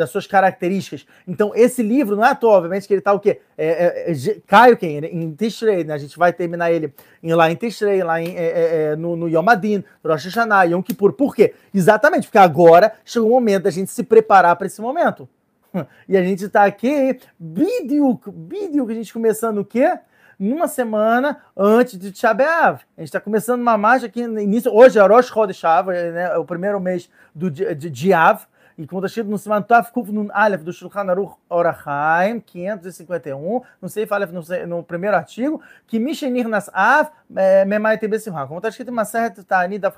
das 0.00 0.10
suas 0.10 0.26
características. 0.26 1.06
Então, 1.28 1.52
esse 1.54 1.82
livro, 1.82 2.16
não 2.16 2.24
é 2.24 2.30
à 2.30 2.34
toa, 2.34 2.56
obviamente, 2.56 2.88
que 2.88 2.94
ele 2.94 3.00
está 3.00 3.12
o 3.12 3.20
quê? 3.20 3.40
É, 3.56 3.66
é, 3.66 4.12
é, 4.12 4.40
Caio 4.46 4.76
quem? 4.76 4.96
Em 4.96 5.32
Tishrei, 5.34 5.84
né? 5.84 5.92
A 5.92 5.98
gente 5.98 6.18
vai 6.18 6.32
terminar 6.32 6.72
ele 6.72 6.92
em, 7.22 7.34
lá 7.34 7.50
em 7.50 7.54
Tishrei, 7.54 8.02
lá 8.02 8.20
em, 8.20 8.34
é, 8.34 8.44
é, 8.44 8.82
é 8.92 8.96
no, 8.96 9.14
no 9.14 9.28
Yom 9.28 9.48
Adin, 9.48 9.84
Rosh 10.02 10.24
Hashanah, 10.24 10.64
Yom 10.64 10.82
Kippur. 10.82 11.12
Por 11.12 11.36
quê? 11.36 11.54
Exatamente, 11.72 12.26
porque 12.26 12.38
agora 12.38 12.94
chegou 13.04 13.28
o 13.28 13.32
momento 13.32 13.64
da 13.64 13.70
gente 13.70 13.90
se 13.90 14.02
preparar 14.02 14.56
para 14.56 14.66
esse 14.66 14.80
momento. 14.80 15.28
E 16.08 16.16
a 16.16 16.22
gente 16.24 16.46
está 16.46 16.64
aqui, 16.64 17.20
Bidiuk, 17.38 18.28
Bidiuk, 18.28 18.90
a 18.90 18.94
gente 18.94 19.12
começando 19.12 19.58
o 19.58 19.64
quê? 19.64 19.96
Numa 20.36 20.66
semana 20.66 21.42
antes 21.56 21.96
de 21.96 22.10
Tchabeav. 22.10 22.80
A 22.96 23.00
gente 23.00 23.08
está 23.08 23.20
começando 23.20 23.60
uma 23.60 23.78
marcha 23.78 24.06
aqui 24.06 24.26
no 24.26 24.40
início. 24.40 24.74
Hoje 24.74 24.98
é 24.98 25.06
Rosh 25.06 25.28
Chodesh 25.28 25.62
né? 25.62 26.32
é 26.32 26.38
o 26.38 26.44
primeiro 26.44 26.80
mês 26.80 27.08
do, 27.32 27.48
de, 27.48 27.72
de 27.74 28.12
Av 28.12 28.48
e 28.80 28.86
quando 28.86 29.06
escrito 29.06 29.28
no 29.28 29.36
Siman 29.36 29.60
Taf 29.60 29.92
Kuf 29.92 30.10
Nun 30.10 30.28
Aleph 30.32 30.62
do 30.62 30.72
Shulchan 30.72 31.10
Aruch 31.10 31.34
Orachaim, 31.50 32.40
551, 32.40 33.60
no 33.82 33.88
Seif 33.90 34.10
Aleph, 34.10 34.30
no, 34.66 34.82
primeiro 34.82 35.14
artigo, 35.14 35.60
que 35.86 35.98
Mishenir 35.98 36.48
Nas 36.48 36.70
Av 36.72 37.10
é, 37.36 37.66
Memai 37.66 37.98
Tebe 37.98 38.18
Simha. 38.18 38.46
Como 38.46 38.58
está 38.58 38.70
escrito 38.70 38.88
em 38.88 38.92
uma 38.92 39.04
certa 39.04 39.44
Tani 39.44 39.78
da 39.78 39.92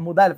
Mudalef, 0.00 0.36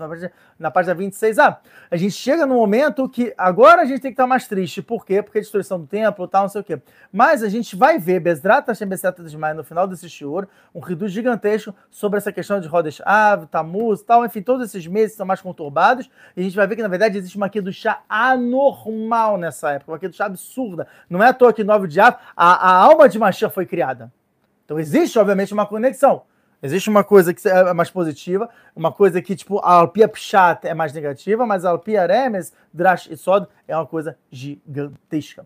na 0.58 0.70
página 0.70 0.94
26a. 0.94 1.56
A 1.90 1.96
gente 1.96 2.12
chega 2.12 2.44
no 2.44 2.56
momento 2.56 3.08
que 3.08 3.32
agora 3.38 3.80
a 3.80 3.84
gente 3.86 4.02
tem 4.02 4.10
que 4.10 4.14
estar 4.14 4.26
mais 4.26 4.46
triste. 4.46 4.82
Por 4.82 5.06
quê? 5.06 5.22
Porque 5.22 5.38
a 5.38 5.40
destruição 5.40 5.80
do 5.80 5.86
templo 5.86 6.28
tal, 6.28 6.42
não 6.42 6.48
sei 6.50 6.60
o 6.60 6.64
quê. 6.64 6.78
Mas 7.10 7.42
a 7.42 7.48
gente 7.48 7.74
vai 7.74 7.98
ver 7.98 8.20
Bezrat 8.20 8.66
Hashem 8.68 8.86
Beseta 8.86 9.22
Desmai 9.22 9.54
no 9.54 9.64
final 9.64 9.88
desse 9.88 10.06
shiur, 10.10 10.46
um 10.74 10.80
reduz 10.80 11.12
gigantesco 11.12 11.74
sobre 11.90 12.18
essa 12.18 12.30
questão 12.30 12.60
de 12.60 12.68
Rodesh 12.68 13.00
Av, 13.06 13.46
Tamuz, 13.46 14.02
tal, 14.02 14.22
enfim, 14.26 14.42
todos 14.42 14.66
esses 14.66 14.86
meses 14.86 15.16
são 15.16 15.24
mais 15.24 15.40
conturbados. 15.40 16.10
E 16.36 16.40
a 16.40 16.42
gente 16.44 16.56
vai 16.56 16.66
ver 16.66 16.76
que, 16.76 16.82
na 16.82 16.88
verdade, 16.88 17.16
existe 17.16 17.38
uma 17.38 17.46
aqui 17.46 17.60
do 17.60 17.72
anormal 18.08 19.36
nessa 19.36 19.72
época, 19.72 19.92
uma 19.92 20.12
chá 20.12 20.26
absurda. 20.26 20.86
Não 21.08 21.22
é 21.22 21.28
à 21.28 21.32
toa 21.32 21.52
que 21.52 21.64
nove 21.64 21.88
diabo, 21.88 22.18
a, 22.36 22.70
a 22.70 22.72
alma 22.72 23.08
de 23.08 23.18
Mashiach 23.18 23.54
foi 23.54 23.66
criada. 23.66 24.12
Então 24.64 24.78
existe, 24.78 25.18
obviamente, 25.18 25.52
uma 25.52 25.66
conexão. 25.66 26.22
Existe 26.62 26.88
uma 26.88 27.04
coisa 27.04 27.34
que 27.34 27.46
é 27.48 27.72
mais 27.72 27.90
positiva, 27.90 28.48
uma 28.74 28.90
coisa 28.90 29.20
que, 29.20 29.36
tipo, 29.36 29.58
a 29.58 29.74
Alpia 29.74 30.08
Pshat 30.08 30.66
é 30.66 30.74
mais 30.74 30.92
negativa, 30.92 31.46
mas 31.46 31.64
a 31.64 31.70
Alpia 31.70 32.06
Remes, 32.06 32.52
Drash 32.72 33.08
e 33.10 33.16
Sod 33.16 33.46
é 33.68 33.76
uma 33.76 33.86
coisa 33.86 34.16
gigantesca. 34.30 35.44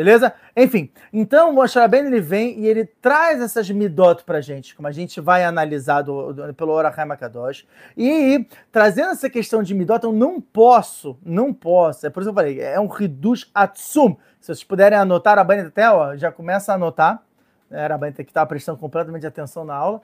Beleza? 0.00 0.32
Enfim, 0.56 0.90
então 1.12 1.50
o 1.50 1.52
Moshe 1.52 1.78
Rabbeinu 1.78 2.08
ele 2.08 2.22
vem 2.22 2.58
e 2.58 2.66
ele 2.66 2.86
traz 2.86 3.38
essas 3.38 3.68
midot 3.68 4.24
pra 4.24 4.40
gente, 4.40 4.74
como 4.74 4.88
a 4.88 4.92
gente 4.92 5.20
vai 5.20 5.44
analisar 5.44 6.00
do, 6.00 6.32
do, 6.32 6.54
pelo 6.54 6.72
Orachai 6.72 7.06
Akadosh. 7.06 7.66
E 7.94 8.46
trazendo 8.72 9.10
essa 9.10 9.28
questão 9.28 9.62
de 9.62 9.74
midot, 9.74 10.02
eu 10.02 10.10
não 10.10 10.40
posso, 10.40 11.18
não 11.22 11.52
posso, 11.52 12.06
é 12.06 12.08
por 12.08 12.22
isso 12.22 12.30
que 12.30 12.30
eu 12.30 12.34
falei, 12.34 12.62
é 12.62 12.80
um 12.80 12.86
reduz 12.86 13.50
atsum. 13.54 14.16
Se 14.40 14.46
vocês 14.46 14.64
puderem 14.64 14.98
anotar, 14.98 15.38
a 15.38 15.44
Banita 15.44 15.68
até, 15.68 15.90
ó, 15.90 16.16
já 16.16 16.32
começa 16.32 16.72
a 16.72 16.76
anotar. 16.76 17.22
Era 17.70 17.94
a 17.94 17.98
Banita 17.98 18.24
que 18.24 18.30
estava 18.30 18.46
prestando 18.46 18.78
completamente 18.78 19.26
atenção 19.26 19.66
na 19.66 19.74
aula. 19.74 20.00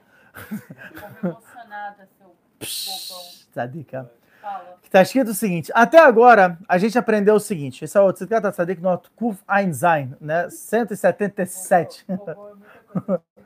emocionada, 1.23 2.07
seu 2.19 2.27
bobão. 3.09 3.23
Tadica. 3.51 4.11
Que 4.81 4.89
tá 4.89 5.01
escrito 5.01 5.31
o 5.31 5.33
seguinte: 5.33 5.71
até 5.75 5.99
agora 5.99 6.57
a 6.67 6.77
gente 6.77 6.97
aprendeu 6.97 7.35
o 7.35 7.39
seguinte. 7.39 7.83
Esse 7.83 7.97
é 7.97 8.01
o 8.01 8.11
Tzikat 8.11 8.51
Tzadik 8.51 8.81
no 8.81 9.01
Kuf 9.15 9.41
Einstein, 9.47 10.15
né? 10.19 10.49
177. 10.49 12.05
Bobão, 12.07 12.35
bobão 12.93 13.15
é 13.15 13.37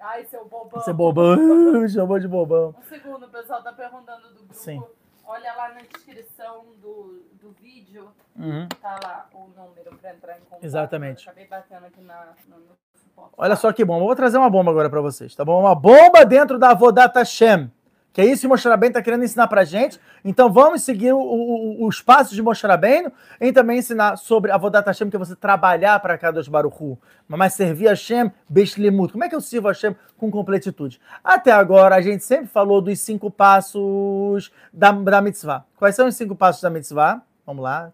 Ai, 0.00 0.24
seu 0.26 0.44
bobão. 0.44 0.82
Seu 0.82 0.94
bobão, 0.94 1.36
me 1.36 1.88
chamou 1.90 2.18
de 2.18 2.28
bobão. 2.28 2.74
Um 2.78 2.82
segundo, 2.82 3.26
o 3.26 3.28
pessoal 3.28 3.62
tá 3.62 3.72
perguntando 3.72 4.28
do 4.28 4.34
grupo. 4.34 4.54
Sim. 4.54 4.82
Olha 5.24 5.52
lá 5.54 5.68
na 5.70 5.80
descrição 5.82 6.64
do, 6.80 7.22
do 7.34 7.50
vídeo, 7.60 8.08
uhum. 8.34 8.66
tá 8.80 8.98
lá 9.02 9.28
o 9.34 9.48
número 9.48 9.94
para 9.98 10.14
entrar 10.14 10.38
em 10.38 10.40
contato. 10.40 10.64
Exatamente. 10.64 11.26
Eu 11.26 11.32
acabei 11.32 11.46
batendo 11.46 11.84
aqui 11.84 12.00
na, 12.00 12.28
no, 12.48 12.56
suporte. 12.94 13.34
Olha 13.36 13.56
só 13.56 13.70
que 13.72 13.84
bom. 13.84 14.00
Eu 14.00 14.06
vou 14.06 14.16
trazer 14.16 14.38
uma 14.38 14.48
bomba 14.48 14.70
agora 14.70 14.88
para 14.88 15.02
vocês, 15.02 15.34
tá 15.34 15.44
bom? 15.44 15.60
Uma 15.60 15.74
bomba 15.74 16.24
dentro 16.24 16.58
da 16.58 16.72
Vodata 16.72 17.24
Shem. 17.24 17.70
Que 18.12 18.22
é 18.22 18.24
isso 18.24 18.42
que 18.42 18.48
Moshe 18.48 18.68
Rabbeinu 18.68 18.90
está 18.90 19.02
querendo 19.02 19.24
ensinar 19.24 19.46
para 19.46 19.64
gente. 19.64 20.00
Então 20.24 20.50
vamos 20.50 20.82
seguir 20.82 21.12
o, 21.12 21.18
o, 21.18 21.86
os 21.86 22.00
passos 22.00 22.34
de 22.34 22.42
Moshe 22.42 22.66
Rabbeinu 22.66 23.12
e 23.40 23.52
também 23.52 23.78
ensinar 23.78 24.16
sobre 24.16 24.50
a 24.50 24.56
Vodat 24.56 24.86
Hashem, 24.86 25.08
que 25.08 25.16
é 25.16 25.18
você 25.18 25.36
trabalhar 25.36 26.00
para 26.00 26.18
Kadosh 26.18 26.48
Baruchu, 26.48 26.98
mas 27.28 27.54
servir 27.54 27.86
a 27.86 27.90
Hashem 27.90 28.32
Beshlimut. 28.48 29.12
Como 29.12 29.24
é 29.24 29.28
que 29.28 29.34
eu 29.34 29.40
sirvo 29.40 29.68
a 29.68 29.72
Hashem 29.72 29.94
com 30.16 30.30
completitude? 30.30 31.00
Até 31.22 31.52
agora 31.52 31.94
a 31.94 32.00
gente 32.00 32.24
sempre 32.24 32.46
falou 32.46 32.80
dos 32.80 32.98
cinco 33.00 33.30
passos 33.30 34.52
da, 34.72 34.90
da 34.90 35.20
mitzvah. 35.20 35.64
Quais 35.76 35.94
são 35.94 36.08
os 36.08 36.16
cinco 36.16 36.34
passos 36.34 36.62
da 36.62 36.70
mitzvah? 36.70 37.22
Vamos 37.46 37.62
lá. 37.62 37.92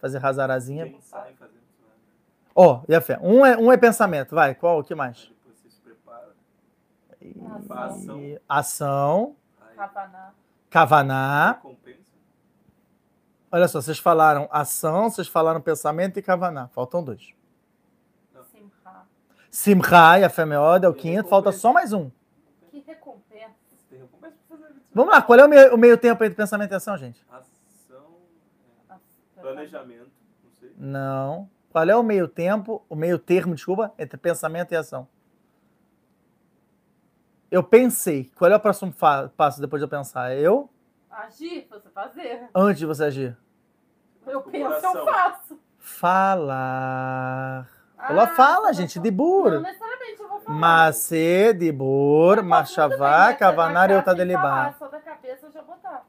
Fazer 0.00 0.18
razarazinha. 0.18 0.92
Ó, 2.54 2.82
e 2.88 2.94
a 2.94 3.00
fé. 3.00 3.18
Um 3.22 3.44
é, 3.44 3.56
um 3.56 3.72
é 3.72 3.76
pensamento. 3.76 4.34
Vai, 4.34 4.54
qual 4.54 4.80
o 4.80 4.84
que 4.84 4.94
mais? 4.94 5.30
Depois 5.30 5.58
você 5.58 5.70
se 5.70 5.80
prepara. 5.80 6.28
Ação. 7.70 8.20
E- 8.20 8.40
Ação. 8.48 9.36
Kavaná. 10.68 11.52
Recompensa. 11.52 12.00
Olha 13.52 13.66
só, 13.68 13.80
vocês 13.80 13.98
falaram 13.98 14.48
ação, 14.52 15.10
vocês 15.10 15.26
falaram 15.26 15.60
pensamento 15.60 16.18
e 16.18 16.22
kavaná. 16.22 16.68
Faltam 16.68 17.02
dois. 17.02 17.34
Simha. 18.52 18.70
Simcha 19.50 20.18
e 20.20 20.24
a 20.24 20.30
fé 20.30 20.44
meoda 20.46 20.86
é 20.86 20.90
o 20.90 20.94
quinto. 20.94 21.28
Falta 21.28 21.50
só 21.50 21.72
mais 21.72 21.92
um. 21.92 22.10
Que 22.70 22.78
recompensa. 22.80 23.54
Vamos 24.94 25.12
lá, 25.12 25.22
qual 25.22 25.38
é 25.38 25.44
o 25.44 25.48
meio, 25.48 25.74
o 25.74 25.78
meio 25.78 25.98
tempo 25.98 26.22
entre 26.24 26.36
pensamento 26.36 26.72
e 26.72 26.74
ação, 26.74 26.96
gente? 26.96 27.24
Ação. 27.30 28.16
é, 29.36 29.40
Planejamento. 29.40 30.10
Não 30.44 30.50
sei. 30.52 30.72
Não. 30.76 31.50
Qual 31.70 31.84
é 31.88 31.96
o 31.96 32.02
meio 32.02 32.26
tempo, 32.28 32.84
o 32.88 32.94
meio 32.96 33.18
termo, 33.18 33.54
desculpa, 33.54 33.92
entre 33.98 34.16
pensamento 34.16 34.72
e 34.72 34.76
ação? 34.76 35.06
Eu 37.50 37.62
pensei. 37.62 38.30
Qual 38.36 38.50
é 38.50 38.56
o 38.56 38.60
próximo 38.60 38.92
fa- 38.92 39.30
passo 39.36 39.60
depois 39.60 39.80
de 39.80 39.84
eu 39.84 39.88
pensar? 39.88 40.34
Eu, 40.36 40.68
Agir, 41.10 41.66
você 41.70 41.88
fazer. 41.90 42.48
antes 42.54 42.78
de 42.78 42.86
você 42.86 43.04
agir? 43.04 43.36
Eu 44.26 44.40
penso, 44.42 44.86
eu 44.86 45.04
faço. 45.04 45.58
Falar. 45.78 47.66
Ela 48.08 48.22
Ah, 48.24 48.26
fala, 48.28 48.68
você 48.68 48.80
gente, 48.82 48.98
de 48.98 49.10
falar. 49.10 49.16
bur. 49.16 49.50
Não 49.52 49.60
necessariamente 49.62 50.20
eu 50.22 50.28
vou 50.28 50.40
falar. 50.40 50.58
Macê, 50.58 51.52
de 51.52 51.70
bur, 51.72 51.88
Eu 51.88 52.36
posso 52.36 52.36
muito 52.36 52.42
bem, 52.42 52.48
machavá, 52.48 53.26
né? 53.28 53.34
kavanar 53.34 53.90
e 53.90 53.92
Você 53.92 53.96
outra 53.98 54.14
delibar. 54.14 54.74
Só 54.78 54.88
da 54.88 55.00
cabeça 55.00 55.46
eu 55.46 55.50
já 55.52 55.62
botar. 55.62 56.04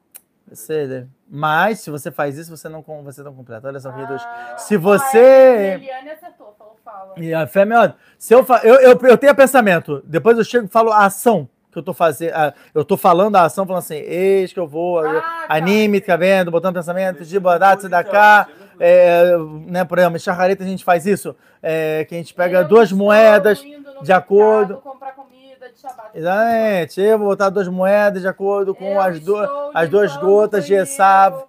Você- 0.47 1.07
Mas, 1.29 1.79
se 1.79 1.89
você 1.89 2.11
faz 2.11 2.37
isso, 2.37 2.55
você 2.55 2.67
não, 2.69 2.81
você 2.81 3.23
não 3.23 3.33
completa. 3.33 3.67
Olha 3.67 3.79
só. 3.79 3.89
Ah, 3.89 4.57
Se 4.57 4.77
você- 4.77 5.73
Eliane 5.75 6.11
acertou, 6.11 6.53
fala. 6.91 7.13
E 7.17 7.33
a 7.33 7.47
fé, 7.47 7.65
meu, 7.65 7.93
se 8.17 8.33
eu, 8.33 8.43
fa- 8.43 8.61
eu, 8.63 8.75
eu, 8.75 8.99
eu 9.03 9.17
tenho 9.17 9.35
pensamento, 9.35 10.01
depois 10.05 10.37
eu 10.37 10.43
chego 10.43 10.65
e 10.65 10.69
falo 10.69 10.91
a 10.91 11.05
ação 11.05 11.47
que 11.71 11.77
eu 11.79 11.83
tô 11.83 11.93
fazendo. 11.93 12.33
Eu 12.75 12.83
tô 12.83 12.97
falando 12.97 13.35
a 13.37 13.43
ação, 13.43 13.65
falando 13.65 13.79
assim, 13.79 13.95
eis 13.95 14.51
que 14.51 14.59
eu 14.59 14.67
vou, 14.67 14.99
Ah, 14.99 15.21
tá. 15.21 15.45
anime, 15.55 16.01
fica 16.01 16.17
vendo, 16.17 16.51
botando 16.51 16.75
pensamento, 16.75 17.23
de 17.23 17.39
bodato, 17.39 17.87
da 17.87 18.03
cá. 18.03 18.47
É, 18.79 19.35
né, 19.67 19.85
por 19.85 19.97
exemplo, 19.99 20.17
em 20.17 20.19
Charrareta 20.19 20.63
a 20.63 20.67
gente 20.67 20.83
faz 20.83 21.05
isso, 21.05 21.35
é, 21.61 22.03
que 22.05 22.15
a 22.15 22.17
gente 22.17 22.33
pega 22.33 22.59
Eu 22.61 22.67
duas 22.67 22.91
moedas 22.91 23.63
indo 23.63 23.93
no 23.93 24.03
de 24.03 24.11
acordo- 24.11 24.77
comprar 24.77 25.11
comida 25.13 25.69
de 25.69 25.79
Shabbat. 25.79 26.09
Exatamente, 26.15 26.99
eu 27.01 27.17
vou 27.19 27.27
botar 27.27 27.49
duas 27.49 27.67
moedas 27.67 28.21
de 28.23 28.27
acordo 28.27 28.73
com 28.73 28.85
Eu 28.93 29.01
as, 29.01 29.19
duas 29.19 29.43
estou 29.47 29.71
as 29.73 29.89
duas 29.89 30.17
gotas 30.17 30.65
de 30.65 30.73
Esav. 30.73 31.43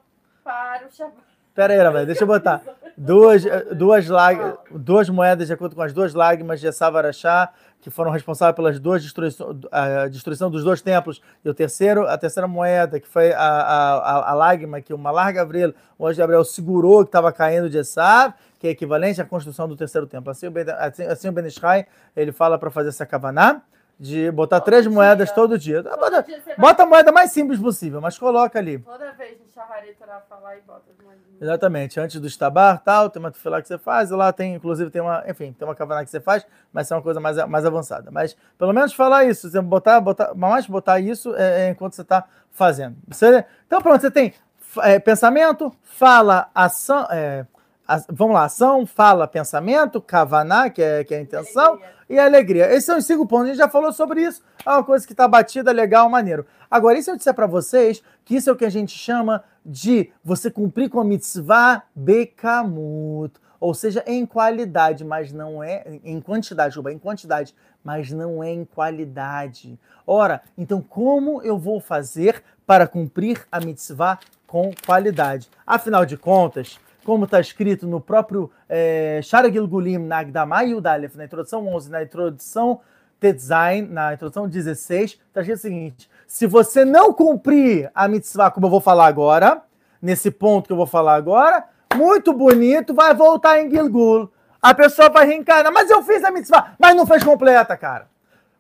Para 0.45 0.83
o 0.87 0.95
Shabbat. 0.95 1.17
Pera 1.55 1.73
aí, 1.73 1.93
velho, 1.93 2.07
deixa 2.07 2.23
eu 2.23 2.27
botar. 2.29 2.61
Duas, 2.97 3.43
duas, 3.75 4.09
lag, 4.09 4.59
duas 4.71 5.09
moedas 5.09 5.47
de 5.47 5.53
acordo 5.53 5.75
com 5.75 5.83
as 5.83 5.93
duas 5.93 6.15
lágrimas 6.15 6.61
de 6.61 6.67
Esav 6.67 6.97
Arachá, 6.97 7.51
que 7.81 7.91
foram 7.91 8.11
responsáveis 8.11 8.55
pelas 8.55 8.79
duas 8.79 9.03
destruições, 9.03 9.59
a 9.73 10.07
destruição 10.09 10.51
dos 10.51 10.63
dois 10.63 10.81
templos. 10.81 11.21
E 11.45 11.49
o 11.49 11.55
terceiro, 11.55 12.07
a 12.07 12.17
terceira 12.17 12.47
moeda, 12.47 13.01
que 13.01 13.09
foi 13.09 13.33
a, 13.33 13.39
a, 13.39 13.95
a, 13.97 14.31
a 14.31 14.35
lágrima 14.35 14.81
que 14.81 14.95
o 14.95 14.99
Malar 14.99 15.33
Gabriel, 15.33 15.73
o 15.99 16.07
anjo 16.07 16.19
Gabriel, 16.19 16.45
segurou 16.45 17.03
que 17.03 17.09
estava 17.09 17.33
caindo 17.33 17.69
de 17.69 17.79
Esav, 17.79 18.35
que 18.59 18.69
é 18.69 18.71
equivalente 18.71 19.21
à 19.21 19.25
construção 19.25 19.67
do 19.67 19.77
terceiro 19.77 20.07
templo. 20.07 20.31
Assim 20.31 20.47
o 20.47 20.51
Ben, 20.51 20.65
assim, 20.79 21.03
assim 21.03 21.29
o 21.29 21.33
ben 21.33 21.47
Ishai, 21.47 21.87
ele 22.15 22.31
fala 22.31 22.57
para 22.57 22.71
fazer 22.71 22.91
essa 22.91 23.05
kavaná, 23.05 23.63
de 24.03 24.31
botar 24.33 24.59
Todo 24.59 24.65
três 24.67 24.83
dia. 24.83 24.91
moedas 24.91 25.31
todo 25.31 25.57
dia. 25.57 25.81
Todo 25.83 25.97
Bota, 25.97 26.23
dia 26.25 26.41
você 26.41 26.49
vai- 26.51 26.57
bota 26.57 26.83
a 26.83 26.87
moeda 26.87 27.13
mais 27.13 27.31
simples 27.31 27.61
possível, 27.61 28.01
mas 28.01 28.19
coloca 28.19 28.59
ali. 28.59 28.79
Toda 28.81 29.13
vez 29.13 29.39
no 29.41 29.49
Shahareta 29.49 30.03
ela 30.05 30.21
falar 30.29 30.57
e 30.57 30.61
bota 30.63 30.83
as 30.91 30.97
moedinhas. 31.05 31.41
Exatamente, 31.41 32.01
antes 32.01 32.21
do 32.21 32.27
estabar, 32.27 32.79
tal, 32.83 33.09
tem 33.09 33.21
uma 33.21 33.31
tefilá 33.31 33.63
que 33.63 33.69
você 33.69 33.79
faz, 33.79 34.11
e 34.11 34.15
lá 34.15 34.33
tem, 34.33 34.55
inclusive, 34.57 34.91
tem 34.91 35.01
uma, 35.01 35.23
enfim, 35.29 35.53
tem 35.53 35.67
uma 35.67 35.75
kavaná 35.75 36.05
que 36.05 36.11
você 36.11 36.21
faz, 36.21 36.45
mas 36.73 36.91
é 36.91 36.95
uma 36.97 37.03
coisa 37.03 37.21
mais, 37.21 37.37
mais 37.47 37.65
avançada. 37.65 38.11
Mas, 38.11 38.37
pelo 38.59 38.73
menos, 38.73 38.93
falar 38.93 39.25
isso, 39.25 39.49
você 39.49 39.61
botar, 39.61 40.01
botar, 40.01 40.35
mais 40.35 40.67
botar 40.67 40.99
isso 40.99 41.35
é, 41.37 41.67
é 41.67 41.71
enquanto 41.71 41.95
você 41.95 42.03
está 42.03 42.25
fazendo. 42.51 42.97
Você- 43.09 43.45
então, 43.67 43.81
pronto, 43.81 44.01
você 44.01 44.11
tem 44.11 44.35
é, 44.83 44.99
pensamento, 44.99 45.71
fala, 45.83 46.49
ação, 46.55 47.07
é, 47.11 47.45
a- 47.87 48.03
vamos 48.09 48.35
lá, 48.35 48.45
ação, 48.45 48.87
fala, 48.87 49.27
pensamento, 49.27 50.01
kavaná, 50.01 50.71
que 50.71 50.83
é, 50.83 51.05
que 51.05 51.15
é 51.15 51.19
a 51.19 51.21
intenção, 51.21 51.79
e 52.09 52.19
alegria. 52.19 52.67
Esses 52.71 52.85
são 52.85 52.99
os 52.99 53.07
cinco 53.07 53.27
pontos. 53.27 53.47
A 53.47 53.49
gente 53.49 53.59
já 53.59 53.69
falou 53.69 53.93
sobre 53.93 54.23
isso. 54.23 54.43
É 54.65 54.71
uma 54.71 54.85
coisa 54.85 55.07
que 55.07 55.13
está 55.13 55.27
batida, 55.27 55.73
legal, 55.73 56.09
maneiro. 56.11 56.45
Agora, 56.71 56.99
e 56.99 57.03
se 57.03 57.11
eu 57.11 57.17
disser 57.17 57.33
para 57.35 57.47
vocês 57.47 58.03
que 58.25 58.37
isso 58.37 58.51
é 58.51 58.53
o 58.53 58.57
que 58.57 58.65
a 58.65 58.71
gente 58.71 58.97
chama 58.97 59.43
de 59.65 60.11
você 60.23 60.51
cumprir 60.51 60.91
com 60.91 61.01
a 61.01 61.05
mitzvah 61.05 61.83
bekamut, 61.95 63.35
ou 63.61 63.73
seja, 63.75 64.03
em 64.07 64.27
qualidade, 64.27 65.05
mas 65.05 65.33
não 65.33 65.63
é 65.63 65.85
em 66.05 66.21
quantidade, 66.21 66.75
Juba, 66.75 66.93
em 66.93 66.99
quantidade, 66.99 67.55
mas 67.83 68.11
não 68.11 68.43
é 68.43 68.51
em 68.51 68.65
qualidade. 68.65 69.79
Ora, 70.07 70.43
então 70.59 70.81
como 70.83 71.41
eu 71.43 71.57
vou 71.57 71.81
fazer 71.81 72.43
para 72.67 72.87
cumprir 72.87 73.47
a 73.51 73.61
mitzvah 73.61 74.19
com 74.47 74.73
qualidade? 74.85 75.49
Afinal 75.67 76.05
de 76.05 76.17
contas, 76.17 76.79
como 77.05 77.25
está 77.25 77.41
escrito 77.41 77.87
no 77.87 78.01
próprio 78.01 78.51
é, 78.69 79.21
Shara 79.23 79.51
Gilgulim, 79.51 79.99
na 79.99 80.19
Agdamah 80.19 80.63
Yudalef, 80.63 81.17
na 81.17 81.25
introdução 81.25 81.67
11, 81.67 81.91
na 81.91 82.03
introdução 82.03 82.81
Tetzain, 83.19 83.83
na 83.83 84.15
introdução 84.15 84.49
16, 84.49 85.13
está 85.13 85.41
escrito 85.41 85.59
o 85.59 85.61
seguinte: 85.61 86.11
se 86.27 86.47
você 86.47 86.85
não 86.85 87.13
cumprir 87.13 87.91
a 87.95 88.09
mitzvah, 88.09 88.51
como 88.51 88.67
eu 88.67 88.71
vou 88.71 88.81
falar 88.81 89.07
agora, 89.07 89.63
nesse 90.01 90.31
ponto 90.31 90.67
que 90.67 90.73
eu 90.73 90.77
vou 90.77 90.87
falar 90.87 91.15
agora, 91.15 91.65
muito 91.95 92.33
bonito, 92.33 92.95
vai 92.95 93.15
voltar 93.15 93.61
em 93.61 93.71
Gilgul. 93.71 94.31
A 94.61 94.75
pessoa 94.75 95.09
vai 95.09 95.27
reencarnar, 95.27 95.73
mas 95.73 95.91
eu 95.91 96.03
fiz 96.03 96.23
a 96.25 96.31
mitzvah, 96.31 96.75
mas 96.79 96.97
não 96.97 97.07
fez 97.07 97.23
completa, 97.23 97.77
cara. 97.77 98.07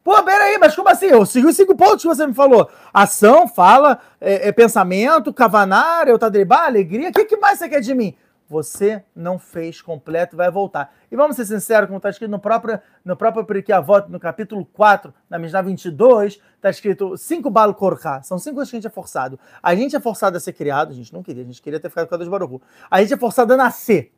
Pô, 0.05 0.21
peraí, 0.25 0.59
mas 0.59 0.75
como 0.75 0.89
assim? 0.89 1.07
Eu 1.07 1.25
segui 1.25 1.47
os 1.47 1.57
cinco 1.57 1.77
pontos 1.77 2.03
que 2.03 2.09
você 2.09 2.27
me 2.27 2.35
falou. 2.35 2.69
Ação, 2.93 3.47
fala, 3.47 4.01
é, 4.21 4.49
é 4.49 4.53
pensamento, 4.53 5.33
cavanar, 5.33 6.09
eu 6.09 6.19
tadribá, 6.19 6.67
alegria. 6.67 7.11
O 7.11 7.13
que, 7.13 7.25
que 7.25 7.37
mais 7.37 7.59
você 7.59 7.69
quer 7.69 7.81
de 7.81 7.95
mim? 7.95 8.17
Você 8.53 9.03
não 9.17 9.39
fez 9.39 9.81
completo 9.81 10.37
e 10.37 10.37
vai 10.37 10.51
voltar. 10.51 10.95
E 11.11 11.17
vamos 11.17 11.37
ser 11.37 11.47
sinceros, 11.47 11.87
como 11.87 11.97
está 11.97 12.11
escrito 12.11 12.31
no 12.31 12.39
próprio, 12.39 12.79
no 13.03 13.17
próprio 13.17 13.47
Periquê 13.47 13.73
Avot, 13.73 14.11
no 14.11 14.21
capítulo 14.21 14.67
4, 14.75 15.13
na 15.31 15.39
Mishnah 15.39 15.63
22, 15.63 16.39
está 16.57 16.69
escrito 16.69 17.17
cinco 17.17 17.49
balo 17.49 17.73
korká. 17.73 18.23
São 18.23 18.39
cinco 18.39 18.57
coisas 18.57 18.71
que 18.71 18.77
a 18.77 18.81
gente 18.81 18.87
é 18.87 18.91
forçado. 18.91 19.41
A 19.63 19.75
gente 19.75 19.97
é 19.97 20.01
forçado 20.01 20.37
a 20.37 20.41
ser 20.41 20.53
criado, 20.53 20.91
a 20.91 20.95
gente 20.95 21.15
não 21.15 21.23
queria, 21.23 21.43
a 21.43 21.47
gente 21.47 21.63
queria 21.63 21.81
ter 21.81 21.89
ficado 21.89 22.07
com 22.07 22.15
a 22.15 22.19
Deus 22.19 22.29
Baruchu. 22.29 22.61
A 22.91 23.01
gente 23.01 23.15
é 23.15 23.17
forçado 23.17 23.55
a 23.55 23.57
nascer. 23.57 24.13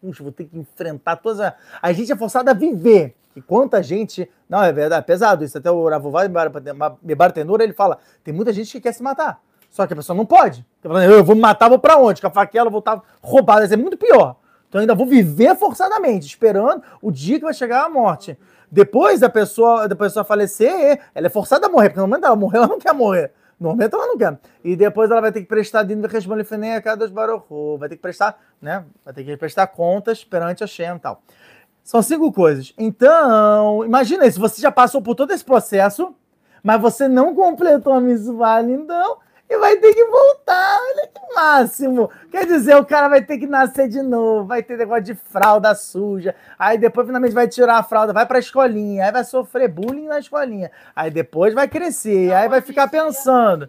Puxa, 0.00 0.22
vou 0.22 0.32
ter 0.32 0.44
que 0.44 0.56
enfrentar 0.56 1.16
todas 1.16 1.40
as... 1.40 1.52
A 1.82 1.92
gente 1.92 2.10
é 2.10 2.16
forçado 2.16 2.48
a 2.48 2.54
viver. 2.54 3.14
E 3.36 3.42
quanta 3.42 3.82
gente... 3.82 4.30
Não, 4.48 4.62
é 4.62 4.72
verdade, 4.72 5.00
é 5.00 5.04
pesado 5.04 5.44
isso. 5.44 5.58
Até 5.58 5.70
o 5.70 5.86
Ravová 5.86 6.22
Mebar 7.02 7.32
Tenura, 7.32 7.62
ele 7.62 7.74
fala, 7.74 7.98
tem 8.22 8.32
muita 8.32 8.50
gente 8.50 8.72
que 8.72 8.80
quer 8.80 8.94
se 8.94 9.02
matar. 9.02 9.42
Só 9.74 9.88
que 9.88 9.92
a 9.92 9.96
pessoa 9.96 10.16
não 10.16 10.24
pode. 10.24 10.64
Eu 10.84 11.24
vou 11.24 11.34
me 11.34 11.40
matar, 11.40 11.68
vou 11.68 11.80
pra 11.80 11.96
onde? 11.96 12.20
Com 12.20 12.28
a 12.28 12.30
faquela, 12.30 12.70
vou 12.70 12.78
estar 12.78 13.02
roubado. 13.20 13.64
Isso 13.64 13.74
é 13.74 13.76
muito 13.76 13.96
pior. 13.96 14.36
Então 14.68 14.80
ainda 14.80 14.94
vou 14.94 15.04
viver 15.04 15.56
forçadamente, 15.56 16.28
esperando 16.28 16.80
o 17.02 17.10
dia 17.10 17.40
que 17.40 17.44
vai 17.44 17.52
chegar 17.52 17.84
a 17.84 17.88
morte. 17.88 18.38
Depois 18.70 19.18
da 19.18 19.28
pessoa, 19.28 19.88
da 19.88 19.96
pessoa 19.96 20.24
falecer, 20.24 21.00
ela 21.12 21.26
é 21.26 21.28
forçada 21.28 21.66
a 21.66 21.68
morrer, 21.68 21.88
porque 21.88 22.00
no 22.00 22.06
momento 22.06 22.24
ela 22.24 22.36
morrer, 22.36 22.58
ela 22.58 22.68
não 22.68 22.78
quer 22.78 22.94
morrer. 22.94 23.32
No 23.58 23.70
momento 23.70 23.96
ela 23.96 24.06
não 24.06 24.16
quer. 24.16 24.38
E 24.62 24.76
depois 24.76 25.10
ela 25.10 25.20
vai 25.20 25.32
ter 25.32 25.40
que 25.40 25.48
prestar 25.48 25.84
Resbolifenem 25.84 26.76
a 26.76 26.80
cada 26.80 27.08
Baruchu. 27.08 27.76
Vai 27.76 27.88
ter 27.88 27.96
que 27.96 28.02
prestar, 28.02 28.38
né? 28.62 28.84
Vai 29.04 29.12
ter 29.12 29.24
que 29.24 29.36
prestar 29.36 29.66
contas 29.66 30.22
perante 30.22 30.62
a 30.62 30.68
Shem 30.68 30.94
e 30.94 30.98
tal. 31.00 31.20
São 31.82 32.00
cinco 32.00 32.30
coisas. 32.32 32.72
Então, 32.78 33.84
imagina 33.84 34.30
se 34.30 34.38
você 34.38 34.62
já 34.62 34.70
passou 34.70 35.02
por 35.02 35.16
todo 35.16 35.32
esse 35.32 35.44
processo, 35.44 36.14
mas 36.62 36.80
você 36.80 37.08
não 37.08 37.34
completou 37.34 37.92
a 37.92 38.00
mitzvah, 38.00 38.62
então, 38.62 39.23
e 39.48 39.58
vai 39.58 39.76
ter 39.76 39.94
que 39.94 40.04
voltar. 40.04 40.78
Olha 40.80 41.08
que 41.08 41.34
máximo. 41.34 42.10
Quer 42.30 42.46
dizer, 42.46 42.76
o 42.76 42.84
cara 42.84 43.08
vai 43.08 43.22
ter 43.22 43.38
que 43.38 43.46
nascer 43.46 43.88
de 43.88 44.02
novo, 44.02 44.46
vai 44.46 44.62
ter 44.62 44.76
negócio 44.76 45.04
de 45.04 45.14
fralda 45.14 45.74
suja, 45.74 46.34
aí 46.58 46.78
depois 46.78 47.06
finalmente 47.06 47.34
vai 47.34 47.48
tirar 47.48 47.78
a 47.78 47.82
fralda, 47.82 48.12
vai 48.12 48.26
pra 48.26 48.38
escolinha, 48.38 49.04
aí 49.04 49.12
vai 49.12 49.24
sofrer 49.24 49.68
bullying 49.68 50.06
na 50.06 50.18
escolinha, 50.18 50.70
aí 50.94 51.10
depois 51.10 51.54
vai 51.54 51.68
crescer, 51.68 52.32
aí 52.32 52.48
vai 52.48 52.60
ficar 52.60 52.88
pensando. 52.88 53.68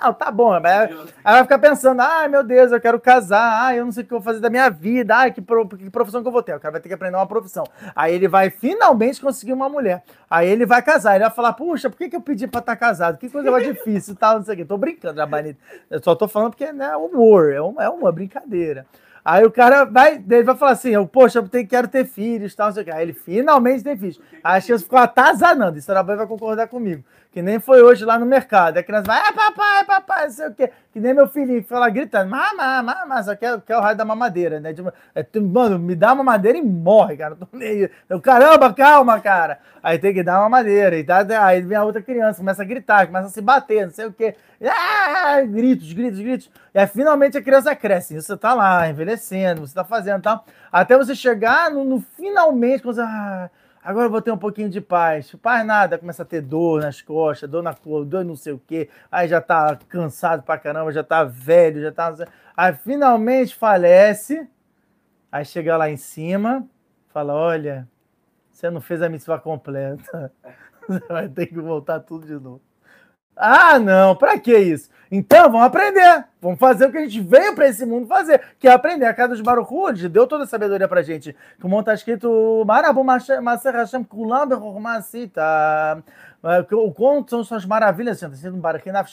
Não, 0.00 0.12
tá 0.12 0.30
bom, 0.30 0.58
mas 0.60 0.90
aí 1.24 1.34
vai 1.34 1.42
ficar 1.44 1.58
pensando, 1.58 2.00
ai 2.00 2.28
meu 2.28 2.42
Deus, 2.42 2.72
eu 2.72 2.80
quero 2.80 2.98
casar, 3.00 3.62
ai 3.64 3.78
eu 3.78 3.84
não 3.84 3.92
sei 3.92 4.02
o 4.02 4.06
que 4.06 4.12
eu 4.12 4.18
vou 4.18 4.24
fazer 4.24 4.40
da 4.40 4.50
minha 4.50 4.68
vida, 4.68 5.14
ai 5.16 5.30
que, 5.32 5.40
pro- 5.40 5.68
que 5.68 5.88
profissão 5.88 6.20
que 6.20 6.28
eu 6.28 6.32
vou 6.32 6.42
ter. 6.42 6.54
O 6.54 6.60
cara 6.60 6.72
vai 6.72 6.80
ter 6.80 6.88
que 6.88 6.94
aprender 6.94 7.16
uma 7.16 7.26
profissão. 7.26 7.64
Aí 7.94 8.12
ele 8.14 8.26
vai 8.28 8.50
finalmente 8.50 9.20
conseguir 9.20 9.52
uma 9.52 9.68
mulher. 9.68 10.02
Aí 10.28 10.48
ele 10.48 10.66
vai 10.66 10.82
casar, 10.82 11.14
ele 11.14 11.24
vai 11.24 11.32
falar, 11.32 11.52
puxa, 11.52 11.88
por 11.88 11.96
que, 11.96 12.08
que 12.08 12.16
eu 12.16 12.20
pedi 12.20 12.46
pra 12.46 12.58
estar 12.60 12.76
casado? 12.76 13.18
Que 13.18 13.30
coisa 13.30 13.50
mais 13.50 13.64
difícil 13.64 14.14
e 14.14 14.16
tal, 14.16 14.36
não 14.38 14.44
sei 14.44 14.54
o 14.54 14.56
que. 14.58 14.64
Tô 14.64 14.76
brincando, 14.76 15.20
Rabanito. 15.20 15.60
Eu 15.88 16.02
só 16.02 16.14
tô 16.14 16.26
falando 16.26 16.50
porque 16.50 16.72
né, 16.72 16.86
é 16.92 16.96
humor, 16.96 17.52
é 17.52 17.60
uma, 17.60 17.84
é 17.84 17.88
uma 17.88 18.10
brincadeira. 18.10 18.84
Aí 19.24 19.42
o 19.42 19.50
cara 19.50 19.84
vai, 19.86 20.16
ele 20.16 20.42
vai 20.42 20.54
falar 20.54 20.72
assim, 20.72 20.90
eu, 20.90 21.06
poxa, 21.06 21.38
eu 21.38 21.48
tenho- 21.48 21.66
quero 21.66 21.88
ter 21.88 22.04
filhos, 22.04 22.54
tal, 22.54 22.66
não 22.66 22.74
sei 22.74 22.82
o 22.82 22.84
que. 22.84 22.92
Aí 22.92 23.02
ele 23.02 23.14
finalmente 23.14 23.82
tem 23.82 23.96
filhos. 23.96 24.20
Aí 24.42 24.58
a 24.58 24.60
chance 24.60 24.84
ficou 24.84 24.98
atazanando, 24.98 25.78
isso 25.78 25.90
a 25.90 26.02
vai 26.02 26.26
concordar 26.26 26.68
comigo. 26.68 27.02
Que 27.34 27.42
nem 27.42 27.58
foi 27.58 27.82
hoje 27.82 28.04
lá 28.04 28.16
no 28.16 28.24
mercado. 28.24 28.78
A 28.78 28.82
criança 28.84 29.08
vai, 29.08 29.18
ah, 29.18 29.32
papai, 29.32 29.84
papai, 29.84 30.24
não 30.26 30.30
sei 30.30 30.46
o 30.46 30.54
quê. 30.54 30.70
Que 30.92 31.00
nem 31.00 31.12
meu 31.12 31.26
filhinho 31.26 31.64
fala 31.64 31.90
gritando, 31.90 32.30
mamá, 32.30 32.80
mamá, 32.80 33.22
só 33.24 33.34
quer, 33.34 33.60
quer 33.62 33.76
o 33.76 33.80
raio 33.80 33.96
da 33.96 34.04
mamadeira, 34.04 34.60
né? 34.60 34.72
Tipo, 34.72 34.92
é, 35.12 35.26
mano, 35.40 35.76
me 35.76 35.96
dá 35.96 36.12
uma 36.12 36.22
madeira 36.22 36.56
e 36.56 36.62
morre, 36.62 37.16
cara. 37.16 37.34
Tô 37.34 37.48
nem 37.52 37.68
aí. 37.68 37.90
Eu, 38.08 38.20
caramba, 38.20 38.72
calma, 38.72 39.18
cara. 39.18 39.58
Aí 39.82 39.98
tem 39.98 40.14
que 40.14 40.22
dar 40.22 40.38
uma 40.42 40.48
madeira. 40.48 40.96
E 40.96 41.02
tá, 41.02 41.26
aí 41.44 41.60
vem 41.60 41.76
a 41.76 41.82
outra 41.82 42.00
criança, 42.00 42.38
começa 42.38 42.62
a 42.62 42.64
gritar, 42.64 43.08
começa 43.08 43.26
a 43.26 43.30
se 43.30 43.40
bater, 43.40 43.86
não 43.86 43.92
sei 43.92 44.06
o 44.06 44.12
quê. 44.12 44.36
Ah, 44.64 45.40
gritos, 45.40 45.92
gritos, 45.92 46.20
gritos. 46.20 46.50
E 46.72 46.78
aí 46.78 46.86
finalmente 46.86 47.36
a 47.36 47.42
criança 47.42 47.74
cresce. 47.74 48.14
Você 48.14 48.36
tá 48.36 48.54
lá, 48.54 48.88
envelhecendo, 48.88 49.66
você 49.66 49.74
tá 49.74 49.82
fazendo 49.82 50.22
tal. 50.22 50.44
Até 50.70 50.96
você 50.96 51.16
chegar 51.16 51.68
no, 51.68 51.84
no 51.84 52.00
finalmente, 52.16 52.84
quando 52.84 52.94
você. 52.94 53.02
Ah, 53.02 53.50
agora 53.84 54.06
eu 54.06 54.10
vou 54.10 54.22
ter 54.22 54.32
um 54.32 54.38
pouquinho 54.38 54.68
de 54.68 54.80
paz. 54.80 55.34
Paz 55.36 55.64
nada, 55.66 55.98
começa 55.98 56.22
a 56.22 56.26
ter 56.26 56.40
dor 56.40 56.80
nas 56.80 57.02
costas, 57.02 57.48
dor 57.48 57.62
na 57.62 57.74
cor, 57.74 58.04
dor 58.04 58.24
não 58.24 58.34
sei 58.34 58.52
o 58.54 58.58
quê. 58.58 58.88
Aí 59.12 59.28
já 59.28 59.40
tá 59.40 59.78
cansado 59.88 60.42
pra 60.42 60.58
caramba, 60.58 60.90
já 60.90 61.04
tá 61.04 61.22
velho, 61.22 61.82
já 61.82 61.92
tá. 61.92 62.14
Aí 62.56 62.74
finalmente 62.74 63.54
falece. 63.54 64.48
Aí 65.30 65.44
chega 65.44 65.76
lá 65.76 65.90
em 65.90 65.96
cima, 65.96 66.66
fala: 67.08 67.34
Olha, 67.34 67.88
você 68.50 68.70
não 68.70 68.80
fez 68.80 69.02
a 69.02 69.08
mitzvah 69.08 69.38
completa. 69.38 70.32
Você 70.86 71.06
vai 71.08 71.28
ter 71.30 71.46
que 71.46 71.58
voltar 71.58 71.98
tudo 72.00 72.26
de 72.26 72.34
novo. 72.34 72.60
Ah, 73.36 73.78
não, 73.78 74.14
pra 74.16 74.38
que 74.38 74.56
isso? 74.56 74.88
Então, 75.10 75.50
vamos 75.50 75.66
aprender. 75.66 76.24
Vamos 76.40 76.58
fazer 76.58 76.86
o 76.86 76.90
que 76.90 76.98
a 76.98 77.02
gente 77.02 77.20
veio 77.20 77.54
pra 77.54 77.68
esse 77.68 77.86
mundo 77.86 78.06
fazer, 78.06 78.40
que 78.58 78.66
é 78.66 78.72
aprender. 78.72 79.06
A 79.06 79.14
casa 79.14 79.28
dos 79.28 79.40
Baruch 79.40 80.08
deu 80.08 80.26
toda 80.26 80.44
a 80.44 80.46
sabedoria 80.46 80.88
pra 80.88 81.02
gente. 81.02 81.34
Como 81.60 81.78
está 81.78 81.94
escrito, 81.94 82.64
Marabu 82.66 83.04
Maser 83.04 83.74
Hashem 83.74 84.02
Kulam 84.04 84.48
Bechormasita. 84.48 86.02
O 86.72 86.92
quão 86.92 87.26
são 87.26 87.42
suas 87.42 87.64
maravilhas, 87.64 88.20
está 88.20 88.34
escrito 88.34 88.58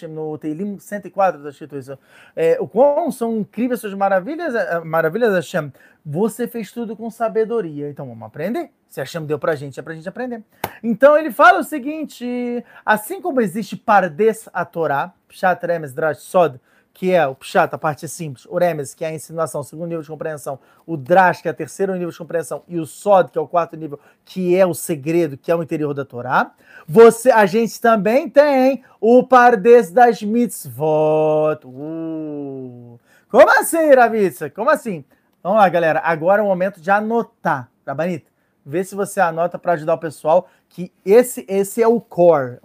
no 0.10 0.38
Teilim 0.38 0.78
104, 0.78 1.38
está 1.38 1.50
escrito 1.50 1.78
isso. 1.78 2.00
É, 2.36 2.58
o 2.60 2.68
quão 2.68 3.10
são 3.10 3.38
incríveis 3.38 3.80
suas 3.80 3.94
maravilhas, 3.94 4.54
eh, 4.54 4.82
maravilhas, 4.82 5.34
Hashem. 5.34 5.72
Você 6.06 6.48
fez 6.48 6.72
tudo 6.72 6.96
com 6.96 7.10
sabedoria. 7.10 7.90
Então, 7.90 8.08
vamos 8.08 8.24
aprender. 8.24 8.72
Se 8.90 9.00
Hashem 9.00 9.26
deu 9.26 9.40
pra 9.40 9.56
gente, 9.56 9.80
é 9.80 9.84
pra 9.84 9.94
gente 9.94 10.10
aprender. 10.10 10.44
Então, 10.84 11.18
ele 11.18 11.32
fala 11.32 11.60
o 11.60 11.64
seguinte, 11.64 12.64
assim 12.86 13.22
como 13.22 13.40
existe 13.40 13.78
Pardes 13.78 14.50
a 14.52 14.66
Torá, 14.66 15.14
Pshat, 15.28 15.66
Remes, 15.66 15.94
Drash, 15.94 16.20
Sod, 16.20 16.60
que 16.94 17.12
é 17.12 17.26
o 17.26 17.34
Pshat, 17.34 17.74
a 17.74 17.78
parte 17.78 18.08
simples, 18.08 18.46
o 18.46 18.58
Remes, 18.58 18.94
que 18.94 19.06
é 19.06 19.08
a 19.08 19.14
insinuação, 19.14 19.64
segundo 19.64 19.88
nível 19.88 20.02
de 20.02 20.10
compreensão, 20.10 20.60
o 20.86 20.98
Drash, 20.98 21.42
que 21.42 21.48
é 21.48 21.52
o 21.52 21.54
terceiro 21.54 21.94
nível 21.94 22.10
de 22.10 22.18
compreensão, 22.18 22.64
e 22.68 22.80
o 22.80 22.86
Sod, 22.86 23.32
que 23.32 23.38
é 23.38 23.42
o 23.42 23.48
quarto 23.48 23.78
nível, 23.78 24.00
que 24.26 24.56
é 24.56 24.66
o 24.66 24.74
segredo, 24.74 25.38
que 25.38 25.52
é 25.52 25.56
o 25.56 25.64
interior 25.64 25.94
da 25.94 26.04
Torá. 26.04 26.52
Você, 26.88 27.32
a 27.32 27.46
gente 27.46 27.80
também 27.80 28.30
tem 28.30 28.84
o 29.00 29.24
Pardes 29.24 29.92
das 29.92 30.22
Mitzvot. 30.22 31.66
Uh. 31.66 33.00
Como 33.30 33.50
assim, 33.60 33.94
Ravitsa? 33.94 34.50
Como 34.50 34.70
assim? 34.70 35.06
Vamos 35.44 35.58
lá, 35.58 35.68
galera. 35.70 36.02
Agora 36.04 36.42
é 36.42 36.46
o 36.46 36.48
momento 36.48 36.80
de 36.80 36.92
anotar, 36.92 37.70
tá 37.84 37.96
bonito? 37.96 38.30
Vê 38.64 38.84
se 38.84 38.94
você 38.94 39.20
anota 39.20 39.58
para 39.58 39.74
ajudar 39.74 39.96
o 39.96 39.98
pessoal, 39.98 40.48
que 40.70 40.92
esse, 41.04 41.44
esse 41.50 41.82
é 41.82 41.88
o 41.88 42.00
core. 42.00 42.60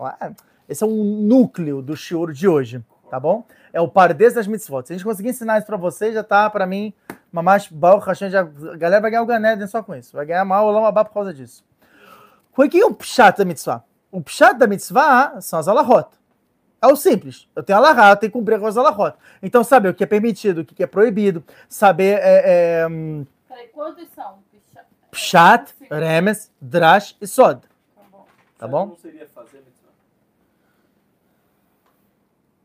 Esse 0.68 0.84
é 0.84 0.86
um 0.86 1.02
núcleo 1.02 1.80
do 1.80 1.96
shiur 1.96 2.32
de 2.32 2.46
hoje, 2.46 2.84
tá 3.08 3.18
bom? 3.18 3.46
É 3.72 3.80
o 3.80 3.88
Pardes 3.88 4.34
das 4.34 4.46
Mitzvot. 4.46 4.86
Se 4.86 4.92
a 4.92 4.96
gente 4.96 5.06
conseguir 5.06 5.30
ensinar 5.30 5.56
isso 5.56 5.66
para 5.66 5.78
vocês, 5.78 6.12
já 6.12 6.22
tá 6.22 6.50
para 6.50 6.66
mim, 6.66 6.92
Mamash 7.32 7.68
Baruch 7.68 8.06
Hashem, 8.06 8.28
a 8.36 8.42
galera 8.76 9.00
vai 9.00 9.10
ganhar 9.10 9.22
o 9.22 9.26
Ganeden 9.26 9.66
só 9.66 9.82
com 9.82 9.94
isso. 9.94 10.14
Vai 10.14 10.26
ganhar 10.26 10.44
mal 10.44 10.70
o 10.70 10.84
Abá 10.84 11.02
por 11.02 11.14
causa 11.14 11.32
disso. 11.32 11.64
O 12.54 12.68
que 12.68 12.78
é 12.78 12.84
o 12.84 12.92
Pshat 12.92 13.38
da 13.38 13.44
Mitzvah? 13.46 13.82
O 14.10 14.20
Pshat 14.20 14.58
da 14.58 14.66
Mitzvah 14.66 15.40
são 15.40 15.58
as 15.58 15.66
alahot. 15.66 16.08
É 16.80 16.86
o 16.86 16.96
simples. 16.96 17.48
Eu 17.56 17.62
tenho 17.62 17.78
alahá, 17.78 18.10
eu 18.10 18.16
tenho 18.16 18.30
que 18.30 18.38
cumprir 18.38 18.60
com 18.60 18.66
as 18.66 18.76
alahot. 18.76 19.16
Então, 19.42 19.64
saber 19.64 19.88
o 19.88 19.94
que 19.94 20.04
é 20.04 20.06
permitido, 20.06 20.60
o 20.60 20.64
que 20.64 20.82
é 20.82 20.86
proibido, 20.86 21.42
saber... 21.68 22.18
É, 22.20 22.82
é, 22.84 22.86
Peraí, 23.48 23.68
quantos 23.68 24.08
são? 24.14 24.38
Pshat. 25.10 25.74
Remes, 25.90 26.52
Drash 26.60 27.16
e 27.20 27.26
Sod. 27.26 27.60
Tá 27.62 28.02
bom. 28.10 28.26
Tá 28.58 28.68
bom? 28.68 28.86
Não 28.86 28.96
seria 28.96 29.26
fazer 29.28 29.58
mitzvah? 29.58 29.90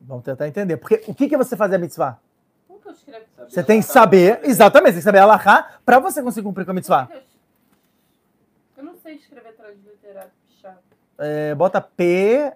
Vamos 0.02 0.24
tentar 0.26 0.48
entender. 0.48 0.76
Porque 0.78 1.02
o 1.08 1.16
que 1.16 1.30
que 1.30 1.36
é 1.36 1.38
você 1.38 1.56
fazer 1.56 1.76
a 1.76 1.80
mitzvah? 1.80 2.20
Como 2.68 2.82
que 2.82 2.90
eu 2.90 2.92
escrevo? 2.92 3.26
Sabe 3.38 3.52
Você 3.54 3.64
tem 3.64 3.80
que 3.80 3.86
saber, 3.86 4.42
exatamente, 4.44 4.94
tem 4.94 5.00
que 5.00 5.04
saber 5.04 5.20
alahá 5.20 5.80
para 5.86 6.00
você 6.00 6.22
conseguir 6.22 6.46
cumprir 6.46 6.66
com 6.66 6.72
a 6.72 6.74
mitzvah. 6.74 7.10
Eu- 8.76 8.84
não 8.84 8.98
sei 8.98 9.16
escrever. 9.16 9.51
É, 11.18 11.54
bota 11.56 11.80
P-S-H-A-T. 11.82 12.56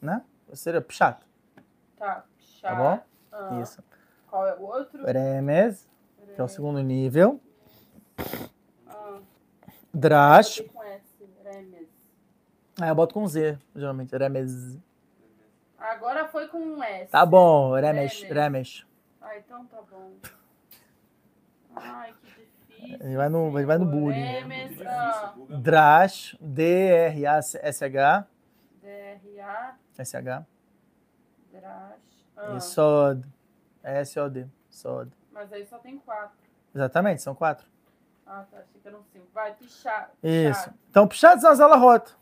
Né? 0.00 0.22
Seria 0.54 0.80
Pshat, 0.80 1.18
Tá, 1.96 2.24
Pshat. 2.36 2.62
tá 2.62 2.74
bom? 2.74 3.00
Ah, 3.32 3.60
Isso. 3.62 3.82
Qual 4.28 4.46
é 4.46 4.54
o 4.56 4.62
outro? 4.62 5.04
Remes, 5.04 5.88
que 6.34 6.40
é 6.40 6.44
o 6.44 6.48
segundo 6.48 6.80
nível. 6.82 7.40
Ah, 8.86 9.18
Drash. 9.94 10.60
com 10.72 10.82
S. 10.82 11.02
Remes. 11.44 11.88
Aí 12.80 12.88
eu 12.88 12.94
boto 12.94 13.14
com 13.14 13.26
Z, 13.26 13.58
geralmente. 13.74 14.16
Remes. 14.16 14.78
Agora 15.78 16.28
foi 16.28 16.48
com 16.48 16.58
um 16.58 16.82
S. 16.82 17.10
Tá 17.10 17.24
bom, 17.26 17.72
Remes, 17.74 18.22
Remes. 18.22 18.30
Remes. 18.36 18.86
Ah, 19.20 19.36
então 19.38 19.64
tá 19.66 19.80
bom. 19.90 20.12
Ai. 21.76 22.14
Ele 22.82 23.16
vai 23.16 23.28
no, 23.28 23.58
ele 23.58 23.66
vai 23.66 23.78
no 23.78 23.86
bullying. 23.86 24.24
Ah, 24.86 25.32
Guga. 25.36 25.56
Drash, 25.58 26.36
D-R-A-S-H. 26.40 28.26
D-R-A, 28.80 29.76
S-H. 29.98 30.46
Drash. 31.52 32.26
Ah, 32.36 32.56
E 32.56 32.60
Sod. 32.60 33.24
S-O-D. 33.82 34.46
Sod. 34.70 35.10
Mas 35.32 35.52
aí 35.52 35.64
só 35.66 35.78
tem 35.78 35.98
quatro. 35.98 36.36
Exatamente, 36.74 37.22
são 37.22 37.34
quatro. 37.34 37.66
Ah, 38.26 38.44
tá. 38.50 38.58
Achei 38.58 38.80
que 38.80 38.88
eram 38.88 39.02
cinco. 39.12 39.26
Vai, 39.34 39.52
Pshat. 39.54 40.10
Isso. 40.22 40.70
Então, 40.90 41.06
Pshat 41.06 41.40
são 41.40 41.50
as. 41.50 41.60
Alahot. 41.60 42.12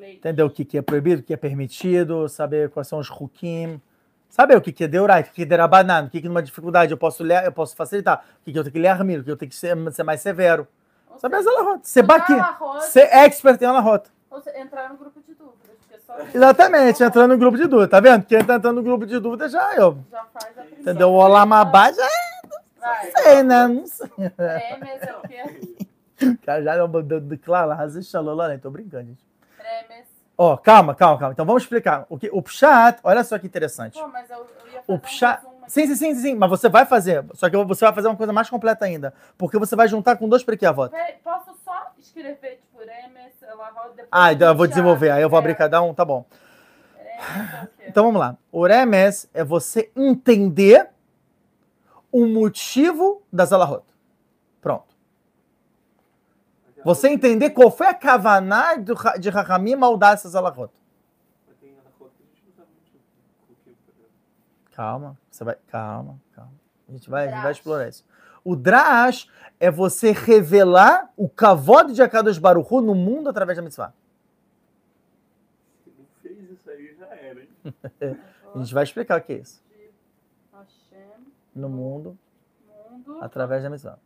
Leite. 0.00 0.18
Entendeu 0.18 0.46
o 0.46 0.50
que, 0.50 0.64
que 0.64 0.78
é 0.78 0.82
proibido, 0.82 1.20
o 1.20 1.24
que 1.24 1.34
é 1.34 1.36
permitido, 1.36 2.28
saber 2.28 2.70
quais 2.70 2.88
são 2.88 2.98
os 2.98 3.10
hukim, 3.10 3.80
saber 4.30 4.56
o 4.56 4.60
que, 4.60 4.72
que 4.72 4.84
é 4.84 4.88
deurait, 4.88 5.28
o 5.28 5.32
que 5.32 5.42
é 5.42 5.44
derabanan, 5.44 6.04
o 6.04 6.10
que, 6.10 6.22
que 6.22 6.28
numa 6.28 6.42
dificuldade 6.42 6.92
eu 6.92 6.96
posso 6.96 7.22
ler, 7.22 7.44
eu 7.44 7.52
posso 7.52 7.76
facilitar, 7.76 8.24
o 8.40 8.44
que, 8.44 8.52
que 8.52 8.58
eu 8.58 8.62
tenho 8.62 8.72
que 8.72 8.78
ler 8.78 8.88
armir, 8.88 9.20
o 9.20 9.24
que 9.24 9.30
eu 9.30 9.36
tenho 9.36 9.50
que 9.50 9.56
ser, 9.56 9.76
ser 9.92 10.02
mais 10.04 10.20
severo. 10.20 10.66
Ou 11.10 11.18
Saber 11.18 11.36
as 11.36 11.46
alahot. 11.46 11.80
Ser 11.82 12.02
baqui. 12.02 12.34
Ser 12.82 13.08
expert 13.12 13.60
em 13.60 13.66
alahot. 13.66 14.08
Ou 14.30 14.40
seja, 14.40 14.58
entrar 14.58 14.88
no 14.88 14.96
grupo 14.96 15.20
de 15.20 15.34
dúvidas. 15.34 15.76
Só 16.06 16.14
Exatamente, 16.32 17.02
entrando 17.02 17.32
no 17.32 17.38
grupo 17.38 17.56
de 17.56 17.66
dúvida, 17.66 17.88
tá 17.88 18.00
vendo? 18.00 18.24
Quem 18.24 18.44
tá 18.44 18.54
entrando 18.54 18.76
no 18.76 18.82
grupo 18.82 19.04
de 19.04 19.18
dúvida 19.18 19.48
já 19.48 19.74
eu. 19.74 19.98
Já 20.10 20.24
faz 20.32 20.46
a 20.58 20.62
primeira. 20.62 20.80
Entendeu? 20.80 21.10
O 21.10 21.14
Olamabá 21.14 21.92
já 21.92 22.08
Vai. 22.80 23.10
sei, 23.10 23.42
né? 23.42 23.68
Não 23.68 23.86
sei. 23.86 24.08
Remes 24.16 25.02
é 25.02 25.16
o 25.16 25.28
quê? 25.28 25.86
O 26.22 26.36
cara 26.44 26.62
já 26.62 26.76
declara, 27.18 27.88
falou 28.12 28.34
lá, 28.34 28.58
tô 28.58 28.70
brincando, 28.70 29.06
gente. 29.06 29.29
Ó, 30.42 30.56
calma, 30.56 30.94
calma, 30.94 31.18
calma. 31.18 31.32
Então 31.34 31.44
vamos 31.44 31.64
explicar. 31.64 32.06
O, 32.08 32.16
que, 32.18 32.30
o 32.32 32.40
Pshat, 32.40 32.98
olha 33.04 33.22
só 33.22 33.38
que 33.38 33.46
interessante. 33.46 34.00
Pô, 34.00 34.08
mas 34.08 34.30
eu, 34.30 34.38
eu 34.38 34.44
ia 34.72 34.80
fazer 34.80 34.84
O 34.86 34.94
um 34.94 34.98
Pshat. 34.98 35.36
resumo 35.42 35.62
aqui. 35.64 35.70
Sim, 35.70 35.86
sim, 35.86 35.94
sim, 35.96 36.14
sim, 36.14 36.20
sim, 36.22 36.34
mas 36.34 36.48
você 36.48 36.66
vai 36.70 36.86
fazer. 36.86 37.22
Só 37.34 37.50
que 37.50 37.56
você 37.62 37.84
vai 37.84 37.92
fazer 37.92 38.08
uma 38.08 38.16
coisa 38.16 38.32
mais 38.32 38.48
completa 38.48 38.86
ainda. 38.86 39.12
Porque 39.36 39.58
você 39.58 39.76
vai 39.76 39.86
juntar 39.86 40.16
com 40.16 40.26
dois 40.26 40.42
prequiavot. 40.42 40.90
Peraí, 40.90 41.16
Posso 41.22 41.54
só 41.62 41.92
escrever, 41.98 42.58
tipo, 42.62 42.78
Remes, 42.78 43.34
depois... 43.38 44.08
Ah, 44.10 44.32
então 44.32 44.48
eu 44.48 44.56
vou 44.56 44.66
desenvolver. 44.66 45.10
Aí 45.10 45.20
eu 45.20 45.28
vou 45.28 45.38
abrir 45.38 45.52
É, 45.52 45.56
cada 45.56 45.82
um, 45.82 45.92
tá 45.92 46.06
bom. 46.06 46.24
Então 47.86 48.04
vamos 48.04 48.18
lá. 48.18 48.34
O 48.50 48.66
Remes 48.66 49.28
é 49.34 49.44
você 49.44 49.92
entender 49.94 50.88
o 52.10 52.24
motivo 52.24 53.22
das 53.30 53.52
alahot. 53.52 53.84
Pronto. 54.62 54.89
Você 56.84 57.08
entender 57.08 57.50
qual 57.50 57.70
foi 57.70 57.86
a 57.86 57.94
kavaná 57.94 58.76
de 59.18 59.28
Rahamim 59.28 59.74
ao 59.82 59.96
dar 59.96 60.14
essas 60.14 60.34
alahot. 60.34 60.72
Calma, 64.72 65.18
você 65.30 65.44
vai. 65.44 65.56
Calma, 65.66 66.20
calma. 66.32 66.52
A 66.88 66.92
gente 66.92 67.10
vai, 67.10 67.28
a 67.28 67.30
gente 67.32 67.42
vai 67.42 67.52
explorar 67.52 67.88
isso. 67.88 68.04
O 68.42 68.56
Drash 68.56 69.28
é 69.58 69.70
você 69.70 70.12
revelar 70.12 71.12
o 71.16 71.28
kavod 71.28 71.92
de 71.92 72.02
Akadosh 72.02 72.38
Baruch 72.38 72.72
Hu 72.72 72.80
no 72.80 72.94
mundo 72.94 73.28
através 73.28 73.56
da 73.56 73.62
mitzvah. 73.62 73.92
Se 75.84 75.90
não 75.90 76.06
fez 76.22 76.50
isso 76.50 76.70
aí, 76.70 76.96
já 76.98 77.06
era, 77.08 77.40
hein? 77.42 77.48
A 78.54 78.58
gente 78.58 78.74
vai 78.74 78.82
explicar 78.82 79.20
o 79.20 79.22
que 79.22 79.34
é 79.34 79.36
isso. 79.36 79.62
No 81.54 81.68
mundo, 81.68 82.18
mundo... 82.90 83.22
através 83.22 83.62
da 83.62 83.70
mitzvah. 83.70 83.98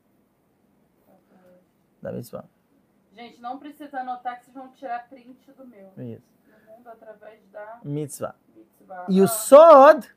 Da 2.03 2.12
mitzvah. 2.12 2.45
Gente, 3.14 3.40
não 3.40 3.58
precisa 3.58 4.00
anotar 4.00 4.38
que 4.38 4.46
vocês 4.46 4.54
vão 4.56 4.68
tirar 4.72 5.08
print 5.08 5.52
do 5.52 5.64
meu. 5.66 5.92
Isso. 5.98 6.22
No 6.66 6.74
mundo 6.76 6.88
através 6.88 7.40
da 7.52 7.80
Mitzvah. 7.84 8.34
mitzvah. 8.54 9.06
E 9.08 9.20
o 9.20 9.24
Ah, 9.24 9.28
Sod 9.28 10.08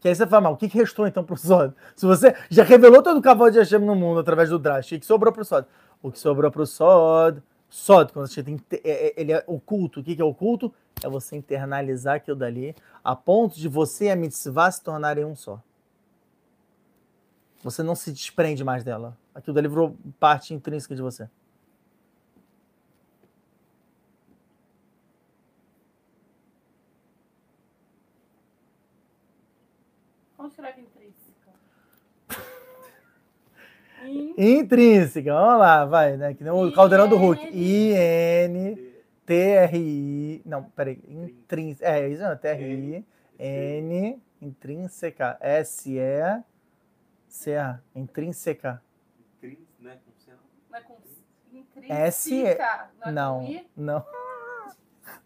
Que 0.00 0.06
aí 0.08 0.14
você 0.14 0.24
fala, 0.26 0.42
mas 0.42 0.52
o 0.52 0.56
que, 0.56 0.68
que 0.68 0.78
restou 0.78 1.08
então 1.08 1.24
pro 1.24 1.36
Sod? 1.36 1.74
Se 1.96 2.06
você 2.06 2.36
já 2.48 2.62
revelou 2.62 3.02
todo 3.02 3.18
o 3.18 3.22
cavalo 3.22 3.50
de 3.50 3.58
Hashem 3.58 3.80
no 3.80 3.96
mundo 3.96 4.20
através 4.20 4.48
do 4.48 4.58
Drash, 4.58 4.92
o 4.92 5.00
que, 5.00 5.04
sobrou 5.04 5.32
pro 5.32 5.44
Sod? 5.44 5.66
O 6.00 6.12
que 6.12 6.18
sobrou 6.20 6.50
pro 6.52 6.64
Sod, 6.64 7.42
Sod, 7.68 8.12
quando 8.12 8.28
você 8.28 8.42
tem, 8.42 8.60
é, 8.70 9.08
é, 9.08 9.14
ele 9.20 9.32
é 9.32 9.42
oculto, 9.48 9.98
o 9.98 10.04
que, 10.04 10.14
que 10.14 10.22
é 10.22 10.24
oculto? 10.24 10.72
É 11.02 11.08
você 11.08 11.36
internalizar 11.36 12.14
aquilo 12.16 12.36
dali 12.36 12.76
a 13.02 13.16
ponto 13.16 13.56
de 13.56 13.68
você 13.68 14.06
e 14.06 14.10
a 14.10 14.16
mitzvah 14.16 14.70
se 14.70 14.82
tornarem 14.82 15.24
um 15.24 15.34
só. 15.34 15.60
Você 17.64 17.82
não 17.82 17.96
se 17.96 18.12
desprende 18.12 18.62
mais 18.62 18.84
dela. 18.84 19.16
Aquilo 19.34 19.54
dali 19.54 19.66
virou 19.66 19.96
parte 20.20 20.54
intrínseca 20.54 20.94
de 20.94 21.02
você. 21.02 21.28
Como 30.36 30.48
escreve 30.48 30.80
intrínseca? 30.82 31.52
Intrínseca, 34.36 35.32
vamos 35.34 35.58
lá, 35.58 35.84
vai, 35.84 36.16
né? 36.16 36.34
Que 36.34 36.42
nem 36.44 36.52
o 36.52 36.72
caldeirão 36.72 37.08
do 37.08 37.16
Hulk. 37.16 37.48
I-N-T-R-I. 39.26 40.42
Não, 40.44 40.62
peraí. 40.64 40.98
Intrínseca. 41.08 41.88
É, 41.90 42.08
isso 42.08 42.22
não, 42.22 42.36
T-R-I. 42.36 43.04
N. 43.38 44.18
Intrínseca. 44.40 45.36
S-E-C-A. 45.40 46.42
Intrínseca. 47.94 48.82
Intrins, 49.36 49.58
né? 49.80 49.98
Não 50.70 50.78
é 50.78 50.80
com 50.82 50.94
S- 50.94 51.22
intrínseca? 51.52 52.90
Não. 53.12 53.42
é 53.42 53.64
não. 53.76 54.04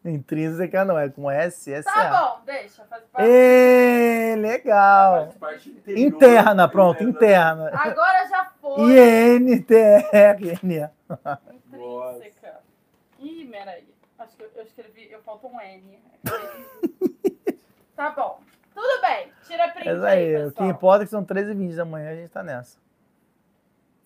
Intrínseca 0.05 0.85
não, 0.85 0.99
é 0.99 1.09
com 1.09 1.31
S, 1.31 1.73
S, 1.73 1.89
A. 1.89 1.93
Tá 1.93 2.11
bom, 2.11 2.41
deixa. 2.45 2.85
Faz 2.85 3.05
parte. 3.05 3.31
Ê, 3.31 4.35
legal. 4.37 5.27
Faz 5.27 5.37
parte 5.37 5.71
interior, 5.71 6.07
Interna, 6.07 6.69
pronto, 6.69 7.05
né? 7.05 7.11
interna. 7.11 7.71
Agora 7.73 8.27
já 8.27 8.51
foi. 8.61 8.91
I-N-T-R-N-A. 8.91 10.91
Intrínseca. 11.53 12.61
Ih, 13.21 13.47
peraí. 13.47 13.87
Acho 14.19 14.37
que 14.37 14.43
eu, 14.43 14.51
eu 14.57 14.65
escrevi, 14.65 15.09
eu 15.11 15.23
falta 15.23 15.47
um 15.47 15.61
N. 15.61 16.01
tá 17.95 18.11
bom. 18.11 18.41
Tudo 18.75 19.01
bem. 19.03 19.31
Tira 19.47 19.69
print 19.69 19.87
Mas 19.87 20.03
aí, 20.03 20.35
aí, 20.37 20.47
o 20.47 20.53
que 20.53 20.65
importa 20.65 21.05
é 21.05 21.07
que 21.07 21.11
são 21.11 21.25
13h20 21.25 21.77
da 21.77 21.85
manhã, 21.85 22.11
a 22.11 22.15
gente 22.17 22.31
tá 22.31 22.43
nessa. 22.43 22.82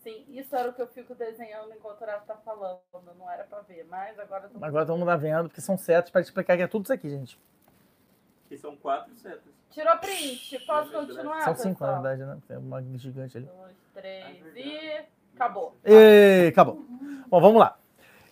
Sim, 0.07 0.25
isso 0.29 0.55
era 0.55 0.71
o 0.71 0.73
que 0.73 0.81
eu 0.81 0.87
fico 0.87 1.17
desenhando 1.17 1.73
enquanto 1.77 2.03
o 2.03 2.05
Rafa 2.05 2.21
tá 2.27 2.37
falando. 2.37 2.79
Não 3.19 3.29
era 3.29 3.43
pra 3.43 3.59
ver, 3.63 3.85
mas 3.91 4.17
agora 4.17 4.49
tô 4.49 4.65
Agora 4.65 4.87
todo 4.87 4.97
mundo 4.97 5.09
tá 5.09 5.17
vendo, 5.17 5.49
porque 5.49 5.61
são 5.61 5.77
setas 5.77 6.11
para 6.11 6.21
explicar 6.21 6.57
que 6.57 6.63
é 6.63 6.69
tudo 6.69 6.85
isso 6.85 6.93
aqui, 6.93 7.11
gente. 7.11 7.37
Que 8.49 8.57
são 8.57 8.77
quatro 8.77 9.13
setas. 9.17 9.53
Tirou 9.69 9.97
print. 9.97 10.61
Posso 10.65 10.93
continuar? 10.93 11.43
São 11.43 11.57
cinco, 11.57 11.85
na 11.85 11.89
pessoal? 11.89 12.03
verdade, 12.03 12.25
né? 12.25 12.39
Tem 12.47 12.57
uma 12.57 12.81
gigante 12.97 13.37
ali. 13.37 13.47
Dois, 13.47 13.77
três 13.95 14.47
e. 14.55 15.05
Acabou. 15.35 15.75
E 15.85 16.47
acabou. 16.53 16.87
Bom, 17.27 17.41
vamos 17.41 17.59
lá. 17.59 17.77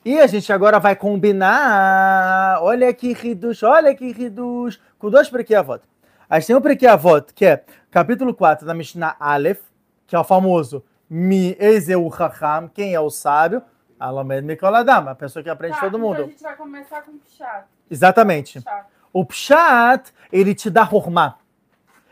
E 0.04 0.20
a 0.20 0.28
gente 0.28 0.52
agora 0.52 0.78
vai 0.78 0.94
combinar. 0.94 2.62
Olha 2.62 2.94
que 2.94 3.12
riduz, 3.12 3.64
olha 3.64 3.92
que 3.96 4.12
riduz. 4.12 4.80
Com 4.96 5.10
dois 5.10 5.28
Prequei 5.28 5.56
Avot. 5.56 5.82
A 6.30 6.38
gente 6.38 6.46
tem 6.46 6.54
um 6.56 6.60
Prequei 6.60 6.88
Avot, 6.88 7.34
que 7.34 7.44
é 7.44 7.64
capítulo 7.90 8.32
4 8.32 8.64
da 8.64 8.74
Mishnah 8.74 9.16
Aleph, 9.18 9.60
que 10.06 10.14
é 10.14 10.18
o 10.20 10.22
famoso 10.22 10.84
Mi 11.08 11.56
Ezeu 11.58 12.10
Chacham, 12.10 12.68
quem 12.68 12.94
é 12.94 13.00
o 13.00 13.10
sábio? 13.10 13.62
Alamed 13.98 14.46
Mikoladam, 14.46 15.08
a 15.08 15.14
pessoa 15.14 15.42
que 15.42 15.48
aprende 15.48 15.76
Tá, 15.76 15.80
todo 15.82 15.96
Então 15.96 16.12
a 16.12 16.16
mundo. 16.16 16.30
gente 16.30 16.42
vai 16.42 16.56
começar 16.56 17.02
com 17.02 17.12
o 17.12 17.18
Pshat. 17.18 17.64
Exatamente. 17.90 18.60
Pshat. 18.60 18.86
O 19.12 19.24
Pshat, 19.24 20.12
ele 20.32 20.54
te 20.54 20.68
dá 20.68 20.82
Hormá. 20.82 21.38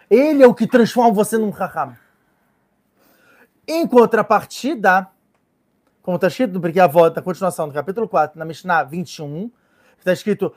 Ele 0.08 0.42
é 0.42 0.46
o 0.46 0.54
que 0.54 0.66
transforma 0.66 1.12
você 1.12 1.36
num 1.38 1.52
Chacham. 1.52 1.96
Em 3.66 3.86
contrapartida, 3.86 5.08
como 6.02 6.16
está 6.16 6.26
escrito 6.28 6.54
no 6.54 6.60
Porque 6.60 6.80
a 6.80 6.86
volta, 6.86 7.20
a 7.20 7.22
continuação 7.22 7.68
do 7.68 7.74
capítulo 7.74 8.08
4, 8.08 8.38
na 8.38 8.44
Mishnah 8.44 8.84
21, 8.84 9.50
está 9.98 10.12
escrito 10.12 10.54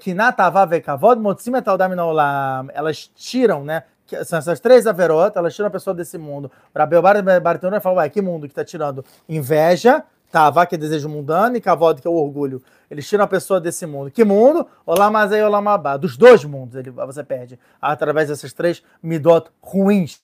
Kinatavavekavod 0.00 1.20
Motzim 1.20 1.54
etaldam 1.56 1.90
olam. 1.98 2.68
Elas 2.72 3.08
tiram, 3.08 3.64
né? 3.64 3.84
Que 4.06 4.24
São 4.24 4.38
essas 4.38 4.60
três 4.60 4.86
averotas, 4.86 5.36
elas 5.36 5.54
tiram 5.54 5.68
a 5.68 5.70
pessoa 5.70 5.94
desse 5.94 6.18
mundo. 6.18 6.50
Rabel 6.74 7.02
Bartolomeu 7.42 7.80
fala, 7.80 8.02
ué, 8.02 8.08
que 8.08 8.20
mundo 8.20 8.46
que 8.46 8.52
está 8.52 8.64
tirando 8.64 9.04
inveja, 9.28 10.04
Tava, 10.34 10.66
que 10.66 10.74
é 10.74 10.78
desejo 10.78 11.08
mundano, 11.08 11.56
e 11.56 11.60
Kavod, 11.60 12.02
que 12.02 12.08
é 12.08 12.10
o 12.10 12.14
orgulho. 12.14 12.60
Eles 12.90 13.08
tiram 13.08 13.22
a 13.22 13.28
pessoa 13.28 13.60
desse 13.60 13.86
mundo. 13.86 14.10
Que 14.10 14.24
mundo? 14.24 14.66
Olamazei 14.84 15.38
e 15.38 15.44
Olamabá. 15.44 15.96
Dos 15.96 16.16
dois 16.16 16.44
mundos 16.44 16.74
ele, 16.74 16.90
você 16.90 17.22
perde. 17.22 17.56
Através 17.80 18.28
dessas 18.28 18.52
três 18.52 18.82
midot 19.00 19.48
ruins. 19.62 20.20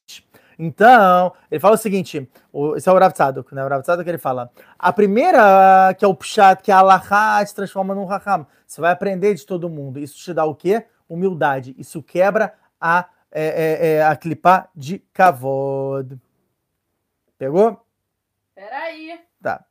Então, 0.58 1.32
ele 1.48 1.60
fala 1.60 1.76
o 1.76 1.78
seguinte: 1.78 2.28
o, 2.52 2.74
esse 2.74 2.88
é 2.88 2.92
o 2.92 2.98
Rav 2.98 3.12
Tzadok, 3.12 3.54
né? 3.54 3.64
O 3.64 3.68
Rav 3.68 3.84
ele 4.04 4.18
fala: 4.18 4.50
a 4.76 4.92
primeira, 4.92 5.94
que 5.96 6.04
é 6.04 6.08
o 6.08 6.14
Pshat, 6.14 6.60
que 6.60 6.72
é 6.72 6.74
a 6.74 6.78
Alahá, 6.78 7.46
se 7.46 7.54
transforma 7.54 7.94
num 7.94 8.04
Raham. 8.04 8.44
Você 8.66 8.80
vai 8.80 8.90
aprender 8.90 9.34
de 9.34 9.46
todo 9.46 9.70
mundo. 9.70 10.00
Isso 10.00 10.18
te 10.18 10.34
dá 10.34 10.44
o 10.44 10.56
quê? 10.56 10.86
Humildade. 11.08 11.72
Isso 11.78 12.02
quebra 12.02 12.52
a, 12.80 13.06
é, 13.30 13.44
é, 13.44 13.86
é, 13.96 14.04
a 14.04 14.16
clipá 14.16 14.68
de 14.74 14.98
Kavod. 15.12 16.20
Pegou? 17.38 17.84
Peraí. 18.54 19.20
Tá. 19.42 19.64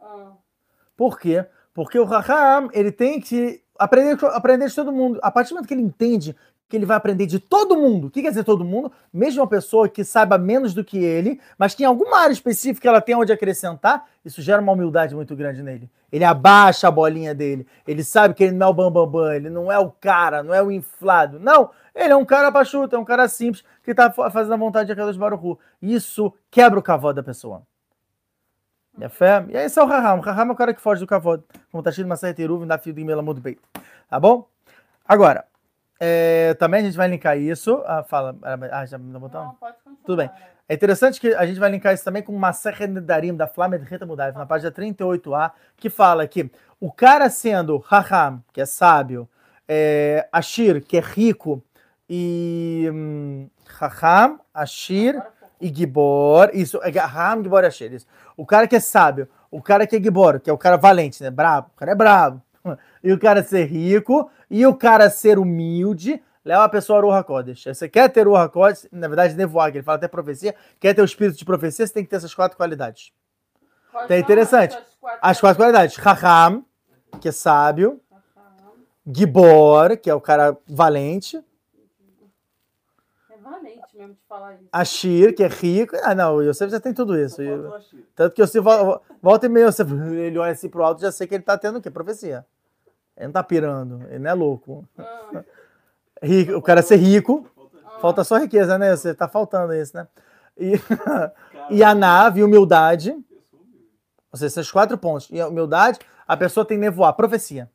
Ah, 0.00 0.32
Por 0.96 1.18
quê? 1.18 1.46
Porque 1.74 1.98
o 1.98 2.04
Raham, 2.04 2.70
ele 2.72 2.90
tem 2.90 3.20
que 3.20 3.62
aprender, 3.78 4.18
aprender 4.26 4.68
de 4.68 4.74
todo 4.74 4.92
mundo. 4.92 5.20
A 5.22 5.30
partir 5.30 5.50
do 5.50 5.54
momento 5.56 5.68
que 5.68 5.74
ele 5.74 5.82
entende 5.82 6.34
que 6.68 6.76
ele 6.76 6.84
vai 6.84 6.96
aprender 6.96 7.26
de 7.26 7.38
todo 7.38 7.76
mundo, 7.76 8.08
o 8.08 8.10
que 8.10 8.20
quer 8.20 8.28
dizer 8.28 8.44
todo 8.44 8.64
mundo? 8.64 8.92
Mesmo 9.12 9.40
uma 9.40 9.48
pessoa 9.48 9.88
que 9.88 10.04
saiba 10.04 10.36
menos 10.36 10.74
do 10.74 10.84
que 10.84 10.98
ele, 10.98 11.40
mas 11.56 11.74
que 11.74 11.82
em 11.82 11.86
alguma 11.86 12.18
área 12.18 12.32
específica 12.32 12.88
ela 12.88 13.00
tem 13.00 13.16
onde 13.16 13.32
acrescentar, 13.32 14.06
isso 14.24 14.42
gera 14.42 14.60
uma 14.60 14.72
humildade 14.72 15.14
muito 15.14 15.34
grande 15.34 15.62
nele. 15.62 15.90
Ele 16.12 16.24
abaixa 16.24 16.88
a 16.88 16.90
bolinha 16.90 17.34
dele, 17.34 17.66
ele 17.86 18.04
sabe 18.04 18.34
que 18.34 18.44
ele 18.44 18.52
não 18.52 18.66
é 18.66 18.70
o 18.70 18.74
bambambam, 18.74 19.06
bam, 19.06 19.22
bam, 19.22 19.34
ele 19.34 19.50
não 19.50 19.72
é 19.72 19.78
o 19.78 19.90
cara, 19.90 20.42
não 20.42 20.52
é 20.52 20.62
o 20.62 20.70
inflado. 20.70 21.40
Não, 21.40 21.70
ele 21.94 22.12
é 22.12 22.16
um 22.16 22.24
cara 22.24 22.50
baixuto, 22.50 22.94
é 22.94 22.98
um 22.98 23.04
cara 23.04 23.26
simples, 23.28 23.64
que 23.82 23.92
está 23.92 24.10
fazendo 24.10 24.52
a 24.52 24.56
vontade 24.56 24.86
de 24.86 24.92
Akadosh 24.92 25.16
Baruch 25.16 25.44
Hu. 25.44 25.58
Isso 25.80 26.32
quebra 26.50 26.78
o 26.78 26.82
cavalo 26.82 27.14
da 27.14 27.22
pessoa. 27.22 27.62
E 28.98 29.04
a 29.04 29.08
fé. 29.08 29.46
E 29.48 29.56
aí 29.56 29.66
esse 29.66 29.78
é 29.78 29.82
o 29.82 29.86
Raham. 29.86 30.18
O 30.18 30.20
Raham 30.20 30.48
é 30.48 30.52
o 30.52 30.56
cara 30.56 30.74
que 30.74 30.80
foge 30.80 31.00
do 31.00 31.06
Kavod. 31.06 31.42
Como 31.70 31.80
está 31.80 31.90
escrito 31.90 32.06
em 32.06 32.08
Maseret 32.08 32.42
Eruv, 32.42 32.66
na 32.66 32.78
fio 32.78 32.92
do 32.92 33.04
Melamud 33.04 33.40
Beit. 33.40 33.60
Tá 34.10 34.18
bom? 34.18 34.48
Agora, 35.06 35.44
é, 36.00 36.54
também 36.54 36.80
a 36.80 36.84
gente 36.84 36.96
vai 36.96 37.08
linkar 37.08 37.36
isso. 37.38 37.82
Ah, 37.86 38.02
fala. 38.02 38.36
Ah, 38.70 38.86
já 38.86 38.98
me 38.98 39.18
botão? 39.18 39.44
não, 39.44 39.54
pode 39.54 39.76
continuar. 39.84 40.04
Tudo 40.04 40.16
bem. 40.16 40.30
É 40.68 40.74
interessante 40.74 41.18
que 41.18 41.34
a 41.34 41.46
gente 41.46 41.58
vai 41.58 41.70
linkar 41.70 41.94
isso 41.94 42.04
também 42.04 42.22
com 42.22 42.32
Maseret 42.36 42.86
Nedarim, 42.86 43.34
da 43.34 43.46
Flama 43.46 43.78
de 43.78 43.86
Reta 43.86 44.04
Mudaif, 44.04 44.36
na 44.36 44.44
página 44.44 44.70
38a, 44.70 45.52
que 45.76 45.88
fala 45.88 46.26
que 46.28 46.50
o 46.78 46.92
cara 46.92 47.30
sendo 47.30 47.78
Raham, 47.78 48.44
que 48.52 48.60
é 48.60 48.66
sábio, 48.66 49.26
é, 49.66 50.28
Ashir, 50.30 50.84
que 50.84 50.98
é 50.98 51.00
rico, 51.00 51.64
e 52.08 52.86
hum, 52.92 53.48
Raham, 53.66 54.38
Ashir, 54.52 55.20
e 55.58 55.74
Gibor, 55.74 56.50
isso, 56.52 56.78
é 56.82 56.90
Raham, 56.90 57.42
Gibor 57.42 57.64
e 57.64 57.66
Asher, 57.66 57.94
isso. 57.94 58.06
O 58.36 58.44
cara 58.44 58.68
que 58.68 58.76
é 58.76 58.80
sábio, 58.80 59.26
o 59.50 59.62
cara 59.62 59.86
que 59.86 59.96
é 59.96 60.02
Gibor, 60.02 60.38
que 60.38 60.50
é 60.50 60.52
o 60.52 60.58
cara 60.58 60.76
valente, 60.76 61.22
né? 61.22 61.30
Brabo, 61.30 61.70
o 61.74 61.78
cara 61.78 61.92
é 61.92 61.94
brabo. 61.94 62.42
E 63.02 63.12
o 63.12 63.18
cara 63.18 63.42
ser 63.44 63.64
rico, 63.64 64.28
e 64.50 64.66
o 64.66 64.74
cara 64.74 65.08
ser 65.10 65.38
humilde, 65.38 66.22
leva 66.44 66.64
a 66.64 66.68
pessoa 66.68 66.98
a 66.98 67.02
Ruha 67.02 67.24
Kodesh. 67.24 67.64
Você 67.64 67.88
quer 67.88 68.08
ter 68.10 68.26
Ruha 68.26 68.48
Kodesh, 68.48 68.86
na 68.92 69.06
verdade, 69.08 69.34
Nevoag, 69.34 69.76
ele 69.76 69.82
fala 69.84 69.96
até 69.96 70.08
profecia, 70.08 70.54
quer 70.80 70.94
ter 70.94 71.02
o 71.02 71.04
espírito 71.04 71.36
de 71.38 71.44
profecia, 71.44 71.86
você 71.86 71.92
tem 71.92 72.04
que 72.04 72.10
ter 72.10 72.16
essas 72.16 72.34
quatro 72.34 72.56
qualidades. 72.56 73.12
Quais 73.90 74.08
Tá 74.08 74.14
são 74.14 74.18
interessante. 74.18 74.76
as 74.76 74.94
quatro- 75.00 75.18
As 75.22 75.40
quatro 75.40 75.58
qualidades, 75.62 75.96
Raham, 75.96 76.64
que 77.20 77.28
é 77.28 77.32
sábio. 77.32 78.00
Gibor, 79.10 79.96
que 79.96 80.10
é 80.10 80.14
o 80.14 80.20
cara 80.20 80.56
valente, 80.68 81.42
É 83.30 83.36
valente 83.40 83.96
mesmo 83.96 84.12
de 84.14 84.20
falar 84.28 84.54
isso. 84.54 84.64
Ashir, 84.70 85.34
que 85.34 85.42
é 85.42 85.46
rico. 85.48 85.96
Ah, 86.02 86.14
não, 86.14 86.36
o 86.36 86.42
Yosef 86.42 86.70
já 86.70 86.78
tem 86.78 86.92
tudo 86.92 87.18
isso. 87.18 87.40
E- 87.42 87.48
Ashir. 87.76 88.04
Tanto 88.14 88.34
que 88.34 88.46
você 88.46 88.60
vol- 88.60 89.00
volta 89.22 89.46
e 89.46 89.48
meia, 89.48 89.72
você, 89.72 89.82
ele 90.26 90.38
olha 90.38 90.52
assim 90.52 90.68
pro 90.68 90.82
alto 90.84 91.00
já 91.00 91.10
sei 91.10 91.26
que 91.26 91.34
ele 91.34 91.42
tá 91.42 91.56
tendo 91.56 91.78
o 91.78 91.80
quê? 91.82 91.90
Profecia. 91.90 92.44
Ele 93.18 93.26
não 93.26 93.32
tá 93.32 93.42
pirando, 93.42 94.06
ele 94.08 94.20
não 94.20 94.30
é 94.30 94.34
louco. 94.34 94.88
Ah, 94.96 95.42
Rico, 96.22 96.52
o 96.52 96.62
cara 96.62 96.82
ser 96.82 96.96
rico, 96.96 97.46
Falta 97.54 97.78
ah. 97.84 98.00
falta 98.00 98.24
só 98.24 98.38
riqueza, 98.38 98.78
né? 98.78 98.94
Você 98.94 99.12
tá 99.12 99.28
faltando 99.28 99.74
isso, 99.74 99.96
né? 99.96 100.06
E, 100.56 100.74
e 101.70 101.82
a 101.82 101.94
nave, 101.94 102.44
humildade, 102.44 103.12
ou 104.32 104.38
seja, 104.38 104.46
esses 104.46 104.70
quatro 104.70 104.96
pontos. 104.96 105.28
E 105.30 105.40
a 105.40 105.48
humildade, 105.48 105.98
a 106.26 106.36
pessoa 106.36 106.64
tem 106.64 106.78
nevoar, 106.78 107.12
profecia. 107.14 107.68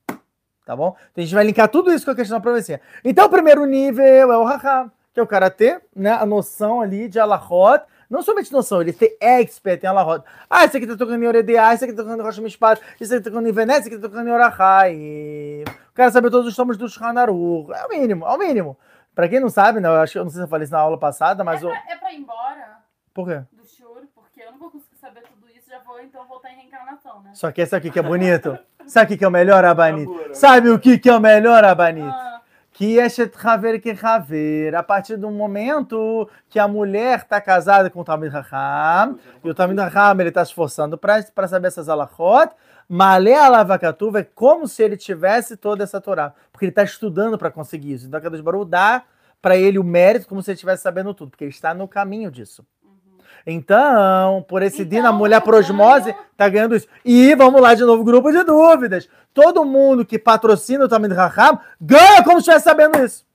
Tá 0.65 0.75
bom? 0.77 0.95
Então 1.11 1.21
a 1.21 1.25
gente 1.25 1.35
vai 1.35 1.43
linkar 1.43 1.67
tudo 1.67 1.91
isso 1.91 2.05
com 2.05 2.11
a 2.11 2.15
questão 2.15 2.37
da 2.37 2.41
profecia. 2.41 2.79
Então 3.03 3.25
o 3.25 3.29
primeiro 3.29 3.65
nível 3.65 4.05
é 4.05 4.37
o 4.37 4.45
Raham, 4.45 4.89
que 5.13 5.19
é 5.19 5.23
o 5.23 5.27
cara 5.27 5.49
ter 5.49 5.81
né, 5.93 6.11
a 6.11 6.25
noção 6.25 6.79
ali 6.79 7.09
de 7.09 7.19
Alahot 7.19 7.83
Não 8.13 8.21
somente 8.21 8.53
noção, 8.53 8.79
eles 8.79 8.95
têm 8.95 9.17
expert 9.19 9.83
em 9.83 9.87
Alahot. 9.87 10.23
Ah, 10.47 10.65
esse 10.65 10.77
aqui 10.77 10.85
tá 10.85 10.95
tocando 10.95 11.23
em 11.23 11.25
Oredeá, 11.25 11.73
esse 11.73 11.83
aqui 11.83 11.93
tá 11.93 12.03
tocando 12.03 12.21
em 12.21 12.23
Rosh 12.23 12.37
Mishpat, 12.37 12.79
esse 13.01 13.11
aqui 13.11 13.23
tá 13.23 13.31
tocando 13.31 13.49
em 13.49 13.51
Venécia, 13.51 13.79
esse 13.79 13.89
aqui 13.89 13.97
tá 13.97 14.07
tocando 14.07 14.27
em 14.27 14.31
Orachai. 14.31 15.63
O 15.89 15.93
cara 15.95 16.11
sabe 16.11 16.29
todos 16.29 16.45
os 16.45 16.55
tomos 16.55 16.77
do 16.77 16.87
Shanaru. 16.87 17.73
É 17.73 17.87
o 17.87 17.89
mínimo, 17.89 18.23
é 18.27 18.29
o 18.29 18.37
mínimo. 18.37 18.77
Pra 19.15 19.27
quem 19.27 19.39
não 19.39 19.49
sabe, 19.49 19.79
né, 19.79 19.87
eu 19.87 19.93
acho 19.93 20.13
que 20.13 20.19
eu 20.19 20.23
não 20.25 20.29
sei 20.29 20.37
se 20.37 20.43
eu 20.43 20.47
falei 20.47 20.65
isso 20.65 20.73
na 20.73 20.79
aula 20.79 20.95
passada, 20.95 21.43
mas 21.43 21.63
é, 21.63 21.65
o. 21.65 21.69
pra, 21.69 21.83
é 21.89 21.95
pra 21.95 22.13
ir 22.13 22.17
embora 22.17 22.77
Por 23.15 23.27
quê? 23.27 23.41
do 23.51 23.67
choro, 23.67 24.07
porque 24.13 24.43
eu 24.43 24.51
não 24.51 24.59
vou 24.59 24.69
conseguir 24.69 24.97
saber 24.97 25.21
tudo 25.21 25.49
isso, 25.49 25.67
já 25.67 25.79
vou 25.79 25.99
então 25.99 26.23
voltar 26.27 26.51
em 26.51 26.57
reencarnação, 26.57 27.19
né? 27.23 27.31
Só 27.33 27.51
que 27.51 27.61
esse 27.61 27.75
aqui 27.75 27.89
que 27.89 27.97
é 27.97 28.03
bonito. 28.03 28.55
Sabe 28.85 29.05
o 29.05 29.07
que 29.07 29.17
que 29.17 29.25
é 29.25 29.27
o 29.27 29.31
melhor, 29.31 29.65
Abanit? 29.65 30.07
Agora. 30.07 30.33
Sabe 30.35 30.69
o 30.69 30.77
que 30.77 30.99
que 30.99 31.09
é 31.09 31.15
o 31.17 31.19
melhor, 31.19 31.63
Abanit? 31.65 32.07
Ah, 32.07 32.32
que 32.73 32.99
é 32.99 33.07
Shethaver 33.07 33.79
que 33.79 33.95
Haver, 34.01 34.75
a 34.75 34.81
partir 34.81 35.15
do 35.15 35.29
momento 35.29 36.27
que 36.49 36.57
a 36.57 36.67
mulher 36.67 37.19
está 37.19 37.39
casada 37.39 37.89
com 37.89 38.01
o 38.01 38.03
Talmud 38.03 38.29
Raham, 38.29 39.17
e 39.43 39.49
o 39.49 39.53
Talmud 39.53 39.79
Raham 39.79 40.21
está 40.27 40.43
se 40.43 40.51
esforçando 40.51 40.97
para 40.97 41.47
saber 41.47 41.67
essas 41.67 41.87
alachot, 41.87 42.51
Malé 42.89 43.35
Alavakatuva 43.35 44.19
é 44.19 44.23
como 44.23 44.67
se 44.67 44.83
ele 44.83 44.97
tivesse 44.97 45.55
toda 45.55 45.83
essa 45.83 46.01
Torá, 46.01 46.33
porque 46.51 46.65
ele 46.65 46.71
está 46.71 46.83
estudando 46.83 47.37
para 47.37 47.49
conseguir 47.49 47.93
isso. 47.93 48.07
Então 48.07 48.19
Kadosh 48.19 48.41
Baruch 48.41 48.69
dá 48.69 49.03
para 49.41 49.55
ele 49.55 49.77
o 49.79 49.83
mérito 49.83 50.27
como 50.27 50.41
se 50.41 50.51
ele 50.51 50.55
estivesse 50.55 50.83
sabendo 50.83 51.13
tudo, 51.13 51.31
porque 51.31 51.43
ele 51.43 51.51
está 51.51 51.73
no 51.73 51.87
caminho 51.87 52.29
disso. 52.29 52.65
Então, 53.45 54.45
por 54.47 54.61
esse 54.61 54.85
dia, 54.85 54.99
a 54.99 55.01
Então, 55.03 55.13
mulher 55.13 55.37
eu 55.37 55.41
por 55.41 55.55
osmose 55.55 56.11
ganho- 56.11 56.23
tá 56.37 56.47
ganhando 56.49 56.75
isso. 56.75 56.87
E 57.03 57.35
vamos 57.35 57.61
lá 57.61 57.73
de 57.73 57.83
novo, 57.83 58.03
grupo 58.03 58.31
de 58.31 58.43
dúvidas. 58.43 59.09
Todo 59.33 59.65
mundo 59.65 60.05
que 60.05 60.17
patrocina 60.17 60.85
o 60.85 60.87
Talmud 60.87 61.13
Raham 61.13 61.59
ganha 61.79 62.23
como 62.23 62.35
se 62.37 62.41
estivesse 62.49 62.63
sabendo 62.65 63.03
isso. 63.03 63.25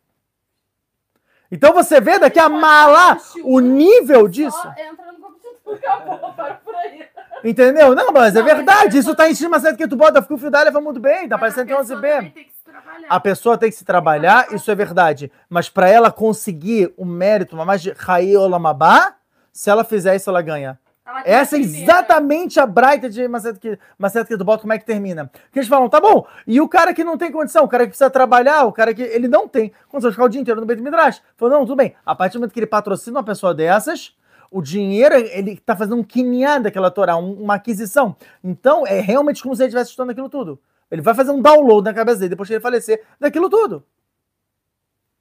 Então 1.50 1.72
você 1.72 2.00
vê 2.00 2.18
daqui 2.18 2.38
a 2.38 2.48
mala 2.48 3.16
o 3.42 3.58
nível 3.60 4.28
disso. 4.28 4.56
Só 4.60 4.68
entra 4.70 5.12
no 5.12 5.18
grupo 5.18 5.38
de 5.40 5.48
tudo, 5.64 5.76
acabou, 5.84 6.32
para 6.32 6.54
por 6.54 6.74
aí. 6.74 7.04
Entendeu? 7.44 7.94
Não, 7.94 8.12
mas 8.12 8.34
é 8.36 8.42
mas 8.42 8.54
verdade. 8.54 8.96
é- 8.96 9.00
Isso 9.00 9.14
tá 9.14 9.28
em 9.30 9.34
cima 9.34 9.58
certo 9.60 9.76
que 9.76 9.88
tu 9.88 9.96
bota, 9.96 10.20
fica 10.20 10.34
o 10.34 10.38
fio 10.38 10.50
dela, 10.50 10.70
vai 10.70 10.82
muito 10.82 11.00
bem, 11.00 11.28
tá 11.28 11.36
Mas 11.36 11.54
parecendo 11.54 11.66
pessoa 11.66 11.82
11B. 12.00 12.08
também 12.16 12.30
tem 12.30 12.44
que 12.44 12.50
se 12.52 12.64
trabalhar. 12.64 13.06
A 13.08 13.20
pessoa 13.20 13.58
tem 13.58 13.70
que 13.70 13.76
se 13.76 13.84
trabalhar, 13.84 14.52
isso 14.52 14.70
é 14.70 14.74
verdade. 14.74 15.32
Mas 15.48 15.68
para 15.70 15.88
ela 15.88 16.10
conseguir 16.10 16.92
o 16.96 17.04
mérito, 17.04 17.56
mais 17.56 17.80
de 17.82 17.92
Raí 17.92 18.36
Olamabá, 18.36 19.14
se 19.58 19.68
ela 19.68 19.82
fizer 19.82 20.14
isso, 20.14 20.30
ela 20.30 20.40
ganha. 20.40 20.78
Ela 21.04 21.22
Essa 21.24 21.56
é 21.56 21.60
exatamente 21.60 22.60
a 22.60 22.66
Braita 22.66 23.10
de 23.10 23.26
Macedo 23.26 23.58
que, 23.58 23.76
Macedo 23.98 24.28
que 24.28 24.36
tu 24.36 24.44
bota, 24.44 24.60
como 24.60 24.72
é 24.72 24.78
que 24.78 24.84
termina. 24.84 25.28
Que 25.50 25.58
eles 25.58 25.68
falam, 25.68 25.88
tá 25.88 26.00
bom, 26.00 26.24
e 26.46 26.60
o 26.60 26.68
cara 26.68 26.94
que 26.94 27.02
não 27.02 27.18
tem 27.18 27.32
condição, 27.32 27.64
o 27.64 27.68
cara 27.68 27.82
que 27.82 27.88
precisa 27.90 28.08
trabalhar, 28.08 28.66
o 28.66 28.72
cara 28.72 28.94
que 28.94 29.02
ele 29.02 29.26
não 29.26 29.48
tem 29.48 29.72
condição 29.88 30.10
de 30.10 30.14
ficar 30.14 30.26
o 30.26 30.28
dia 30.28 30.40
inteiro 30.40 30.60
no 30.60 30.66
Beit 30.66 30.80
Midrash. 30.80 31.20
Falou, 31.36 31.58
não, 31.58 31.66
tudo 31.66 31.74
bem. 31.74 31.96
A 32.06 32.14
partir 32.14 32.34
do 32.34 32.40
momento 32.40 32.52
que 32.52 32.60
ele 32.60 32.68
patrocina 32.68 33.18
uma 33.18 33.24
pessoa 33.24 33.52
dessas, 33.52 34.14
o 34.48 34.62
dinheiro, 34.62 35.16
ele 35.16 35.56
tá 35.56 35.74
fazendo 35.74 35.96
um 35.96 36.04
quinhã 36.04 36.60
daquela 36.60 36.88
Torá, 36.88 37.16
um- 37.16 37.42
uma 37.42 37.54
aquisição. 37.54 38.14
Então, 38.44 38.86
é 38.86 39.00
realmente 39.00 39.42
como 39.42 39.56
se 39.56 39.62
ele 39.62 39.68
estivesse 39.70 39.90
estudando 39.90 40.10
aquilo 40.10 40.28
tudo. 40.28 40.60
Ele 40.88 41.02
vai 41.02 41.14
fazer 41.16 41.32
um 41.32 41.42
download 41.42 41.84
na 41.84 41.92
cabeça 41.92 42.18
dele, 42.18 42.30
depois 42.30 42.46
que 42.48 42.54
ele 42.54 42.60
falecer, 42.60 43.02
daquilo 43.18 43.50
tudo. 43.50 43.82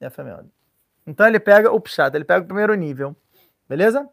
É. 0.00 0.08
Então 1.08 1.26
ele 1.26 1.40
pega 1.40 1.72
o 1.72 1.80
Pshat, 1.80 2.14
ele 2.14 2.24
pega 2.24 2.44
o 2.44 2.46
primeiro 2.46 2.72
nível. 2.74 3.16
Beleza? 3.68 4.08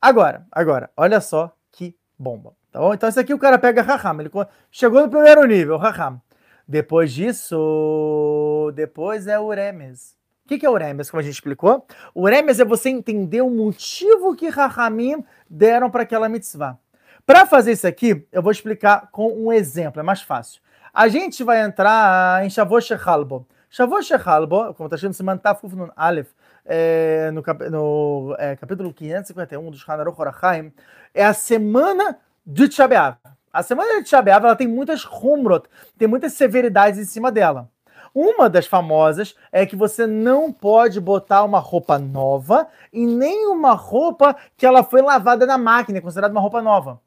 Agora, 0.00 0.46
agora, 0.52 0.90
olha 0.96 1.20
só 1.20 1.52
que 1.72 1.96
bomba. 2.18 2.52
Tá 2.70 2.78
bom? 2.78 2.94
Então 2.94 3.08
esse 3.08 3.18
aqui 3.18 3.34
o 3.34 3.38
cara 3.38 3.58
pega 3.58 3.82
Raham. 3.82 4.20
Ele 4.20 4.30
chegou 4.70 5.02
no 5.02 5.10
primeiro 5.10 5.44
nível, 5.44 5.76
Raham. 5.76 6.20
Depois 6.66 7.12
disso, 7.12 8.70
depois 8.74 9.26
é 9.26 9.38
o 9.38 9.50
Remes. 9.50 10.16
O 10.44 10.48
que, 10.48 10.58
que 10.58 10.66
é 10.66 10.70
o 10.70 10.76
Remes, 10.76 11.10
como 11.10 11.20
a 11.20 11.22
gente 11.22 11.34
explicou? 11.34 11.86
O 12.14 12.26
Remes 12.26 12.60
é 12.60 12.64
você 12.64 12.90
entender 12.90 13.40
o 13.42 13.50
motivo 13.50 14.36
que 14.36 14.48
Rahamim 14.48 15.24
deram 15.48 15.90
para 15.90 16.04
aquela 16.04 16.28
mitzvah. 16.28 16.78
Para 17.26 17.44
fazer 17.44 17.72
isso 17.72 17.86
aqui, 17.86 18.26
eu 18.32 18.40
vou 18.40 18.52
explicar 18.52 19.08
com 19.10 19.32
um 19.32 19.52
exemplo, 19.52 20.00
é 20.00 20.02
mais 20.02 20.22
fácil. 20.22 20.62
A 20.92 21.08
gente 21.08 21.44
vai 21.44 21.62
entrar 21.62 22.44
em 22.44 22.50
Shavuot 22.50 22.86
Shechalbo. 22.86 23.46
Shavuot 23.68 24.04
Shechalbo, 24.04 24.72
como 24.74 24.86
está 24.86 24.96
escrito 24.96 25.10
no 25.10 25.14
Siman 25.14 25.36
Tafuf 25.36 25.74
Nun 25.74 25.90
Aleph, 25.94 26.30
é, 26.68 27.30
no, 27.32 27.42
cap- 27.42 27.68
no, 27.70 28.36
é, 28.38 28.54
capítulo 28.54 28.92
551 28.92 29.70
dos 29.70 29.88
Hanaruch 29.88 30.20
Horachaim, 30.20 30.72
é 31.14 31.24
a 31.24 31.32
semana 31.32 32.18
de 32.46 32.68
Tisha 32.68 32.86
B'Av. 32.86 33.16
A 33.50 33.62
semana 33.62 33.94
de 33.96 34.04
Tisha 34.04 34.20
B'Av, 34.20 34.44
ela 34.44 34.54
tem 34.54 34.68
muitas 34.68 35.04
humrot, 35.04 35.66
tem 35.96 36.06
muitas 36.06 36.34
severidades 36.34 37.00
em 37.00 37.04
cima 37.04 37.32
dela. 37.32 37.70
Uma 38.14 38.48
das 38.48 38.66
famosas 38.66 39.34
é 39.50 39.64
que 39.64 39.76
você 39.76 40.06
não 40.06 40.52
pode 40.52 41.00
botar 41.00 41.42
uma 41.44 41.58
roupa 41.58 41.98
nova 41.98 42.68
e 42.92 43.06
nem 43.06 43.46
uma 43.46 43.72
roupa 43.72 44.36
que 44.56 44.66
ela 44.66 44.82
foi 44.84 45.00
lavada 45.02 45.46
na 45.46 45.56
máquina, 45.58 45.98
é 45.98 46.00
considerada 46.00 46.32
uma 46.32 46.40
roupa 46.40 46.60
nova. 46.60 47.00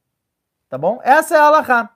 Tá 0.70 0.78
bom? 0.78 1.00
Essa 1.04 1.36
é 1.36 1.40
a 1.40 1.44
Alahá. 1.44 1.90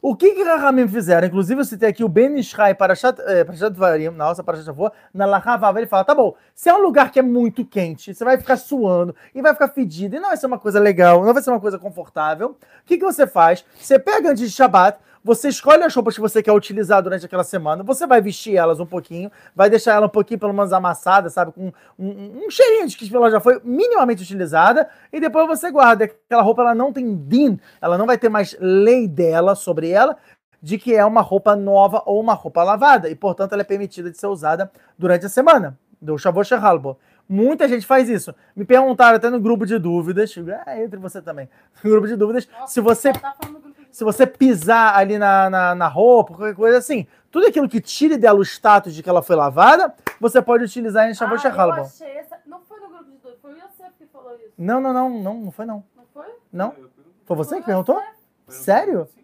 O 0.00 0.14
que 0.14 0.32
que 0.32 0.44
Rahamim 0.44 0.86
fizeram? 0.86 1.26
Inclusive 1.26 1.60
eu 1.60 1.64
citei 1.64 1.88
aqui 1.88 2.04
o 2.04 2.08
Ben 2.08 2.38
Ishai 2.38 2.72
para 2.72 2.94
Parashat 2.94 3.74
Varim, 3.74 4.10
na 4.10 4.26
nossa 4.26 4.44
Parashat 4.44 4.66
Shavuot, 4.66 4.94
na 5.12 5.26
Lahavava, 5.26 5.80
ele 5.80 5.88
fala, 5.88 6.04
tá 6.04 6.14
bom, 6.14 6.36
se 6.54 6.68
é 6.68 6.74
um 6.74 6.80
lugar 6.80 7.10
que 7.10 7.18
é 7.18 7.22
muito 7.22 7.64
quente, 7.64 8.14
você 8.14 8.24
vai 8.24 8.38
ficar 8.38 8.56
suando 8.56 9.14
e 9.34 9.42
vai 9.42 9.52
ficar 9.52 9.68
fedido 9.68 10.14
e 10.14 10.20
não 10.20 10.28
vai 10.28 10.36
ser 10.36 10.46
uma 10.46 10.58
coisa 10.58 10.78
legal, 10.78 11.24
não 11.24 11.34
vai 11.34 11.42
ser 11.42 11.50
uma 11.50 11.60
coisa 11.60 11.78
confortável, 11.78 12.50
o 12.50 12.56
que 12.86 12.96
que 12.96 13.04
você 13.04 13.26
faz? 13.26 13.64
Você 13.76 13.98
pega 13.98 14.30
antes 14.30 14.48
de 14.48 14.54
Shabbat, 14.54 14.98
você 15.28 15.50
escolhe 15.50 15.84
as 15.84 15.94
roupas 15.94 16.14
que 16.14 16.22
você 16.22 16.42
quer 16.42 16.52
utilizar 16.52 17.02
durante 17.02 17.26
aquela 17.26 17.44
semana, 17.44 17.82
você 17.82 18.06
vai 18.06 18.18
vestir 18.18 18.56
elas 18.56 18.80
um 18.80 18.86
pouquinho, 18.86 19.30
vai 19.54 19.68
deixar 19.68 19.92
ela 19.92 20.06
um 20.06 20.08
pouquinho 20.08 20.40
pelo 20.40 20.54
menos 20.54 20.72
amassada, 20.72 21.28
sabe, 21.28 21.52
com 21.52 21.70
um, 21.98 22.46
um, 22.46 22.50
cheirinho 22.50 22.88
de 22.88 22.96
que 22.96 23.14
ela 23.14 23.30
já 23.30 23.38
foi 23.38 23.60
minimamente 23.62 24.22
utilizada, 24.22 24.88
e 25.12 25.20
depois 25.20 25.46
você 25.46 25.70
guarda. 25.70 26.04
Aquela 26.04 26.40
roupa 26.40 26.62
ela 26.62 26.74
não 26.74 26.94
tem 26.94 27.14
din, 27.14 27.60
ela 27.78 27.98
não 27.98 28.06
vai 28.06 28.16
ter 28.16 28.30
mais 28.30 28.56
lei 28.58 29.06
dela 29.06 29.54
sobre 29.54 29.90
ela, 29.90 30.16
de 30.62 30.78
que 30.78 30.94
é 30.94 31.04
uma 31.04 31.20
roupa 31.20 31.54
nova 31.54 32.02
ou 32.06 32.18
uma 32.18 32.32
roupa 32.32 32.62
lavada, 32.62 33.10
e 33.10 33.14
portanto 33.14 33.52
ela 33.52 33.60
é 33.60 33.66
permitida 33.66 34.10
de 34.10 34.16
ser 34.16 34.28
usada 34.28 34.72
durante 34.96 35.26
a 35.26 35.28
semana, 35.28 35.78
do 36.00 36.16
Shavuot 36.16 36.48
Shehalbo. 36.48 36.98
Muita 37.28 37.68
gente 37.68 37.84
faz 37.84 38.08
isso. 38.08 38.34
Me 38.56 38.64
perguntaram 38.64 39.18
até 39.18 39.28
no 39.28 39.38
grupo 39.38 39.66
de 39.66 39.78
dúvidas, 39.78 40.34
é, 40.66 40.82
entre 40.82 40.98
você 40.98 41.20
também, 41.20 41.50
no 41.84 41.90
grupo 41.90 42.06
de 42.06 42.16
dúvidas, 42.16 42.48
Nossa, 42.50 42.72
se 42.72 42.80
você 42.80 43.12
tá 43.12 43.36
falando 43.38 43.67
se 43.90 44.04
você 44.04 44.26
pisar 44.26 44.96
ali 44.96 45.18
na, 45.18 45.50
na, 45.50 45.74
na 45.74 45.88
roupa, 45.88 46.34
qualquer 46.34 46.54
coisa 46.54 46.78
assim, 46.78 47.06
tudo 47.30 47.46
aquilo 47.46 47.68
que 47.68 47.80
tire 47.80 48.16
dela 48.16 48.38
o 48.38 48.42
status 48.42 48.94
de 48.94 49.02
que 49.02 49.08
ela 49.08 49.22
foi 49.22 49.36
lavada, 49.36 49.94
você 50.20 50.40
pode 50.40 50.64
utilizar 50.64 51.08
em 51.08 51.14
Shavuot 51.14 51.46
ah, 51.46 51.82
achei 51.82 52.16
essa... 52.16 52.38
Não 52.46 52.60
foi 52.60 52.80
no 52.80 52.88
grupo 52.88 53.04
de 53.04 53.10
dúvidas, 53.12 53.38
foi 53.40 53.52
o 53.52 53.56
Yosef 53.56 53.92
que 53.98 54.06
falou 54.06 54.34
isso. 54.36 54.52
Não, 54.56 54.80
não, 54.80 54.92
não, 54.92 55.10
não, 55.10 55.34
não 55.34 55.50
foi 55.50 55.66
não. 55.66 55.84
Não 55.96 56.04
foi? 56.12 56.26
Não? 56.52 56.70
Pergunto. 56.70 56.92
Foi 57.24 57.36
você 57.36 57.50
Foi 57.50 57.60
que 57.60 57.66
perguntou? 57.66 58.02
Sério? 58.48 59.08
sim. 59.14 59.18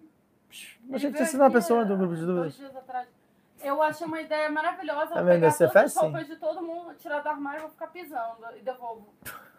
Eu 0.88 0.96
achei 0.96 1.10
que 1.10 1.16
tinha 1.16 1.26
sido 1.26 1.40
uma 1.40 1.50
pessoa 1.50 1.84
do 1.84 1.96
grupo 1.96 2.14
de 2.14 2.26
dois 2.26 2.36
dúvidas. 2.36 2.56
dias 2.56 2.76
atrás. 2.76 3.08
Eu 3.62 3.82
achei 3.82 4.06
uma 4.06 4.20
ideia 4.20 4.50
maravilhosa. 4.50 5.14
Tá 5.14 5.22
vendo? 5.22 5.34
pegar 5.36 5.50
Você 5.50 5.58
todas 5.66 5.72
faz 5.72 5.86
as 5.86 5.92
sim. 5.94 6.00
roupas 6.00 6.26
de 6.26 6.36
todo 6.36 6.62
mundo, 6.62 6.94
tirar 6.94 7.20
do 7.20 7.28
armário 7.28 7.60
e 7.60 7.62
vou 7.62 7.70
ficar 7.70 7.86
pisando 7.86 8.44
e 8.56 8.60
devolvo. 8.62 9.08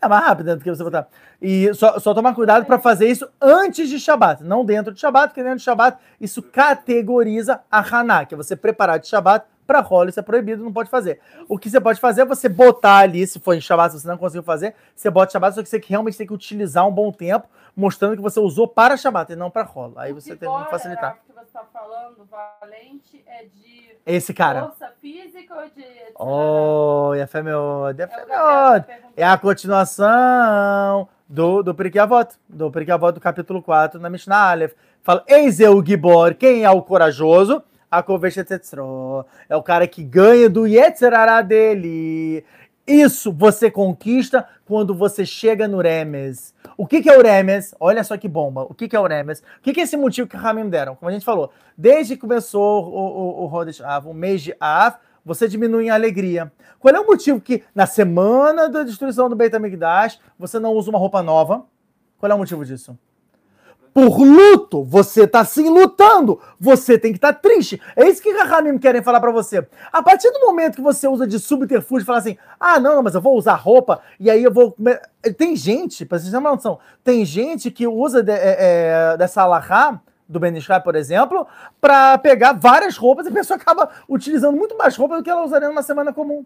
É 0.00 0.08
mais 0.08 0.24
rápido 0.24 0.56
do 0.56 0.62
que 0.62 0.70
você 0.70 0.84
botar. 0.84 1.08
E 1.40 1.72
só, 1.74 1.98
só 1.98 2.14
tomar 2.14 2.34
cuidado 2.34 2.64
para 2.66 2.78
fazer 2.78 3.08
isso 3.08 3.28
antes 3.40 3.88
de 3.88 3.98
Shabat, 3.98 4.42
não 4.44 4.64
dentro 4.64 4.92
de 4.92 5.00
Shabat, 5.00 5.28
porque 5.28 5.42
dentro 5.42 5.58
de 5.58 5.64
Shabat 5.64 5.98
isso 6.20 6.42
categoriza 6.42 7.60
a 7.70 7.80
Haná, 7.80 8.24
que 8.24 8.34
é 8.34 8.36
você 8.36 8.54
preparar 8.54 8.98
de 8.98 9.06
Shabat 9.06 9.46
para 9.66 9.80
rolo, 9.80 10.08
isso 10.08 10.20
é 10.20 10.22
proibido, 10.22 10.62
não 10.62 10.72
pode 10.72 10.88
fazer. 10.88 11.20
O 11.48 11.58
que 11.58 11.68
você 11.68 11.80
pode 11.80 11.98
fazer 11.98 12.22
é 12.22 12.24
você 12.24 12.48
botar 12.48 12.98
ali, 12.98 13.26
se 13.26 13.40
for 13.40 13.54
em 13.54 13.60
Shabat, 13.60 13.92
se 13.94 14.00
você 14.00 14.08
não 14.08 14.16
conseguiu 14.16 14.42
fazer, 14.42 14.74
você 14.94 15.10
bota 15.10 15.32
Shabat, 15.32 15.54
só 15.54 15.62
que 15.62 15.68
você 15.68 15.82
realmente 15.84 16.16
tem 16.16 16.26
que 16.26 16.32
utilizar 16.32 16.86
um 16.86 16.92
bom 16.92 17.10
tempo, 17.10 17.48
mostrando 17.74 18.16
que 18.16 18.22
você 18.22 18.38
usou 18.38 18.68
para 18.68 18.96
Shabat 18.96 19.32
e 19.32 19.36
não 19.36 19.50
para 19.50 19.64
rolo. 19.64 19.94
Aí 19.96 20.12
O 20.12 20.20
você 20.20 20.36
tem 20.36 20.48
que 20.48 20.70
facilitar. 20.70 21.10
Rafa, 21.10 21.20
que 21.26 21.32
você 21.32 21.52
tá 21.52 21.64
falando, 21.72 22.26
valente, 22.30 23.24
é 23.26 23.44
de 23.44 23.85
Esse 24.06 24.32
cara. 24.32 24.66
força 24.66 24.92
física 25.00 25.52
ou 25.52 25.68
de... 25.74 25.84
Oh, 26.16 27.12
e 27.16 27.20
a 27.20 27.26
fé 27.26 27.42
meu, 27.42 27.86
É 27.88 28.06
perguntou. 28.06 29.12
É 29.16 29.24
a 29.24 29.36
continuação 29.36 31.08
do, 31.28 31.60
do 31.60 31.74
Pirkei 31.74 32.00
Avot, 32.00 32.34
do 32.48 32.70
Pirkei 32.70 32.94
Avot 32.94 33.12
do 33.12 33.20
capítulo 33.20 33.60
4, 33.60 33.98
na 33.98 34.08
Mishnah 34.08 34.50
Aleph. 34.50 34.74
Fala, 35.02 35.24
eis 35.26 35.58
o 35.58 35.84
Gibor, 35.84 36.36
quem 36.36 36.62
é 36.62 36.70
o 36.70 36.82
corajoso? 36.82 37.60
A 37.90 38.02
Kovesh. 38.02 38.36
É 39.48 39.56
o 39.56 39.62
cara 39.62 39.88
que 39.88 40.04
ganha 40.04 40.48
do 40.48 40.66
Yetzerará 40.66 41.42
dele. 41.42 42.44
Isso 42.86 43.32
você 43.32 43.68
conquista 43.68 44.46
quando 44.64 44.94
você 44.94 45.26
chega 45.26 45.66
no 45.66 45.80
Remes. 45.80 46.54
O 46.76 46.86
que, 46.86 47.02
que 47.02 47.10
é 47.10 47.18
o 47.18 47.22
Remes? 47.22 47.74
Olha 47.80 48.04
só 48.04 48.16
que 48.16 48.28
bomba. 48.28 48.62
O 48.62 48.74
que, 48.74 48.86
que 48.86 48.94
é 48.94 49.00
o 49.00 49.06
Remes? 49.06 49.40
O 49.40 49.62
que, 49.62 49.72
que 49.72 49.80
é 49.80 49.82
esse 49.82 49.96
motivo 49.96 50.28
que 50.28 50.36
Ramim 50.36 50.68
deram? 50.68 50.94
Como 50.94 51.08
a 51.08 51.12
gente 51.12 51.24
falou, 51.24 51.50
desde 51.76 52.14
que 52.14 52.20
começou 52.20 52.84
o, 52.84 52.98
o, 52.98 53.42
o 53.42 53.46
Rodesh 53.46 53.80
Av, 53.80 54.08
o 54.08 54.14
mês 54.14 54.40
de 54.40 54.54
Av, 54.60 54.98
você 55.24 55.48
diminui 55.48 55.86
em 55.86 55.90
alegria. 55.90 56.52
Qual 56.78 56.94
é 56.94 57.00
o 57.00 57.06
motivo 57.06 57.40
que 57.40 57.64
na 57.74 57.86
semana 57.86 58.68
da 58.68 58.84
destruição 58.84 59.28
do 59.28 59.34
Beit 59.34 59.54
HaMikdash 59.54 60.20
você 60.38 60.60
não 60.60 60.72
usa 60.72 60.88
uma 60.88 60.98
roupa 61.00 61.20
nova? 61.20 61.66
Qual 62.18 62.30
é 62.30 62.34
o 62.34 62.38
motivo 62.38 62.64
disso? 62.64 62.96
Por 63.96 64.18
luto, 64.20 64.84
você 64.84 65.26
tá 65.26 65.42
sim 65.42 65.70
lutando, 65.70 66.38
você 66.60 66.98
tem 66.98 67.12
que 67.12 67.16
estar 67.16 67.32
tá 67.32 67.40
triste. 67.40 67.80
É 67.96 68.06
isso 68.06 68.20
que 68.20 68.30
Rahamim 68.30 68.76
querem 68.76 69.02
falar 69.02 69.20
para 69.20 69.32
você. 69.32 69.66
A 69.90 70.02
partir 70.02 70.30
do 70.32 70.40
momento 70.40 70.74
que 70.74 70.82
você 70.82 71.08
usa 71.08 71.26
de 71.26 71.38
subterfúgio, 71.38 72.04
fala 72.04 72.18
assim: 72.18 72.36
ah, 72.60 72.78
não, 72.78 73.02
mas 73.02 73.14
eu 73.14 73.22
vou 73.22 73.34
usar 73.38 73.54
roupa 73.54 74.02
e 74.20 74.30
aí 74.30 74.44
eu 74.44 74.52
vou. 74.52 74.76
Tem 75.38 75.56
gente, 75.56 76.04
pra 76.04 76.18
vocês 76.18 76.30
terem 76.30 76.44
uma 76.44 76.54
noção, 76.54 76.78
tem 77.02 77.24
gente 77.24 77.70
que 77.70 77.86
usa 77.86 78.22
de, 78.22 78.32
é, 78.32 78.56
é, 79.14 79.16
dessa 79.16 79.40
alahá 79.40 79.98
do 80.28 80.38
Benishai, 80.38 80.82
por 80.82 80.94
exemplo, 80.94 81.46
para 81.80 82.18
pegar 82.18 82.52
várias 82.52 82.98
roupas 82.98 83.24
e 83.24 83.30
a 83.30 83.32
pessoa 83.32 83.56
acaba 83.58 83.88
utilizando 84.06 84.58
muito 84.58 84.76
mais 84.76 84.94
roupa 84.94 85.16
do 85.16 85.22
que 85.22 85.30
ela 85.30 85.42
usaria 85.42 85.68
numa 85.68 85.82
semana 85.82 86.12
comum. 86.12 86.44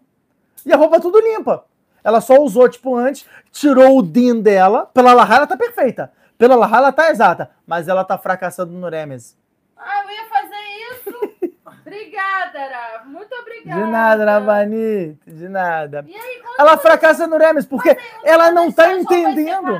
E 0.65 0.71
a 0.71 0.77
roupa 0.77 1.01
tudo 1.01 1.19
limpa. 1.19 1.65
Ela 2.01 2.21
só 2.21 2.37
usou, 2.37 2.69
tipo, 2.69 2.95
antes, 2.95 3.25
tirou 3.51 3.97
o 3.97 4.01
din 4.01 4.41
dela, 4.41 4.85
pela 4.85 5.11
alahá 5.11 5.35
ela 5.35 5.47
tá 5.47 5.57
perfeita. 5.57 6.11
Pela 6.41 6.55
Laha, 6.55 6.77
ela 6.77 6.91
tá 6.91 7.11
exata, 7.11 7.51
mas 7.67 7.87
ela 7.87 8.03
tá 8.03 8.17
fracassando 8.17 8.73
no 8.73 8.89
Remes. 8.89 9.37
Ah, 9.77 10.01
eu 10.03 10.09
ia 10.09 10.25
fazer 10.25 10.55
isso. 10.89 11.53
obrigada, 11.85 12.59
Rav. 12.67 13.05
Muito 13.05 13.31
obrigada. 13.35 13.79
De 13.79 13.91
nada, 13.91 14.25
Ravani. 14.25 15.19
De 15.27 15.47
nada. 15.47 16.03
Aí, 16.03 16.41
ela 16.57 16.77
fracassa 16.79 17.27
no 17.27 17.37
Remes, 17.37 17.67
porque 17.67 17.95
ela 18.23 18.49
não 18.51 18.71
tá 18.71 18.91
entendendo. 18.91 19.79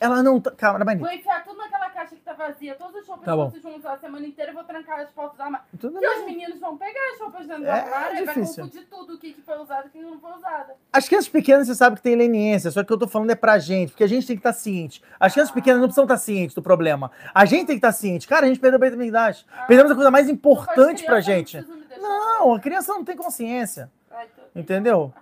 Ela 0.00 0.22
não 0.22 0.40
tá. 0.40 0.50
Calma, 0.52 0.78
Ravani. 0.78 1.00
Vou 1.02 1.10
enfiar 1.10 1.44
tudo 1.44 1.58
naquela 1.58 1.87
caixa 2.08 2.16
que 2.16 2.22
tá 2.22 2.32
vazia. 2.32 2.74
Todos 2.74 3.02
os 3.02 3.06
roupas 3.06 3.24
tá 3.24 3.32
que 3.32 3.50
vocês 3.50 3.62
vão 3.62 3.76
usar 3.76 3.92
a 3.92 3.98
semana 3.98 4.26
inteira, 4.26 4.50
eu 4.50 4.54
vou 4.54 4.64
trancar 4.64 5.00
as 5.00 5.10
fotos 5.12 5.36
da 5.36 5.44
armário. 5.44 5.66
Tudo 5.78 6.02
e 6.02 6.06
os 6.06 6.24
meninos 6.24 6.58
vão 6.58 6.76
pegar 6.76 7.12
as 7.14 7.20
roupas 7.20 7.46
dentro 7.46 7.62
do 7.62 7.68
é, 7.68 7.80
armário 7.80 8.18
é 8.18 8.22
e 8.22 8.24
vai 8.24 8.34
confundir 8.34 8.86
tudo 8.88 9.14
o 9.14 9.18
que, 9.18 9.32
que 9.32 9.42
foi 9.42 9.58
usado 9.58 9.86
e 9.86 9.88
o 9.88 9.90
que 9.90 10.00
não 10.00 10.18
foi 10.18 10.32
usado. 10.32 10.72
As 10.92 11.06
crianças 11.06 11.28
pequenas, 11.28 11.66
você 11.66 11.74
sabe 11.74 11.96
que 11.96 12.02
tem 12.02 12.16
leniência, 12.16 12.70
só 12.70 12.82
que 12.82 12.92
eu 12.92 12.98
tô 12.98 13.06
falando 13.06 13.30
é 13.30 13.34
pra 13.34 13.58
gente, 13.58 13.90
porque 13.90 14.04
a 14.04 14.08
gente 14.08 14.26
tem 14.26 14.36
que 14.36 14.40
estar 14.40 14.52
tá 14.52 14.58
ciente. 14.58 15.02
As 15.20 15.32
crianças 15.32 15.52
ah. 15.52 15.54
pequenas 15.54 15.80
não 15.80 15.88
precisam 15.88 16.04
estar 16.04 16.14
tá 16.14 16.20
cientes 16.20 16.54
do 16.54 16.62
problema. 16.62 17.10
A 17.34 17.44
gente 17.44 17.66
tem 17.66 17.76
que 17.76 17.86
estar 17.86 17.88
tá 17.88 17.92
ciente. 17.92 18.26
Cara, 18.26 18.46
a 18.46 18.48
gente 18.48 18.60
perdeu 18.60 18.76
a 18.76 18.78
oportunidade. 18.78 19.46
Ah. 19.52 19.64
Perdemos 19.66 19.92
a 19.92 19.94
coisa 19.94 20.10
mais 20.10 20.28
importante 20.28 21.04
pra 21.04 21.20
gente. 21.20 21.64
Não, 22.00 22.54
a 22.54 22.60
criança 22.60 22.92
não 22.92 23.04
tem 23.04 23.16
consciência. 23.16 23.90
Ai, 24.10 24.26
Entendeu? 24.54 25.12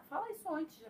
Antes. 0.56 0.86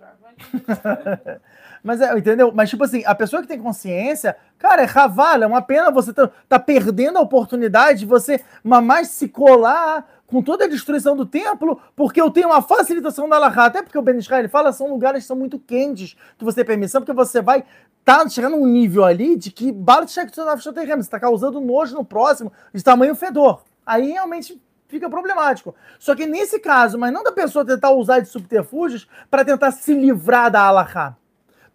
Mas 1.83 2.01
é, 2.01 2.17
entendeu? 2.17 2.53
Mas, 2.55 2.71
tipo 2.71 2.85
assim, 2.85 3.03
a 3.05 3.14
pessoa 3.14 3.43
que 3.43 3.49
tem 3.49 3.61
consciência, 3.61 4.37
cara, 4.59 4.83
é 4.83 4.85
ravala, 4.85 5.45
é 5.45 5.47
uma 5.47 5.62
pena 5.62 5.91
você 5.91 6.12
tá, 6.12 6.31
tá 6.49 6.59
perdendo 6.59 7.19
a 7.19 7.23
oportunidade 7.23 8.01
de 8.01 8.07
você 8.07 8.45
mais 8.62 9.09
se 9.09 9.29
colar 9.29 10.07
com 10.27 10.43
toda 10.43 10.64
a 10.64 10.69
destruição 10.69 11.17
do 11.17 11.25
templo, 11.25 11.81
porque 11.95 12.21
eu 12.21 12.31
tenho 12.31 12.49
uma 12.49 12.61
facilitação 12.61 13.29
da 13.29 13.39
Lahá, 13.39 13.67
até 13.67 13.83
porque 13.83 13.99
o 13.99 14.03
Ben 14.03 14.19
Israel 14.19 14.49
fala, 14.49 14.73
são 14.73 14.89
lugares 14.89 15.23
que 15.23 15.29
são 15.29 15.37
muito 15.37 15.59
quentes, 15.59 16.17
que 16.37 16.45
você 16.45 16.57
tem 16.57 16.64
permissão, 16.64 17.01
porque 17.01 17.12
você 17.12 17.41
vai 17.41 17.64
tá 18.05 18.29
chegando 18.29 18.57
um 18.57 18.67
nível 18.67 19.05
ali 19.05 19.37
de 19.37 19.51
que 19.51 19.73
bala 19.73 20.05
de 20.05 20.12
você 20.12 20.21
está 20.23 21.19
causando 21.19 21.61
nojo 21.61 21.95
no 21.95 22.05
próximo 22.05 22.53
de 22.73 22.83
tamanho 22.83 23.14
fedor. 23.17 23.62
Aí 23.85 24.12
realmente 24.12 24.61
fica 24.89 25.09
problemático. 25.11 25.74
Só 25.99 26.14
que 26.14 26.26
nesse 26.26 26.59
caso, 26.59 26.99
mas 26.99 27.12
não 27.12 27.22
da 27.22 27.32
pessoa 27.32 27.64
tentar 27.64 27.91
usar 27.91 28.20
de 28.20 28.28
subterfúgios 28.28 29.09
para 29.30 29.45
tentar 29.45 29.70
se 29.70 29.95
livrar 29.95 30.51
da 30.51 30.62
Allahá 30.62 31.16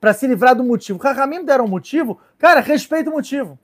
para 0.02 0.14
se 0.14 0.26
livrar 0.26 0.56
do 0.56 0.64
motivo. 0.64 0.98
Rahamim 0.98 1.46
deram 1.46 1.66
um 1.66 1.68
motivo, 1.68 2.20
cara, 2.40 2.60
respeita 2.60 3.12
o 3.12 3.14
motivo. 3.14 3.58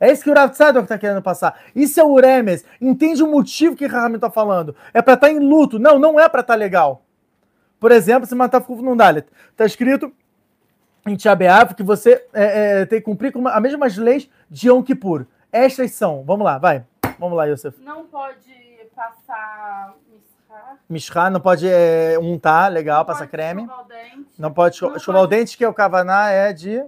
É 0.00 0.10
isso 0.10 0.24
que 0.24 0.30
o 0.30 0.34
Rav 0.34 0.50
Tzadok 0.50 0.84
está 0.84 0.98
querendo 0.98 1.22
passar. 1.22 1.58
Isso 1.74 2.00
é 2.00 2.04
o 2.04 2.10
Uremes. 2.10 2.64
Entende 2.80 3.22
o 3.22 3.30
motivo 3.30 3.76
que 3.76 3.86
Rahamim 3.86 4.16
está 4.16 4.30
falando. 4.30 4.74
É 4.92 5.00
para 5.00 5.14
estar 5.14 5.26
tá 5.28 5.32
em 5.32 5.38
luto. 5.38 5.78
Não, 5.78 5.98
não 5.98 6.18
é 6.18 6.28
para 6.28 6.40
estar 6.40 6.54
tá 6.54 6.58
legal. 6.58 7.02
Por 7.78 7.92
exemplo, 7.92 8.26
se 8.26 8.34
matar 8.34 8.60
Kuf 8.62 8.82
num 8.82 8.96
Dalet. 8.96 9.26
Está 9.50 9.64
escrito 9.64 10.12
em 11.06 11.16
Tiabeav 11.16 11.74
que 11.74 11.82
você 11.82 12.24
é, 12.32 12.80
é, 12.80 12.86
tem 12.86 12.98
que 12.98 13.04
cumprir 13.04 13.32
com 13.32 13.46
as 13.46 13.62
mesmas 13.62 13.96
leis 13.96 14.28
de 14.50 14.68
Yom 14.68 14.82
Kippur. 14.82 15.26
Estas 15.50 15.92
são. 15.92 16.22
Vamos 16.24 16.44
lá, 16.44 16.58
vai. 16.58 16.84
Vamos 17.18 17.36
lá, 17.36 17.44
Yosef. 17.46 17.82
Não 17.82 18.06
pode 18.06 18.88
passar 18.94 19.94
Mishra 20.88 21.28
não 21.28 21.40
pode 21.40 21.68
é, 21.68 22.18
untar, 22.18 22.70
legal, 22.70 22.98
não 22.98 23.04
passar 23.04 23.26
creme. 23.26 23.68
Não 24.38 24.52
pode 24.52 24.80
não 24.80 24.96
escovar 24.96 25.22
o 25.22 25.26
dente, 25.26 25.56
que 25.56 25.64
é 25.64 25.68
o 25.68 25.74
kavaná 25.74 26.30
é 26.30 26.52
de... 26.52 26.84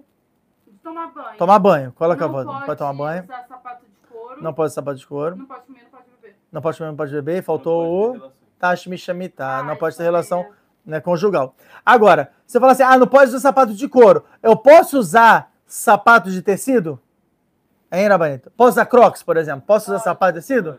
Tomar 0.83 1.09
banho. 1.09 1.37
Tomar 1.37 1.59
banho. 1.59 1.85
É 1.87 1.89
o 1.89 2.17
kavaná? 2.17 2.53
Não 2.53 2.63
pode 2.63 2.79
tomar 2.79 2.93
banho. 2.95 3.25
Usar 3.25 3.47
sapato 3.49 3.85
de 3.85 4.09
couro. 4.09 4.43
Não 4.43 4.55
pode 4.55 4.73
sapato 4.73 4.99
de 4.99 5.07
couro. 5.07 5.37
Não 5.37 5.47
pode 5.47 5.63
comer, 5.67 5.83
não 5.83 5.91
pode 5.91 6.05
beber. 6.11 6.37
Não 6.53 6.63
pode 6.63 6.79
comer, 6.79 6.89
não 6.89 6.97
pode 6.97 7.13
beber. 7.13 7.43
Faltou 7.43 8.17
o 8.17 8.33
Tashmishamita. 8.59 9.45
Ah, 9.45 9.63
não 9.63 9.77
pode 9.77 9.97
ter 9.97 10.05
relação 10.05 10.47
né, 10.87 11.01
conjugal. 11.01 11.55
Agora, 11.85 12.33
você 12.47 12.59
fala 12.59 12.73
assim, 12.73 12.85
ah, 12.85 12.97
não 12.97 13.07
pode 13.07 13.31
usar 13.31 13.41
sapato 13.41 13.75
de 13.75 13.89
couro. 13.89 14.25
Eu 14.43 14.57
posso 14.57 14.99
usar 14.99 15.53
sapato 15.67 16.31
de 16.31 16.41
tecido? 16.41 17.01
Hein, 17.91 18.09
Rabanita? 18.09 18.53
Posso 18.57 18.73
usar 18.73 18.87
crocs, 18.87 19.23
por 19.23 19.37
exemplo? 19.37 19.63
Posso 19.67 19.91
usar 19.91 20.01
sapato 20.01 20.35
de 20.35 20.41
tecido? 20.41 20.79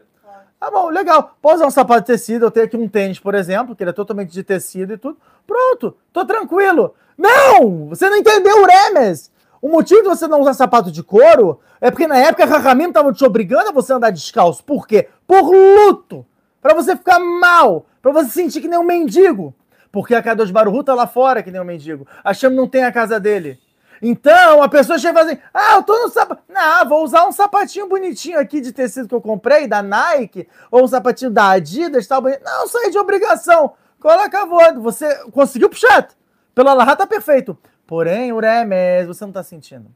Tá 0.60 0.70
bom, 0.70 0.90
legal. 0.90 1.36
Posso 1.42 1.56
usar 1.58 1.68
um 1.68 1.72
sapato 1.72 2.02
de 2.02 2.08
tecido, 2.08 2.46
eu 2.46 2.52
tenho 2.52 2.66
aqui 2.66 2.78
um 2.78 2.88
tênis, 2.88 3.20
por 3.20 3.34
exemplo, 3.34 3.76
que 3.76 3.84
ele 3.84 3.90
é 3.90 3.94
totalmente 3.94 4.32
de 4.32 4.44
tecido 4.44 4.94
e 4.94 4.98
tudo. 4.98 5.18
Pronto, 5.48 5.98
tô 6.14 6.26
tranquilo. 6.26 6.94
Não! 7.18 7.88
Você 7.88 8.10
não 8.10 8.18
entendeu 8.18 8.62
o 8.62 8.66
Remes! 8.66 9.32
O 9.62 9.70
motivo 9.70 10.04
de 10.04 10.08
você 10.08 10.28
não 10.28 10.40
usar 10.40 10.54
sapato 10.54 10.92
de 10.92 11.04
couro 11.04 11.60
é 11.82 11.92
porque 11.92 12.08
na 12.08 12.18
época 12.18 12.46
Rahamim 12.46 12.88
estavam 12.88 13.12
te 13.12 13.26
obrigando 13.26 13.70
a 13.70 13.74
você 13.74 13.92
andar 13.92 14.10
descalço. 14.10 14.64
Por 14.64 14.88
quê? 14.88 15.10
Por 15.28 15.52
luto. 15.52 16.26
Para 16.62 16.74
você 16.74 16.96
ficar 16.96 17.20
mal. 17.20 17.86
Para 18.02 18.12
você 18.12 18.30
sentir 18.30 18.62
que 18.62 18.68
nem 18.68 18.80
um 18.80 18.84
mendigo. 18.84 19.54
Porque 19.92 20.16
a 20.16 20.22
Kadosh 20.22 20.52
Baruhu 20.52 20.84
tá 20.84 20.94
lá 20.94 21.08
fora 21.08 21.44
que 21.44 21.52
nem 21.52 21.60
um 21.60 21.66
mendigo. 21.66 22.08
A 22.24 22.34
Shem 22.34 22.52
não 22.52 22.68
tem 22.68 22.84
a 22.84 22.92
casa 22.92 23.20
dele. 23.20 23.60
Então, 24.02 24.62
a 24.62 24.70
pessoa 24.70 24.98
chega 24.98 25.12
e 25.12 25.24
fala 25.24 25.32
assim: 25.32 25.42
ah, 25.54 25.76
eu 25.76 25.84
tô 25.84 25.98
no 26.04 26.10
sapato. 26.10 26.44
Não, 26.48 26.88
vou 26.88 27.04
usar 27.04 27.28
um 27.28 27.32
sapatinho 27.32 27.88
bonitinho 27.88 28.40
aqui 28.40 28.62
de 28.62 28.72
tecido 28.72 29.08
que 29.08 29.16
eu 29.16 29.22
comprei, 29.22 29.68
da 29.68 29.82
Nike, 29.82 30.48
ou 30.72 30.84
um 30.84 30.88
sapatinho 30.88 31.32
da 31.32 31.50
Adidas, 31.50 32.08
tal. 32.08 32.22
Não, 32.22 32.66
isso 32.66 32.78
aí 32.78 32.88
é 32.88 32.90
de 32.90 32.98
obrigação. 32.98 33.74
Coloca 34.00 34.42
a 34.42 34.46
voz. 34.46 34.76
Você 34.76 35.14
conseguiu 35.32 35.70
puxar. 35.70 36.08
Pelo 36.56 36.70
Alahá 36.70 36.96
tá 36.96 37.06
perfeito. 37.06 37.58
Porém, 37.86 38.32
o 38.32 38.40
Remes, 38.40 39.08
você 39.08 39.26
não 39.26 39.32
tá 39.32 39.44
sentindo. 39.44 39.90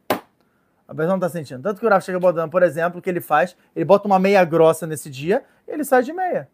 A 0.87 0.93
pessoa 0.93 1.13
não 1.13 1.19
tá 1.19 1.29
sentindo. 1.29 1.61
Tanto 1.61 1.79
que 1.79 1.85
o 1.85 1.89
Rafa 1.89 2.05
chega 2.05 2.19
botando, 2.19 2.49
por 2.49 2.63
exemplo, 2.63 2.99
o 2.99 3.01
que 3.01 3.09
ele 3.09 3.21
faz, 3.21 3.55
ele 3.75 3.85
bota 3.85 4.07
uma 4.07 4.19
meia 4.19 4.43
grossa 4.43 4.85
nesse 4.85 5.09
dia, 5.09 5.43
ele 5.67 5.83
sai 5.83 6.03
de 6.03 6.11
meia 6.11 6.49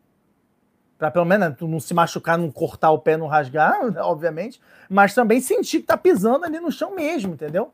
para 1.00 1.10
pelo 1.10 1.24
menos 1.24 1.50
né, 1.50 1.56
tu 1.58 1.66
não 1.66 1.80
se 1.80 1.93
machucar, 1.93 2.38
não 2.38 2.52
cortar 2.52 2.91
o 2.91 3.00
pé, 3.00 3.16
não 3.16 3.26
rasgar, 3.26 3.80
obviamente, 4.06 4.62
mas 4.89 5.16
também 5.16 5.39
sentir 5.39 5.80
que 5.80 5.86
tá 5.86 5.97
pisando 5.97 6.43
ali 6.43 6.60
no 6.60 6.72
chão 6.72 6.93
mesmo, 6.93 7.34
entendeu? 7.34 7.72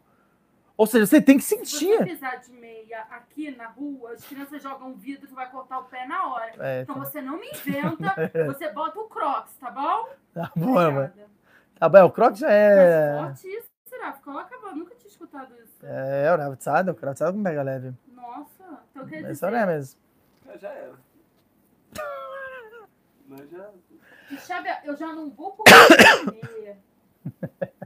Ou 0.77 0.85
seja, 0.85 1.07
você 1.07 1.21
tem 1.21 1.37
que 1.37 1.43
sentir. 1.43 1.87
Se 1.87 1.97
você 1.97 2.03
pisar 2.05 2.39
de 2.39 2.51
meia 2.51 2.99
aqui 3.09 3.49
na 3.55 3.67
rua, 3.67 4.11
as 4.11 4.23
crianças 4.25 4.61
jogam 4.61 4.93
vidro, 4.93 5.27
tu 5.27 5.33
vai 5.33 5.49
cortar 5.49 5.79
o 5.79 5.85
pé 5.85 6.05
na 6.05 6.27
hora. 6.27 6.51
É, 6.59 6.81
então 6.81 6.95
tá. 6.95 7.05
você 7.05 7.21
não 7.21 7.39
me 7.39 7.47
inventa, 7.49 8.13
você 8.45 8.71
bota 8.71 8.99
o 8.99 9.05
Crocs, 9.05 9.55
tá 9.55 9.71
bom? 9.71 10.09
Tá 10.33 10.51
bom, 10.55 10.73
mano. 10.73 11.13
Tá 11.79 11.89
bom, 11.89 12.03
o 12.03 12.11
Crocs 12.11 12.39
já 12.39 12.51
é. 12.51 13.21
Mas 13.21 13.41
forte 13.41 13.57
isso, 13.57 13.69
será? 13.85 14.11
Coloca, 14.13 14.53
eu 14.53 14.75
nunca 14.75 14.93
tinha 14.95 15.09
escutado 15.09 15.51
isso. 15.63 15.83
É, 15.83 16.31
o 16.31 16.37
Rav 16.37 16.55
sabe, 16.59 16.91
o 16.91 16.95
Crocs 16.95 17.19
sabe 17.19 17.31
como 17.31 17.43
pega 17.43 17.63
leve. 17.63 17.93
Nossa, 18.13 18.83
então 18.91 19.07
quer 19.07 19.21
dizer... 19.21 19.31
Esse 19.31 19.45
é 19.45 19.65
mesmo. 19.65 19.99
Já 20.59 20.69
era. 20.69 21.04
Mas 23.27 23.49
já. 23.49 23.69
Sabe, 24.39 24.69
eu 24.83 24.95
já 24.95 25.07
não 25.07 25.29
vou 25.29 25.51
comer. 25.51 26.77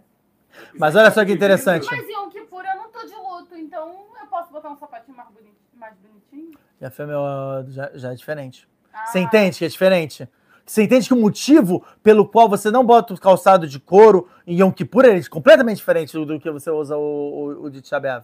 Mas 0.77 0.95
olha 0.95 1.11
só 1.11 1.23
que 1.25 1.31
interessante. 1.31 1.87
Mas 1.89 2.07
Yom 2.09 2.29
Kippur 2.29 2.63
eu 2.65 2.75
não 2.75 2.91
tô 2.91 3.05
de 3.05 3.15
luto, 3.15 3.55
então 3.55 4.07
eu 4.19 4.27
posso 4.27 4.51
botar 4.51 4.69
um 4.69 4.75
sapatinho 4.75 5.15
mais, 5.15 5.29
bonito, 5.29 5.55
mais 5.73 5.95
bonitinho? 5.97 6.57
Já, 6.79 6.91
foi 6.91 7.05
meu, 7.05 7.21
já, 7.69 7.91
já 7.93 8.11
é 8.11 8.15
diferente. 8.15 8.67
Ah. 8.93 9.05
Você 9.05 9.19
entende 9.19 9.57
que 9.57 9.65
é 9.65 9.67
diferente? 9.67 10.29
Você 10.65 10.83
entende 10.83 11.07
que 11.07 11.13
o 11.13 11.17
motivo 11.17 11.83
pelo 12.03 12.27
qual 12.27 12.47
você 12.47 12.69
não 12.69 12.85
bota 12.85 13.13
o 13.13 13.19
calçado 13.19 13.67
de 13.67 13.79
couro 13.79 14.29
em 14.45 14.59
Yom 14.59 14.71
Kippur 14.71 15.05
é 15.05 15.23
completamente 15.23 15.77
diferente 15.77 16.13
do 16.13 16.39
que 16.39 16.51
você 16.51 16.69
usa 16.69 16.95
o, 16.95 17.01
o, 17.01 17.63
o 17.63 17.69
de 17.71 17.81
Tchabev? 17.81 18.23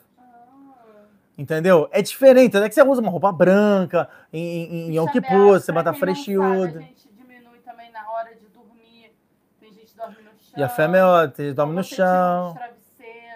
Entendeu? 1.38 1.90
É 1.92 2.02
diferente, 2.02 2.56
é 2.56 2.70
que 2.70 2.76
você 2.76 2.84
usa 2.84 3.02
uma 3.02 3.12
roupa 3.12 3.32
branca 3.32 4.08
em, 4.32 4.40
em, 4.40 4.90
em 4.90 4.96
Yom 4.96 5.08
Kippur, 5.08 5.60
você 5.60 5.72
bota 5.72 5.94
freshiudo. 5.94 6.78
A 6.78 6.82
gente 6.82 7.10
diminui 7.12 7.60
também 7.60 7.92
na 7.92 8.10
hora 8.10 8.34
de 8.36 8.48
dormir. 8.48 9.12
Tem 9.60 9.74
gente 9.74 9.92
que 9.92 9.98
dorme 9.98 10.18
no 10.22 10.32
chão. 10.56 10.58
E 10.58 10.64
a 10.64 10.70
fêmea, 10.70 11.06
ó, 11.06 11.28
tem 11.28 11.48
gente 11.48 11.56
dorme 11.56 11.76
no 11.76 11.84
chão. 11.84 12.58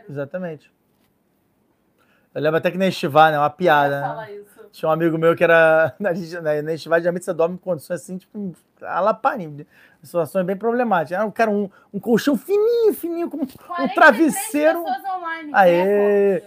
Exatamente. 0.09 0.71
Eu 2.33 2.41
lembro 2.41 2.57
até 2.57 2.71
que 2.71 2.77
na 2.77 2.87
Estivá, 2.87 3.31
né? 3.31 3.37
Uma 3.37 3.49
piada. 3.49 4.15
Né? 4.15 4.41
Tinha 4.71 4.89
um 4.89 4.91
amigo 4.91 5.17
meu 5.17 5.35
que 5.35 5.43
era. 5.43 5.95
Na, 5.99 6.11
na 6.61 6.73
Estivá, 6.73 6.99
geralmente 6.99 7.25
você 7.25 7.33
dorme 7.33 7.55
em 7.55 7.57
condições 7.57 8.01
assim, 8.01 8.17
tipo, 8.17 8.55
alaparim. 8.81 9.65
Situações 10.01 10.45
bem 10.45 10.55
problemáticas. 10.55 11.17
Era 11.17 11.25
um 11.25 11.31
cara, 11.31 11.49
um, 11.51 11.69
um 11.93 11.99
colchão 11.99 12.37
fininho, 12.37 12.93
fininho, 12.93 13.29
com 13.29 13.37
um 13.37 13.87
travesseiro. 13.93 14.79
Online, 14.79 15.51
Aê! 15.53 16.43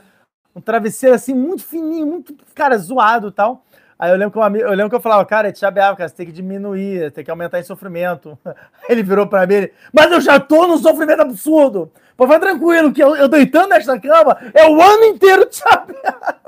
um 0.55 0.61
travesseiro 0.61 1.15
assim, 1.15 1.35
muito 1.35 1.65
fininho, 1.65 2.07
muito, 2.07 2.35
cara, 2.55 2.77
zoado 2.79 3.29
e 3.29 3.33
tal. 3.33 3.65
Aí 4.03 4.11
eu 4.11 4.17
lembro 4.17 4.33
que, 4.33 4.39
eu, 4.39 4.67
eu 4.67 4.71
lembro 4.71 4.91
que 4.91 4.97
eu 4.97 5.01
falava, 5.01 5.25
cara, 5.25 5.47
é 5.47 5.53
Tiabeava, 5.53 5.97
cara, 5.97 6.09
você 6.09 6.17
tem 6.17 6.27
que 6.27 6.33
diminuir, 6.33 7.13
tem 7.13 7.23
que 7.23 7.31
aumentar 7.31 7.61
em 7.61 7.63
sofrimento. 7.63 8.37
ele 8.89 9.01
virou 9.01 9.29
pra 9.29 9.47
mim, 9.47 9.55
ele, 9.55 9.73
mas 9.93 10.11
eu 10.11 10.21
já 10.21 10.41
tô 10.41 10.67
num 10.67 10.77
sofrimento 10.77 11.23
absurdo. 11.23 11.89
Pô, 12.17 12.27
vai 12.27 12.41
tranquilo, 12.41 12.93
que 12.93 13.01
eu, 13.01 13.15
eu 13.15 13.29
deitando 13.29 13.69
nesta 13.69 14.01
cama 14.01 14.37
é 14.53 14.69
o 14.69 14.83
ano 14.83 15.05
inteiro 15.05 15.47
Tiabeava. 15.47 16.43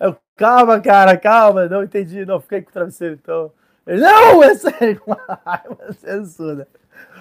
Calma, 0.34 0.80
cara, 0.80 1.18
calma. 1.18 1.66
Não 1.66 1.82
entendi. 1.82 2.24
Não, 2.24 2.40
fiquei 2.40 2.62
com 2.62 2.70
o 2.70 2.72
travesseiro, 2.72 3.18
então. 3.20 3.52
Ele, 3.84 4.00
não, 4.00 4.42
é 4.42 4.54
sério. 4.54 5.00
Com 5.00 5.12
uma 5.12 5.40
raiva 5.44 5.92
censura. 5.92 6.68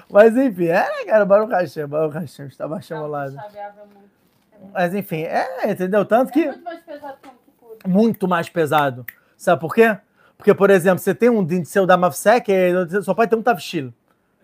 Mas 0.09 0.37
enfim, 0.37 0.67
é, 0.67 0.87
né, 0.87 1.05
cara? 1.05 1.25
Baruch 1.25 1.51
Hashem, 1.51 1.87
Baruch 1.87 2.15
Hashem, 2.15 2.45
estava 2.45 2.79
chamolado. 2.79 3.35
É. 3.35 3.59
É 3.59 3.71
muito, 3.71 4.71
Mas 4.71 4.93
enfim, 4.93 5.23
é, 5.23 5.69
entendeu? 5.69 6.05
Tanto 6.05 6.31
que 6.31 6.43
é 6.43 6.45
muito 6.45 6.63
mais 6.63 6.79
pesado 6.81 7.17
que 7.19 7.27
um. 7.27 7.46
Muito 7.85 8.27
mais 8.27 8.49
pesado. 8.49 9.05
Sabe 9.35 9.59
por 9.59 9.73
quê? 9.73 9.97
Porque, 10.37 10.53
por 10.53 10.69
exemplo, 10.69 10.99
você 10.99 11.13
tem 11.13 11.29
um 11.29 11.43
din 11.43 11.65
seu 11.65 11.85
da 11.85 11.97
Mafsek, 11.97 12.51
você 12.87 13.01
só 13.01 13.13
pode 13.13 13.29
ter 13.29 13.35
um 13.35 13.41
tavshil. 13.41 13.93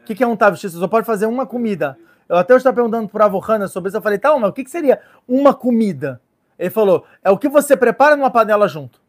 O 0.02 0.06
que, 0.06 0.16
que 0.16 0.24
é 0.24 0.28
um 0.28 0.36
tavshil? 0.36 0.70
Você 0.70 0.78
só 0.78 0.88
pode 0.88 1.06
fazer 1.06 1.26
uma 1.26 1.46
comida. 1.46 1.98
Eu 2.28 2.38
até 2.38 2.56
estava 2.56 2.76
perguntando 2.76 3.08
para 3.08 3.28
o 3.28 3.44
Hana 3.44 3.68
sobre 3.68 3.90
isso. 3.90 3.98
Eu 3.98 4.02
falei, 4.02 4.18
tá, 4.18 4.38
mas 4.38 4.50
o 4.50 4.54
que, 4.54 4.64
que 4.64 4.72
seria 4.72 5.00
uma 5.28 5.54
comida? 5.54 6.20
Ele 6.58 6.70
falou, 6.70 7.06
é 7.24 7.30
o 7.30 7.38
que 7.38 7.48
você 7.48 7.78
prepara 7.78 8.16
numa 8.16 8.32
panela 8.32 8.68
junto. 8.68 9.02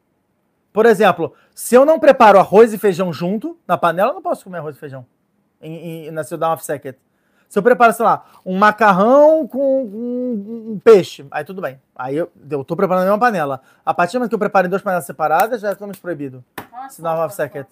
Por 0.72 0.86
exemplo, 0.86 1.32
se 1.54 1.74
eu 1.74 1.84
não 1.84 2.00
preparo 2.00 2.38
arroz 2.38 2.72
e 2.72 2.78
feijão 2.78 3.12
junto 3.12 3.56
na 3.66 3.78
panela, 3.78 4.10
eu 4.10 4.14
não 4.14 4.22
posso 4.22 4.44
comer 4.44 4.58
arroz 4.58 4.76
e 4.76 4.78
feijão 4.78 5.06
em, 5.62 6.06
em, 6.06 6.10
na 6.10 6.24
Ciudad 6.24 6.50
Mafseket. 6.50 6.98
Se 7.48 7.58
eu 7.58 7.62
preparo, 7.62 7.92
sei 7.92 8.04
lá, 8.04 8.24
um 8.44 8.58
macarrão 8.58 9.46
com 9.46 9.84
um, 9.84 10.72
um 10.72 10.80
peixe, 10.82 11.24
aí 11.30 11.44
tudo 11.44 11.62
bem. 11.62 11.80
Aí 11.94 12.16
eu, 12.16 12.30
eu 12.50 12.64
tô 12.64 12.74
preparando 12.74 13.04
mesma 13.04 13.18
panela. 13.18 13.60
A 13.84 13.94
partir 13.94 14.14
do 14.14 14.20
momento 14.20 14.30
que 14.30 14.34
eu 14.34 14.38
preparo 14.40 14.66
em 14.66 14.70
duas 14.70 14.82
panelas 14.82 15.06
separadas, 15.06 15.60
já 15.60 15.70
totalmente 15.70 16.00
proibido. 16.00 16.44
Nossa, 16.72 16.96
Sinal 16.96 17.16
nossa, 17.16 17.26
of 17.26 17.34
second. 17.34 17.66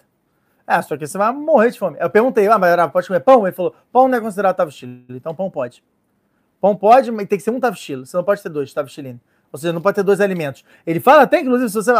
É, 0.65 0.81
só 0.81 0.95
que 0.95 1.05
você 1.05 1.17
vai 1.17 1.31
morrer 1.33 1.71
de 1.71 1.79
fome. 1.79 1.97
Eu 1.99 2.09
perguntei, 2.09 2.47
ah, 2.47 2.57
mas 2.57 2.91
pode 2.91 3.07
comer 3.07 3.19
pão? 3.19 3.45
Ele 3.45 3.55
falou, 3.55 3.75
pão 3.91 4.07
não 4.07 4.17
é 4.17 4.21
considerado 4.21 4.55
tavshil, 4.55 4.89
então 5.09 5.35
pão 5.35 5.49
pode. 5.49 5.83
Pão 6.61 6.75
pode, 6.75 7.11
mas 7.11 7.27
tem 7.27 7.37
que 7.37 7.43
ser 7.43 7.51
um 7.51 7.59
tavshil. 7.59 8.05
Você 8.05 8.15
não 8.15 8.23
pode 8.23 8.41
ter 8.41 8.47
dois 8.49 8.71
tavshilin. 8.73 9.19
Ou 9.51 9.59
seja, 9.59 9.73
não 9.73 9.81
pode 9.81 9.95
ter 9.95 10.03
dois 10.03 10.21
alimentos. 10.21 10.63
Ele 10.87 10.99
fala 11.01 11.23
até, 11.23 11.41
inclusive, 11.41 11.69
se 11.69 11.75
você 11.75 11.91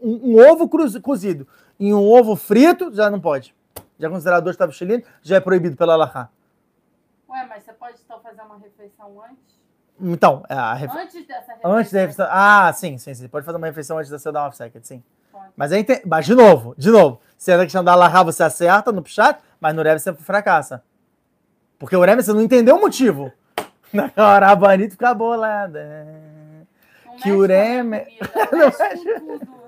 um, 0.00 0.36
um 0.36 0.50
ovo 0.50 0.68
cruz- 0.68 0.96
cozido 0.98 1.46
e 1.78 1.92
um 1.92 2.08
ovo 2.08 2.36
frito, 2.36 2.94
já 2.94 3.10
não 3.10 3.20
pode. 3.20 3.52
Já 3.98 4.06
é 4.06 4.10
considerado 4.10 4.44
dois 4.44 4.56
tavshilin, 4.56 5.02
já 5.22 5.36
é 5.36 5.40
proibido 5.40 5.76
pela 5.76 5.94
Allahá. 5.94 6.30
Ué, 7.32 7.46
mas 7.48 7.64
você 7.64 7.72
pode 7.72 7.98
então 8.04 8.20
fazer 8.20 8.42
uma 8.42 8.58
refeição 8.58 9.22
antes? 9.22 9.60
Então, 10.00 10.42
é, 10.48 10.54
a 10.54 10.74
ref- 10.74 10.94
Antes 10.94 11.26
dessa 11.26 11.40
refeição? 11.52 11.72
antes 11.72 11.92
da 11.92 12.00
refeição... 12.00 12.26
Ah, 12.30 12.72
sim, 12.72 12.98
sim, 12.98 13.14
sim. 13.14 13.28
Pode 13.28 13.46
fazer 13.46 13.58
uma 13.58 13.66
refeição 13.66 13.98
antes 13.98 14.10
da 14.10 14.18
você 14.18 14.30
dar 14.32 14.42
uma 14.44 14.52
second, 14.52 14.86
sim. 14.86 15.02
Pode. 15.30 15.50
Mas 15.56 15.72
aí 15.72 15.84
tem... 15.84 16.02
Mas 16.04 16.26
de 16.26 16.34
novo, 16.34 16.74
de 16.76 16.90
novo. 16.90 17.20
Se 17.38 17.52
é 17.52 17.56
da 17.56 17.62
questão 17.64 17.82
da 17.84 17.92
Allahá, 17.92 18.22
você 18.22 18.42
acerta 18.42 18.92
no 18.92 19.02
Pshat, 19.02 19.40
mas 19.60 19.74
no 19.74 19.82
Rebbe 19.82 20.00
você 20.00 20.12
fracassa. 20.14 20.82
Porque 21.78 21.96
o 21.96 22.00
Rebbe 22.04 22.22
você 22.22 22.32
não 22.32 22.40
entendeu 22.42 22.76
o 22.76 22.80
motivo. 22.80 23.32
Na 23.92 24.10
hora 24.16 24.50
a 24.50 24.56
Banito 24.56 24.92
fica 24.92 25.12
bolada. 25.14 26.06
Não 27.04 27.16
que 27.16 27.30
o 27.32 27.36
comida, 27.38 28.06
Não 28.52 28.58
mexe 28.66 29.20
tudo. 29.20 29.62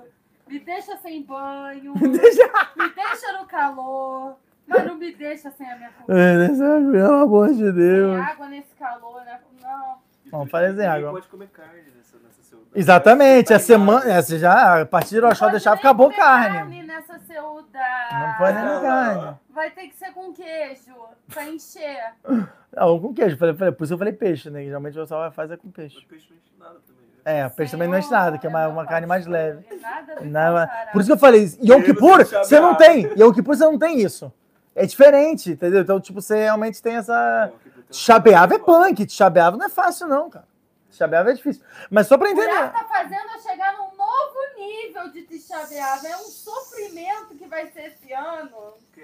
Me 0.47 0.59
deixa 0.59 0.97
sem 0.97 1.23
banho. 1.23 1.93
Deixa... 1.97 2.47
Me 2.75 2.89
deixa 2.93 3.33
no 3.39 3.45
calor. 3.45 4.37
Mas 4.67 4.85
não 4.85 4.95
me 4.95 5.13
deixa 5.13 5.51
sem 5.51 5.69
a 5.71 5.75
minha 5.75 5.89
comida. 5.91 6.91
Pelo 6.91 7.13
amor 7.23 7.49
de 7.49 7.55
Sem 7.57 7.73
Deus. 7.73 8.19
água 8.19 8.47
nesse 8.47 8.75
calor, 8.75 9.23
né? 9.25 9.39
Não. 9.61 9.95
Vamos 10.31 10.49
fazer 10.49 10.69
Ninguém 10.69 10.87
água. 10.87 11.11
pode 11.11 11.27
comer 11.27 11.47
carne 11.49 11.81
nessa, 11.95 12.17
nessa 12.17 12.41
seu- 12.41 12.59
Exatamente. 12.73 13.53
A 13.53 13.59
semana... 13.59 13.99
ligado? 14.01 14.17
É, 14.17 14.21
você 14.21 14.39
já, 14.39 14.81
a 14.81 14.85
partir 14.85 15.15
de 15.15 15.21
Não 15.21 15.29
Rochó 15.29 15.45
pode 15.45 15.51
deixar, 15.51 15.73
acabou 15.73 16.07
comer 16.09 16.17
carne. 16.19 16.83
nessa 16.83 17.19
seuda. 17.19 17.79
Não 18.11 18.33
pode 18.37 18.53
nem 18.57 18.65
Não, 18.65 18.81
carne. 18.81 19.35
Vai 19.53 19.69
ter 19.69 19.87
que 19.87 19.95
ser 19.95 20.11
com 20.13 20.33
queijo. 20.33 20.93
Pra 21.31 21.45
encher. 21.47 22.13
Não, 22.75 22.99
com 22.99 23.13
queijo. 23.13 23.37
Falei, 23.37 23.53
falei, 23.55 23.71
por 23.71 23.83
isso 23.83 23.93
eu 23.93 23.97
falei 23.99 24.13
peixe, 24.13 24.49
né? 24.49 24.63
Geralmente 24.65 24.97
o 24.97 25.01
pessoal 25.01 25.31
faz 25.31 25.51
é 25.51 25.57
com 25.57 25.69
peixe. 25.69 25.95
Mas 25.97 26.05
peixe 26.05 26.27
não 26.29 26.37
enche 26.37 26.51
nada 26.59 26.79
também. 26.85 27.05
né? 27.23 27.39
É, 27.45 27.49
peixe 27.49 27.71
também 27.71 27.87
não 27.87 27.95
é 27.97 28.01
nada, 28.09 28.37
que 28.39 28.45
é 28.47 28.49
uma, 28.49 28.67
uma 28.67 28.85
carne 28.85 29.05
mais 29.07 29.25
leve. 29.27 29.63
Nada 29.79 30.15
Não, 30.21 30.57
é- 30.59 30.89
por 30.91 30.99
isso 31.01 31.07
que 31.07 31.13
eu 31.13 31.17
falei, 31.19 31.45
Yom 31.63 31.81
Kippur, 31.83 32.17
do 32.23 32.25
você 32.29 32.59
não 32.59 32.75
tem. 32.75 33.05
Yom 33.17 33.31
Kippur, 33.31 33.55
você 33.55 33.63
não 33.63 33.77
tem 33.77 33.99
isso. 34.01 34.33
É 34.75 34.85
diferente, 34.85 35.51
entendeu? 35.51 35.81
Então, 35.81 35.99
tipo, 36.01 36.21
você 36.21 36.35
realmente 36.43 36.81
tem 36.81 36.95
essa... 36.97 37.51
Que 37.89 37.95
Chabeava 37.95 38.55
é 38.55 38.59
punk, 38.59 39.09
chabeava 39.09 39.55
não 39.57 39.65
é 39.67 39.69
fácil 39.69 40.07
não, 40.07 40.29
cara. 40.29 40.45
Chabeava 40.91 41.29
é 41.31 41.33
difícil. 41.33 41.61
Mas 41.89 42.07
só 42.07 42.17
pra 42.17 42.27
O 42.27 42.31
entender. 42.31 42.71
tá 42.71 42.85
fazendo 42.89 43.29
eu 43.35 43.41
chegar 43.41 43.73
num 43.73 43.95
novo 43.97 44.35
nível 44.57 45.09
de 45.11 45.21
Tisha 45.23 45.57
B'Av. 45.57 46.05
É 46.05 46.15
um 46.17 46.23
sofrimento 46.23 47.35
que 47.37 47.45
vai 47.47 47.67
ser 47.67 47.87
esse 47.87 48.13
ano. 48.13 48.49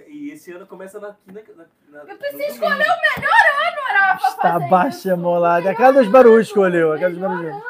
E 0.08 0.32
esse 0.32 0.52
ano 0.54 0.66
começa 0.66 1.00
na. 1.02 1.10
na, 1.28 1.42
na, 1.56 1.66
na 2.04 2.12
Eu 2.12 2.18
preciso 2.18 2.44
escolher 2.54 2.74
o 2.74 2.78
melhor 2.78 3.44
ano, 3.68 3.82
Ara, 3.90 4.18
pra 4.18 4.28
Está 4.30 4.42
fazer 4.54 4.70
baixa 4.70 4.98
isso. 5.10 5.18
molada. 5.18 5.68
É 5.68 5.72
O 5.72 5.74
a 5.74 5.76
cara 5.78 5.94
dos 5.94 6.08
barulhos 6.08 6.48
escolheu. 6.48 6.94
A 6.94 6.98
cara 6.98 7.10
dos 7.12 7.20
barulhos. 7.20 7.54
ano. 7.54 7.62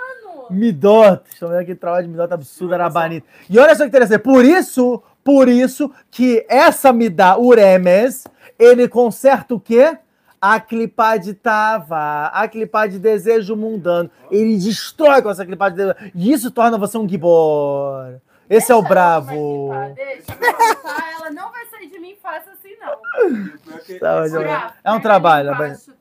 Midot. 0.51 1.23
Estão 1.29 1.49
vendo 1.49 1.59
aqui 1.61 1.73
trabalho 1.75 2.05
de 2.05 2.11
Midot 2.11 2.31
absurda 2.33 2.77
na 2.77 2.89
Banita. 2.89 3.27
E 3.49 3.57
olha 3.57 3.73
só 3.75 3.83
que 3.83 3.89
interessante. 3.89 4.21
Por 4.21 4.45
isso, 4.45 5.01
por 5.23 5.47
isso 5.47 5.91
que 6.09 6.45
essa 6.49 6.91
Midá, 6.93 7.37
Uremes, 7.37 8.25
ele 8.57 8.87
conserta 8.87 9.53
o 9.55 9.59
quê? 9.59 9.97
A 10.39 10.59
clipá 10.59 11.17
de 11.17 11.35
tava, 11.35 12.25
a 12.33 12.47
clipá 12.47 12.87
de 12.87 12.97
desejo 12.97 13.55
mundano. 13.55 14.09
Ele 14.31 14.57
destrói 14.57 15.21
com 15.21 15.29
essa 15.29 15.45
clipá 15.45 15.69
de 15.69 15.75
desejo. 15.75 15.95
E 16.15 16.31
isso 16.33 16.49
torna 16.49 16.77
você 16.79 16.97
um 16.97 17.07
gibor. 17.07 18.19
Esse 18.49 18.71
é 18.71 18.75
o 18.75 18.79
Deixa 18.79 18.93
bravo. 18.93 19.69
participar, 19.69 19.93
Deixa 20.05 20.31
ela 20.33 20.53
participar. 20.57 21.11
Ela 21.13 21.29
não 21.31 21.51
vai 21.51 21.65
sair 21.67 21.87
de 21.87 21.99
mim 21.99 22.15
fácil 22.21 22.51
assim, 22.51 22.75
não. 22.81 22.93
O 22.95 23.99
Tá, 23.99 24.27
eu- 24.27 24.39
Olha, 24.39 24.73
é 24.83 24.91
um 24.91 24.99
trabalho, 24.99 25.53
embaixo, 25.53 25.91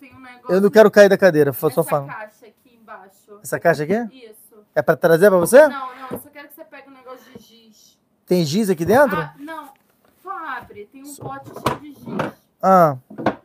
um 0.48 0.52
Eu 0.54 0.60
não 0.60 0.70
quero 0.70 0.90
cair 0.90 1.08
da 1.08 1.18
cadeira, 1.18 1.52
só 1.52 1.68
Essa 1.68 1.84
falando. 1.84 2.08
caixa 2.08 2.46
aqui 2.46 2.78
embaixo. 2.82 3.38
Essa 3.42 3.60
caixa 3.60 3.82
aqui? 3.84 3.94
Isso. 4.26 4.64
É 4.74 4.80
pra 4.82 4.96
trazer 4.96 5.28
pra 5.28 5.38
você? 5.38 5.60
Não, 5.68 5.68
não, 5.68 6.08
eu 6.12 6.18
só 6.18 6.28
quero 6.32 6.48
que 6.48 6.54
você 6.54 6.64
pegue 6.64 6.88
um 6.88 6.92
negócio 6.92 6.98
de 6.98 6.98
giz. 6.98 6.99
Tem 8.30 8.44
giz 8.44 8.70
aqui 8.70 8.84
dentro? 8.84 9.18
Ah, 9.18 9.34
não. 9.40 9.70
Só 10.22 10.30
abre. 10.30 10.86
Tem 10.92 11.02
um 11.02 11.14
pote 11.16 11.50
cheio 11.50 11.80
de 11.80 11.92
giz. 11.94 12.32
Ah, 12.62 12.96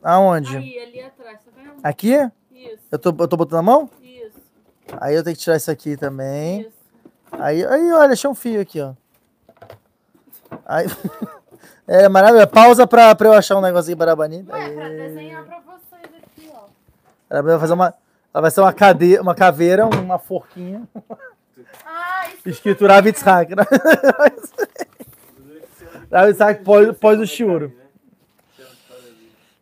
aonde? 0.03 0.57
Aí, 0.57 0.77
ali 0.77 1.01
atrás, 1.01 1.39
tá 1.39 1.51
vendo? 1.57 1.73
Aqui? 1.81 2.31
Isso, 2.51 2.83
Eu 2.91 2.99
tô, 2.99 3.09
eu 3.17 3.27
tô 3.27 3.35
botando 3.35 3.57
a 3.57 3.63
mão? 3.63 3.89
isso, 3.99 4.39
Aí 5.01 5.15
eu 5.15 5.23
tenho 5.23 5.35
que 5.35 5.41
tirar 5.41 5.57
isso 5.57 5.71
aqui 5.71 5.97
também. 5.97 6.61
isso. 6.61 6.71
Aí, 7.31 7.65
aí 7.65 7.91
olha, 7.93 8.13
achei 8.13 8.29
um 8.29 8.35
fio 8.35 8.61
aqui, 8.61 8.79
ó. 8.79 8.93
Aí, 10.67 10.85
é 11.87 12.07
maravilha. 12.07 12.45
Pausa 12.45 12.85
pra, 12.85 13.15
pra 13.15 13.29
eu 13.29 13.33
achar 13.33 13.57
um 13.57 13.61
negócio 13.61 13.91
aqui 13.91 13.97
para 13.97 14.15
Banita. 14.15 14.53
Ué, 14.53 14.69
pra 14.69 14.87
desenhar 14.87 15.45
pra 15.45 15.61
vocês 15.61 16.11
aqui, 16.15 16.51
ó. 16.53 16.65
Ela 17.27 17.41
vai 17.41 17.57
fazer 17.57 17.73
uma. 17.73 17.91
Ela 18.31 18.41
vai 18.43 18.51
ser 18.51 18.61
uma, 18.61 18.71
cadeira, 18.71 19.19
uma 19.23 19.33
caveira, 19.33 19.87
uma 19.87 20.19
forquinha. 20.19 20.87
Ah, 21.83 22.27
isso 22.29 22.49
Escrito 22.49 22.85
Rav 22.85 23.07
Yitzhak. 26.15 26.19
Rav 26.19 26.27
Yitzhak 26.27 26.63
pós, 26.63 26.97
pós 26.97 27.19
o 27.19 27.25
choro. 27.27 27.73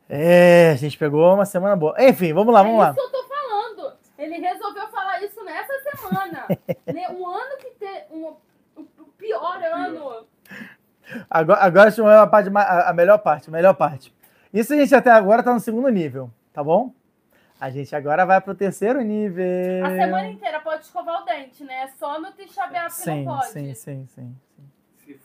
É, 0.09 0.71
a 0.71 0.75
gente 0.75 0.97
pegou 0.97 1.33
uma 1.33 1.45
semana 1.45 1.75
boa. 1.75 1.95
Enfim, 1.97 2.33
vamos 2.33 2.53
lá, 2.53 2.61
vamos 2.61 2.77
é 2.77 2.81
lá. 2.81 2.91
isso 2.91 2.99
que 2.99 3.15
eu 3.15 3.21
tô 3.21 3.27
falando. 3.27 3.93
Ele 4.17 4.37
resolveu 4.37 4.87
falar 4.89 5.23
isso 5.23 5.43
nessa 5.43 5.73
semana. 5.97 6.47
Né, 6.93 7.09
um 7.09 7.27
ano 7.27 7.57
que 7.57 7.71
tem. 7.71 8.03
Um, 8.11 8.35
o 8.75 8.81
o 8.99 9.05
pior 9.17 9.59
ano. 9.63 10.27
Agora, 11.29 11.59
agora 11.61 11.91
chegou 11.91 12.11
a, 12.11 12.27
parte, 12.27 12.49
a 12.55 12.89
a 12.89 12.93
melhor 12.93 13.17
parte, 13.17 13.49
a 13.49 13.51
melhor 13.51 13.73
parte. 13.73 14.13
Isso 14.53 14.73
a 14.73 14.77
gente 14.77 14.93
até 14.93 15.09
agora 15.09 15.41
tá 15.41 15.53
no 15.53 15.59
segundo 15.59 15.89
nível, 15.89 16.29
tá 16.53 16.63
bom? 16.63 16.93
A 17.59 17.69
gente 17.69 17.95
agora 17.95 18.25
vai 18.25 18.41
pro 18.41 18.53
terceiro 18.53 19.01
nível. 19.01 19.85
A 19.85 19.89
semana 19.89 20.27
inteira 20.27 20.59
pode 20.59 20.83
escovar 20.83 21.21
o 21.21 21.25
dente, 21.25 21.63
né? 21.63 21.89
Só 21.97 22.19
no 22.19 22.31
Tisha 22.33 22.67
B'Av 22.67 22.87
que 22.87 22.93
Sim, 22.93 23.23
não 23.23 23.37
pode. 23.37 23.51
sim, 23.51 23.73
sim, 23.73 24.05
sim. 24.07 24.35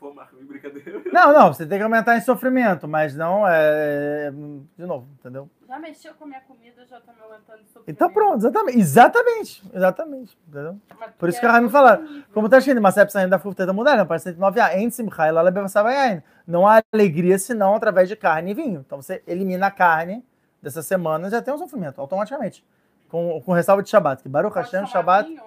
Brincadeira. 0.47 1.03
Não, 1.13 1.33
não, 1.33 1.53
você 1.53 1.67
tem 1.67 1.79
que 1.79 1.85
aumentar 1.85 2.17
em 2.17 2.21
sofrimento, 2.21 2.87
mas 2.87 3.15
não 3.15 3.47
é. 3.47 4.31
De 4.77 4.87
novo, 4.87 5.09
entendeu? 5.19 5.49
Já 5.67 5.79
mexeu 5.79 6.15
com 6.15 6.25
a 6.25 6.27
minha 6.29 6.41
comida, 6.41 6.87
já 6.87 7.01
tá 7.01 7.13
me 7.13 7.21
aumentando 7.21 7.61
isso. 7.63 7.83
E 7.87 7.93
tá 7.93 8.09
pronto, 8.09 8.39
exatamente. 8.39 8.79
Exatamente, 8.79 9.71
exatamente. 9.73 10.39
Entendeu? 10.49 10.79
Mas 10.99 11.11
Por 11.19 11.29
isso 11.29 11.41
que 11.41 11.47
é 11.47 11.49
Rami 11.49 11.65
outro 11.65 11.73
falaram. 11.79 12.03
nível. 12.03 12.23
Como 12.33 12.49
tá 12.49 12.59
escrito, 12.59 12.81
mas 12.81 12.97
é 12.97 13.09
saindo 13.09 13.31
da 13.31 13.39
fruta 13.39 13.67
da 13.67 13.73
mulher, 13.73 13.97
não 13.97 14.07
parece 14.07 14.33
109A. 14.33 14.77
Em 14.77 15.33
lá 15.33 15.43
lebevassavayain. 15.43 16.23
Não 16.47 16.67
há 16.67 16.83
alegria 16.93 17.39
senão 17.39 17.75
através 17.75 18.09
de 18.09 18.17
carne 18.17 18.53
e 18.53 18.55
vinho. 18.55 18.83
Então 18.87 19.01
você 19.01 19.23
elimina 19.27 19.67
a 19.67 19.71
carne 19.71 20.25
dessa 20.63 20.83
semana 20.83 21.31
já 21.31 21.41
tem 21.41 21.53
um 21.55 21.59
sofrimento, 21.59 22.01
automaticamente. 22.01 22.65
Com, 23.09 23.41
com 23.41 23.53
ressalva 23.53 23.83
de 23.83 23.89
Shabbat. 23.89 24.23
Que 24.23 24.29
Baruch 24.29 24.55
Hashem, 24.55 24.81
tomar 24.81 24.87
Shabbat. 24.87 25.29
vinho? 25.29 25.43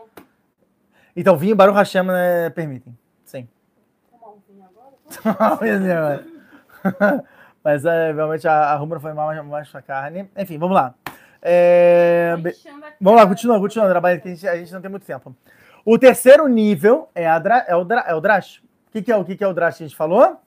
Então, 1.16 1.38
vinho 1.38 1.52
e 1.52 1.56
Baruch 1.56 1.78
Hashem 1.78 2.04
né, 2.04 2.50
permitem. 2.50 2.98
Sim. 3.24 3.48
Tomar 4.10 4.34
um 4.34 4.40
vinho 4.48 4.64
agora? 4.66 4.96
Mas 7.64 7.86
é, 7.86 8.12
realmente 8.12 8.48
a, 8.48 8.72
a 8.72 8.76
Rumra 8.76 9.00
foi 9.00 9.14
mais, 9.14 9.46
mais 9.46 9.70
pra 9.70 9.82
carne. 9.82 10.30
Enfim, 10.38 10.58
vamos 10.58 10.76
lá. 10.76 10.94
É, 11.42 12.36
be- 12.38 12.54
Vamos 13.00 13.20
lá, 13.20 13.28
continua, 13.28 13.60
continua, 13.60 13.90
trabalho, 13.90 14.22
que 14.22 14.28
a 14.28 14.32
gente, 14.32 14.48
a 14.48 14.56
gente 14.58 14.74
não 14.74 14.82
tem 14.82 14.92
muito 14.92 15.06
tempo. 15.06 15.36
O 15.86 15.98
terceiro 15.98 16.48
nível 16.48 17.10
é, 17.16 17.28
a 17.28 17.40
dra, 17.40 17.66
é, 17.68 17.76
o, 17.76 17.84
dra, 17.84 18.02
é 18.08 18.14
o 18.16 18.22
Drash. 18.22 18.60
O 18.88 18.92
que, 18.92 19.02
que 19.02 19.12
é 19.12 19.16
o 19.18 19.26
que, 19.26 19.36
que 19.36 19.44
é 19.44 19.48
o 19.48 19.54
Drash 19.54 19.78
que 19.78 19.84
a 19.84 19.88
gente 19.88 19.96
falou? 19.96 20.38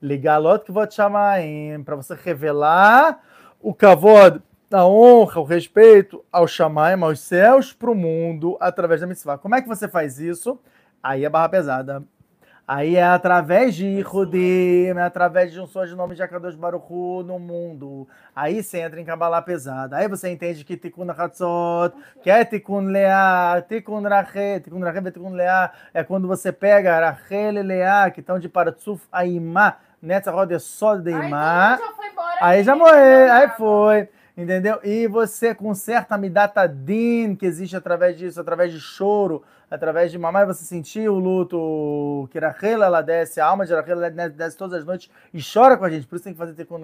Ligalot 0.00 0.64
que 0.64 0.72
vou 0.72 0.86
te 0.86 0.94
chamar 0.94 1.40
para 1.84 1.96
você 1.96 2.14
revelar 2.14 3.20
o 3.60 3.74
kavod, 3.74 4.40
a 4.72 4.86
honra, 4.86 5.40
o 5.40 5.44
respeito 5.44 6.24
ao 6.30 6.46
Shamaim, 6.46 7.02
aos 7.02 7.20
céus, 7.20 7.72
para 7.72 7.90
o 7.90 7.94
mundo, 7.94 8.56
através 8.60 9.00
da 9.00 9.06
mitzvah. 9.06 9.38
Como 9.38 9.54
é 9.54 9.62
que 9.62 9.68
você 9.68 9.88
faz 9.88 10.18
isso? 10.20 10.58
Aí 11.02 11.24
é 11.24 11.28
barra 11.28 11.48
pesada. 11.48 12.02
Aí 12.68 12.96
é 12.96 13.02
através 13.02 13.74
de 13.74 13.86
Ihudim, 13.86 14.88
é 14.88 15.00
através 15.00 15.48
de 15.50 15.56
junções 15.56 15.88
de 15.88 15.96
nome 15.96 16.14
de 16.14 16.22
Akadosh 16.22 16.54
Baruchu 16.54 17.22
no 17.22 17.38
mundo. 17.38 18.06
Aí 18.36 18.62
você 18.62 18.80
entra 18.80 19.00
em 19.00 19.06
Kabbalah 19.06 19.40
pesada. 19.40 19.96
Aí 19.96 20.06
você 20.06 20.28
entende 20.28 20.62
que 20.66 20.76
Tikkun 20.76 21.10
Hatzot, 21.10 21.96
que 22.22 22.28
é 22.28 22.44
Tikkun 22.44 22.88
Leah, 22.88 23.64
Tikkun 23.66 24.02
Rachel, 24.02 24.60
Tikkun 24.60 24.80
Rachel 24.80 25.06
e 25.06 25.10
Tikkun 25.10 25.32
Leah, 25.32 25.72
é 25.94 26.04
quando 26.04 26.28
você 26.28 26.52
pega 26.52 27.00
Rachel 27.00 27.54
e 27.54 27.62
Leah, 27.62 28.10
que 28.10 28.20
estão 28.20 28.38
de 28.38 28.50
Paratsuf 28.50 29.02
Aimá, 29.10 29.78
nessa 30.02 30.30
roda 30.30 30.58
só 30.58 30.94
de 30.96 31.10
Aimá. 31.10 31.72
Aí, 31.72 31.78
já 31.78 31.92
foi 31.92 32.06
embora. 32.08 32.36
Aí 32.38 32.62
já 32.64 32.76
morreu, 32.76 33.32
aí 33.32 33.48
foi. 33.56 34.10
Entendeu? 34.36 34.78
E 34.84 35.08
você 35.08 35.54
conserta 35.54 36.16
a 36.16 36.18
midata 36.18 36.68
din 36.68 37.34
que 37.34 37.46
existe 37.46 37.74
através 37.74 38.16
disso, 38.16 38.38
através 38.38 38.70
de 38.70 38.78
choro, 38.78 39.42
através 39.70 40.10
de 40.10 40.18
mamãe, 40.18 40.44
você 40.44 40.64
sentir 40.64 41.08
o 41.08 41.18
luto, 41.18 42.28
que 42.30 42.38
Rachel, 42.38 42.82
ela 42.82 43.02
desce, 43.02 43.40
a 43.40 43.46
alma 43.46 43.66
de 43.66 43.74
Rachel, 43.74 44.02
ela 44.02 44.28
desce, 44.28 44.56
todas 44.56 44.80
as 44.80 44.84
noites 44.84 45.10
e 45.32 45.40
chora 45.42 45.76
com 45.76 45.84
a 45.84 45.90
gente, 45.90 46.06
por 46.06 46.16
isso 46.16 46.24
tem 46.24 46.32
que 46.32 46.38
fazer 46.38 46.54
Tikkun. 46.54 46.80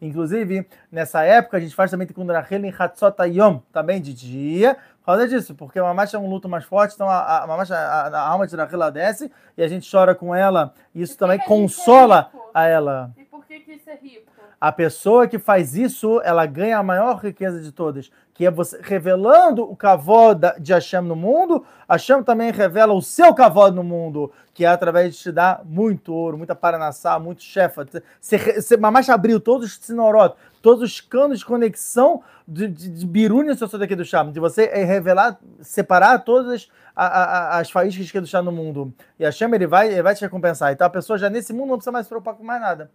Inclusive, 0.00 0.66
nessa 0.90 1.22
época, 1.22 1.56
a 1.56 1.60
gente 1.60 1.74
faz 1.74 1.90
também 1.90 2.06
Tikkun 2.06 2.26
Rachel 2.26 2.64
em 2.64 2.74
Hatzot 2.76 3.16
Yom, 3.24 3.60
também 3.72 4.00
de 4.00 4.12
dia, 4.12 4.76
por 5.00 5.06
causa 5.06 5.28
disso, 5.28 5.54
porque 5.54 5.78
a 5.78 5.82
mamacha 5.82 6.16
é 6.16 6.20
um 6.20 6.28
luto 6.28 6.48
mais 6.48 6.64
forte, 6.64 6.94
então 6.94 7.08
a, 7.08 7.44
a, 7.44 7.46
mamacha, 7.46 7.74
a, 7.74 8.08
a 8.08 8.28
alma 8.28 8.46
de 8.46 8.54
Rachel, 8.56 8.74
ela 8.82 8.90
desce 8.90 9.30
e 9.56 9.62
a 9.62 9.68
gente 9.68 9.90
chora 9.90 10.14
com 10.14 10.34
ela, 10.34 10.74
e 10.94 11.02
isso 11.02 11.14
E 11.14 11.16
também 11.16 11.38
é 11.38 11.44
consola 11.44 12.30
rico? 12.32 12.50
a 12.52 12.66
ela. 12.66 13.10
E 13.16 13.24
por 13.24 13.44
que 13.46 13.60
que 13.60 13.72
isso 13.72 13.88
é 13.88 13.94
rico? 13.94 14.28
A 14.60 14.72
pessoa 14.72 15.28
que 15.28 15.38
faz 15.38 15.76
isso, 15.76 16.20
ela 16.24 16.44
ganha 16.44 16.78
a 16.78 16.82
maior 16.82 17.16
riqueza 17.18 17.60
de 17.60 17.70
todas, 17.70 18.10
que 18.38 18.46
é 18.46 18.50
você 18.52 18.78
revelando 18.80 19.64
o 19.68 20.34
da- 20.34 20.52
de 20.60 20.72
Hashem 20.72 21.00
no 21.00 21.16
mundo. 21.16 21.66
Hashem 21.90 22.22
também 22.22 22.52
revela 22.52 22.94
o 22.94 23.02
seu 23.02 23.34
kavod 23.34 23.74
no 23.74 23.82
mundo, 23.82 24.30
que 24.54 24.64
é 24.64 24.68
através 24.68 25.16
de 25.16 25.20
te 25.20 25.32
dar 25.32 25.60
muito 25.64 26.14
ouro, 26.14 26.38
muita 26.38 26.54
paranassá, 26.54 27.18
muito 27.18 27.42
chefa. 27.42 27.84
Você, 28.20 28.76
mamás 28.76 29.08
abriu 29.10 29.40
todos 29.40 29.66
os 29.66 29.78
sinorot, 29.84 30.36
todos 30.62 30.84
os 30.84 31.00
canos 31.00 31.40
de 31.40 31.44
conexão 31.44 32.22
de, 32.46 32.68
de, 32.68 32.88
de 32.90 33.06
birune 33.08 33.56
social 33.56 33.80
daqui 33.80 33.96
do 33.96 34.04
chá, 34.04 34.22
de 34.22 34.38
você 34.38 34.70
eh, 34.72 34.84
revelar, 34.84 35.36
separar 35.60 36.20
todas 36.20 36.68
a- 36.94 37.06
a- 37.06 37.24
a- 37.24 37.58
as 37.58 37.72
faíscas 37.72 38.08
que 38.08 38.20
do 38.20 38.26
chá 38.28 38.40
no 38.40 38.52
mundo. 38.52 38.94
E 39.18 39.24
Hashem, 39.24 39.52
ele 39.52 39.66
vai, 39.66 39.88
ele 39.90 40.02
vai 40.02 40.14
te 40.14 40.20
recompensar. 40.20 40.72
Então 40.72 40.86
a 40.86 40.90
pessoa 40.90 41.18
já 41.18 41.28
nesse 41.28 41.52
mundo 41.52 41.70
não 41.70 41.76
precisa 41.76 41.90
mais 41.90 42.06
se 42.06 42.08
preocupar 42.08 42.34
com 42.34 42.44
mais 42.44 42.60
nada. 42.60 42.88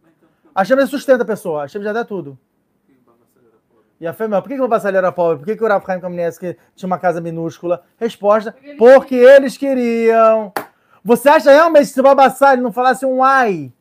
A 0.56 0.62
Hashem 0.62 0.78
ele 0.78 0.88
sustenta 0.88 1.24
a 1.24 1.26
pessoa, 1.26 1.60
a 1.60 1.62
Hashem 1.64 1.84
já 1.84 1.92
dá 1.92 2.06
tudo. 2.06 2.40
E 4.04 4.06
a 4.08 4.12
Fêmea, 4.12 4.42
por 4.42 4.50
que, 4.50 4.56
que 4.56 4.62
o 4.62 4.68
Bassalho 4.68 4.98
era 4.98 5.14
pobre? 5.14 5.38
Por 5.38 5.46
que, 5.46 5.56
que 5.56 5.64
o 5.64 5.68
Rav 5.70 5.82
Chaim 5.86 6.02
Kamenetsky 6.02 6.58
tinha 6.76 6.88
uma 6.88 7.00
casa 7.00 7.22
minúscula? 7.22 7.84
Resposta, 7.98 8.52
Porque 8.52 8.68
eles 8.68 8.78
porque 8.78 9.16
eles 9.16 9.58
queriam. 9.58 10.52
Você 11.06 11.30
acha 11.30 11.50
realmente 11.50 11.88
que 11.88 11.94
se 11.94 12.02
o 12.02 12.04
Babassalho 12.04 12.62
não 12.62 12.74
falasse 12.74 13.06
um 13.06 13.24
ai, 13.24 13.72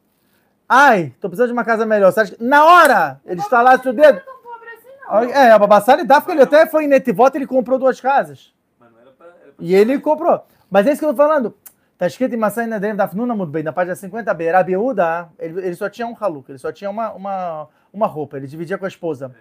ai, 0.68 1.12
tô 1.20 1.28
precisando 1.28 1.48
de 1.48 1.52
uma 1.54 1.64
casa 1.64 1.84
melhor, 1.84 2.12
você 2.12 2.20
acha 2.20 2.36
que 2.36 2.44
na 2.44 2.64
hora 2.64 3.20
ele 3.26 3.40
estalasse 3.40 3.88
o 3.88 3.92
dedo? 3.92 4.12
Não 4.12 4.20
é 4.20 4.24
tão 4.24 4.42
pobre 4.44 4.68
assim, 4.68 5.32
não. 5.32 5.42
É, 5.42 5.56
o 5.56 5.58
Babassalho 5.58 6.06
dá, 6.06 6.20
porque 6.20 6.30
ele 6.30 6.42
até 6.42 6.66
foi 6.66 6.84
em 6.84 6.86
Netivota 6.86 7.36
e 7.36 7.38
ele 7.40 7.46
comprou 7.48 7.76
duas 7.76 8.00
casas. 8.00 8.54
Mas 8.78 8.92
não 8.92 9.00
era 9.00 9.10
pra. 9.10 9.26
Era 9.26 9.52
pra 9.54 9.54
E 9.58 9.74
ele 9.74 9.98
comprou. 9.98 10.46
Mas 10.70 10.86
é 10.86 10.92
isso 10.92 11.00
que 11.00 11.04
eu 11.04 11.10
tô 11.10 11.16
falando. 11.16 11.52
Tá 11.98 12.06
escrito 12.06 12.32
em 12.32 12.38
Massai 12.38 12.68
Nedem 12.68 12.94
da 12.94 13.08
Fnuna 13.08 13.34
muito 13.34 13.50
bem, 13.50 13.64
na 13.64 13.72
página 13.72 13.96
50b. 13.96 14.52
Rabi 14.52 14.70
Yehuda, 14.70 15.30
ele, 15.36 15.66
ele 15.66 15.74
só 15.74 15.90
tinha 15.90 16.06
um 16.06 16.14
haluk, 16.14 16.48
ele 16.48 16.58
só 16.58 16.70
tinha 16.70 16.88
uma, 16.88 17.10
uma, 17.12 17.68
uma 17.92 18.06
roupa, 18.06 18.36
ele 18.36 18.46
dividia 18.46 18.78
com 18.78 18.84
a 18.84 18.88
esposa. 18.88 19.32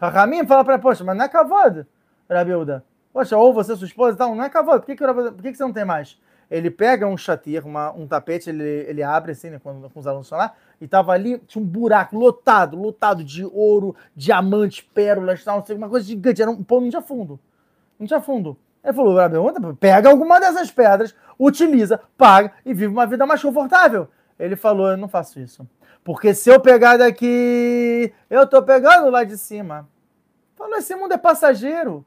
Rahamim 0.00 0.46
fala 0.46 0.64
ele, 0.72 0.78
poxa, 0.78 1.04
mas 1.04 1.16
não 1.16 1.24
é 1.24 1.28
kavod, 1.28 1.86
Rabi 2.30 2.50
Yehuda. 2.50 2.84
Poxa, 3.12 3.36
ou 3.36 3.52
você, 3.52 3.74
sua 3.76 3.86
esposa 3.86 4.14
e 4.14 4.18
tal, 4.18 4.34
não 4.34 4.44
é 4.44 4.48
kavod, 4.48 4.80
por 4.80 4.86
que, 4.86 4.96
que, 4.96 5.04
por 5.04 5.42
que, 5.42 5.50
que 5.50 5.56
você 5.56 5.62
não 5.62 5.72
tem 5.72 5.84
mais? 5.84 6.18
Ele 6.50 6.70
pega 6.70 7.06
um 7.06 7.16
chatir, 7.16 7.62
uma, 7.64 7.92
um 7.92 8.06
tapete, 8.06 8.48
ele, 8.48 8.62
ele 8.62 9.02
abre 9.02 9.32
assim, 9.32 9.50
né, 9.50 9.60
quando 9.62 9.90
com 9.90 10.00
os 10.00 10.06
alunos 10.06 10.30
lá, 10.30 10.54
e 10.80 10.88
tava 10.88 11.12
ali, 11.12 11.38
tinha 11.40 11.62
um 11.62 11.66
buraco 11.66 12.16
lotado, 12.16 12.80
lotado 12.80 13.22
de 13.22 13.44
ouro, 13.44 13.94
diamante, 14.16 14.82
pérolas, 14.94 15.44
tal, 15.44 15.58
não 15.58 15.66
sei, 15.66 15.76
uma 15.76 15.88
coisa 15.88 16.06
gigante, 16.06 16.40
era 16.40 16.50
um 16.50 16.62
pão, 16.62 16.80
não 16.80 16.88
tinha 16.88 17.02
fundo. 17.02 17.38
Não 17.98 18.06
tinha 18.06 18.20
fundo. 18.20 18.56
Ele 18.82 18.92
falou, 18.92 19.16
Rabi 19.16 19.36
Yehuda, 19.36 19.74
pega 19.74 20.08
alguma 20.08 20.40
dessas 20.40 20.70
pedras, 20.70 21.14
utiliza, 21.38 22.00
paga 22.16 22.52
e 22.64 22.72
vive 22.72 22.86
uma 22.86 23.06
vida 23.06 23.26
mais 23.26 23.42
confortável. 23.42 24.08
Ele 24.38 24.56
falou, 24.56 24.88
eu 24.88 24.96
não 24.96 25.08
faço 25.08 25.40
isso. 25.40 25.68
Porque 26.04 26.34
se 26.34 26.50
eu 26.50 26.60
pegar 26.60 26.96
daqui, 26.96 28.12
eu 28.30 28.46
tô 28.46 28.62
pegando 28.62 29.10
lá 29.10 29.24
de 29.24 29.36
cima. 29.36 29.88
Falou, 30.56 30.76
esse 30.76 30.94
mundo 30.94 31.12
é 31.12 31.18
passageiro. 31.18 32.04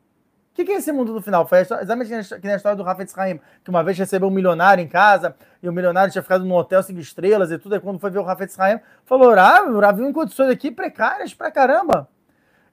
O 0.51 0.53
que, 0.53 0.65
que 0.65 0.71
é 0.73 0.75
esse 0.75 0.91
mundo 0.91 1.13
do 1.13 1.21
final? 1.21 1.47
Foi 1.47 1.59
exatamente 1.59 2.09
que 2.39 2.47
na 2.47 2.57
história 2.57 2.75
do 2.75 2.83
Rafa 2.83 3.03
Israim, 3.03 3.39
que 3.63 3.69
uma 3.69 3.81
vez 3.83 3.97
recebeu 3.97 4.27
um 4.27 4.31
milionário 4.31 4.83
em 4.83 4.87
casa, 4.87 5.33
e 5.63 5.69
o 5.69 5.71
milionário 5.71 6.11
tinha 6.11 6.21
ficado 6.21 6.43
num 6.43 6.53
hotel 6.53 6.83
cinco 6.83 6.99
estrelas 6.99 7.51
e 7.51 7.57
tudo, 7.57 7.73
aí 7.73 7.79
quando 7.79 7.99
foi 7.99 8.09
ver 8.09 8.19
o 8.19 8.23
Rafa 8.23 8.43
Israim, 8.43 8.81
falou, 9.05 9.31
ah, 9.31 9.63
o 9.63 9.79
Ravi 9.79 10.03
em 10.03 10.11
condições 10.11 10.49
aqui 10.49 10.69
precárias 10.69 11.33
pra 11.33 11.49
caramba. 11.49 12.09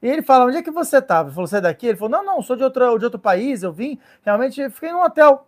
E 0.03 0.09
ele 0.09 0.23
fala, 0.23 0.47
onde 0.47 0.57
é 0.57 0.63
que 0.63 0.73
você 0.73 1.01
tava? 1.01 1.29
Ele 1.29 1.35
falou, 1.35 1.47
você 1.47 1.59
é 1.59 1.61
daqui? 1.61 1.87
Ele 1.87 1.97
falou, 1.97 2.11
não, 2.11 2.25
não, 2.25 2.43
sou 2.43 2.57
de 2.57 2.65
outro, 2.65 2.99
de 2.99 3.05
outro 3.05 3.21
país, 3.21 3.63
eu 3.63 3.73
vim, 3.73 4.01
realmente 4.25 4.69
fiquei 4.71 4.91
num 4.91 5.03
hotel. 5.03 5.47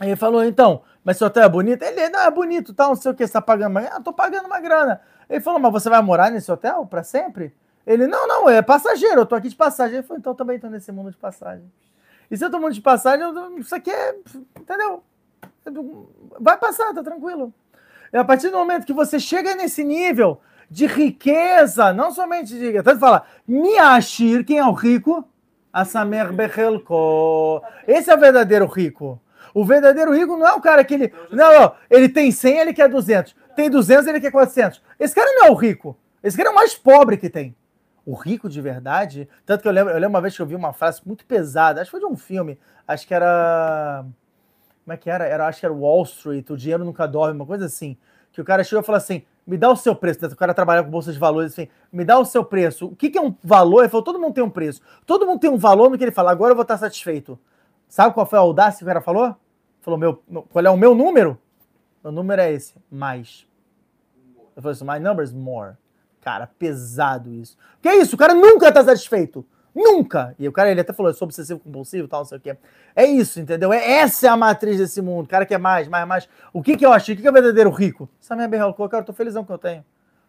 Aí 0.00 0.08
ele 0.08 0.16
falou, 0.16 0.44
então, 0.44 0.82
mas 1.08 1.16
esse 1.16 1.24
hotel 1.24 1.44
é 1.44 1.48
bonito? 1.48 1.82
Ele, 1.82 2.10
não, 2.10 2.20
é 2.20 2.30
bonito, 2.30 2.74
tal, 2.74 2.88
não 2.90 2.94
sei 2.94 3.10
o 3.10 3.14
que, 3.14 3.26
você 3.26 3.32
tá 3.32 3.40
pagando 3.40 3.70
uma 3.70 3.80
grana? 3.80 3.96
Ah, 3.96 4.02
tô 4.02 4.12
pagando 4.12 4.44
uma 4.44 4.60
grana. 4.60 5.00
Ele 5.30 5.40
falou, 5.40 5.58
mas 5.58 5.72
você 5.72 5.88
vai 5.88 6.02
morar 6.02 6.30
nesse 6.30 6.52
hotel 6.52 6.84
pra 6.84 7.02
sempre? 7.02 7.54
Ele, 7.86 8.06
não, 8.06 8.28
não, 8.28 8.46
é 8.46 8.60
passageiro, 8.60 9.22
eu 9.22 9.24
tô 9.24 9.34
aqui 9.34 9.48
de 9.48 9.56
passagem. 9.56 9.94
Ele 9.94 10.02
falou, 10.02 10.18
então 10.18 10.34
também 10.34 10.58
tô 10.60 10.68
nesse 10.68 10.92
mundo 10.92 11.10
de 11.10 11.16
passagem. 11.16 11.64
E 12.30 12.36
se 12.36 12.44
eu 12.44 12.50
tô 12.50 12.58
mundo 12.58 12.74
de 12.74 12.82
passagem, 12.82 13.24
eu- 13.24 13.58
isso 13.58 13.74
aqui 13.74 13.90
é, 13.90 14.16
entendeu? 14.60 15.02
Vai 16.38 16.58
passar, 16.58 16.92
tá 16.92 17.02
tranquilo. 17.02 17.54
E 18.12 18.18
a 18.18 18.22
partir 18.22 18.50
do 18.50 18.58
momento 18.58 18.84
que 18.84 18.92
você 18.92 19.18
chega 19.18 19.54
nesse 19.54 19.82
nível 19.82 20.42
de 20.70 20.84
riqueza, 20.84 21.90
não 21.90 22.10
somente 22.10 22.52
de. 22.52 22.82
Tanto 22.82 23.00
fala, 23.00 23.24
Miashir, 23.46 24.44
quem 24.44 24.58
é 24.58 24.66
o 24.66 24.72
rico? 24.72 25.26
Asamer 25.72 26.34
Bechelko. 26.34 27.62
Esse 27.86 28.10
é 28.10 28.14
o 28.14 28.20
verdadeiro 28.20 28.66
rico. 28.66 29.18
O 29.54 29.64
verdadeiro 29.64 30.14
rico 30.14 30.36
não 30.36 30.46
é 30.46 30.52
o 30.52 30.60
cara 30.60 30.84
que 30.84 30.94
ele. 30.94 31.12
Não, 31.30 31.60
não, 31.60 31.72
ele 31.90 32.08
tem 32.08 32.30
100, 32.30 32.58
ele 32.58 32.72
quer 32.72 32.88
200. 32.88 33.34
Tem 33.56 33.68
200, 33.68 34.06
ele 34.06 34.20
quer 34.20 34.30
400. 34.30 34.82
Esse 34.98 35.14
cara 35.14 35.32
não 35.32 35.46
é 35.46 35.50
o 35.50 35.54
rico. 35.54 35.96
Esse 36.22 36.36
cara 36.36 36.50
é 36.50 36.52
o 36.52 36.54
mais 36.54 36.74
pobre 36.74 37.16
que 37.16 37.28
tem. 37.28 37.54
O 38.04 38.14
rico 38.14 38.48
de 38.48 38.60
verdade. 38.60 39.28
Tanto 39.44 39.62
que 39.62 39.68
eu 39.68 39.72
lembro, 39.72 39.92
eu 39.92 39.96
lembro 39.96 40.10
uma 40.10 40.20
vez 40.20 40.34
que 40.34 40.42
eu 40.42 40.46
vi 40.46 40.54
uma 40.54 40.72
frase 40.72 41.00
muito 41.04 41.24
pesada, 41.24 41.80
acho 41.80 41.90
que 41.90 41.98
foi 41.98 42.00
de 42.00 42.12
um 42.12 42.16
filme, 42.16 42.58
acho 42.86 43.06
que 43.06 43.14
era. 43.14 44.04
Como 44.84 44.94
é 44.94 44.96
que 44.96 45.10
era? 45.10 45.26
era 45.26 45.46
acho 45.46 45.60
que 45.60 45.66
era 45.66 45.74
Wall 45.74 46.02
Street, 46.04 46.48
o 46.50 46.56
dinheiro 46.56 46.84
nunca 46.84 47.06
dorme, 47.06 47.34
uma 47.34 47.46
coisa 47.46 47.66
assim. 47.66 47.96
Que 48.32 48.40
o 48.40 48.44
cara 48.44 48.62
chegou 48.64 48.82
e 48.82 48.86
falou 48.86 48.96
assim: 48.96 49.24
me 49.48 49.56
dá 49.56 49.70
o 49.70 49.76
seu 49.76 49.96
preço. 49.96 50.26
O 50.26 50.36
cara 50.36 50.52
trabalha 50.52 50.84
com 50.84 50.90
bolsa 50.90 51.10
de 51.10 51.18
valores, 51.18 51.52
assim, 51.52 51.68
me 51.90 52.04
dá 52.04 52.18
o 52.18 52.24
seu 52.24 52.44
preço. 52.44 52.86
O 52.86 52.94
que, 52.94 53.08
que 53.08 53.16
é 53.16 53.20
um 53.20 53.34
valor? 53.42 53.80
Ele 53.80 53.88
falou: 53.88 54.04
todo 54.04 54.20
mundo 54.20 54.34
tem 54.34 54.44
um 54.44 54.50
preço. 54.50 54.82
Todo 55.06 55.26
mundo 55.26 55.40
tem 55.40 55.50
um 55.50 55.56
valor 55.56 55.90
no 55.90 55.96
que 55.96 56.04
ele 56.04 56.10
fala, 56.10 56.30
agora 56.30 56.52
eu 56.52 56.54
vou 56.54 56.62
estar 56.62 56.76
satisfeito. 56.76 57.38
Sabe 57.88 58.14
qual 58.14 58.26
foi 58.26 58.38
a 58.38 58.42
audácia 58.42 58.78
que 58.78 58.84
o 58.84 58.86
cara 58.86 59.00
falou? 59.00 59.34
Falou: 59.80 59.98
meu, 59.98 60.22
meu- 60.28 60.42
qual 60.42 60.64
é 60.64 60.70
o 60.70 60.76
meu 60.76 60.94
número? 60.94 61.38
O 62.02 62.10
número 62.10 62.40
é 62.42 62.52
esse, 62.52 62.74
mais. 62.90 63.46
Eu 64.56 64.62
falei 64.62 64.72
assim: 64.72 64.84
my 64.84 64.98
number 64.98 65.24
is 65.24 65.32
more. 65.32 65.74
Cara, 66.20 66.46
pesado 66.58 67.32
isso. 67.32 67.56
Que 67.80 67.90
isso? 67.90 68.14
O 68.14 68.18
cara 68.18 68.34
nunca 68.34 68.70
tá 68.72 68.84
satisfeito. 68.84 69.44
Nunca! 69.74 70.34
E 70.38 70.48
o 70.48 70.52
cara, 70.52 70.70
ele 70.70 70.80
até 70.80 70.92
falou, 70.92 71.10
eu 71.10 71.14
sou 71.14 71.26
obsessivo 71.26 71.60
compulsivo 71.60 72.06
e 72.06 72.08
tal, 72.08 72.20
não 72.20 72.24
sei 72.26 72.38
o 72.38 72.40
quê. 72.40 72.56
É 72.96 73.06
isso, 73.06 73.38
entendeu? 73.38 73.72
É, 73.72 73.98
essa 73.98 74.26
é 74.26 74.28
a 74.28 74.36
matriz 74.36 74.78
desse 74.78 75.00
mundo. 75.00 75.26
O 75.26 75.28
cara 75.28 75.46
quer 75.46 75.58
mais, 75.58 75.86
mais, 75.86 76.06
mais. 76.08 76.28
O 76.52 76.62
que 76.62 76.76
que 76.76 76.84
eu 76.84 76.92
achei? 76.92 77.14
O 77.14 77.16
que 77.16 77.22
que 77.22 77.28
é 77.28 77.32
verdadeiro 77.32 77.70
rico? 77.70 78.08
Essa 78.20 78.34
minha 78.34 78.48
berra, 78.48 78.72
cara, 78.74 79.02
eu 79.02 79.04
tô 79.04 79.12
felizão 79.12 79.44
que 79.44 79.52
eu 79.52 79.58
tenho. 79.58 79.84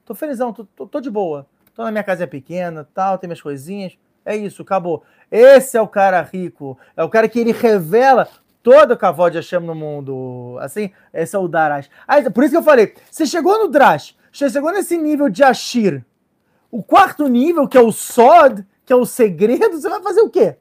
Tô 0.06 0.14
felizão, 0.14 0.54
tô, 0.54 0.66
tô, 0.66 0.86
tô 0.86 1.02
de 1.02 1.10
boa. 1.10 1.48
Tô 1.74 1.84
na 1.84 1.90
minha 1.92 2.04
casinha 2.04 2.28
pequena, 2.28 2.88
tal, 2.94 3.18
tem 3.18 3.28
minhas 3.28 3.42
coisinhas. 3.42 3.98
É 4.26 4.36
isso, 4.36 4.62
acabou. 4.62 5.04
Esse 5.32 5.78
é 5.78 5.82
o 5.82 5.88
cara 5.88 6.22
rico. 6.22 6.78
É 6.96 7.04
o 7.04 7.10
cara 7.10 7.28
que 7.28 7.40
ele 7.40 7.52
revela 7.52 8.28
todo 8.62 8.92
o 8.92 8.98
cavalo 8.98 9.32
de 9.32 9.38
Hashem 9.38 9.60
no 9.60 9.76
mundo. 9.76 10.58
Assim, 10.60 10.92
esse 11.14 11.36
é 11.36 11.40
o 11.40 11.48
Darash. 11.48 11.90
Aí, 12.08 12.30
por 12.30 12.44
isso 12.44 12.52
que 12.52 12.58
eu 12.58 12.64
falei, 12.64 12.94
você 13.10 13.26
chegou 13.26 13.58
no 13.58 13.70
Drash, 13.70 14.16
você 14.32 14.50
chegou 14.50 14.72
nesse 14.72 14.98
nível 14.98 15.30
de 15.30 15.44
Ashir. 15.44 16.04
O 16.72 16.84
quarto 16.84 17.28
nível, 17.28 17.68
que 17.68 17.78
é 17.78 17.82
o 17.82 17.92
Sod, 17.92 18.64
que 18.86 18.94
é 18.94 18.96
o 18.96 19.06
segredo, 19.06 19.80
você 19.80 19.90
vai 19.90 20.02
fazer 20.02 20.22
o 20.22 20.30
quê? 20.30 20.56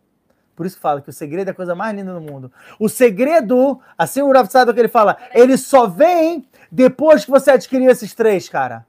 Por 0.56 0.66
isso 0.66 0.76
que 0.76 0.82
fala 0.82 1.00
que 1.00 1.10
o 1.10 1.12
segredo 1.12 1.48
é 1.48 1.50
a 1.52 1.54
coisa 1.54 1.74
mais 1.74 1.94
linda 1.94 2.12
do 2.12 2.20
mundo. 2.20 2.50
O 2.80 2.88
segredo, 2.88 3.80
assim 3.96 4.22
o 4.22 4.32
Rav 4.32 4.48
Tzadok, 4.48 4.78
ele 4.78 4.88
fala, 4.88 5.16
ele 5.32 5.56
só 5.56 5.86
vem 5.86 6.48
depois 6.70 7.24
que 7.24 7.30
você 7.30 7.52
adquirir 7.52 7.88
esses 7.88 8.12
três, 8.14 8.48
cara. 8.48 8.84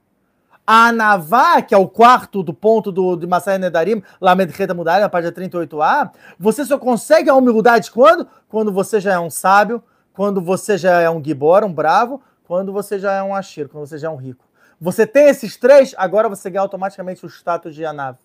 A 0.72 0.90
Anavá, 0.90 1.60
que 1.60 1.74
é 1.74 1.76
o 1.76 1.88
quarto 1.88 2.44
do 2.44 2.54
ponto 2.54 2.92
do, 2.92 3.16
de 3.16 3.26
Masai 3.26 3.58
Nedarim, 3.58 4.00
Lamed 4.20 4.52
Reta 4.52 4.72
Mudar, 4.72 5.00
na 5.00 5.08
página 5.08 5.32
38a, 5.32 6.12
você 6.38 6.64
só 6.64 6.78
consegue 6.78 7.28
a 7.28 7.34
humildade 7.34 7.90
quando? 7.90 8.24
Quando 8.48 8.72
você 8.72 9.00
já 9.00 9.14
é 9.14 9.18
um 9.18 9.30
sábio, 9.30 9.82
quando 10.12 10.40
você 10.40 10.78
já 10.78 11.00
é 11.00 11.10
um 11.10 11.20
Gibor, 11.24 11.64
um 11.64 11.72
bravo, 11.72 12.22
quando 12.44 12.72
você 12.72 13.00
já 13.00 13.14
é 13.14 13.20
um 13.20 13.34
Ashir, 13.34 13.68
quando 13.68 13.84
você 13.84 13.98
já 13.98 14.06
é 14.06 14.10
um 14.12 14.16
rico. 14.16 14.44
Você 14.80 15.04
tem 15.08 15.26
esses 15.26 15.56
três, 15.56 15.92
agora 15.98 16.28
você 16.28 16.48
ganha 16.48 16.62
automaticamente 16.62 17.26
o 17.26 17.28
status 17.28 17.74
de 17.74 17.84
Anav. 17.84 18.16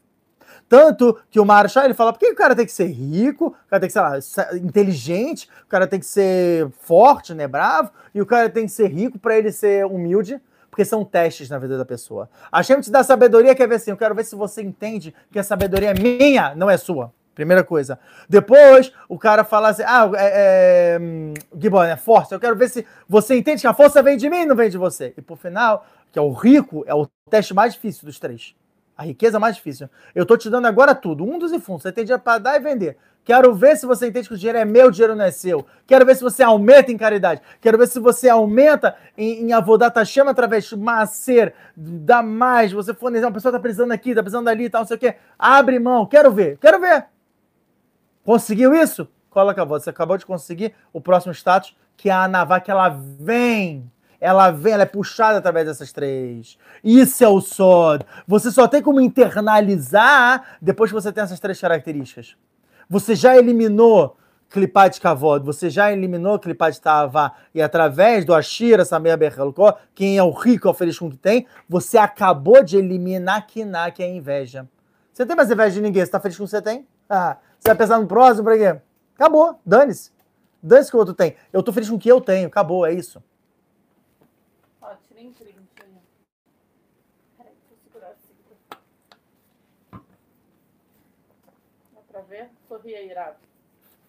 Tanto 0.69 1.17
que 1.31 1.39
o 1.39 1.45
Marshall, 1.45 1.85
ele 1.85 1.95
fala, 1.95 2.13
por 2.13 2.19
que 2.19 2.29
o 2.29 2.35
cara 2.35 2.55
tem 2.55 2.67
que 2.67 2.71
ser 2.71 2.91
rico, 2.91 3.47
o 3.47 3.69
cara 3.71 3.79
tem 3.79 3.87
que 3.87 3.93
ser 3.93 4.01
lá, 4.01 4.19
inteligente, 4.53 5.49
o 5.63 5.67
cara 5.67 5.87
tem 5.87 5.99
que 5.99 6.05
ser 6.05 6.69
forte, 6.79 7.33
né, 7.33 7.47
bravo, 7.47 7.89
e 8.13 8.21
o 8.21 8.25
cara 8.25 8.51
tem 8.51 8.67
que 8.67 8.71
ser 8.71 8.91
rico 8.91 9.17
para 9.17 9.35
ele 9.35 9.51
ser 9.51 9.87
humilde, 9.87 10.39
porque 10.75 10.83
são 10.83 11.05
testes 11.05 11.49
na 11.49 11.57
vida 11.57 11.77
da 11.77 11.85
pessoa. 11.85 12.29
A 12.51 12.61
Shem 12.61 12.81
te 12.81 12.91
dá 12.91 13.01
sabedoria, 13.01 13.55
quer 13.55 13.65
ver 13.65 13.75
assim, 13.75 13.91
eu 13.91 13.97
quero 13.97 14.13
ver 14.13 14.25
se 14.25 14.35
você 14.35 14.61
entende 14.61 15.15
que 15.31 15.39
a 15.39 15.43
sabedoria 15.43 15.91
é 15.91 15.93
minha, 15.93 16.53
não 16.53 16.69
é 16.69 16.75
sua. 16.75 17.13
Primeira 17.33 17.63
coisa. 17.63 17.97
Depois, 18.27 18.91
o 19.07 19.17
cara 19.17 19.45
fala 19.45 19.69
assim, 19.69 19.83
ah, 19.85 20.11
é, 20.17 20.95
é, 20.95 20.99
hum, 20.99 21.33
Gibbon, 21.57 21.83
é 21.83 21.95
força. 21.95 22.35
Eu 22.35 22.41
quero 22.41 22.57
ver 22.57 22.69
se 22.69 22.85
você 23.07 23.37
entende 23.37 23.61
que 23.61 23.67
a 23.67 23.73
força 23.73 24.03
vem 24.03 24.17
de 24.17 24.29
mim 24.29 24.45
não 24.45 24.53
vem 24.53 24.69
de 24.69 24.77
você. 24.77 25.13
E 25.17 25.21
por 25.21 25.37
final, 25.37 25.85
que 26.11 26.19
é 26.19 26.21
o 26.21 26.33
rico, 26.33 26.83
é 26.85 26.93
o 26.93 27.07
teste 27.29 27.53
mais 27.53 27.73
difícil 27.73 28.05
dos 28.05 28.19
três. 28.19 28.53
A 28.97 29.03
riqueza 29.03 29.39
mais 29.39 29.55
difícil. 29.55 29.89
Eu 30.13 30.25
tô 30.25 30.35
te 30.35 30.49
dando 30.49 30.67
agora 30.67 30.93
tudo, 30.93 31.23
um 31.23 31.39
dos 31.39 31.53
e 31.53 31.59
fundos. 31.59 31.83
Você 31.83 31.91
tem 31.93 32.03
dinheiro 32.03 32.21
para 32.21 32.37
dar 32.37 32.55
e 32.57 32.59
vender. 32.59 32.97
Quero 33.25 33.55
ver 33.55 33.75
se 33.75 33.87
você 33.87 34.07
entende 34.07 34.27
que 34.27 34.35
o 34.35 34.37
dinheiro 34.37 34.59
é 34.59 34.63
meu, 34.63 34.87
o 34.87 34.91
dinheiro 34.91 35.15
não 35.15 35.25
é 35.25 35.31
seu. 35.31 35.65
Quero 35.87 36.05
ver 36.05 36.15
se 36.15 36.21
você 36.21 36.43
aumenta 36.43 36.91
em 36.91 36.97
caridade. 36.97 37.41
Quero 37.59 37.75
ver 37.75 37.87
se 37.87 37.99
você 37.99 38.29
aumenta 38.29 38.95
em, 39.17 39.47
em 39.47 39.51
Avodat 39.51 39.97
Hashem 39.97 40.27
através 40.27 40.65
de 40.65 40.77
macer, 40.77 41.51
dá 41.75 42.21
mais. 42.21 42.71
Você 42.71 42.93
fornecer, 42.93 43.25
uma 43.25 43.31
pessoa 43.31 43.51
tá 43.51 43.59
precisando 43.59 43.91
aqui, 43.91 44.13
tá 44.13 44.21
precisando 44.21 44.47
ali, 44.47 44.69
tal, 44.69 44.81
não 44.81 44.87
sei 44.87 44.95
o 44.95 44.99
quê. 44.99 45.15
Abre 45.39 45.79
mão. 45.79 46.05
Quero 46.05 46.31
ver, 46.31 46.59
quero 46.59 46.79
ver. 46.79 47.07
Conseguiu 48.23 48.75
isso? 48.75 49.07
Coloca 49.31 49.59
a 49.59 49.65
voz. 49.65 49.83
Você 49.83 49.89
acabou 49.89 50.19
de 50.19 50.25
conseguir 50.25 50.75
o 50.93 51.01
próximo 51.01 51.33
status, 51.33 51.75
que 51.97 52.11
é 52.11 52.13
a 52.13 52.59
que 52.63 52.69
ela 52.69 52.89
vem. 52.89 53.91
Ela 54.21 54.51
vem, 54.51 54.73
ela 54.73 54.83
é 54.83 54.87
puxada 54.87 55.39
através 55.39 55.65
dessas 55.65 55.91
três. 55.91 56.59
Isso 56.83 57.23
é 57.23 57.27
o 57.27 57.41
Sod. 57.41 58.05
Você 58.27 58.51
só 58.51 58.67
tem 58.67 58.83
como 58.83 59.01
internalizar 59.01 60.57
depois 60.61 60.91
que 60.91 60.95
você 60.95 61.11
tem 61.11 61.23
essas 61.23 61.39
três 61.39 61.59
características. 61.59 62.37
Você 62.89 63.15
já 63.15 63.35
eliminou 63.37 64.17
Clipar 64.49 64.89
de 64.89 65.01
Kavod, 65.01 65.45
você 65.45 65.69
já 65.69 65.91
eliminou 65.91 66.39
Clipar 66.39 66.71
de 66.71 66.79
Tavá, 66.79 67.33
e 67.53 67.61
através 67.61 68.23
do 68.23 68.33
Ashira, 68.33 68.85
Samer 68.85 69.17
Berhalkó, 69.17 69.77
quem 69.93 70.17
é 70.17 70.23
o 70.23 70.31
rico, 70.31 70.67
é 70.67 70.71
o 70.71 70.73
feliz 70.73 70.97
com 70.97 71.07
o 71.07 71.11
que 71.11 71.17
tem, 71.17 71.45
você 71.67 71.97
acabou 71.97 72.63
de 72.63 72.77
eliminar 72.77 73.47
Kiná, 73.47 73.91
que 73.91 74.01
é 74.01 74.05
a 74.05 74.09
inveja. 74.09 74.67
Você 75.11 75.25
tem 75.25 75.35
mais 75.35 75.51
inveja 75.51 75.71
de 75.71 75.81
ninguém, 75.81 76.05
você 76.05 76.11
tá 76.11 76.19
feliz 76.19 76.37
com 76.37 76.43
o 76.43 76.45
que 76.45 76.51
você 76.51 76.61
tem? 76.61 76.87
Ah, 77.09 77.37
você 77.59 77.69
vai 77.69 77.75
pensar 77.75 77.99
no 77.99 78.07
próximo, 78.07 78.45
pra 78.45 78.57
quê? 78.57 78.79
Acabou, 79.15 79.59
dane-se. 79.65 80.11
Dane-se 80.61 80.89
que 80.89 80.95
o 80.95 80.99
outro 80.99 81.13
tem. 81.13 81.35
Eu 81.51 81.61
tô 81.61 81.73
feliz 81.73 81.89
com 81.89 81.95
o 81.95 81.99
que 81.99 82.09
eu 82.09 82.21
tenho, 82.21 82.47
acabou, 82.47 82.85
é 82.85 82.93
isso. 82.93 83.21
Ó, 84.81 84.89
tirei 85.07 85.25
em 85.25 85.31
print 85.31 85.51
aí. 85.51 85.95
Peraí, 87.37 87.53
deixa 87.53 87.73
eu 87.73 87.77
segurar 87.83 88.11
assim. 88.11 88.33
Dá 92.13 92.21
pra 92.67 92.77
ver? 92.77 92.91
Sorri 92.91 92.95
aí, 92.95 93.33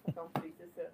botar 0.05 0.23
um 0.23 0.29
print 0.29 0.55
esse. 0.61 0.87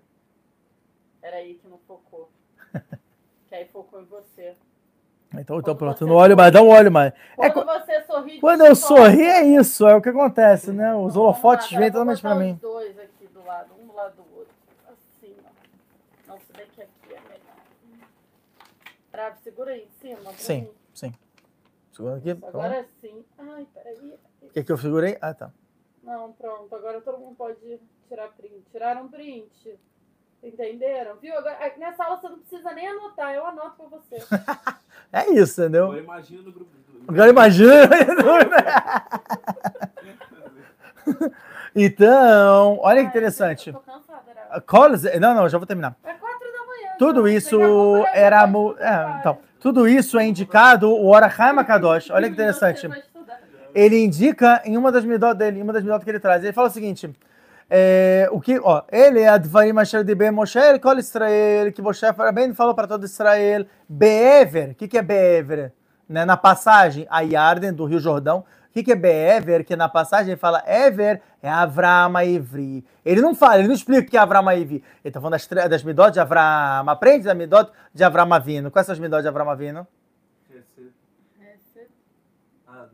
Era 1.22 1.38
aí 1.38 1.56
que 1.56 1.68
não 1.68 1.78
focou. 1.88 2.30
Que 3.50 3.58
aí 3.58 3.68
focou 3.68 4.02
em 4.02 4.06
você. 4.06 4.56
Então, 5.32 5.60
então 5.60 5.76
pronto, 5.76 6.08
não 6.08 6.16
olho 6.16 6.36
mais, 6.36 6.52
dá 6.52 6.62
um 6.62 6.70
olho 6.70 6.92
mais. 6.92 7.14
É, 7.40 7.52
Quando 7.52 7.68
você 7.68 8.02
sorri, 8.02 8.40
quando 8.40 8.66
eu 8.66 8.76
sorri, 8.76 9.22
é 9.22 9.46
isso, 9.46 9.88
é 9.88 9.96
o 9.96 10.02
que 10.02 10.10
acontece, 10.10 10.72
né? 10.72 10.96
Os 10.96 11.16
holofotes 11.16 11.70
vêm 11.72 11.92
totalmente 11.92 12.22
pra 12.22 12.34
mim. 12.34 12.54
Os 12.54 12.60
dois 12.60 12.98
aqui 12.98 13.28
do 13.28 13.46
lado, 13.46 13.70
um 13.80 13.86
do 13.86 13.94
lado 13.96 14.16
do 14.16 14.38
outro. 14.38 14.54
Assim, 14.88 15.36
ó. 15.46 16.32
Não, 16.32 16.40
se 16.40 16.54
bem 16.54 16.66
que 16.68 16.82
aqui 16.82 16.92
é 17.10 17.20
melhor. 17.30 18.08
Bravo, 19.12 19.38
segura 19.44 19.72
aí 19.72 19.84
em 19.84 19.90
cima. 20.02 20.34
Sim, 20.36 20.62
mim. 20.62 20.72
sim. 20.94 21.14
Segura 21.92 22.16
aqui. 22.18 22.34
Pronto. 22.34 22.58
Agora 22.58 22.86
sim. 23.02 23.24
Ai, 23.38 23.68
peraí. 23.72 24.18
O 24.42 24.50
que, 24.50 24.64
que 24.64 24.72
eu 24.72 24.78
segurei? 24.78 25.18
Ah, 25.22 25.34
tá. 25.34 25.52
Não, 26.04 26.32
pronto. 26.34 26.76
Agora 26.76 27.02
todo 27.02 27.18
mundo 27.18 27.36
pode 27.36 27.80
tirar 28.08 28.28
print. 28.30 28.64
Tiraram 28.72 29.08
print. 29.08 29.80
Entenderam? 30.44 31.16
Viu? 31.22 31.36
Agora, 31.38 31.56
aqui 31.66 31.80
nessa 31.80 32.04
aula 32.04 32.18
você 32.18 32.28
não 32.28 32.40
precisa 32.40 32.74
nem 32.74 32.88
anotar. 32.88 33.34
Eu 33.34 33.46
anoto 33.46 33.76
pra 33.78 33.88
você. 33.88 34.18
É 35.12 35.30
isso, 35.30 35.62
entendeu? 35.62 35.86
Agora 35.86 36.00
imagina 36.00 36.42
no 36.42 36.52
grupo. 36.52 36.72
Agora 37.08 37.30
imagina. 37.30 37.84
então, 41.76 42.80
olha 42.82 43.02
que 43.02 43.06
Ai, 43.06 43.10
interessante. 43.10 43.70
Eu 43.70 43.76
tô 43.76 43.82
cansada, 43.82 44.24
era. 44.28 44.60
Collins, 44.62 45.04
não, 45.20 45.36
não, 45.36 45.48
já 45.48 45.60
vou 45.60 45.68
terminar. 45.68 45.96
É 46.04 46.14
quatro 46.14 46.52
da 46.52 46.66
manhã. 46.66 46.96
Tudo 46.98 47.28
já. 47.28 47.34
isso 47.36 47.60
era. 48.12 48.44
É, 48.44 49.20
então, 49.20 49.38
tudo 49.60 49.88
isso 49.88 50.18
é 50.18 50.26
indicado 50.26 50.90
o 50.90 51.10
Orachaim 51.10 51.60
Akadosh. 51.60 52.10
Olha 52.10 52.28
que 52.28 52.34
interessante. 52.34 52.90
Ele 53.74 54.04
indica 54.04 54.62
em 54.66 54.78
uma 54.78 54.92
das 54.92 55.04
midot 55.04 55.36
dele, 55.36 55.60
em 55.60 55.64
uma 55.64 55.74
das 55.74 55.84
midot 55.84 56.04
que 56.04 56.10
ele 56.10 56.20
traz. 56.20 56.44
Ele 56.44 56.54
fala 56.54 56.68
o 56.68 56.72
seguinte: 56.72 57.10
é, 57.70 58.28
o 58.32 58.40
que, 58.40 58.60
ó, 58.60 58.84
ele 58.92 59.22
é 59.22 59.30
Advarim 59.30 59.78
Asher 59.80 60.04
de 60.04 60.14
Ben 60.14 60.32
Moshe, 60.32 60.60
cola 60.82 61.00
Israel, 61.00 61.72
que 61.72 61.82
Moshe 61.82 62.06
bem 62.34 62.54
falou 62.54 62.76
para 62.76 62.88
todo 62.88 63.06
Israel. 63.06 63.66
Be'ever, 63.90 64.72
o 64.72 64.76
que, 64.76 64.88
que 64.88 64.98
é 64.98 65.02
Be'ever? 65.02 65.72
Né, 66.08 66.26
na 66.26 66.38
passagem 66.38 67.08
a 67.10 67.22
Yarden, 67.22 67.74
do 67.74 67.86
Rio 67.86 68.00
Jordão, 68.00 68.40
o 68.70 68.74
que, 68.74 68.84
que 68.84 68.92
é 68.92 68.96
Be'ever? 68.96 69.64
Que 69.64 69.76
na 69.76 69.88
passagem 69.88 70.32
ele 70.34 70.40
fala 70.40 70.64
Ever 70.68 71.22
é 71.42 71.50
Avram 71.50 72.22
Ivri. 72.22 72.84
Ele 73.06 73.22
não 73.22 73.34
fala, 73.34 73.60
ele 73.60 73.68
não 73.68 73.76
explica 73.76 74.08
o 74.08 74.10
que 74.12 74.18
é 74.18 74.20
Avram 74.20 74.52
Ivri. 74.52 74.84
Ele 75.04 75.12
tá 75.12 75.20
falando 75.22 75.34
das, 75.34 75.48
das 75.70 75.84
midot 75.84 76.12
de 76.12 76.20
Avram. 76.20 76.90
Aprende 76.90 77.26
da 77.26 77.34
midot 77.34 77.72
de 77.94 78.04
Avram 78.04 78.32
Avino. 78.34 78.70
Quais 78.70 78.86
são 78.86 78.94
as 78.94 79.00
midot 79.00 79.22
de 79.22 79.28
Avram 79.28 79.50
Avino? 79.50 79.88
Esse- 80.50 80.92
Esse- 81.42 81.88
Ah, 82.68 82.86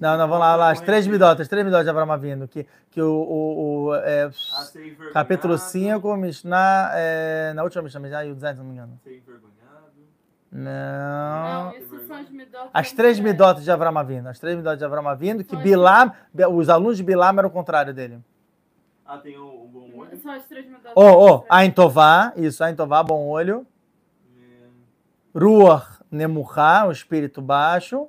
não. 0.00 0.16
Não, 0.16 0.28
vamos 0.28 0.40
lá, 0.40 0.56
lá 0.56 0.70
as 0.70 0.80
três 0.80 1.06
midotas, 1.06 1.42
as 1.42 1.48
três 1.48 1.64
midotas 1.64 1.84
de 1.84 1.90
Avram 1.90 2.10
Avinu, 2.12 2.46
que, 2.48 2.66
que 2.90 3.00
o, 3.00 3.12
o, 3.12 3.84
o, 3.86 3.94
é, 3.96 4.30
Ah, 4.54 5.12
capítulo 5.12 5.58
5, 5.58 6.16
Mishnah, 6.16 6.90
é, 6.94 7.52
na 7.54 7.62
última 7.62 7.82
Mishnah, 7.82 8.00
Mishnah 8.00 8.22
Yudzain, 8.22 8.52
se 8.54 8.58
não 8.58 8.66
me 8.66 8.72
engano. 8.72 9.00
Não. 10.50 11.72
Não, 12.10 12.16
as 12.16 12.30
midotas. 12.30 12.70
As 12.72 12.92
três 12.92 13.20
midotas 13.20 13.64
de 13.64 13.70
Avram 13.70 13.96
Avinu, 13.98 14.28
as 14.28 14.38
três 14.38 14.56
midotas 14.56 14.78
de 14.78 14.84
Avram 14.84 15.06
Avinu, 15.08 15.44
que 15.44 15.56
Bilam, 15.56 16.12
os 16.50 16.68
alunos 16.68 16.96
de 16.96 17.02
Bilam 17.02 17.38
eram 17.38 17.48
o 17.48 17.52
contrário 17.52 17.92
dele. 17.92 18.18
Ah, 19.04 19.18
tem 19.18 19.38
um, 19.38 19.64
um 19.64 19.66
bom 19.66 19.98
olho. 19.98 20.16
São 20.18 20.32
as 20.32 20.44
três 20.44 20.66
midotas. 20.66 20.92
Ô, 20.94 21.02
ô, 21.02 21.44
Ain 21.50 21.70
Tová, 21.70 22.32
isso, 22.36 22.64
Ain 22.64 22.74
Tová, 22.74 23.02
bom 23.02 23.26
olho. 23.28 23.66
É, 24.36 25.38
Ruach 25.38 26.02
Nemuchá, 26.10 26.86
o 26.86 26.92
espírito 26.92 27.42
baixo, 27.42 28.08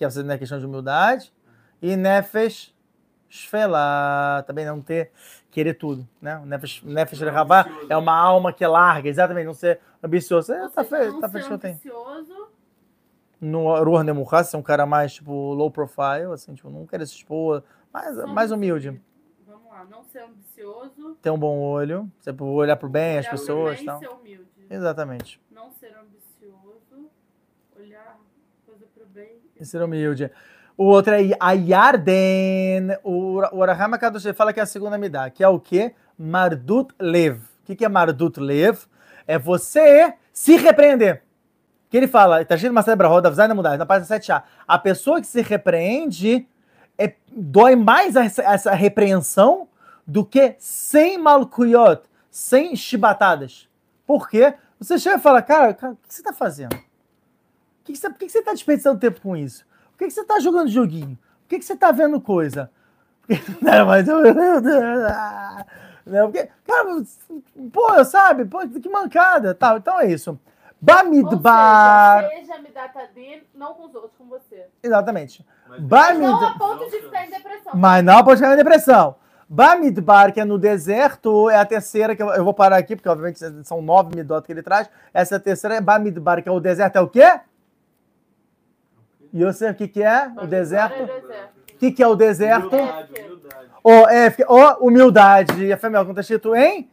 que 0.00 0.04
é 0.06 0.10
você 0.10 0.22
na 0.22 0.38
questão 0.38 0.58
de 0.58 0.64
humildade. 0.64 1.30
E 1.82 1.94
Nefesh 1.94 2.74
Shfelá, 3.28 4.42
também 4.46 4.64
não 4.64 4.80
ter, 4.80 5.12
querer 5.50 5.74
tudo, 5.74 6.08
né? 6.22 6.38
O 6.38 6.46
Nefesh, 6.46 6.82
Nefesh 6.82 7.20
é 7.20 7.28
ambicioso. 7.28 7.86
é 7.90 7.96
uma 7.98 8.16
alma 8.16 8.50
que 8.50 8.64
é 8.64 8.68
larga, 8.68 9.10
exatamente, 9.10 9.44
não 9.44 9.52
ser 9.52 9.78
ambicioso. 10.02 10.54
É, 10.54 10.70
tá 10.70 10.82
feio, 10.82 11.20
tá 11.20 11.28
feio 11.28 11.46
que 11.46 11.52
eu 11.52 11.58
tenho. 11.58 11.74
ambicioso, 11.74 12.48
No 13.42 13.84
Ruach 13.84 14.02
Nemuchá, 14.06 14.42
ser 14.42 14.56
um 14.56 14.62
cara 14.62 14.86
mais, 14.86 15.12
tipo, 15.12 15.32
low 15.52 15.70
profile, 15.70 16.32
assim, 16.32 16.54
tipo, 16.54 16.70
não 16.70 16.86
querer 16.86 17.06
se 17.06 17.16
expor, 17.16 17.62
mais, 17.92 18.16
mais 18.24 18.50
humilde. 18.50 18.98
Vamos 19.46 19.70
lá, 19.70 19.84
não 19.84 20.02
ser 20.04 20.22
ambicioso. 20.22 21.14
Ter 21.20 21.28
um 21.28 21.38
bom 21.38 21.58
olho, 21.58 22.10
você 22.18 22.34
olhar 22.40 22.76
pro 22.76 22.88
bem, 22.88 23.18
as 23.18 23.26
olhar 23.26 23.30
pessoas 23.32 23.76
bem 23.76 23.84
tal. 23.84 23.98
ser 23.98 24.08
humilde. 24.08 24.48
Exatamente. 24.70 25.38
Não 25.50 25.70
ser 25.72 25.94
ambicioso, 25.94 27.10
olhar 27.78 28.18
coisa 28.64 28.86
pro 28.94 29.04
bem. 29.04 29.42
E 29.44 29.49
ser 29.64 29.82
humilde. 29.82 30.30
O 30.76 30.84
outro 30.84 31.14
é 31.14 31.30
a 31.38 31.52
Yarden. 31.52 32.96
O 33.04 33.40
o 33.52 33.62
Arahama 33.62 33.98
Kadosh 33.98 34.34
fala 34.34 34.52
que 34.52 34.60
é 34.60 34.62
a 34.62 34.66
segunda 34.66 34.96
midá, 34.96 35.28
que 35.30 35.44
é 35.44 35.48
o 35.48 35.60
quê? 35.60 35.94
Mardut 36.18 36.94
Lev. 36.98 37.40
O 37.68 37.74
que 37.74 37.84
é 37.84 37.88
Mardut 37.88 38.40
Lev? 38.40 38.78
É 39.26 39.38
você 39.38 40.14
se 40.32 40.56
repreender. 40.56 41.22
Que 41.88 41.96
ele 41.96 42.06
fala, 42.06 42.44
tá 42.44 42.54
escrito 42.54 42.72
Masai 42.72 42.94
Brahod, 42.94 43.26
Avzai 43.26 43.48
na 43.48 43.54
mudar, 43.54 43.76
na 43.76 43.84
página 43.84 44.18
7a. 44.18 44.42
A 44.66 44.78
pessoa 44.78 45.20
que 45.20 45.26
se 45.26 45.40
repreende 45.42 46.46
é, 46.96 47.14
dói 47.32 47.74
mais 47.74 48.14
essa, 48.14 48.42
essa 48.42 48.70
repreensão 48.72 49.68
do 50.06 50.24
que 50.24 50.54
sem 50.58 51.18
malkuyot, 51.18 52.02
sem 52.30 52.76
chibatadas. 52.76 53.68
Por 54.06 54.28
quê? 54.28 54.54
Você 54.78 54.98
chega 54.98 55.16
e 55.16 55.20
fala, 55.20 55.42
cara, 55.42 55.74
cara, 55.74 55.92
o 55.92 55.96
que 55.96 56.14
você 56.14 56.22
tá 56.22 56.32
fazendo? 56.32 56.76
Por 57.90 57.92
que, 57.92 57.92
que, 57.92 57.98
você, 57.98 58.08
por 58.10 58.18
que, 58.18 58.26
que 58.26 58.32
você 58.32 58.42
tá 58.42 58.52
desperdiçando 58.52 59.00
tempo 59.00 59.20
com 59.20 59.36
isso? 59.36 59.64
Por 59.92 59.98
que, 59.98 60.04
que 60.06 60.10
você 60.12 60.24
tá 60.24 60.38
jogando 60.38 60.68
joguinho? 60.68 61.18
Por 61.42 61.48
que, 61.48 61.58
que 61.58 61.64
você 61.64 61.76
tá 61.76 61.90
vendo 61.90 62.20
coisa? 62.20 62.70
Porque, 63.20 63.40
não, 63.60 63.86
mas 63.86 64.06
eu, 64.06 64.18
ah, 65.08 65.64
não, 66.06 66.30
porque, 66.30 66.48
cara, 66.66 67.02
pô, 67.72 68.04
sabe? 68.04 68.44
Pô, 68.44 68.60
que 68.68 68.88
mancada, 68.88 69.54
tal. 69.54 69.78
Então 69.78 69.98
é 70.00 70.06
isso. 70.10 70.38
Bamidbar. 70.80 72.24
Ou 72.24 72.30
seja, 72.30 72.40
seja 72.46 72.58
Midatadin, 72.62 73.42
não 73.54 73.74
com 73.74 73.86
os 73.86 73.94
outros, 73.94 74.12
com 74.16 74.24
você. 74.26 74.66
Exatamente. 74.82 75.44
mas- 75.68 75.80
Bamid- 75.80 76.20
Não 76.20 76.46
a 76.46 76.58
ponto 76.58 76.84
de 76.90 77.00
ficar 77.00 77.26
em 77.26 77.30
depressão. 77.30 77.72
Mas 77.74 78.04
não 78.04 78.24
pode 78.24 78.40
ficar 78.40 78.54
em 78.54 78.56
depressão. 78.56 79.16
Bamidbar, 79.48 80.32
que 80.32 80.40
é 80.40 80.44
no 80.44 80.56
deserto, 80.58 81.50
é 81.50 81.56
a 81.56 81.66
terceira, 81.66 82.14
que 82.14 82.22
eu, 82.22 82.28
eu 82.28 82.44
vou 82.44 82.54
parar 82.54 82.76
aqui, 82.76 82.94
porque 82.94 83.08
obviamente 83.08 83.40
são 83.64 83.82
nove 83.82 84.14
midot 84.16 84.46
que 84.46 84.52
ele 84.52 84.62
traz. 84.62 84.88
Essa 85.12 85.40
terceira 85.40 85.74
é 85.74 85.80
Bamidbar, 85.80 86.40
que 86.42 86.48
é 86.48 86.52
o 86.52 86.60
deserto, 86.60 86.96
é 86.96 87.00
o 87.00 87.08
quê? 87.08 87.40
Yosef, 89.34 89.72
o 89.72 89.74
que, 89.74 89.88
que 89.88 90.02
é? 90.02 90.30
O 90.36 90.46
deserto? 90.46 90.94
é 90.94 91.20
deserto. 91.20 91.60
O 91.72 91.78
que, 91.78 91.92
que 91.92 92.02
é 92.02 92.06
o 92.06 92.14
deserto? 92.14 92.76
Humildade, 92.76 93.12
humildade. 93.20 93.68
Ó, 93.82 94.08
é, 94.08 94.36
ó, 94.46 94.76
humildade. 94.80 95.64
E 95.64 95.72
a 95.72 95.76
Femel, 95.76 96.04
quando 96.04 96.16
tá 96.16 96.20
escrito 96.20 96.54
em 96.54 96.88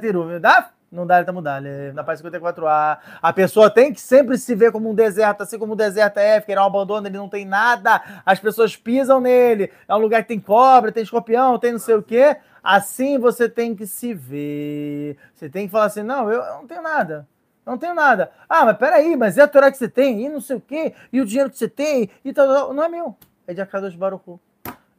Teru, 0.00 0.22
humildade? 0.22 0.66
Não 0.92 1.06
dá, 1.06 1.24
tá 1.24 1.32
mudar. 1.32 1.62
Na 1.94 2.04
página 2.04 2.30
54A. 2.30 2.98
A 3.22 3.32
pessoa 3.32 3.70
tem 3.70 3.94
que 3.94 4.00
sempre 4.00 4.36
se 4.36 4.54
ver 4.54 4.70
como 4.70 4.90
um 4.90 4.94
deserto, 4.94 5.42
assim 5.42 5.58
como 5.58 5.72
o 5.72 5.76
deserto 5.76 6.18
é 6.18 6.36
F, 6.36 6.44
que 6.44 6.52
ele 6.52 6.58
é 6.58 6.62
um 6.62 6.66
abandono, 6.66 7.06
ele 7.06 7.16
não 7.16 7.30
tem 7.30 7.46
nada. 7.46 8.02
As 8.26 8.38
pessoas 8.38 8.76
pisam 8.76 9.18
nele. 9.18 9.72
É 9.88 9.94
um 9.94 9.98
lugar 9.98 10.20
que 10.20 10.28
tem 10.28 10.38
cobra, 10.38 10.92
tem 10.92 11.02
escorpião, 11.02 11.58
tem 11.58 11.72
não 11.72 11.78
sei 11.78 11.94
o 11.94 12.02
quê. 12.02 12.36
Assim 12.62 13.18
você 13.18 13.48
tem 13.48 13.74
que 13.74 13.86
se 13.86 14.12
ver. 14.12 15.16
Você 15.34 15.48
tem 15.48 15.66
que 15.66 15.72
falar 15.72 15.86
assim: 15.86 16.02
não, 16.02 16.30
eu, 16.30 16.42
eu 16.42 16.54
não 16.56 16.66
tenho 16.66 16.82
nada. 16.82 17.26
Não 17.64 17.78
tenho 17.78 17.94
nada. 17.94 18.30
Ah, 18.48 18.64
mas 18.64 18.76
peraí, 18.76 19.16
mas 19.16 19.38
é 19.38 19.42
a 19.42 19.48
Torá 19.48 19.70
que 19.70 19.78
você 19.78 19.88
tem, 19.88 20.24
e 20.24 20.28
não 20.28 20.40
sei 20.40 20.56
o 20.56 20.60
quê, 20.60 20.94
e 21.12 21.20
o 21.20 21.24
dinheiro 21.24 21.50
que 21.50 21.56
você 21.56 21.68
tem, 21.68 22.10
e 22.24 22.32
tal, 22.32 22.46
tal. 22.46 22.74
Não 22.74 22.82
é 22.82 22.88
meu. 22.88 23.16
É 23.46 23.54
de 23.54 23.60
Akadosh 23.60 23.94
Baruch 23.94 24.22
Hu. 24.28 24.40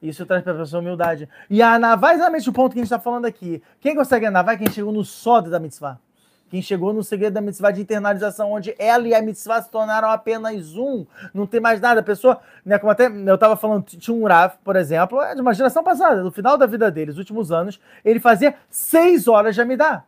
Isso 0.02 0.26
traz 0.26 0.44
para 0.44 0.54
a 0.54 0.58
pessoa 0.58 0.82
humildade. 0.82 1.30
E 1.50 1.62
a 1.62 1.76
Anavá 1.76 2.12
é 2.12 2.16
exatamente 2.16 2.50
o 2.50 2.54
ponto 2.54 2.74
que 2.74 2.80
a 2.80 2.84
gente 2.84 2.92
está 2.92 3.00
falando 3.00 3.26
aqui. 3.26 3.62
Quem 3.80 3.96
consegue 3.96 4.26
Anavá 4.26 4.54
é 4.54 4.58
quem 4.58 4.70
chegou 4.70 4.92
no 4.92 5.04
sódio 5.04 5.50
da 5.50 5.60
mitzvah. 5.60 5.98
Quem 6.50 6.62
chegou 6.62 6.94
no 6.94 7.02
segredo 7.02 7.34
da 7.34 7.42
mitzvah 7.42 7.72
de 7.72 7.82
internalização, 7.82 8.52
onde 8.52 8.76
ela 8.78 9.08
e 9.08 9.16
a 9.16 9.22
mitzvah 9.22 9.62
se 9.62 9.72
tornaram 9.72 10.10
apenas 10.10 10.76
um. 10.76 11.06
Não 11.34 11.48
tem 11.48 11.60
mais 11.60 11.82
nada. 11.82 12.02
A 12.02 12.04
pessoa, 12.04 12.40
né, 12.66 12.78
como 12.78 12.92
até 12.92 13.08
eu 13.08 13.34
estava 13.34 13.56
falando, 13.56 13.86
tinha 13.86 14.16
um 14.16 14.28
Rav, 14.28 14.56
por 14.64 14.76
exemplo, 14.76 15.20
é 15.22 15.34
de 15.34 15.42
uma 15.42 15.54
geração 15.54 15.84
passada, 15.84 16.22
no 16.22 16.32
final 16.32 16.58
da 16.58 16.68
vida 16.68 16.92
dele, 16.92 17.08
nos 17.08 17.18
últimos 17.18 17.52
anos, 17.52 17.80
ele 18.06 18.20
fazia 18.20 18.54
seis 18.70 19.28
horas 19.28 19.56
de 19.56 19.62
Amidá. 19.62 20.04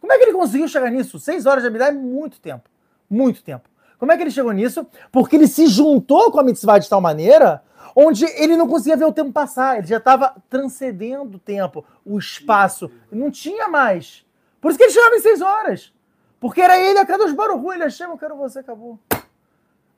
Como 0.00 0.12
é 0.12 0.18
que 0.18 0.24
ele 0.24 0.32
conseguiu 0.32 0.68
chegar 0.68 0.90
nisso? 0.90 1.18
Seis 1.18 1.46
horas 1.46 1.62
de 1.62 1.68
Amidá 1.68 1.86
é 1.86 1.92
muito 1.92 2.40
tempo. 2.40 2.68
Muito 3.08 3.42
tempo. 3.42 3.68
Como 3.98 4.12
é 4.12 4.16
que 4.16 4.22
ele 4.22 4.30
chegou 4.30 4.52
nisso? 4.52 4.86
Porque 5.10 5.36
ele 5.36 5.48
se 5.48 5.66
juntou 5.66 6.30
com 6.30 6.38
a 6.38 6.42
mitzvah 6.42 6.78
de 6.78 6.88
tal 6.88 7.00
maneira 7.00 7.62
onde 8.00 8.24
ele 8.24 8.56
não 8.56 8.68
conseguia 8.68 8.96
ver 8.96 9.06
o 9.06 9.12
tempo 9.12 9.32
passar. 9.32 9.78
Ele 9.78 9.86
já 9.88 9.96
estava 9.96 10.34
transcendendo 10.48 11.36
o 11.36 11.40
tempo, 11.40 11.84
o 12.04 12.16
espaço. 12.16 12.88
Não 13.10 13.28
tinha 13.28 13.66
mais. 13.66 14.24
Por 14.60 14.70
isso 14.70 14.78
que 14.78 14.84
ele 14.84 14.92
chegava 14.92 15.16
em 15.16 15.20
seis 15.20 15.40
horas. 15.40 15.92
Porque 16.38 16.60
era 16.60 16.78
ele, 16.78 16.98
a 16.98 17.04
cada 17.04 17.24
dos 17.24 17.34
Baruhu, 17.34 17.72
ele 17.72 17.82
achava, 17.82 18.12
eu 18.12 18.18
quero 18.18 18.36
você, 18.36 18.60
acabou. 18.60 18.98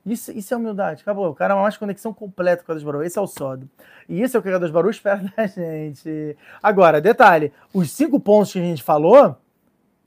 Isso, 0.06 0.32
isso 0.32 0.54
é 0.54 0.56
humildade, 0.56 1.02
acabou. 1.02 1.28
O 1.28 1.34
cara 1.34 1.52
é 1.52 1.56
mais 1.60 1.76
conexão 1.76 2.14
completa 2.14 2.64
com 2.64 2.72
a 2.72 2.74
dos 2.74 2.82
Baruhu. 2.82 3.02
Esse 3.02 3.18
é 3.18 3.20
o 3.20 3.26
sódio. 3.26 3.68
E 4.08 4.22
isso 4.22 4.36
é 4.36 4.40
o 4.40 4.42
que 4.42 4.48
a 4.48 4.58
dos 4.58 4.70
Baruhu 4.70 4.90
espera 4.90 5.22
da 5.36 5.44
gente. 5.46 6.36
Agora, 6.62 7.02
detalhe: 7.02 7.52
os 7.74 7.90
cinco 7.90 8.18
pontos 8.18 8.52
que 8.52 8.58
a 8.58 8.62
gente 8.62 8.82
falou, 8.82 9.36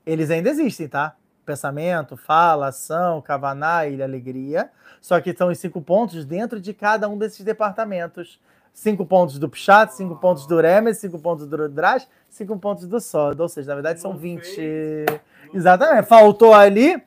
eles 0.06 0.30
ainda 0.30 0.50
existem, 0.50 0.88
tá? 0.88 1.14
Pensamento, 1.44 2.16
fala, 2.16 2.68
ação, 2.68 3.20
kavaná 3.20 3.86
e 3.86 4.02
alegria. 4.02 4.70
Só 5.00 5.20
que 5.20 5.34
são 5.36 5.48
os 5.48 5.58
cinco 5.58 5.80
pontos 5.82 6.24
dentro 6.24 6.58
de 6.60 6.72
cada 6.72 7.08
um 7.08 7.18
desses 7.18 7.44
departamentos. 7.44 8.40
Cinco 8.72 9.06
pontos 9.06 9.38
do 9.38 9.48
Pshat, 9.48 9.94
cinco 9.94 10.16
pontos 10.16 10.46
do 10.46 10.60
Remes, 10.60 10.98
cinco 10.98 11.18
pontos 11.18 11.46
do 11.46 11.56
Rudrash, 11.56 12.08
cinco 12.28 12.58
pontos 12.58 12.86
do 12.88 12.98
Sod. 13.00 13.40
Ou 13.40 13.48
seja, 13.48 13.68
na 13.68 13.74
verdade 13.74 14.00
são 14.00 14.12
Não 14.12 14.18
20. 14.18 14.42
fez, 14.42 15.20
Exatamente. 15.52 16.06
Faltou 16.08 16.52
ali. 16.54 17.00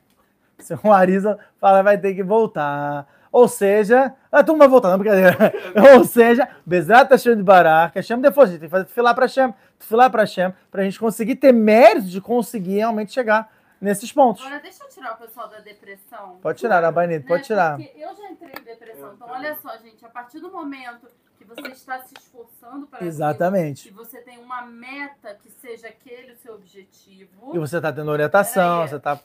Seu 0.60 0.80
Arisa 0.91 1.38
fala, 1.60 1.82
vai 1.84 1.98
ter 1.98 2.14
que 2.15 2.24
voltar. 2.24 3.07
Ou 3.38 3.47
seja, 3.47 4.15
a 4.31 4.43
turma 4.43 4.68
não 4.68 4.97
brincadeira. 4.97 5.53
Ou 5.95 6.03
seja, 6.03 6.49
Bezat 6.65 7.07
Hashem 7.11 7.38
de 7.38 7.43
Barar, 7.43 7.91
que 7.91 7.99
Hashem 7.99 8.19
depois, 8.19 8.49
a 8.49 8.51
gente 8.53 8.61
tem 8.61 8.68
que 8.68 8.72
fazer 8.72 8.85
filar 8.85 9.14
para 9.14 9.26
Hashem, 9.26 9.53
filar 9.77 10.09
para 10.09 10.23
Hashem, 10.23 10.51
para 10.72 10.81
a 10.81 10.85
gente 10.85 10.99
conseguir 10.99 11.35
ter 11.35 11.51
mérito 11.51 12.07
de 12.07 12.19
conseguir 12.19 12.77
realmente 12.77 13.14
chegar 13.14 13.47
nesses 13.80 14.11
pontos. 14.11 14.43
Agora, 14.43 14.59
deixa 14.59 14.84
eu 14.84 14.89
tirar 14.89 15.14
o 15.14 15.18
pessoal 15.18 15.47
da 15.49 15.59
depressão. 15.59 16.39
Pode 16.41 16.57
tirar, 16.57 16.81
Rabanito, 16.81 17.22
né? 17.22 17.27
pode 17.27 17.43
tirar. 17.43 17.77
Porque 17.77 17.93
eu 17.95 18.15
já 18.15 18.27
entrei 18.31 18.53
em 18.59 18.64
depressão. 18.64 19.14
Então, 19.14 19.27
olha 19.30 19.55
só, 19.61 19.77
gente, 19.77 20.03
a 20.03 20.09
partir 20.09 20.39
do 20.39 20.51
momento 20.51 21.07
que 21.38 21.45
você 21.45 21.68
está 21.68 21.99
se 21.99 22.15
esforçando 22.18 22.88
para 22.88 23.05
Exatamente. 23.05 23.89
que 23.89 23.93
você 23.93 24.19
tem 24.19 24.39
uma 24.39 24.64
meta 24.64 25.35
que 25.35 25.51
seja 25.51 25.89
aquele 25.89 26.31
o 26.31 26.38
seu 26.38 26.55
objetivo. 26.55 27.55
E 27.55 27.59
você 27.59 27.80
tá 27.80 27.93
tendo 27.93 28.09
orientação, 28.09 28.77
Peraí. 28.77 28.89
você 28.89 28.99
tá. 28.99 29.19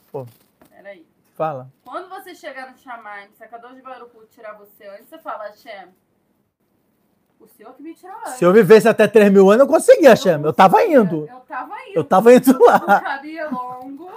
Fala. 1.35 1.69
Quando 1.83 2.09
você 2.09 2.35
chegar 2.35 2.69
no 2.71 2.77
Shamaim, 2.77 3.29
se 3.33 3.43
a 3.43 3.47
Kadosh 3.47 3.81
Baruch 3.81 4.11
tirar 4.29 4.53
você 4.53 4.85
antes, 4.87 5.07
você 5.09 5.17
fala, 5.17 5.45
Hashem, 5.45 5.89
o 7.39 7.47
senhor 7.47 7.73
que 7.73 7.81
me 7.81 7.93
tirou 7.93 8.15
antes. 8.19 8.33
Se 8.33 8.45
eu 8.45 8.53
vivesse 8.53 8.87
até 8.87 9.07
3 9.07 9.31
mil 9.31 9.49
anos, 9.49 9.61
eu 9.61 9.67
conseguia, 9.67 10.11
Hashem. 10.11 10.41
Eu 10.43 10.53
tava 10.53 10.75
conseguia. 10.77 10.99
indo. 10.99 11.27
Eu 11.27 11.39
tava 11.41 11.75
indo. 11.87 11.95
Eu 11.97 12.03
tava 12.03 12.33
indo 12.33 12.63
lá. 12.63 13.01
cabelo 13.01 13.37
é 13.39 13.45
longo, 13.49 14.11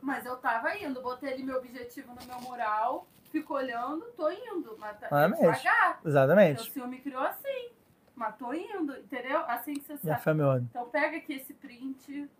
mas 0.00 0.24
eu 0.24 0.36
tava 0.36 0.76
indo. 0.76 1.02
Botei 1.02 1.32
ali 1.32 1.42
meu 1.42 1.56
objetivo 1.58 2.14
no 2.14 2.24
meu 2.26 2.40
mural, 2.40 3.06
fico 3.32 3.54
olhando, 3.54 4.02
tô 4.16 4.30
indo. 4.30 4.76
Mas 4.78 4.96
tá 4.98 5.08
é 5.24 5.28
mesmo. 5.28 5.36
devagar. 5.50 6.00
O 6.04 6.08
Exatamente. 6.08 6.72
senhor 6.72 6.88
me 6.88 6.98
criou 7.00 7.22
assim. 7.22 7.70
Mas 8.14 8.36
tô 8.36 8.52
indo, 8.52 8.96
entendeu? 8.96 9.40
Assim 9.48 9.74
que 9.74 9.80
você 9.80 9.96
sabe. 9.98 10.22
fé, 10.22 10.34
meu. 10.34 10.56
Então 10.58 10.86
pega 10.88 11.16
aqui 11.16 11.34
esse 11.34 11.52
print. 11.54 12.30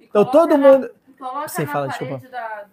E 0.00 0.04
Então 0.06 0.24
todo 0.24 0.56
na- 0.56 0.58
mundo. 0.58 0.90
Coloca 1.18 1.48
Sim, 1.48 1.66
na 1.66 1.72
fala, 1.72 1.88
parede 1.88 2.04
desculpa. 2.16 2.28
da, 2.30 2.66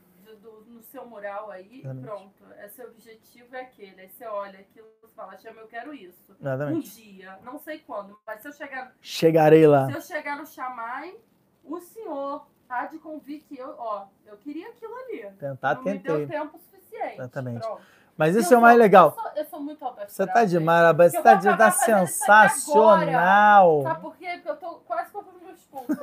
seu 0.98 1.06
mural 1.06 1.52
aí. 1.52 1.80
Exatamente. 1.80 2.06
Pronto. 2.06 2.44
Esse 2.65 2.84
objetivo 2.84 3.56
é 3.56 3.61
aquele. 3.61 4.02
Aí 4.02 4.10
você 4.10 4.26
olha 4.26 4.60
aquilo 4.60 4.88
e 5.03 5.07
fala, 5.15 5.38
Chama, 5.38 5.61
eu 5.61 5.68
quero 5.68 5.94
isso. 5.94 6.32
Um 6.32 6.36
Exatamente. 6.41 6.95
dia, 6.95 7.38
não 7.44 7.60
sei 7.60 7.80
quando, 7.80 8.18
mas 8.26 8.41
se 8.41 8.48
eu 8.48 8.52
chegar, 8.52 8.94
Chegarei 9.02 9.68
lá. 9.68 9.86
se 9.86 9.94
eu 9.94 10.02
chegar 10.02 10.38
no 10.38 10.45
Chamai, 10.45 11.15
o 11.64 11.80
senhor 11.80 12.48
há 12.68 12.86
de 12.86 12.98
convir 12.98 13.44
que 13.44 13.57
eu, 13.57 13.76
ó, 13.78 14.07
eu 14.26 14.38
queria 14.38 14.69
aquilo 14.69 14.95
ali. 14.95 15.32
Tentar, 15.38 15.76
não 15.76 15.84
me 15.84 15.98
deu 15.99 16.18
tentei. 16.19 16.40
tempo 16.40 16.57
suficiente. 16.57 17.14
Exatamente. 17.14 17.61
Pronto. 17.61 17.82
Mas 18.18 18.36
Eu 18.36 18.41
isso 18.41 18.52
é 18.52 18.57
o 18.57 18.61
mais 18.61 18.80
legal. 18.80 19.14
Eu 19.15 19.22
sou, 19.22 19.32
eu 19.36 19.45
sou 19.45 19.61
muito 19.61 19.86
autoestimada. 19.86 20.11
Você 20.11 20.26
tá 20.26 20.44
demais. 20.45 20.98
Você 20.98 21.18
Eu 21.18 21.24
tá, 21.24 21.38
tá 21.56 21.72
sensacional. 21.72 23.84
Sabe 23.84 24.02
por 24.02 24.18
quê? 24.18 24.32
Porque 24.44 24.49
eu 24.49 24.57
tô 24.57 24.76
quase 24.80 25.14
eu 25.14 25.22
meu 25.22 25.34
expulso. 25.72 26.02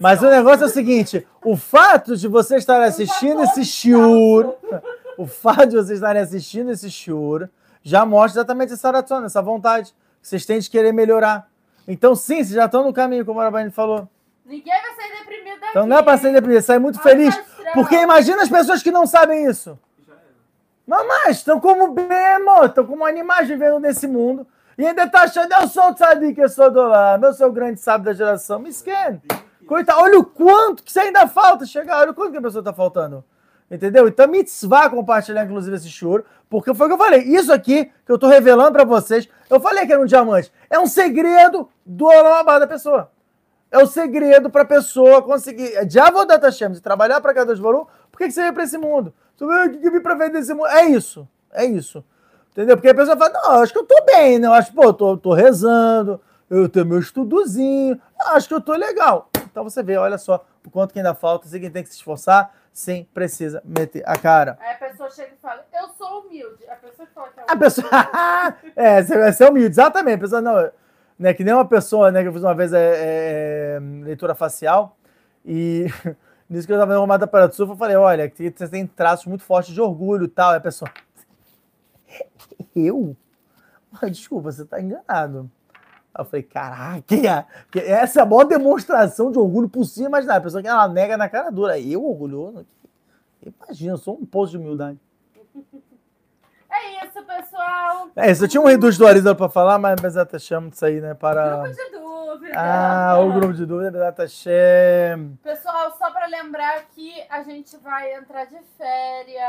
Mas 0.00 0.22
o 0.22 0.30
negócio 0.30 0.64
é 0.64 0.66
o 0.66 0.70
seguinte: 0.70 1.26
o 1.44 1.56
fato 1.56 2.16
de 2.16 2.28
você 2.28 2.56
estar 2.56 2.80
assistindo 2.82 3.42
esse 3.42 3.64
shiur, 3.64 4.54
o 5.18 5.26
fato 5.26 5.66
de 5.66 5.76
vocês 5.76 5.98
estarem 5.98 6.22
assistindo 6.22 6.70
esse 6.70 6.90
shiur, 6.90 7.48
já 7.82 8.04
mostra 8.06 8.40
exatamente 8.40 8.72
essa 8.72 8.88
oração, 8.88 9.24
essa 9.24 9.42
vontade 9.42 9.94
que 10.20 10.28
vocês 10.28 10.46
têm 10.46 10.58
de 10.58 10.70
querer 10.70 10.92
melhorar. 10.92 11.48
Então, 11.86 12.14
sim, 12.14 12.36
vocês 12.36 12.50
já 12.50 12.64
estão 12.64 12.84
no 12.84 12.92
caminho, 12.92 13.24
como 13.24 13.40
a 13.40 13.44
Rabani 13.44 13.70
falou. 13.70 14.08
Ninguém 14.44 14.72
vai 14.72 14.94
sair 14.94 15.18
deprimido 15.18 15.60
daqui. 15.60 15.70
Então 15.70 15.86
não 15.86 15.98
é 15.98 16.02
para 16.02 16.18
sair 16.18 16.32
deprimido, 16.32 16.62
sair 16.62 16.78
muito 16.78 17.00
feliz. 17.00 17.34
Porque 17.72 17.96
imagina 17.96 18.42
as 18.42 18.48
pessoas 18.48 18.82
que 18.82 18.90
não 18.90 19.06
sabem 19.06 19.46
isso. 19.46 19.78
Já 20.06 20.14
era. 20.14 20.22
Mamãe, 20.86 21.30
estão 21.30 21.58
como 21.58 21.92
bemo, 21.92 22.64
estão 22.64 22.86
como 22.86 23.04
animais 23.04 23.48
vivendo 23.48 23.80
nesse 23.80 24.06
mundo. 24.06 24.46
E 24.76 24.86
ainda 24.86 25.08
tá 25.08 25.22
achando, 25.22 25.52
eu 25.52 25.68
sou 25.68 25.90
o 25.90 25.94
tzadik, 25.94 26.38
eu 26.40 26.48
sou 26.48 26.70
do 26.70 26.82
lá, 26.82 27.18
eu 27.20 27.32
sou 27.32 27.48
o 27.48 27.52
grande 27.52 27.80
sábio 27.80 28.06
da 28.06 28.12
geração. 28.12 28.58
Me 28.58 28.70
esquece. 28.70 29.20
Coitado, 29.66 30.00
olha 30.00 30.18
o 30.18 30.24
quanto 30.24 30.82
que 30.82 30.90
isso 30.90 31.00
ainda 31.00 31.26
falta 31.26 31.64
chegar, 31.64 32.00
olha 32.00 32.10
o 32.10 32.14
quanto 32.14 32.32
que 32.32 32.38
a 32.38 32.42
pessoa 32.42 32.62
tá 32.62 32.72
faltando. 32.72 33.24
Entendeu? 33.70 34.06
Então, 34.06 34.28
mitzvah 34.28 34.90
compartilhar, 34.90 35.44
inclusive, 35.44 35.76
esse 35.76 35.88
choro, 35.88 36.24
porque 36.50 36.74
foi 36.74 36.86
o 36.86 36.88
que 36.90 36.94
eu 36.94 36.98
falei. 36.98 37.22
Isso 37.22 37.52
aqui 37.52 37.90
que 38.04 38.12
eu 38.12 38.18
tô 38.18 38.28
revelando 38.28 38.72
pra 38.72 38.84
vocês, 38.84 39.28
eu 39.48 39.58
falei 39.58 39.86
que 39.86 39.92
era 39.92 40.02
um 40.02 40.06
diamante. 40.06 40.52
É 40.68 40.78
um 40.78 40.86
segredo 40.86 41.68
do 41.84 42.04
Olamabá 42.04 42.58
da 42.58 42.66
pessoa. 42.66 43.10
É 43.70 43.78
o 43.78 43.86
segredo 43.86 44.50
pra 44.50 44.64
pessoa 44.64 45.22
conseguir. 45.22 45.84
De 45.86 45.98
Avodat 45.98 46.44
Hashem, 46.44 46.72
de 46.72 46.80
trabalhar 46.80 47.20
pra 47.20 47.34
cada 47.34 47.54
Baru, 47.56 47.88
por 48.12 48.18
que, 48.18 48.26
que 48.26 48.32
você 48.32 48.42
veio 48.42 48.54
pra 48.54 48.64
esse 48.64 48.78
mundo? 48.78 49.12
Você 49.34 49.46
veio 49.46 49.80
que 49.80 49.90
vir 49.90 50.02
pra 50.02 50.14
ver 50.14 50.30
desse 50.30 50.52
mundo. 50.54 50.68
É 50.68 50.84
isso. 50.84 51.26
É 51.50 51.64
isso. 51.64 52.04
Entendeu? 52.54 52.76
Porque 52.76 52.88
a 52.88 52.94
pessoa 52.94 53.16
fala, 53.16 53.32
não, 53.32 53.62
acho 53.62 53.72
que 53.72 53.78
eu 53.80 53.84
tô 53.84 54.04
bem, 54.04 54.38
né? 54.38 54.46
Eu 54.46 54.52
acho, 54.52 54.72
pô, 54.72 54.84
eu 54.84 54.92
tô, 54.92 55.16
tô 55.16 55.32
rezando, 55.34 56.20
eu 56.48 56.68
tenho 56.68 56.86
meu 56.86 57.00
estudozinho, 57.00 58.00
acho 58.26 58.46
que 58.46 58.54
eu 58.54 58.60
tô 58.60 58.74
legal. 58.74 59.28
Então 59.50 59.64
você 59.64 59.82
vê, 59.82 59.96
olha 59.96 60.16
só, 60.16 60.46
o 60.64 60.70
quanto 60.70 60.92
que 60.92 61.00
ainda 61.00 61.14
falta, 61.14 61.48
você 61.48 61.58
que 61.58 61.68
tem 61.68 61.82
que 61.82 61.88
se 61.88 61.96
esforçar, 61.96 62.54
sim, 62.72 63.08
precisa 63.12 63.60
meter 63.64 64.04
a 64.06 64.16
cara. 64.16 64.56
Aí 64.60 64.70
a 64.70 64.76
pessoa 64.76 65.10
chega 65.10 65.32
e 65.36 65.42
fala, 65.42 65.66
eu 65.72 65.88
sou 65.98 66.20
humilde. 66.20 66.64
A 66.68 66.76
pessoa 66.76 67.08
fala 67.12 67.28
que 67.28 67.40
é 67.40 67.42
A 67.42 67.54
humilde. 67.54 67.58
pessoa. 67.58 67.90
é, 68.76 69.02
você 69.02 69.18
vai 69.18 69.32
ser 69.32 69.50
humilde, 69.50 69.70
exatamente. 69.70 70.14
A 70.14 70.20
pessoa 70.20 70.40
não. 70.40 70.70
Né, 71.18 71.34
que 71.34 71.42
nem 71.42 71.54
uma 71.54 71.66
pessoa, 71.66 72.12
né, 72.12 72.22
que 72.22 72.28
eu 72.28 72.32
fiz 72.32 72.42
uma 72.42 72.54
vez 72.54 72.72
é, 72.72 72.78
é, 72.78 73.80
leitura 74.04 74.34
facial, 74.34 74.96
e 75.44 75.86
nisso 76.48 76.68
que 76.68 76.72
eu 76.72 76.78
tava 76.78 76.98
uma 77.00 77.18
para 77.26 77.50
sul, 77.50 77.68
eu 77.68 77.76
falei, 77.76 77.96
olha, 77.96 78.30
que 78.30 78.48
você 78.54 78.68
tem 78.68 78.86
traços 78.86 79.26
muito 79.26 79.42
fortes 79.42 79.74
de 79.74 79.80
orgulho 79.80 80.24
e 80.24 80.28
tal. 80.28 80.50
Aí 80.52 80.58
a 80.58 80.60
pessoa. 80.60 80.88
Eu? 82.74 83.16
Ah, 84.00 84.08
Desculpa, 84.08 84.50
você 84.50 84.64
tá 84.64 84.80
enganado. 84.80 85.50
Aí 86.14 86.22
eu 86.22 86.24
falei, 86.24 86.42
caraca, 86.42 87.02
que 87.70 87.78
essa 87.78 88.20
é 88.20 88.22
a 88.22 88.26
maior 88.26 88.44
demonstração 88.44 89.32
de 89.32 89.38
orgulho 89.38 89.68
possível, 89.68 90.10
mas 90.10 90.28
a 90.28 90.40
pessoa 90.40 90.62
que 90.62 90.68
ela 90.68 90.88
nega 90.88 91.16
na 91.16 91.28
cara 91.28 91.50
dura. 91.50 91.78
Eu 91.78 92.04
orgulhoso? 92.04 92.66
Imagina, 93.44 93.92
eu 93.92 93.98
sou 93.98 94.18
um 94.20 94.24
poço 94.24 94.52
de 94.52 94.58
humildade. 94.58 94.98
É 96.70 97.06
isso, 97.06 97.13
pessoal. 97.36 98.08
É 98.16 98.30
isso, 98.30 98.44
eu 98.44 98.48
tinha 98.48 98.60
um 98.60 98.66
reduz 98.66 98.96
do 98.96 99.06
Arisa 99.06 99.34
pra 99.34 99.48
falar, 99.48 99.78
mas 99.78 100.00
Bezat 100.00 100.32
Hashem 100.32 100.68
isso 100.68 100.84
aí, 100.84 101.00
né, 101.00 101.14
para... 101.14 101.62
Grupo 101.62 101.76
de 101.76 101.90
dúvida. 101.90 102.52
Ah, 102.56 103.18
o 103.18 103.32
grupo 103.32 103.52
de 103.52 103.66
dúvida, 103.66 103.90
Bezat 103.90 104.18
Hashem. 104.18 105.36
Pessoal, 105.42 105.92
só 105.98 106.10
pra 106.10 106.26
lembrar 106.26 106.84
que 106.94 107.22
a 107.28 107.42
gente 107.42 107.76
vai 107.78 108.14
entrar 108.14 108.44
de 108.44 108.58
férias. 108.76 109.42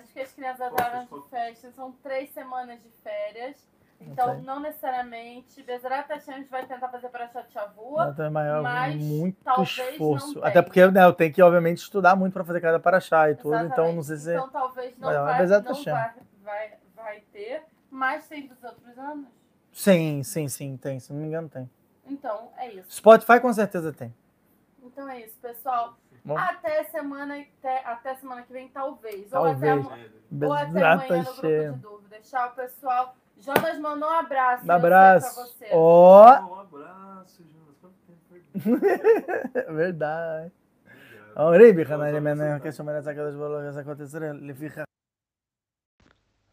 Acho 0.00 0.12
que 0.12 0.20
as 0.20 0.32
crianças 0.32 0.70
entraram 0.70 1.04
de 1.04 1.30
férias. 1.30 1.58
São 1.74 1.92
três 2.02 2.30
semanas 2.32 2.80
de 2.82 2.90
férias. 3.02 3.56
Então, 4.00 4.34
sei. 4.34 4.42
não 4.42 4.60
necessariamente. 4.60 5.60
Bezerra 5.62 6.04
Hashem 6.08 6.34
a 6.34 6.38
gente 6.38 6.50
vai 6.50 6.64
tentar 6.66 6.88
fazer 6.88 7.08
para 7.08 7.28
Chavua. 7.52 8.10
Então 8.12 8.26
é 8.26 8.30
maior, 8.30 8.62
mas 8.62 8.94
muito 8.94 9.36
talvez 9.42 9.76
esforço. 9.76 10.38
não 10.38 10.44
Até 10.44 10.62
porque 10.62 10.86
né, 10.86 11.04
eu 11.04 11.12
tenho 11.12 11.32
que, 11.32 11.42
obviamente, 11.42 11.78
estudar 11.78 12.14
muito 12.14 12.32
para 12.32 12.44
fazer 12.44 12.60
cada 12.60 12.78
paraxá 12.78 13.30
e 13.30 13.34
tudo, 13.34 13.56
então 13.64 13.92
não 13.92 14.02
sei 14.02 14.16
se. 14.16 14.32
Então 14.32 14.48
talvez 14.50 14.96
não 14.98 15.08
Vai 15.08 15.16
uma 15.16 15.26
vai, 15.26 15.46
não 15.46 15.84
vai, 15.84 16.12
vai, 16.44 16.78
vai 17.08 17.22
ter, 17.32 17.62
mas 17.90 18.28
tem 18.28 18.46
dos 18.46 18.62
outros 18.62 18.98
anos? 18.98 19.26
Sim, 19.72 20.22
sim, 20.22 20.48
sim, 20.48 20.76
tem. 20.76 21.00
Se 21.00 21.12
não 21.12 21.20
me 21.20 21.26
engano, 21.26 21.48
tem. 21.48 21.68
Então, 22.06 22.50
é 22.56 22.72
isso. 22.74 22.90
Spotify 22.90 23.40
com 23.40 23.52
certeza 23.52 23.92
tem. 23.92 24.14
Então 24.82 25.08
é 25.08 25.20
isso, 25.20 25.36
pessoal. 25.40 25.96
Bom. 26.24 26.36
Até 26.36 26.84
semana, 26.84 27.38
até, 27.38 27.84
até, 27.84 28.14
semana 28.16 28.42
que 28.42 28.52
vem, 28.52 28.68
talvez. 28.68 29.30
talvez. 29.30 29.62
Ou 29.62 29.90
até, 29.90 30.46
ou 30.46 30.52
até 30.52 30.82
amanhã 30.84 31.18
no 31.18 31.24
grupo 31.24 31.40
de 31.40 31.80
dúvidas. 31.80 32.30
Tchau, 32.30 32.52
pessoal. 32.52 33.16
Jonas 33.38 33.78
mandou 33.78 34.08
um 34.08 34.12
abraço. 34.12 34.66
Um 34.66 34.72
abraço. 34.72 35.40
Ó. 35.40 35.44
você. 35.44 35.68
Oh. 35.72 36.24
Oh, 36.24 36.54
um 36.54 36.60
abraço, 36.60 37.44
Jonas. 37.44 37.68
Verdade. 39.68 40.52
Horrible, 41.36 41.84
Canal 41.86 42.08
é 42.08 42.20
Menor, 42.20 42.60
que 42.60 42.68
eso 42.68 42.82
merece 42.82 43.14
que 43.14 43.20
los 43.20 43.36
que 43.36 43.72
se 43.72 43.78
acontecieron. 43.78 44.38
ele 44.38 44.54
fica 44.54 44.87